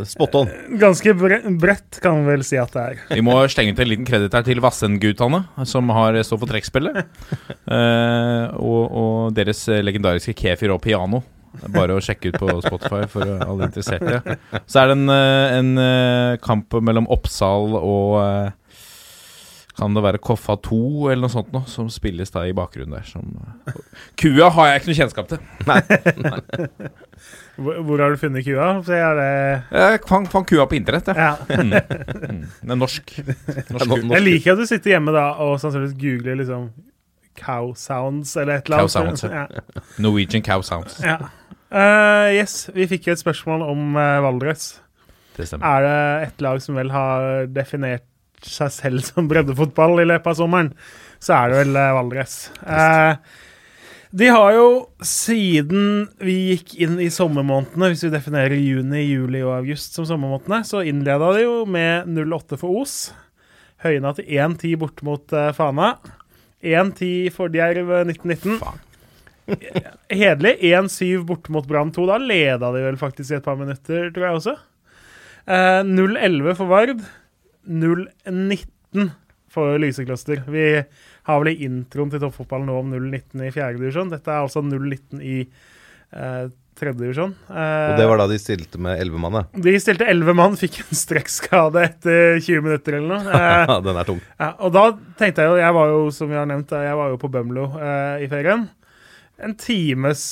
Spot 0.07 0.35
on. 0.35 0.51
Ganske 0.79 1.13
bre 1.19 1.39
bredt, 1.59 2.01
kan 2.03 2.19
vi 2.23 2.33
vel 2.33 2.43
si 2.47 2.59
at 2.59 2.71
det 2.75 2.83
er. 2.83 2.99
Vi 3.15 3.23
må 3.23 3.37
slenge 3.51 3.75
ut 3.75 3.79
en 3.83 3.89
liten 3.91 4.07
kreditt 4.07 4.35
her 4.35 4.43
til 4.47 4.59
Vassendgutane, 4.63 5.41
som 5.67 5.89
har 5.95 6.19
står 6.23 6.39
for 6.43 6.51
trekkspillet. 6.51 6.99
uh, 7.71 8.51
og, 8.59 8.83
og 8.91 9.33
deres 9.35 9.65
legendariske 9.67 10.35
Kefir 10.35 10.75
og 10.75 10.83
piano. 10.83 11.23
Bare 11.71 11.95
å 11.95 12.01
sjekke 12.03 12.33
ut 12.33 12.37
på 12.41 12.59
Spotify 12.65 13.05
for 13.07 13.23
alle 13.23 13.69
interesserte. 13.69 14.35
Så 14.67 14.81
er 14.81 14.89
det 14.91 14.97
en, 14.97 15.09
eh, 15.09 15.53
en 15.55 15.69
eh, 15.79 16.37
kamp 16.43 16.75
mellom 16.83 17.07
Oppsal 17.15 17.77
og 17.79 18.17
eh, 18.19 18.49
Kan 19.75 19.95
det 19.97 20.03
være 20.05 20.19
Koffa 20.23 20.55
2 20.63 20.77
eller 21.11 21.25
noe 21.25 21.33
sånt 21.33 21.49
noe, 21.51 21.67
som 21.67 21.89
spilles 21.91 22.31
da 22.31 22.45
i 22.47 22.53
bakgrunnen 22.55 22.95
der. 22.95 23.03
Som, 23.09 23.33
eh, 23.67 23.73
Kua 24.21 24.47
har 24.55 24.69
jeg 24.69 24.81
ikke 24.81 24.91
noe 24.91 24.99
kjennskap 25.01 25.27
til. 25.33 25.39
Hvor, 27.55 27.77
hvor 27.87 28.01
har 28.03 28.11
du 28.11 28.19
funnet 28.19 28.43
kua? 28.43 28.65
Så 28.83 28.91
er 28.97 29.13
det 29.15 29.27
Jeg 29.71 29.99
fant, 30.09 30.27
fant 30.27 30.47
kua 30.49 30.65
på 30.67 30.75
internett, 30.75 31.07
jeg. 31.07 31.15
ja. 31.15 31.37
Mm. 31.47 32.41
Den 32.59 32.73
er 32.73 32.75
norsk. 32.75 33.13
norsk. 33.71 33.93
Jeg 34.11 34.23
liker 34.25 34.51
at 34.51 34.59
du 34.59 34.65
sitter 34.67 34.91
hjemme 34.97 35.13
da 35.15 35.29
og 35.39 35.55
sannsynligvis 35.63 35.95
googler 36.01 36.35
liksom 36.41 36.65
cow 37.39 37.71
sounds 37.79 38.35
eller 38.35 38.59
et 38.59 38.67
eller 38.67 38.83
annet. 38.83 38.91
Cow 38.91 38.91
sounds, 38.91 39.23
ja. 39.23 39.45
ja. 39.55 39.85
Norwegian 40.03 40.43
Cow 40.43 40.63
Sounds. 40.67 40.99
Ja. 41.03 41.17
Uh, 41.71 42.31
yes, 42.35 42.69
vi 42.75 42.87
fikk 42.91 43.07
jo 43.07 43.15
et 43.15 43.23
spørsmål 43.23 43.63
om 43.67 43.95
uh, 43.95 44.19
Valdres. 44.23 44.67
Det 45.35 45.47
stemmer. 45.47 45.65
Er 45.67 45.87
det 45.87 46.27
et 46.29 46.43
lag 46.45 46.61
som 46.63 46.75
vel 46.79 46.91
har 46.91 47.47
definert 47.51 48.05
seg 48.49 48.73
selv 48.73 49.05
som 49.09 49.29
breddefotball 49.31 50.03
i 50.03 50.07
løpet 50.09 50.31
av 50.33 50.39
sommeren, 50.39 50.71
så 51.23 51.39
er 51.39 51.51
det 51.51 51.59
vel 51.63 51.81
eh, 51.81 51.95
Valdres. 51.97 52.37
Eh, 52.61 53.41
de 54.15 54.29
har 54.31 54.53
jo 54.55 54.67
siden 55.03 56.05
vi 56.23 56.35
gikk 56.53 56.75
inn 56.85 56.99
i 57.03 57.09
sommermånedene, 57.11 57.89
hvis 57.91 58.05
vi 58.05 58.13
definerer 58.13 58.55
juni, 58.55 59.01
juli 59.09 59.41
og 59.43 59.57
august 59.57 59.97
som 59.97 60.07
sommermånedene, 60.07 60.61
så 60.67 60.85
innleda 60.87 61.33
de 61.35 61.43
jo 61.43 61.57
med 61.67 62.07
0-8 62.15 62.59
for 62.61 62.83
Os. 62.83 62.95
Høyna 63.83 64.13
til 64.15 64.29
1-10 64.31 64.77
bort 64.79 65.03
mot 65.03 65.35
uh, 65.35 65.49
Fana. 65.57 65.97
1-10 66.63 67.33
for 67.35 67.51
Djerv 67.53 67.91
eh, 67.91 68.07
1919. 68.13 68.55
Hederlig. 70.09 70.55
1-7 70.63 71.25
borte 71.27 71.53
mot 71.53 71.67
Brann 71.67 71.91
2. 71.93 72.07
Da 72.09 72.17
leda 72.21 72.71
de 72.73 72.85
vel 72.87 72.97
faktisk 72.97 73.33
i 73.33 73.37
et 73.37 73.45
par 73.45 73.59
minutter, 73.59 74.09
tror 74.15 74.27
jeg 74.29 74.39
også. 74.39 74.55
Eh, 75.45 75.81
0-11 75.85 76.55
for 76.57 76.71
Vard. 76.71 77.03
0-19 77.67 79.09
for 79.55 79.77
Lysekloster. 79.79 80.41
Vi 80.51 80.65
har 81.29 81.39
vel 81.41 81.53
i 81.53 81.63
introen 81.67 82.11
til 82.11 82.21
toppfotballen 82.23 82.67
nå 82.69 82.75
om 82.81 82.91
0-19 82.93 83.45
i 83.47 83.53
fjerde 83.55 83.79
divisjon. 83.81 84.11
Dette 84.11 84.31
er 84.33 84.43
altså 84.43 84.61
0-19 84.65 85.21
i 85.23 85.37
eh, 85.45 86.47
tredje 86.75 86.99
divisjon. 86.99 87.31
Eh, 87.47 87.85
Og 87.93 87.99
det 88.01 88.07
var 88.09 88.19
da 88.19 88.27
de 88.33 88.39
stilte 88.41 88.81
med 88.83 88.99
elleve 88.99 89.21
mann. 89.23 89.37
De 89.55 89.75
stilte 89.79 90.07
11 90.11 90.35
mann, 90.35 90.57
fikk 90.59 90.81
en 90.83 90.99
strekkskade 90.99 91.85
etter 91.87 92.41
20 92.43 92.65
minutter 92.67 92.97
eller 92.99 93.15
noe. 93.15 93.39
Eh, 93.71 93.75
Den 93.87 94.01
er 94.01 94.09
tung. 94.09 94.19
ja, 94.41 94.51
og 94.59 94.73
da 94.75 94.85
tenkte 95.21 95.45
jeg 95.45 95.53
jo 95.53 95.61
Jeg 95.63 95.77
var 95.79 95.93
jo, 95.93 96.01
som 96.19 96.29
vi 96.33 96.37
har 96.41 96.49
nevnt, 96.51 96.75
jeg 96.75 96.99
var 96.99 97.13
jo 97.13 97.21
på 97.23 97.31
Bømlo 97.31 97.69
eh, 97.79 98.25
i 98.25 98.29
ferien. 98.31 98.67
En 99.43 99.55
times 99.59 100.25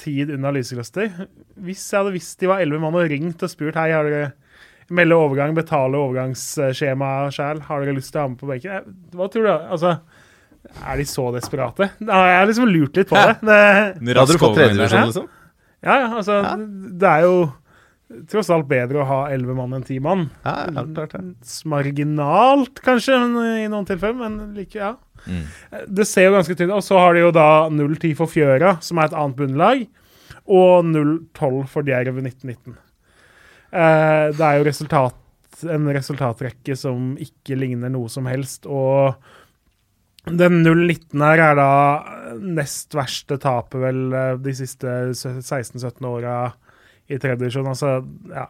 tid 0.00 0.32
unna 0.34 0.50
Lysekloster. 0.56 1.12
Hvis 1.60 1.84
jeg 1.92 2.00
hadde 2.00 2.16
visst 2.16 2.40
de 2.40 2.48
var 2.50 2.64
elleve 2.64 2.80
mann 2.82 2.96
og 2.98 3.06
ringt 3.12 3.44
og 3.46 3.52
spurt 3.52 3.76
Hei, 3.78 3.90
har 3.94 4.08
dere 4.08 4.32
melde 4.92 5.16
overgang, 5.16 5.54
betale 5.56 5.98
overgangsskjema 6.00 7.14
sjæl, 7.34 7.62
har 7.68 7.84
dere 7.84 7.96
lyst 7.96 8.12
til 8.12 8.20
å 8.20 8.26
ha 8.26 8.32
med 8.32 8.40
på 8.40 8.50
benken? 8.50 8.94
Hva 9.16 9.28
tror 9.32 9.48
du? 9.48 9.52
Altså, 9.54 9.96
er 10.80 11.00
de 11.00 11.08
så 11.08 11.26
desperate? 11.34 11.90
Jeg 12.00 12.38
har 12.38 12.48
liksom 12.48 12.70
lurt 12.70 13.00
litt 13.00 13.10
på 13.10 13.18
det. 13.20 13.36
det 13.44 14.16
hadde 14.16 14.32
du 14.32 14.40
fått 14.40 14.56
tredjedivisjon, 14.58 15.10
liksom? 15.10 15.28
ja, 15.84 15.98
ja, 16.04 16.08
altså, 16.20 16.40
det 17.00 17.10
er 17.10 17.28
jo 17.28 17.36
tross 18.30 18.50
alt 18.52 18.68
bedre 18.68 19.00
å 19.02 19.08
ha 19.08 19.18
elleve 19.32 19.56
mann 19.56 19.74
enn 19.76 19.84
ti 19.86 19.96
mann. 20.02 20.28
Ja, 20.44 20.68
klart, 20.68 20.92
klart 20.94 21.16
ja. 21.16 21.22
Marginalt, 21.72 22.80
kanskje, 22.84 23.18
men 23.22 23.64
i 23.64 23.66
noen 23.72 23.88
tilfeller, 23.88 24.20
men 24.20 24.54
like, 24.58 24.78
ja. 24.78 24.94
Mm. 25.24 25.44
Det 25.88 26.06
ser 26.08 26.28
jo 26.28 26.36
ganske 26.36 26.56
tynt 26.56 26.70
ut. 26.70 26.78
Og 26.78 26.84
så 26.84 27.00
har 27.00 27.16
de 27.16 27.24
jo 27.24 27.34
da 27.34 27.48
0-10 27.72 28.14
for 28.18 28.30
Fjøra, 28.30 28.76
som 28.84 29.00
er 29.00 29.10
et 29.10 29.18
annet 29.18 29.38
bunnlag, 29.40 29.86
og 30.44 30.88
0-12 30.90 31.62
for 31.72 31.88
Djerv 31.88 32.20
1919. 32.20 32.76
Eh, 33.74 34.26
det 34.38 34.44
er 34.46 34.58
jo 34.60 34.66
resultat, 34.68 35.16
en 35.74 35.88
resultatrekke 35.96 36.76
som 36.78 37.14
ikke 37.22 37.56
ligner 37.58 37.90
noe 37.92 38.10
som 38.12 38.26
helst, 38.30 38.68
og 38.70 39.16
den 40.24 40.62
0-19 40.64 41.20
her 41.20 41.42
er 41.50 41.56
da 41.58 41.70
nest 42.40 42.94
verste 42.96 43.36
tapet 43.42 43.80
vel 43.82 44.04
eh, 44.16 44.34
de 44.40 44.54
siste 44.56 44.86
16-17 45.18 46.06
åra 46.08 46.36
i 47.10 47.18
tredje 47.20 47.42
divisjon. 47.42 47.66
Altså, 47.68 47.98
ja. 48.32 48.46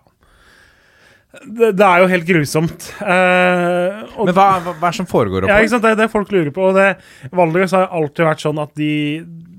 Det, 1.43 1.73
det 1.75 1.83
er 1.89 1.99
jo 2.05 2.11
helt 2.13 2.29
grusomt. 2.29 2.85
Eh, 3.03 4.05
og- 4.15 4.29
Men 4.29 4.37
hva, 4.37 4.45
hva, 4.63 4.75
er 4.77 4.85
det 4.85 4.93
som 5.01 5.09
foregår 5.11 5.49
ja, 5.49 5.57
oppe? 5.57 5.73
sant? 5.73 5.83
Det 5.83 5.91
er 5.97 6.03
det 6.05 6.11
folk 6.13 6.31
lurer 6.31 6.53
på. 6.55 6.69
Og 6.71 6.77
det, 6.79 6.93
Valdres 7.35 7.75
har 7.75 7.89
alltid 7.91 8.29
vært 8.29 8.45
sånn 8.45 8.61
at 8.63 8.75
de 8.79 8.93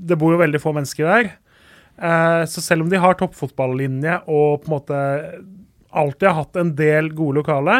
Det 0.05 0.17
bor 0.21 0.31
jo 0.31 0.37
veldig 0.39 0.61
få 0.61 0.71
mennesker 0.71 1.03
der. 1.09 1.31
Eh, 1.95 2.45
så 2.45 2.61
selv 2.61 2.83
om 2.83 2.89
de 2.91 2.99
har 2.99 3.15
toppfotballinje 3.15 4.17
og 4.27 4.63
på 4.63 4.67
en 4.67 4.73
måte 4.73 5.01
alltid 5.95 6.27
har 6.27 6.37
hatt 6.41 6.57
en 6.59 6.73
del 6.75 7.07
gode 7.15 7.39
lokale 7.39 7.77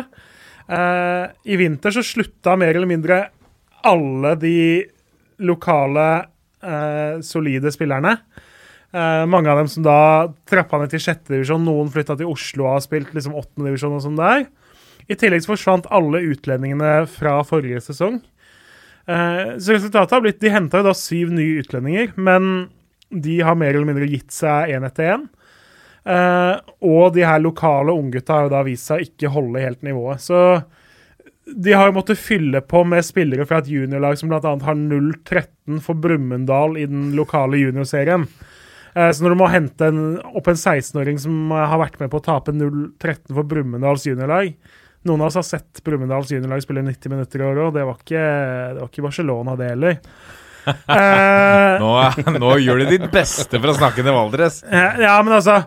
eh, 0.72 1.26
I 1.52 1.58
vinter 1.60 1.92
så 1.92 2.04
slutta 2.06 2.54
mer 2.56 2.78
eller 2.78 2.88
mindre 2.88 3.18
alle 3.86 4.32
de 4.40 4.60
lokale 5.44 6.08
eh, 6.64 7.20
solide 7.22 7.72
spillerne. 7.76 8.18
Mange 8.96 9.52
av 9.52 9.58
dem 9.60 9.68
som 9.68 9.84
da 9.84 10.32
trappa 10.48 10.78
ned 10.80 10.94
til 10.94 11.02
sjette 11.04 11.34
divisjon, 11.34 11.66
noen 11.68 11.90
flytta 11.92 12.16
til 12.16 12.30
Oslo 12.32 12.64
og 12.64 12.78
har 12.78 12.84
spilt 12.86 13.10
liksom 13.12 13.34
åttendedivisjon 13.36 13.98
og 13.98 14.00
sånn 14.06 14.16
der. 14.16 14.46
I 15.12 15.18
tillegg 15.20 15.44
så 15.44 15.52
forsvant 15.52 15.90
alle 15.92 16.22
utlendingene 16.24 16.94
fra 17.12 17.34
forrige 17.44 17.82
sesong. 17.84 18.22
Så 19.04 19.76
resultatet 19.76 20.16
har 20.16 20.24
blitt 20.24 20.40
De 20.40 20.54
henta 20.54 20.80
jo 20.80 20.88
da 20.88 20.96
syv 20.96 21.34
nye 21.36 21.60
utlendinger, 21.60 22.16
men 22.16 22.70
de 23.22 23.40
har 23.46 23.58
mer 23.60 23.74
eller 23.74 23.88
mindre 23.88 24.10
gitt 24.10 24.34
seg 24.36 24.76
én 24.76 24.86
etter 24.88 25.16
én. 25.16 25.28
Uh, 26.06 26.62
og 26.86 27.16
de 27.16 27.24
her 27.26 27.42
lokale 27.42 27.94
unggutta 27.96 28.36
har 28.36 28.46
jo 28.46 28.54
da 28.54 28.66
vist 28.68 28.90
seg 28.92 29.00
å 29.00 29.08
ikke 29.08 29.32
holde 29.34 29.64
helt 29.64 29.82
nivået. 29.86 30.22
Så 30.22 30.42
de 31.46 31.74
har 31.74 31.90
jo 31.90 31.96
måttet 31.98 32.22
fylle 32.22 32.62
på 32.66 32.84
med 32.86 33.06
spillere 33.06 33.46
fra 33.50 33.62
et 33.62 33.70
juniorlag 33.70 34.18
som 34.20 34.30
bl.a. 34.30 34.42
har 34.42 34.78
0-13 34.78 35.82
for 35.86 35.98
Brumunddal 35.98 36.78
i 36.82 36.86
den 36.90 37.12
lokale 37.18 37.62
juniorserien. 37.62 38.28
Uh, 38.94 39.10
Så 39.10 39.26
når 39.26 39.34
du 39.34 39.42
må 39.42 39.52
hente 39.52 39.90
en, 39.90 40.02
opp 40.38 40.50
en 40.52 40.58
16-åring 40.58 41.20
som 41.22 41.52
eh, 41.52 41.68
har 41.68 41.82
vært 41.82 42.00
med 42.00 42.14
på 42.14 42.22
å 42.22 42.26
tape 42.26 42.54
0-13 42.56 43.34
for 43.34 43.44
Brumunddals 43.44 44.06
juniorlag 44.08 44.54
Noen 45.06 45.22
av 45.22 45.28
oss 45.28 45.38
har 45.38 45.46
sett 45.46 45.84
Brumunddals 45.86 46.32
juniorlag 46.34 46.64
spille 46.64 46.82
90 46.86 47.12
minutter 47.14 47.42
i 47.42 47.46
år 47.46 47.60
òg, 47.68 47.76
det, 47.76 47.84
det 47.84 48.80
var 48.80 48.88
ikke 48.90 49.04
Barcelona, 49.06 49.54
det 49.60 49.68
heller. 49.70 50.00
Eh, 50.66 51.80
Nå, 51.82 51.90
nå 52.42 52.52
gjør 52.64 52.82
du 52.82 52.86
ditt 52.96 53.08
beste 53.14 53.60
for 53.60 53.72
å 53.72 53.76
snakke 53.78 54.04
ned 54.06 54.16
Valdres. 54.16 54.62
Ja, 54.72 55.18
men 55.26 55.36
altså 55.38 55.60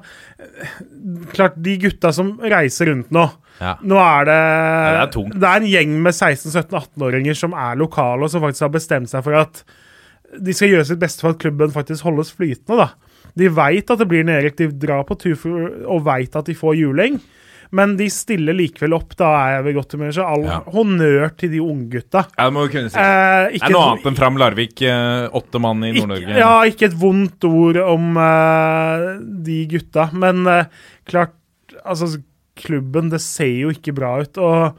Klart, 1.34 1.56
de 1.62 1.76
gutta 1.82 2.12
som 2.14 2.32
reiser 2.42 2.90
rundt 2.92 3.10
nå 3.14 3.24
Ja. 3.58 3.72
Nå 3.82 3.98
er 3.98 4.28
det 4.28 4.38
det 4.38 5.00
er 5.02 5.38
det 5.42 5.48
er 5.50 5.60
en 5.62 5.68
gjeng 5.72 5.94
med 6.04 6.14
16-17-18-åringer 6.14 7.34
som 7.38 7.56
er 7.58 7.78
lokale, 7.80 8.22
og 8.26 8.30
som 8.30 8.42
faktisk 8.44 8.66
har 8.68 8.74
bestemt 8.76 9.10
seg 9.10 9.24
for 9.26 9.34
at 9.40 9.64
de 10.38 10.52
skal 10.54 10.70
gjøre 10.74 10.86
sitt 10.90 11.00
beste 11.02 11.24
for 11.24 11.34
at 11.34 11.40
klubben 11.42 11.72
faktisk 11.74 12.04
holdes 12.06 12.30
flytende. 12.36 12.84
da. 12.84 13.32
De 13.38 13.48
veit 13.50 13.90
at 13.90 13.98
det 13.98 14.06
blir 14.10 14.26
nedrykk, 14.28 14.56
de 14.60 14.68
drar 14.86 15.02
på 15.08 15.16
tur 15.18 15.34
og 15.88 16.04
veit 16.06 16.36
at 16.38 16.46
de 16.46 16.54
får 16.58 16.76
juling. 16.78 17.18
Men 17.70 17.96
de 17.98 18.06
stiller 18.10 18.56
likevel 18.56 18.94
opp. 18.96 19.14
Da 19.20 19.28
er 19.42 19.50
jeg 19.58 19.64
ved 19.68 19.74
godt 19.76 19.92
humør. 19.96 20.12
Så 20.16 20.24
all 20.24 20.44
Ja. 20.46 20.60
honnør 20.72 21.36
til 21.36 21.50
de 21.52 21.60
unggutta. 21.60 22.26
Ja, 22.38 22.44
det 22.48 22.52
må 22.56 22.66
vi 22.66 22.72
kunne 22.78 22.90
si. 22.90 22.98
Eh, 22.98 23.48
det 23.52 23.62
er 23.62 23.74
noe 23.74 23.90
annet 23.92 24.06
enn 24.06 24.16
Fram 24.16 24.36
Larvik, 24.40 24.80
eh, 24.82 25.28
åtte 25.36 25.60
mann 25.60 25.84
i 25.84 25.92
Nord-Norge. 25.92 26.36
ja, 26.38 26.62
ikke 26.64 26.86
et 26.88 26.96
vondt 26.98 27.44
ord 27.44 27.76
om 27.76 28.16
eh, 28.16 29.18
de 29.44 29.66
gutta, 29.66 30.10
men 30.12 30.46
eh, 30.46 30.64
klart 31.06 31.34
Altså, 31.86 32.20
klubben, 32.56 33.08
det 33.10 33.20
ser 33.22 33.52
jo 33.62 33.68
ikke 33.70 33.94
bra 33.94 34.18
ut. 34.20 34.36
Og 34.42 34.74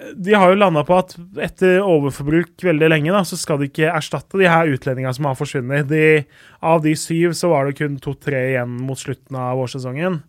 eh, 0.00 0.12
de 0.16 0.32
har 0.34 0.48
jo 0.50 0.56
landa 0.58 0.82
på 0.82 0.96
at 0.98 1.12
etter 1.44 1.82
overforbruk 1.84 2.56
veldig 2.64 2.88
lenge, 2.88 3.12
da, 3.12 3.20
så 3.22 3.36
skal 3.38 3.58
de 3.60 3.68
ikke 3.68 3.90
erstatte 3.92 4.38
de 4.40 4.48
her 4.48 4.66
utlendingene 4.72 5.12
som 5.14 5.26
har 5.28 5.36
forsvunnet. 5.38 5.86
De, 5.90 6.24
av 6.62 6.80
de 6.82 6.94
syv 6.98 7.34
så 7.38 7.50
var 7.52 7.66
det 7.68 7.76
kun 7.78 7.98
to-tre 8.02 8.40
igjen 8.54 8.72
mot 8.88 8.98
slutten 8.98 9.36
av 9.38 9.58
vårsesongen. 9.60 10.22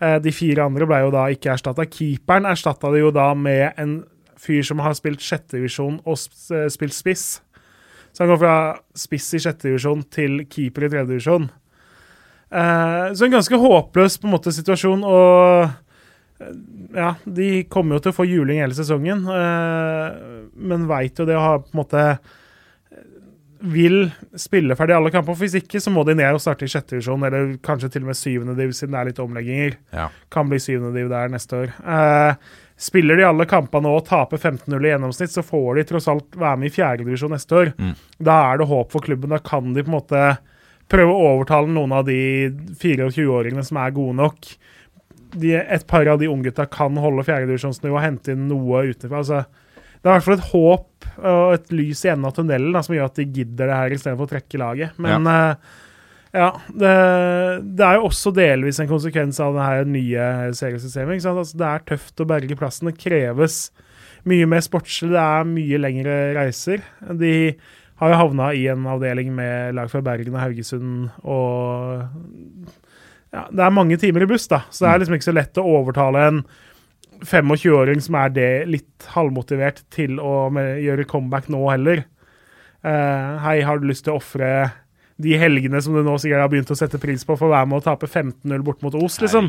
Eh, 0.00 0.18
De 0.22 0.32
fire 0.34 0.66
andre 0.66 0.88
ble 0.88 1.00
jo 1.06 1.12
da 1.14 1.26
ikke 1.32 1.54
erstatta. 1.54 1.86
Keeperen 1.88 2.48
erstatta 2.50 2.92
det 2.92 3.02
jo 3.02 3.12
da 3.14 3.30
med 3.34 3.78
en 3.80 3.98
fyr 4.40 4.64
som 4.66 4.82
har 4.84 4.96
spilt 4.98 5.24
sjettedivisjon 5.24 6.00
og 6.04 6.18
eh, 6.52 6.66
spilt 6.72 6.96
spiss. 6.96 7.26
Så 8.12 8.24
han 8.24 8.32
går 8.32 8.40
fra 8.40 8.56
spiss 8.96 9.32
i 9.36 9.40
sjette 9.44 9.68
divisjon 9.68 10.04
til 10.12 10.44
keeper 10.48 10.86
i 10.86 10.92
tredje 10.92 11.10
divisjon. 11.14 11.48
Eh, 12.52 13.08
så 13.16 13.26
en 13.26 13.36
ganske 13.38 13.60
håpløs 13.60 14.20
på 14.20 14.28
en 14.28 14.36
måte 14.36 14.54
situasjon, 14.54 15.04
og 15.04 15.82
ja, 16.96 17.14
de 17.24 17.64
kommer 17.72 17.96
jo 17.96 18.04
til 18.04 18.12
å 18.12 18.16
få 18.18 18.26
juling 18.28 18.60
hele 18.60 18.76
sesongen, 18.76 19.22
men 19.24 20.82
veit 20.84 21.16
jo 21.16 21.24
det 21.24 21.32
å 21.32 21.40
ha 21.40 21.54
på 21.62 21.72
en 21.72 21.80
måte 21.80 22.02
vil 23.66 24.10
spille 24.38 24.76
ferdig 24.78 24.94
alle 24.96 25.10
kamper. 25.14 25.36
Hvis 25.38 25.56
ikke, 25.58 25.80
så 25.82 25.92
må 25.92 26.04
de 26.06 26.14
ned 26.18 26.36
og 26.36 26.42
starte 26.42 26.66
i 26.66 26.70
sjette 26.70 26.94
divisjon, 26.94 27.24
eller 27.26 27.56
kanskje 27.64 27.90
til 27.92 28.04
og 28.04 28.10
med 28.10 28.18
syvende 28.18 28.54
div, 28.58 28.74
siden 28.76 28.94
det 28.94 29.00
er 29.00 29.10
litt 29.10 29.22
omlegginger. 29.22 29.76
Ja. 29.96 30.06
Kan 30.32 30.50
bli 30.50 30.60
syvende 30.62 30.94
div 30.96 31.10
der 31.12 31.32
neste 31.32 31.62
år. 31.64 31.74
Eh, 31.82 32.54
spiller 32.88 33.18
de 33.18 33.26
alle 33.26 33.48
kampene 33.48 33.92
og 33.92 34.04
taper 34.08 34.40
15-0 34.40 34.76
i 34.76 34.92
gjennomsnitt, 34.92 35.32
så 35.32 35.44
får 35.46 35.80
de 35.80 35.86
tross 35.90 36.08
alt 36.12 36.38
være 36.38 36.60
med 36.62 36.70
i 36.70 36.74
fjerde 36.76 37.06
divisjon 37.06 37.34
neste 37.34 37.58
år. 37.62 37.72
Mm. 37.80 37.92
Da 38.30 38.38
er 38.50 38.60
det 38.60 38.70
håp 38.70 38.94
for 38.94 39.06
klubben. 39.06 39.34
Da 39.34 39.42
kan 39.42 39.72
de 39.74 39.84
på 39.84 39.92
en 39.92 39.98
måte 39.98 40.24
prøve 40.92 41.12
å 41.12 41.28
overtale 41.32 41.72
noen 41.72 41.94
av 41.96 42.06
de 42.06 42.18
24-åringene 42.78 43.64
som 43.66 43.80
er 43.82 43.94
gode 43.96 44.18
nok. 44.20 44.50
De, 45.36 45.52
et 45.58 45.86
par 45.90 46.06
av 46.08 46.20
de 46.20 46.30
unggutta 46.30 46.68
kan 46.70 46.96
holde 47.02 47.26
fjerdedivisjonsnivå 47.26 47.98
og 47.98 48.04
hente 48.04 48.36
inn 48.36 48.46
noe 48.50 48.86
utenfra. 48.92 49.24
Altså, 49.24 49.42
det 50.02 50.06
er 50.06 50.12
i 50.12 50.14
hvert 50.14 50.26
fall 50.26 50.38
et 50.38 50.50
håp 50.52 51.08
og 51.16 51.54
et 51.56 51.72
lys 51.74 52.04
i 52.04 52.12
enden 52.12 52.28
av 52.28 52.36
tunnelen 52.36 52.76
da, 52.76 52.82
som 52.84 52.94
gjør 52.96 53.08
at 53.08 53.18
de 53.18 53.26
gidder 53.26 53.70
det 53.70 53.80
her 53.80 53.96
istedenfor 53.96 54.28
å 54.28 54.32
trekke 54.34 54.60
laget. 54.60 54.98
Men 55.02 55.28
eh, 55.30 55.74
ja, 56.36 56.50
det, 56.68 56.92
det 57.78 57.86
er 57.86 57.98
jo 57.98 58.10
også 58.10 58.32
delvis 58.36 58.80
en 58.82 58.90
konsekvens 58.90 59.40
av 59.42 59.56
det 59.56 59.66
her 59.66 59.88
nye 59.88 60.28
seriesystemet. 60.56 61.24
Altså, 61.24 61.56
det 61.58 61.70
er 61.70 61.88
tøft 61.92 62.22
å 62.22 62.28
berge 62.28 62.58
plassen. 62.58 62.90
Det 62.90 63.00
kreves 63.00 63.70
mye 64.28 64.48
mer 64.50 64.64
sportslig. 64.64 65.14
Det 65.14 65.22
er 65.22 65.48
mye 65.48 65.80
lengre 65.80 66.16
reiser. 66.36 66.84
De 67.16 67.34
har 68.00 68.12
jo 68.12 68.20
havna 68.20 68.50
i 68.52 68.66
en 68.68 68.84
avdeling 68.92 69.32
med 69.36 69.76
lag 69.78 69.88
fra 69.92 70.02
Bergen 70.04 70.36
og 70.36 70.42
Haugesund 70.42 71.08
og 71.24 72.04
ja, 73.32 73.46
Det 73.50 73.64
er 73.64 73.74
mange 73.74 73.96
timer 74.00 74.24
i 74.24 74.28
buss, 74.28 74.46
da, 74.48 74.62
så 74.70 74.84
det 74.84 74.90
er 74.90 75.00
liksom 75.02 75.16
ikke 75.16 75.28
så 75.30 75.34
lett 75.34 75.58
å 75.60 75.64
overtale 75.78 76.22
en 76.28 76.42
25-åring 77.22 78.02
som 78.04 78.18
er 78.20 78.32
det 78.34 78.50
litt 78.70 79.06
halvmotivert, 79.14 79.84
til 79.94 80.20
å 80.22 80.48
gjøre 80.52 81.06
comeback 81.08 81.48
nå 81.52 81.62
heller. 81.70 82.04
Uh, 82.86 83.36
hei, 83.42 83.60
har 83.66 83.80
du 83.80 83.88
lyst 83.88 84.06
til 84.06 84.14
å 84.14 84.20
ofre 84.20 84.50
de 85.16 85.32
helgene 85.40 85.80
som 85.80 85.94
du 85.96 86.02
nå 86.04 86.14
sikkert 86.20 86.44
har 86.44 86.50
begynt 86.52 86.70
å 86.70 86.76
sette 86.76 87.00
pris 87.00 87.24
på, 87.24 87.38
for 87.38 87.48
å 87.48 87.54
være 87.54 87.68
med 87.70 87.80
å 87.80 87.84
tape 87.86 88.08
15-0 88.08 88.64
bort 88.66 88.82
mot 88.84 88.96
Os, 89.00 89.16
liksom? 89.22 89.48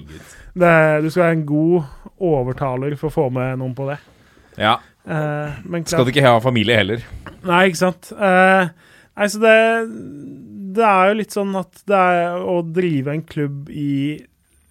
Det, 0.55 0.75
du 1.03 1.09
skal 1.11 1.25
være 1.25 1.35
en 1.35 1.47
god 1.49 2.21
overtaler 2.23 2.95
for 2.99 3.11
å 3.11 3.15
få 3.17 3.25
med 3.35 3.59
noen 3.59 3.75
på 3.77 3.89
det. 3.89 3.97
Ja. 4.57 4.77
Uh, 5.03 5.59
men 5.67 5.83
klart- 5.83 5.97
Skal 5.97 6.07
du 6.07 6.13
ikke 6.15 6.27
ha 6.27 6.39
familie 6.43 6.79
heller? 6.79 7.03
Nei, 7.47 7.65
ikke 7.69 7.83
sant. 7.83 8.13
Uh, 8.15 8.71
nei, 9.19 9.27
så 9.33 9.43
det, 9.43 9.57
det 10.79 10.87
er 10.87 11.11
jo 11.11 11.19
litt 11.19 11.35
sånn 11.35 11.53
at 11.59 11.83
det 11.87 11.99
er 12.15 12.47
å 12.47 12.61
drive 12.63 13.13
en 13.13 13.27
klubb 13.27 13.69
i 13.69 13.91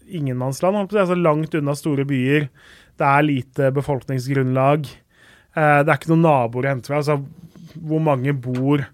ingenmannsland, 0.06 0.93
altså 0.94 1.16
langt 1.18 1.55
unna 1.59 1.74
store 1.77 2.06
byer. 2.09 2.48
Det 2.97 3.09
er 3.09 3.27
lite 3.27 3.73
befolkningsgrunnlag. 3.77 4.86
Eh, 5.56 5.81
det 5.82 5.90
er 5.90 5.98
ikke 5.98 6.12
noen 6.14 6.24
naboer 6.27 6.68
å 6.68 6.73
hente 6.74 6.93
fra. 6.93 7.02
Altså, 7.02 7.18
hvor 7.77 8.02
mange 8.05 8.32
bor 8.32 8.85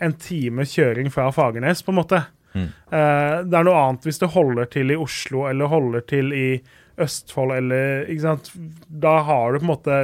en 0.00 0.14
time 0.20 0.64
kjøring 0.68 1.10
fra 1.12 1.28
Fagernes, 1.34 1.82
på 1.84 1.92
en 1.92 2.00
måte? 2.00 2.22
Mm. 2.52 2.66
Eh, 2.66 3.36
det 3.46 3.56
er 3.56 3.66
noe 3.66 3.80
annet 3.80 4.06
hvis 4.08 4.20
det 4.22 4.32
holder 4.34 4.70
til 4.72 4.90
i 4.90 4.98
Oslo 4.98 5.44
eller 5.46 5.70
holder 5.70 6.06
til 6.10 6.32
i 6.34 6.46
Østfold 7.00 7.54
eller 7.56 8.08
ikke 8.10 8.24
sant? 8.26 8.50
Da 8.90 9.20
har 9.24 9.52
du 9.52 9.60
på 9.60 9.64
en 9.64 9.72
måte 9.72 9.98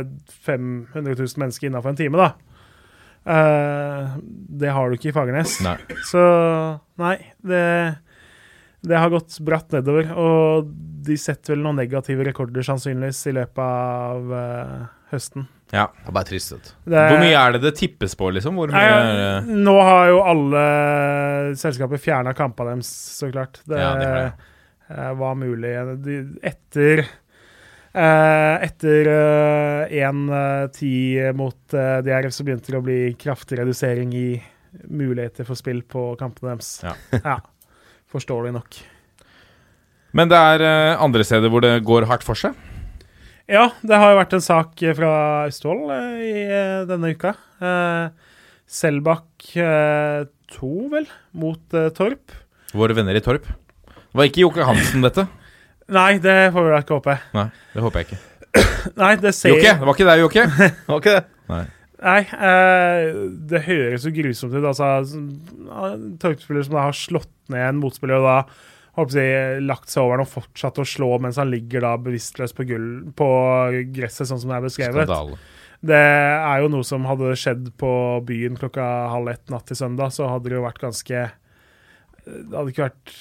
500 0.47 1.17
000 1.19 1.43
mennesker 1.43 1.69
innafor 1.69 1.93
en 1.93 1.99
time, 1.99 2.21
da. 2.21 2.33
Eh, 3.27 4.17
det 4.63 4.73
har 4.73 4.89
du 4.89 4.97
ikke 4.97 5.11
i 5.11 5.17
Fagernes. 5.17 5.59
Nei. 5.67 5.77
Så 6.07 6.23
nei, 7.03 7.17
det, 7.45 7.63
det 8.85 8.99
har 8.99 9.11
gått 9.11 9.39
bratt 9.45 9.73
nedover. 9.75 10.11
Og 10.15 10.71
de 11.07 11.17
setter 11.21 11.55
vel 11.55 11.65
noen 11.65 11.81
negative 11.81 12.27
rekorder 12.27 12.67
sannsynligvis 12.67 13.27
i 13.31 13.35
løpet 13.37 13.63
av 13.63 14.33
uh, 14.33 14.89
høsten. 15.13 15.47
Ja. 15.75 15.89
Det 15.91 16.11
er 16.11 16.15
bare 16.15 16.29
trist, 16.29 16.53
vet. 16.55 16.73
Det, 16.87 17.05
Hvor 17.11 17.21
mye 17.23 17.39
er 17.41 17.57
det 17.57 17.63
det 17.65 17.75
tippes 17.81 18.15
på, 18.19 18.31
liksom? 18.37 18.59
Hvor 18.61 18.71
mye 18.71 18.99
Nei, 19.03 19.61
nå 19.67 19.77
har 19.83 20.11
jo 20.13 20.21
alle 20.23 20.65
selskaper 21.59 22.03
fjerna 22.03 22.35
kampene 22.39 22.77
deres, 22.77 22.91
så 23.19 23.31
klart. 23.33 23.63
Det, 23.65 23.81
Ja, 23.81 23.95
det 23.99 24.11
det. 24.15 24.27
Uh, 24.87 25.13
var 25.19 25.39
mulig. 25.39 25.73
De, 26.05 26.19
etter 26.47 27.03
uh, 27.97 28.57
etter 28.63 29.09
eh, 29.09 30.03
1-10 30.05 31.33
mot 31.35 31.57
DRF 31.73 32.35
så 32.37 32.45
begynte 32.45 32.75
det 32.75 32.79
å 32.79 32.85
bli 32.85 33.01
kraftig 33.19 33.57
redusering 33.59 34.13
i 34.15 34.29
muligheter 34.93 35.49
for 35.49 35.59
spill 35.59 35.81
på 35.83 36.11
kampene 36.21 36.55
deres. 36.55 36.77
Ja. 36.85 36.95
ja. 37.17 37.39
Forståelig 38.17 38.55
nok. 38.57 38.79
Men 40.17 40.31
det 40.33 40.39
er 40.41 40.65
eh, 40.65 41.03
andre 41.05 41.25
steder 41.29 41.53
hvor 41.53 41.61
det 41.65 41.75
går 41.85 42.07
hardt 42.09 42.25
for 42.25 42.39
seg? 42.41 42.57
Ja, 43.47 43.69
det 43.85 43.99
har 44.01 44.15
jo 44.15 44.19
vært 44.19 44.33
en 44.39 44.43
sak 44.43 44.81
fra 44.99 45.11
Austevoll 45.45 45.85
eh, 45.93 46.23
i 46.25 46.33
eh, 46.49 46.87
denne 46.89 47.13
uka. 47.13 47.35
Eh, 47.61 48.33
Selbakk 48.67 49.53
2, 50.57 50.71
vel, 50.91 51.07
mot 51.37 51.77
eh, 51.77 51.91
Torp. 51.95 52.33
Våre 52.77 52.97
venner 52.97 53.19
i 53.19 53.23
Torp. 53.23 53.45
Det 53.47 54.17
var 54.19 54.31
ikke 54.31 54.43
Jokke 54.47 54.67
Hansen, 54.67 55.05
dette? 55.05 55.27
Nei, 55.99 56.17
det 56.23 56.39
får 56.57 56.65
vi 56.67 56.73
da 56.73 56.81
ikke 56.83 56.99
håpe. 56.99 57.19
Nei, 57.37 57.47
det 57.75 57.85
håper 57.85 58.03
jeg 58.03 58.09
ikke. 58.09 58.21
Nei, 59.03 59.13
det 59.23 59.35
ser 59.37 59.53
Jokke! 59.53 59.77
Det 59.77 59.87
var 59.91 59.99
ikke 59.99 60.09
deg, 60.09 60.25
Jokke. 60.25 60.47
Var 60.89 61.03
ikke 61.05 61.15
det? 61.19 61.25
Nei, 61.53 61.63
eh, 62.05 63.11
det 63.51 63.63
høres 63.67 64.05
jo 64.05 64.13
grusomt 64.13 64.57
ut. 64.57 64.65
Altså, 64.65 64.91
Torp-spiller 66.21 66.67
som 66.67 66.77
da 66.77 66.89
har 66.89 66.97
slått 66.97 67.33
ned 67.53 67.63
en 67.71 67.81
motspiller 67.81 68.21
og 68.21 68.27
da 68.29 68.39
håper 68.97 69.21
jeg, 69.21 69.63
lagt 69.69 69.93
seg 69.93 70.05
over 70.05 70.21
ham 70.21 70.25
og 70.25 70.33
fortsatt 70.33 70.81
å 70.81 70.87
slå 70.89 71.11
mens 71.21 71.39
han 71.41 71.51
ligger 71.53 71.85
da 71.85 71.93
bevisstløs 72.01 72.55
på, 72.57 72.65
gull, 72.69 72.89
på 73.17 73.29
gresset, 73.93 74.29
sånn 74.29 74.41
som 74.41 74.53
det 74.53 74.59
er 74.59 74.67
beskrevet. 74.69 75.09
Skandale. 75.09 75.41
Det 75.87 75.97
er 76.01 76.63
jo 76.63 76.71
noe 76.73 76.87
som 76.89 77.05
hadde 77.07 77.35
skjedd 77.39 77.69
på 77.81 77.91
byen 78.27 78.57
klokka 78.59 78.85
halv 79.13 79.35
ett 79.35 79.53
natt 79.53 79.67
til 79.69 79.79
søndag, 79.79 80.15
så 80.17 80.31
hadde 80.31 80.49
det 80.49 80.57
jo 80.57 80.65
vært 80.65 80.81
ganske 80.83 81.27
Det 82.25 82.57
hadde 82.57 82.73
ikke 82.73 82.87
vært 82.87 83.13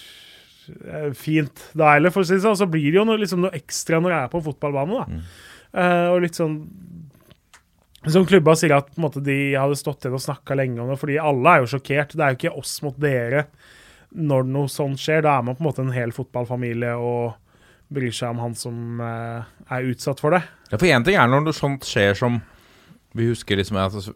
eh, 0.87 1.09
fint 1.19 1.65
da 1.77 1.91
heller, 1.97 2.15
for 2.15 2.23
å 2.23 2.29
si 2.29 2.37
det 2.37 2.45
sånn. 2.45 2.57
Så 2.63 2.69
blir 2.71 2.87
det 2.87 3.01
jo 3.01 3.05
noe, 3.07 3.19
liksom 3.21 3.43
noe 3.43 3.53
ekstra 3.57 3.99
når 4.01 4.15
jeg 4.15 4.21
er 4.23 4.31
på 4.31 4.41
en 4.41 4.47
fotballbane, 4.47 5.03
da. 5.03 5.19
Uh, 5.75 6.07
og 6.13 6.21
litt 6.23 6.37
sånn 6.39 6.53
Som 8.11 8.27
klubba 8.29 8.53
sier 8.57 8.75
at 8.77 8.91
måte, 9.01 9.23
de 9.23 9.55
hadde 9.57 9.77
stått 9.79 10.05
igjen 10.05 10.17
og 10.17 10.23
snakka 10.23 10.57
lenge 10.57 10.81
om 10.83 10.91
det, 10.91 10.99
fordi 11.01 11.17
alle 11.21 11.53
er 11.55 11.63
jo 11.63 11.71
sjokkert. 11.75 12.13
Det 12.13 12.25
er 12.25 12.33
jo 12.33 12.39
ikke 12.39 12.57
oss 12.61 12.77
mot 12.85 12.97
dere 13.01 13.47
når 14.15 14.45
noe 14.47 14.71
sånt 14.71 15.01
skjer. 15.01 15.25
Da 15.25 15.37
er 15.39 15.47
man 15.47 15.57
på 15.57 15.63
en 15.63 15.69
måte 15.69 15.83
en 15.83 15.95
hel 15.95 16.13
fotballfamilie 16.15 16.93
og 17.01 17.35
bryr 17.95 18.13
seg 18.15 18.33
om 18.33 18.41
han 18.41 18.57
som 18.57 19.01
eh, 19.03 19.47
er 19.73 19.89
utsatt 19.91 20.21
for 20.21 20.35
det. 20.35 20.43
Ja, 20.71 20.77
for 20.77 20.89
én 20.89 21.05
ting 21.05 21.17
er 21.19 21.29
når 21.29 21.45
noe 21.45 21.55
sånt 21.55 21.85
skjer 21.87 22.17
som 22.17 22.41
vi 23.15 23.29
husker 23.29 23.55
liksom, 23.55 23.77
altså, 23.79 24.11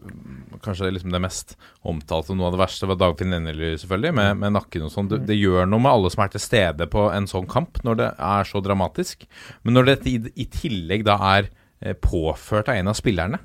Kanskje 0.60 0.90
liksom 0.92 1.12
det 1.14 1.22
mest 1.24 1.54
omtalte, 1.88 2.34
noe 2.36 2.50
av 2.50 2.56
det 2.56 2.60
verste, 2.60 2.88
var 2.90 2.98
Dagfinn 3.00 3.32
Ennerly, 3.32 3.70
selvfølgelig, 3.80 4.12
med, 4.18 4.34
med 4.42 4.52
nakken 4.58 4.84
og 4.84 4.92
sånn. 4.92 5.08
Det, 5.08 5.22
det 5.30 5.38
gjør 5.38 5.64
noe 5.70 5.80
med 5.80 5.94
alle 5.94 6.10
som 6.12 6.24
er 6.26 6.34
til 6.34 6.42
stede 6.44 6.88
på 6.92 7.06
en 7.08 7.28
sånn 7.30 7.48
kamp, 7.48 7.80
når 7.86 7.96
det 7.96 8.10
er 8.28 8.50
så 8.50 8.60
dramatisk. 8.60 9.24
Men 9.64 9.78
når 9.78 9.88
dette 9.88 10.10
i, 10.12 10.18
i 10.44 10.46
tillegg 10.52 11.06
da 11.08 11.16
er 11.30 11.48
påført 12.04 12.68
av 12.68 12.74
en 12.76 12.88
av 12.92 12.96
spillerne. 12.98 13.38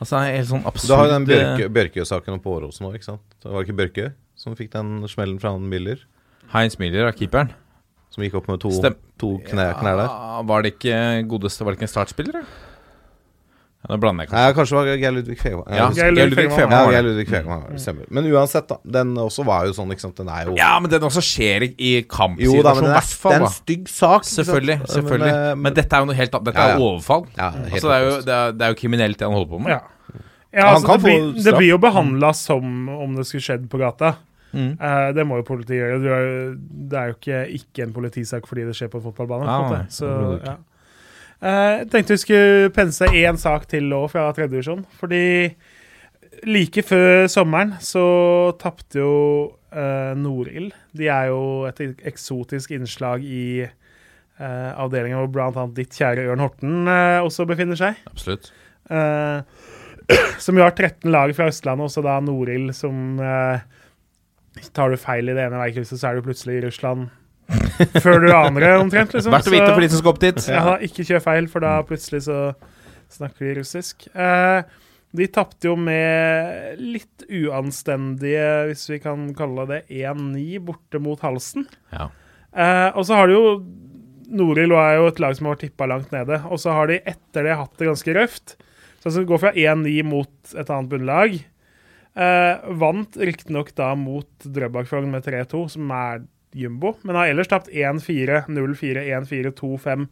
Altså 0.00 0.16
det 0.16 0.20
er 0.30 0.36
helt 0.38 0.48
sånn 0.48 0.66
absurd 0.68 0.88
Du 0.88 0.94
har 0.96 1.06
jo 1.08 1.12
den 1.12 1.26
eh, 1.26 1.32
Bjørke- 1.32 1.72
Bjørkø-saken 1.76 2.40
på 2.44 2.54
Åråsen 2.56 2.86
nå, 2.86 2.92
ikke 2.96 3.04
sant? 3.10 3.22
Det 3.42 3.50
var 3.52 3.66
ikke 3.66 3.76
Bjørkø 3.82 4.06
som 4.42 4.56
fikk 4.56 4.72
den 4.72 4.94
smellen 5.12 5.38
fra 5.42 5.52
han 5.52 5.68
Miller? 5.68 6.00
Heinz 6.54 6.78
Miller 6.80 7.06
av 7.10 7.14
keeperen. 7.18 7.52
Som 8.12 8.24
gikk 8.24 8.34
opp 8.40 8.48
med 8.48 8.60
to, 8.60 8.70
Stem- 8.76 8.96
to 9.20 9.34
knær, 9.48 9.74
knær 9.80 9.96
der? 10.00 10.08
Ja, 10.08 10.42
var 10.48 10.62
det 10.64 10.74
ikke 10.74 10.96
godeste 11.30 11.64
Var 11.64 11.72
det 11.72 11.78
ikke 11.80 11.88
en 11.88 11.92
startspiller, 11.94 12.32
da? 12.40 12.71
Ja, 13.88 13.96
blander 13.98 14.22
jeg 14.24 14.30
kanskje. 14.30 14.42
Nei, 14.46 14.52
kanskje 14.54 14.72
det 14.72 14.78
var 14.78 15.00
Geir 15.02 15.14
Ludvig 15.16 15.38
Fegvang. 15.40 15.74
Ja, 15.74 15.86
Geir 15.90 16.12
Ludvig. 16.14 16.50
Fegvang 16.54 16.92
Ja. 16.92 17.00
Ludvig 17.02 17.28
Fegvang, 17.28 17.62
stemmer. 17.82 18.04
Men 18.14 18.28
uansett, 18.30 18.68
da. 18.68 18.76
Den 18.98 19.14
også 19.18 19.44
var 19.44 19.66
jo 19.66 19.72
sånn, 19.74 19.90
ikke 19.90 20.04
sant. 20.04 20.14
Den 20.16 20.28
er 20.28 20.44
jo 20.46 20.54
Ja, 20.56 20.78
men 20.78 20.90
den 20.90 21.02
også 21.02 21.18
skjer 21.20 21.66
i- 21.76 22.04
kampsituasjon, 22.06 22.62
men 22.62 22.84
i 22.84 22.86
det 22.86 22.94
hvert 22.94 23.10
er, 23.10 23.30
det 23.30 23.40
er 23.40 23.42
en 23.42 23.50
stygg 23.50 23.88
sak. 23.88 24.22
Selvfølgelig. 24.22 24.78
selvfølgelig 24.86 25.32
Men, 25.32 25.50
eh, 25.50 25.54
Men 25.56 25.74
dette 25.74 25.92
er 25.92 25.98
jo 25.98 26.04
noe 26.06 26.14
helt 26.14 26.30
annet. 26.34 26.44
Dette 26.44 26.58
er 26.62 26.78
jo 26.78 26.84
overfall. 26.92 27.26
ja, 27.36 27.50
helt 27.50 27.72
Altså, 27.72 27.88
det, 27.88 27.96
er 27.98 28.04
jo, 28.06 28.20
det, 28.22 28.28
er, 28.38 28.52
det 28.52 28.62
er 28.62 28.68
jo 28.68 28.74
kriminelt, 28.74 29.18
det 29.18 29.26
han 29.26 29.34
holder 29.34 29.50
på 29.50 29.58
med. 29.60 29.68
Ja. 29.74 29.80
Ja, 30.52 30.66
altså, 30.74 30.86
det, 30.86 31.02
blir, 31.02 31.44
det 31.44 31.54
blir 31.56 31.68
jo 31.72 31.78
behandla 31.78 32.34
som 32.34 32.88
om 32.88 33.14
det 33.16 33.26
skulle 33.26 33.42
skjedd 33.42 33.68
på 33.72 33.78
gata. 33.80 34.16
Mm. 34.52 34.76
Uh, 34.78 35.12
det 35.16 35.24
må 35.26 35.36
jo 35.40 35.42
politiet 35.48 35.80
gjøre. 36.04 36.58
Det 36.90 36.98
er 36.98 37.06
jo 37.08 37.14
ikke, 37.16 37.38
ikke 37.56 37.82
en 37.86 37.92
politisak 37.96 38.46
fordi 38.46 38.66
det 38.68 38.74
skjer 38.76 38.90
på 38.92 39.00
en 39.00 39.06
fotballbane. 39.10 39.46
på 39.48 39.64
en 39.64 39.70
måte. 39.72 39.86
Så, 39.90 40.44
ja. 40.44 40.56
Eh, 41.42 41.72
jeg 41.82 41.90
tenkte 41.92 42.16
vi 42.16 42.22
skulle 42.22 42.72
pense 42.74 43.08
én 43.10 43.38
sak 43.40 43.66
til 43.70 43.88
nå 43.90 44.04
fra 44.12 44.28
tredjedivisjon. 44.34 44.84
Fordi 45.00 45.24
like 46.48 46.84
før 46.86 47.28
sommeren 47.30 47.76
så 47.82 48.04
tapte 48.58 48.98
jo 49.02 49.12
uh, 49.74 50.12
Norild. 50.18 50.72
De 50.96 51.06
er 51.12 51.30
jo 51.30 51.68
et 51.68 51.82
eksotisk 52.08 52.72
innslag 52.74 53.22
i 53.22 53.62
uh, 53.62 54.70
avdelingen 54.82 55.20
hvor 55.20 55.30
bl.a. 55.34 55.66
ditt 55.76 55.94
kjære 55.94 56.26
Ørn 56.32 56.42
Horten 56.42 56.90
uh, 56.90 57.22
også 57.22 57.46
befinner 57.46 57.78
seg. 57.78 58.00
Absolutt. 58.10 58.50
Uh, 58.90 59.46
som 60.42 60.58
jo 60.58 60.64
har 60.64 60.74
13 60.74 61.10
lag 61.12 61.32
fra 61.36 61.48
Østlandet, 61.50 61.88
også 61.88 62.04
da 62.04 62.18
Norild 62.24 62.72
som 62.76 63.20
eh, 63.22 63.64
Tar 64.76 64.92
du 64.92 65.00
feil 65.00 65.30
i 65.30 65.34
det 65.36 65.46
ene 65.46 65.60
veikrysset, 65.62 65.96
så 65.96 66.10
er 66.10 66.18
du 66.18 66.26
plutselig 66.26 66.58
i 66.58 66.64
Russland 66.66 67.06
før 68.04 68.22
du 68.22 68.28
aner 68.30 68.64
det, 68.66 68.70
omtrent. 68.80 69.16
liksom. 69.16 69.34
Verdt 69.34 69.50
å 69.50 69.54
vite 69.54 69.72
for 69.72 69.84
de 69.84 69.90
som 69.92 70.02
skal 70.02 70.14
opp 70.14 70.22
dit. 70.22 70.46
ja, 70.54 70.76
ikke 70.86 71.06
kjør 71.08 71.24
feil, 71.24 71.50
for 71.52 71.64
da 71.64 71.74
plutselig 71.88 72.24
så 72.28 72.38
snakker 73.12 73.48
de 73.48 73.58
russisk. 73.60 74.08
Eh, 74.14 74.64
de 75.12 75.28
tapte 75.28 75.68
jo 75.68 75.76
med 75.76 76.80
litt 76.80 77.26
uanstendige, 77.28 78.48
hvis 78.70 78.86
vi 78.94 79.00
kan 79.04 79.28
kalle 79.36 79.66
det 79.68 79.82
1-9, 79.92 80.62
borte 80.64 81.00
mot 81.04 81.20
Halsen. 81.24 81.66
Ja. 81.92 82.08
Eh, 82.52 82.88
og 82.96 83.04
så 83.08 83.20
har 83.20 83.30
de 83.30 83.38
jo 83.38 83.46
Norild 84.32 84.72
er 84.72 84.94
jo 84.96 85.08
et 85.10 85.18
lag 85.20 85.34
som 85.36 85.50
har 85.50 85.58
tippa 85.60 85.84
langt 85.84 86.12
nede. 86.14 86.38
Og 86.48 86.56
så 86.62 86.72
har 86.72 86.88
de 86.88 87.02
etter 87.04 87.44
det 87.44 87.56
hatt 87.58 87.74
det 87.76 87.90
ganske 87.90 88.14
røft. 88.16 88.54
Så 89.02 89.10
altså, 89.10 89.24
går 89.28 89.40
fra 89.42 89.50
1-9 89.52 89.98
mot 90.08 90.54
et 90.56 90.70
annet 90.72 90.88
bunnlag. 90.88 91.34
Eh, 92.12 92.70
vant 92.80 93.18
riktignok 93.20 93.74
da 93.76 93.90
mot 93.98 94.46
Drøbak-Frogn 94.46 95.12
med 95.12 95.26
3-2, 95.26 95.66
som 95.74 95.92
er 95.96 96.24
jumbo, 96.58 96.94
men 97.02 97.16
har 97.18 97.30
ellers 97.32 97.50
tapt 97.50 97.70
1-4, 97.72 98.44
0-4, 98.52 99.04
1-4, 99.18 99.52
2-5, 99.58 100.06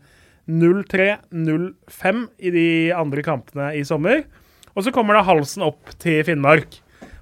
0-3, 0.50 1.08
0-5 1.30 2.22
i 2.38 2.52
de 2.54 2.68
andre 2.96 3.24
kampene 3.26 3.70
i 3.78 3.84
sommer. 3.86 4.24
Og 4.74 4.86
så 4.86 4.92
kommer 4.94 5.18
da 5.18 5.26
halsen 5.26 5.64
opp 5.66 5.92
til 6.00 6.22
Finnmark. 6.26 6.80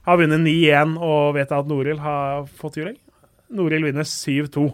Har 0.08 0.20
vunnet 0.20 0.40
9-1 0.44 0.96
og 1.04 1.34
vet 1.36 1.52
at 1.52 1.68
Norild 1.68 2.00
har 2.04 2.46
fått 2.60 2.78
juling. 2.80 2.96
Norild 3.52 3.88
vinner 3.88 4.06
7-2. 4.08 4.68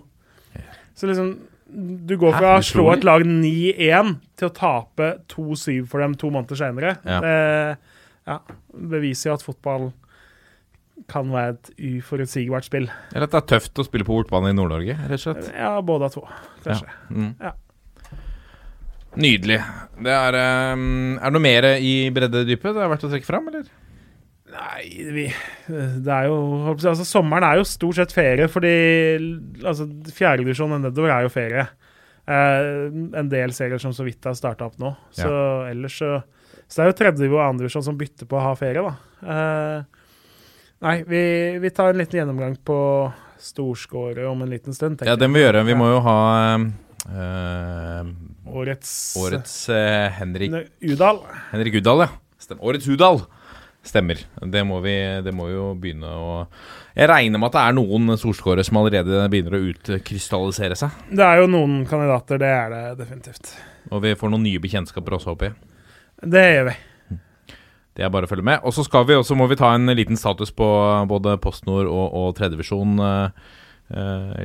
Så 0.95 1.11
liksom 1.11 1.35
Du 1.75 2.15
går 2.21 2.37
fra 2.37 2.53
å 2.59 2.63
slå 2.63 2.91
et 2.93 3.05
lag 3.07 3.25
9-1 3.27 4.13
til 4.39 4.47
å 4.47 4.55
tape 4.55 5.09
2-7 5.33 5.89
for 5.91 6.05
dem 6.05 6.15
to 6.21 6.29
måneder 6.31 6.61
senere. 6.61 6.93
Ja. 7.03 7.19
Det 7.25 7.39
ja, 8.31 8.37
beviser 8.93 9.31
jo 9.31 9.35
at 9.39 9.45
fotball 9.45 9.89
kan 11.11 11.29
være 11.33 11.57
et 11.57 11.71
uforutsigbart 11.99 12.67
spill. 12.67 12.89
Eller 13.13 13.27
at 13.27 13.35
det 13.35 13.41
er 13.43 13.51
tøft 13.57 13.83
å 13.83 13.87
spille 13.87 14.07
på 14.07 14.15
bortbane 14.15 14.53
i 14.53 14.57
Nord-Norge, 14.57 14.97
rett 15.11 15.19
og 15.19 15.25
slett. 15.27 15.53
Ja, 15.53 15.77
både 15.85 16.09
av 16.09 16.17
to, 16.17 16.25
kanskje. 16.65 16.91
Mm. 17.11 17.31
Ja. 17.43 17.55
Nydelig. 19.15 19.61
Det 20.03 20.11
er, 20.11 20.37
um, 20.75 21.15
er 21.21 21.25
det 21.25 21.35
noe 21.37 21.45
mer 21.45 21.69
i 21.79 21.95
breddedypet 22.15 22.75
det 22.75 22.83
er 22.83 22.91
verdt 22.91 23.07
å 23.07 23.11
trekke 23.13 23.29
fram, 23.29 23.51
eller? 23.53 23.67
Nei, 24.55 24.83
vi 25.11 25.25
Det 25.67 26.13
er 26.15 26.29
jo 26.29 26.37
Altså, 26.71 27.07
sommeren 27.07 27.47
er 27.47 27.59
jo 27.59 27.67
stort 27.67 27.99
sett 27.99 28.15
ferie, 28.15 28.47
fordi 28.51 28.75
altså, 29.65 29.89
fjerdedivisjon 30.15 30.77
og 30.77 30.85
nedover 30.85 31.15
er 31.15 31.27
jo 31.27 31.33
ferie. 31.35 31.67
Eh, 32.25 32.69
en 33.21 33.29
del 33.29 33.53
serier 33.53 33.83
som 33.83 33.93
så 33.93 34.07
vidt 34.07 34.25
har 34.25 34.37
starta 34.39 34.69
opp 34.69 34.79
nå. 34.83 34.95
Så 35.15 35.31
ellers 35.71 35.99
så 36.01 36.17
Så 36.67 36.81
det 36.81 36.85
er 36.85 36.89
jo 36.89 36.97
tredje 36.97 37.27
og 37.29 37.43
andre 37.45 37.67
divisjon 37.67 37.85
som 37.85 37.99
bytter 37.99 38.27
på 38.27 38.39
å 38.39 38.45
ha 38.47 38.55
ferie, 38.57 38.81
da. 38.81 38.95
Eh, 39.21 40.04
nei, 40.85 40.97
vi, 41.09 41.23
vi 41.63 41.73
tar 41.75 41.93
en 41.93 42.01
liten 42.01 42.21
gjennomgang 42.21 42.57
på 42.65 42.79
storskåret 43.41 44.25
om 44.29 44.45
en 44.45 44.53
liten 44.53 44.77
stund. 44.77 45.03
Ja, 45.05 45.17
det 45.19 45.29
må 45.29 45.41
vi 45.41 45.47
gjøre. 45.47 45.65
Vi 45.67 45.77
må 45.79 45.91
jo 45.91 46.03
ha 46.05 46.19
uh. 46.61 48.13
Årets, 48.55 48.91
årets 49.19 49.55
øh, 49.73 50.13
Henrik 50.15 50.53
Udal. 50.85 51.19
Henrik 51.51 51.81
Udal, 51.81 52.05
ja. 52.05 52.09
Stem, 52.39 52.61
årets 52.61 52.87
Udal. 52.89 53.25
Stemmer. 53.85 54.21
Det 54.41 54.63
må 54.65 54.79
vi 54.85 54.95
det 55.25 55.33
må 55.37 55.51
jo 55.51 55.67
begynne 55.77 56.09
å 56.09 56.29
Jeg 56.95 57.09
regner 57.11 57.41
med 57.41 57.51
at 57.51 57.57
det 57.57 57.65
er 57.65 57.77
noen 57.77 58.15
storskårere 58.21 58.65
som 58.65 58.79
allerede 58.81 59.27
begynner 59.33 59.59
å 59.59 59.63
utkrystallisere 59.73 60.79
seg. 60.79 60.95
Det 61.11 61.25
er 61.27 61.43
jo 61.43 61.51
noen 61.51 61.83
kandidater, 61.89 62.41
det 62.41 62.53
er 62.55 62.73
det 62.73 62.83
definitivt. 63.03 63.57
Og 63.91 64.05
vi 64.07 64.15
får 64.17 64.33
noen 64.33 64.47
nye 64.47 64.63
bekjentskaper 64.63 65.19
også, 65.19 65.35
håper 65.35 65.51
jeg. 65.51 65.57
Det 66.37 66.45
gjør 66.47 66.69
vi. 66.71 66.77
Det 67.95 68.03
er 68.03 68.11
bare 68.11 68.27
å 68.27 68.31
følge 68.31 68.43
med. 68.47 68.63
Og 68.67 68.75
så 68.75 68.83
skal 68.87 69.05
vi 69.07 69.15
også 69.15 69.37
må 69.39 69.47
vi 69.51 69.59
ta 69.61 69.73
en 69.77 69.87
liten 69.95 70.19
status 70.19 70.51
på 70.51 70.67
både 71.11 71.37
PostNord 71.43 71.87
og, 71.87 72.07
og 72.19 72.33
tredjevisjon 72.39 72.97
uh, 72.99 73.29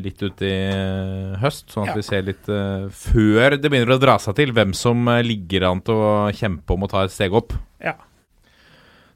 litt 0.04 0.22
ut 0.22 0.42
i 0.46 0.52
eh, 0.52 1.38
høst, 1.42 1.72
sånn 1.72 1.88
at 1.88 1.94
Ja. 1.94 1.98
vi 1.98 2.04
ser 2.06 2.26
litt 2.28 2.50
uh, 2.52 2.90
før 2.94 3.56
det 3.58 3.72
begynner 3.72 3.96
å 3.96 4.02
dra 4.02 4.18
seg 4.22 4.36
til, 4.38 4.52
hvem 4.54 4.74
som 4.78 5.08
eh, 5.10 5.24
ligger 5.26 5.66
an 5.72 5.82
til 5.82 5.96
å 5.96 6.12
kjempe 6.36 6.76
om 6.76 6.84
å 6.86 6.90
ta 6.92 7.06
et 7.08 7.14
steg 7.16 7.34
opp. 7.34 7.56
Ja. 7.82 7.96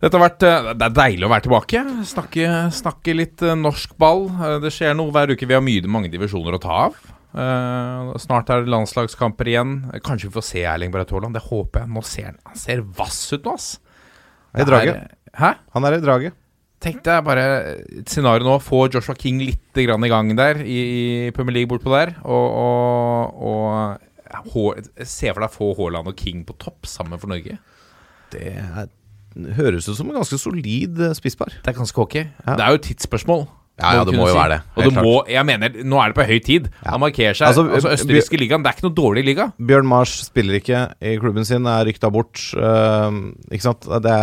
Dette 0.02 0.18
har 0.18 0.24
vært, 0.26 0.44
eh, 0.48 0.72
Det 0.80 0.88
er 0.90 0.96
deilig 0.98 1.28
å 1.28 1.32
være 1.32 1.46
tilbake. 1.46 1.84
Snakke, 2.10 2.48
snakke 2.76 3.14
litt 3.16 3.44
eh, 3.46 3.54
norsk 3.56 3.94
ball. 4.02 4.26
Eh, 4.32 4.58
Det 4.64 4.72
skjer 4.74 4.96
noe 4.98 5.12
hver 5.14 5.36
uke. 5.36 5.46
Vi 5.48 5.54
har 5.60 5.62
mye, 5.64 5.86
mange 5.88 6.10
divisjoner 6.12 6.58
å 6.58 6.64
ta 6.64 6.80
av. 6.90 6.98
Uh, 7.34 8.12
snart 8.22 8.52
er 8.54 8.62
det 8.62 8.70
landslagskamper 8.70 9.48
igjen. 9.50 9.72
Kanskje 10.06 10.28
vi 10.28 10.36
får 10.36 10.44
se 10.46 10.62
Erling 10.70 10.92
Braut 10.94 11.10
Haaland. 11.10 11.34
Det 11.34 11.42
håper 11.48 11.82
jeg. 11.82 11.90
Nå 11.96 12.04
ser 12.06 12.28
han, 12.28 12.36
han 12.46 12.60
ser 12.62 12.84
vass 12.86 13.22
ut 13.34 13.48
nå, 13.48 13.56
ass. 13.58 13.72
I 14.54 14.66
draget. 14.68 15.12
Hæ? 15.34 15.52
Han 15.74 15.88
er 15.88 15.98
i 15.98 16.02
draget. 16.04 16.40
Tenkte 16.84 17.14
jeg 17.16 17.24
bare 17.24 17.44
et 18.02 18.10
scenario 18.12 18.46
nå. 18.46 18.58
Få 18.62 18.86
Joshua 18.92 19.16
King 19.16 19.40
litt 19.42 19.80
grann 19.88 20.04
i 20.04 20.12
gang 20.12 20.34
der 20.38 20.60
i, 20.62 20.80
i 21.28 21.32
Premier 21.36 21.62
League 21.62 21.72
bortpå 21.72 21.94
der. 21.96 22.18
Og, 22.28 22.58
og, 23.40 23.46
og 23.48 24.82
se 25.08 25.32
for 25.32 25.46
deg 25.46 25.54
få 25.54 25.72
Haaland 25.78 26.12
og 26.12 26.18
King 26.20 26.44
på 26.48 26.58
topp 26.60 26.90
sammen 26.90 27.22
for 27.22 27.32
Norge. 27.32 27.58
Det 28.34 28.52
er, 28.52 28.90
høres 29.58 29.88
ut 29.90 29.98
som 29.98 30.10
en 30.10 30.18
ganske 30.20 30.40
solid 30.42 31.00
eh, 31.00 31.16
spisspar. 31.18 31.54
Det 31.64 31.72
er 31.72 31.78
ganske 31.78 32.02
hockey. 32.02 32.28
Ja. 32.44 32.58
Det 32.58 32.66
er 32.66 32.74
jo 32.74 32.82
et 32.82 32.88
tidsspørsmål. 32.90 33.46
Ja, 33.82 33.96
ja, 33.98 34.04
det 34.06 34.14
må 34.14 34.28
jo 34.28 34.34
si. 34.36 34.38
være 34.38 34.50
det. 34.54 34.60
Og 34.76 34.84
Helt 34.84 34.94
det 34.94 35.04
må, 35.04 35.14
jeg 35.34 35.46
mener, 35.50 35.78
nå 35.90 35.98
er 35.98 36.12
det 36.12 36.18
på 36.20 36.26
høy 36.30 36.40
tid. 36.46 36.68
Han 36.86 37.02
markerer 37.02 37.34
seg. 37.40 37.48
Altså, 37.50 37.64
Altså, 37.74 37.94
Østerrikske 37.98 38.38
ligaen, 38.38 38.62
det 38.62 38.70
er 38.70 38.78
ikke 38.78 38.86
noe 38.86 38.98
dårlig 39.00 39.24
liga. 39.26 39.48
Bjørn 39.58 39.88
Mars 39.90 40.14
spiller 40.28 40.60
ikke 40.60 40.84
i 41.02 41.16
klubben 41.22 41.48
sin, 41.50 41.66
er 41.66 41.88
rykta 41.90 42.12
bort. 42.14 42.38
Uh, 42.54 43.34
ikke 43.50 43.66
sant? 43.66 43.88
Det 44.06 44.20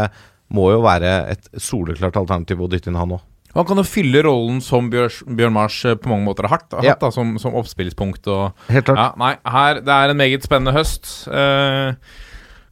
må 0.54 0.68
jo 0.70 0.80
være 0.86 1.10
et 1.34 1.50
soleklart 1.62 2.16
alternativ 2.22 2.62
å 2.62 2.70
dytte 2.70 2.90
inn 2.92 2.98
han 3.00 3.16
òg. 3.18 3.26
Han 3.56 3.66
kan 3.66 3.80
jo 3.82 3.82
fylle 3.82 4.22
rollen 4.22 4.60
som 4.62 4.86
Bjørn 4.92 5.52
Mars 5.56 5.80
eh, 5.84 5.96
på 5.98 6.06
mange 6.12 6.22
måter 6.28 6.46
har 6.46 6.60
hatt, 6.60 6.76
Ja. 6.86 6.94
da, 7.00 7.08
som, 7.10 7.32
som 7.42 7.56
oppspillspunkt. 7.58 8.28
Og, 8.30 8.52
Helt 8.70 8.86
klart. 8.86 9.00
Ja, 9.00 9.08
nei, 9.18 9.32
her, 9.42 9.80
det 9.82 9.90
er 9.96 10.12
en 10.12 10.20
meget 10.20 10.46
spennende 10.46 10.76
høst. 10.76 11.10
Eh, 11.26 11.96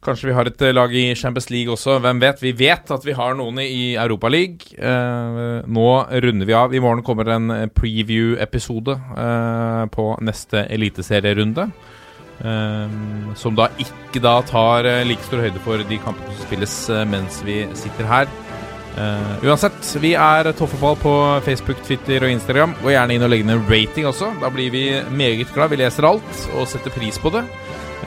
kanskje 0.08 0.30
vi 0.30 0.36
har 0.36 0.48
et 0.48 0.62
eh, 0.64 0.74
lag 0.74 0.94
i 0.96 1.04
Champions 1.18 1.50
League 1.52 1.72
også. 1.72 1.98
Hvem 2.02 2.22
vet? 2.22 2.40
Vi 2.42 2.54
vet 2.56 2.90
at 2.94 3.04
vi 3.04 3.16
har 3.16 3.36
noen 3.36 3.60
i 3.62 3.92
Europa 3.98 4.30
League. 4.32 4.72
Eh, 4.74 5.68
nå 5.68 5.88
runder 6.24 6.48
vi 6.48 6.56
av. 6.56 6.74
I 6.74 6.82
morgen 6.82 7.04
kommer 7.06 7.28
en 7.34 7.52
eh, 7.54 7.68
preview-episode 7.68 8.96
eh, 8.96 9.84
på 9.94 10.08
neste 10.24 10.64
eliteserierunde. 10.72 11.68
Eh, 12.38 12.98
som 13.38 13.56
da 13.58 13.68
ikke 13.82 14.22
da 14.24 14.38
tar 14.46 14.88
like 15.08 15.26
stor 15.26 15.42
høyde 15.44 15.62
for 15.64 15.82
de 15.90 16.00
kampene 16.02 16.36
som 16.36 16.46
spilles 16.48 16.76
mens 17.10 17.42
vi 17.46 17.64
sitter 17.78 18.08
her. 18.08 18.36
Uansett, 19.46 19.78
vi 20.02 20.16
er 20.18 20.48
Toffefall 20.58 20.96
på 20.98 21.12
Facebook, 21.46 21.78
Twitter 21.86 22.24
og 22.26 22.32
Instagram. 22.34 22.72
Gå 22.82 22.90
gjerne 22.90 23.14
inn 23.14 23.22
og 23.22 23.30
legge 23.30 23.46
ned 23.46 23.60
en 23.60 23.68
rating 23.70 24.08
også. 24.10 24.32
Da 24.40 24.50
blir 24.50 24.72
vi 24.74 24.84
meget 25.14 25.52
glad. 25.54 25.70
Vi 25.70 25.78
leser 25.78 26.08
alt 26.08 26.46
og 26.56 26.66
setter 26.66 26.90
pris 26.96 27.20
på 27.22 27.30
det. 27.36 27.44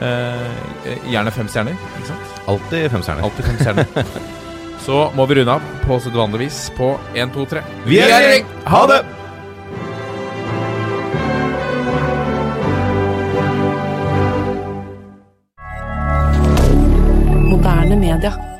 Eh, 0.02 1.08
gjerne 1.12 1.30
fem 1.30 1.48
stjerner, 1.50 1.78
ikke 1.98 2.08
sant? 2.10 2.38
Alltid 2.50 2.88
fem 2.90 3.02
stjerner. 3.06 3.26
Alltid 3.28 3.44
fem 3.46 3.58
stjerner. 3.60 4.30
Så 4.86 5.02
må 5.14 5.26
vi 5.30 5.36
runde 5.38 5.54
av 5.54 5.66
på 5.86 5.98
sedvanlig 6.02 6.48
vis 6.48 6.62
på 6.74 6.96
1, 7.14 7.30
2, 7.36 7.44
3. 7.54 7.60
Vi 7.86 8.00
er 8.02 8.10
i 8.10 8.30
gjeng! 8.32 8.48
Ha 8.66 8.86
det! 8.90 9.02
Moderne 17.52 18.00
Media. 18.00 18.51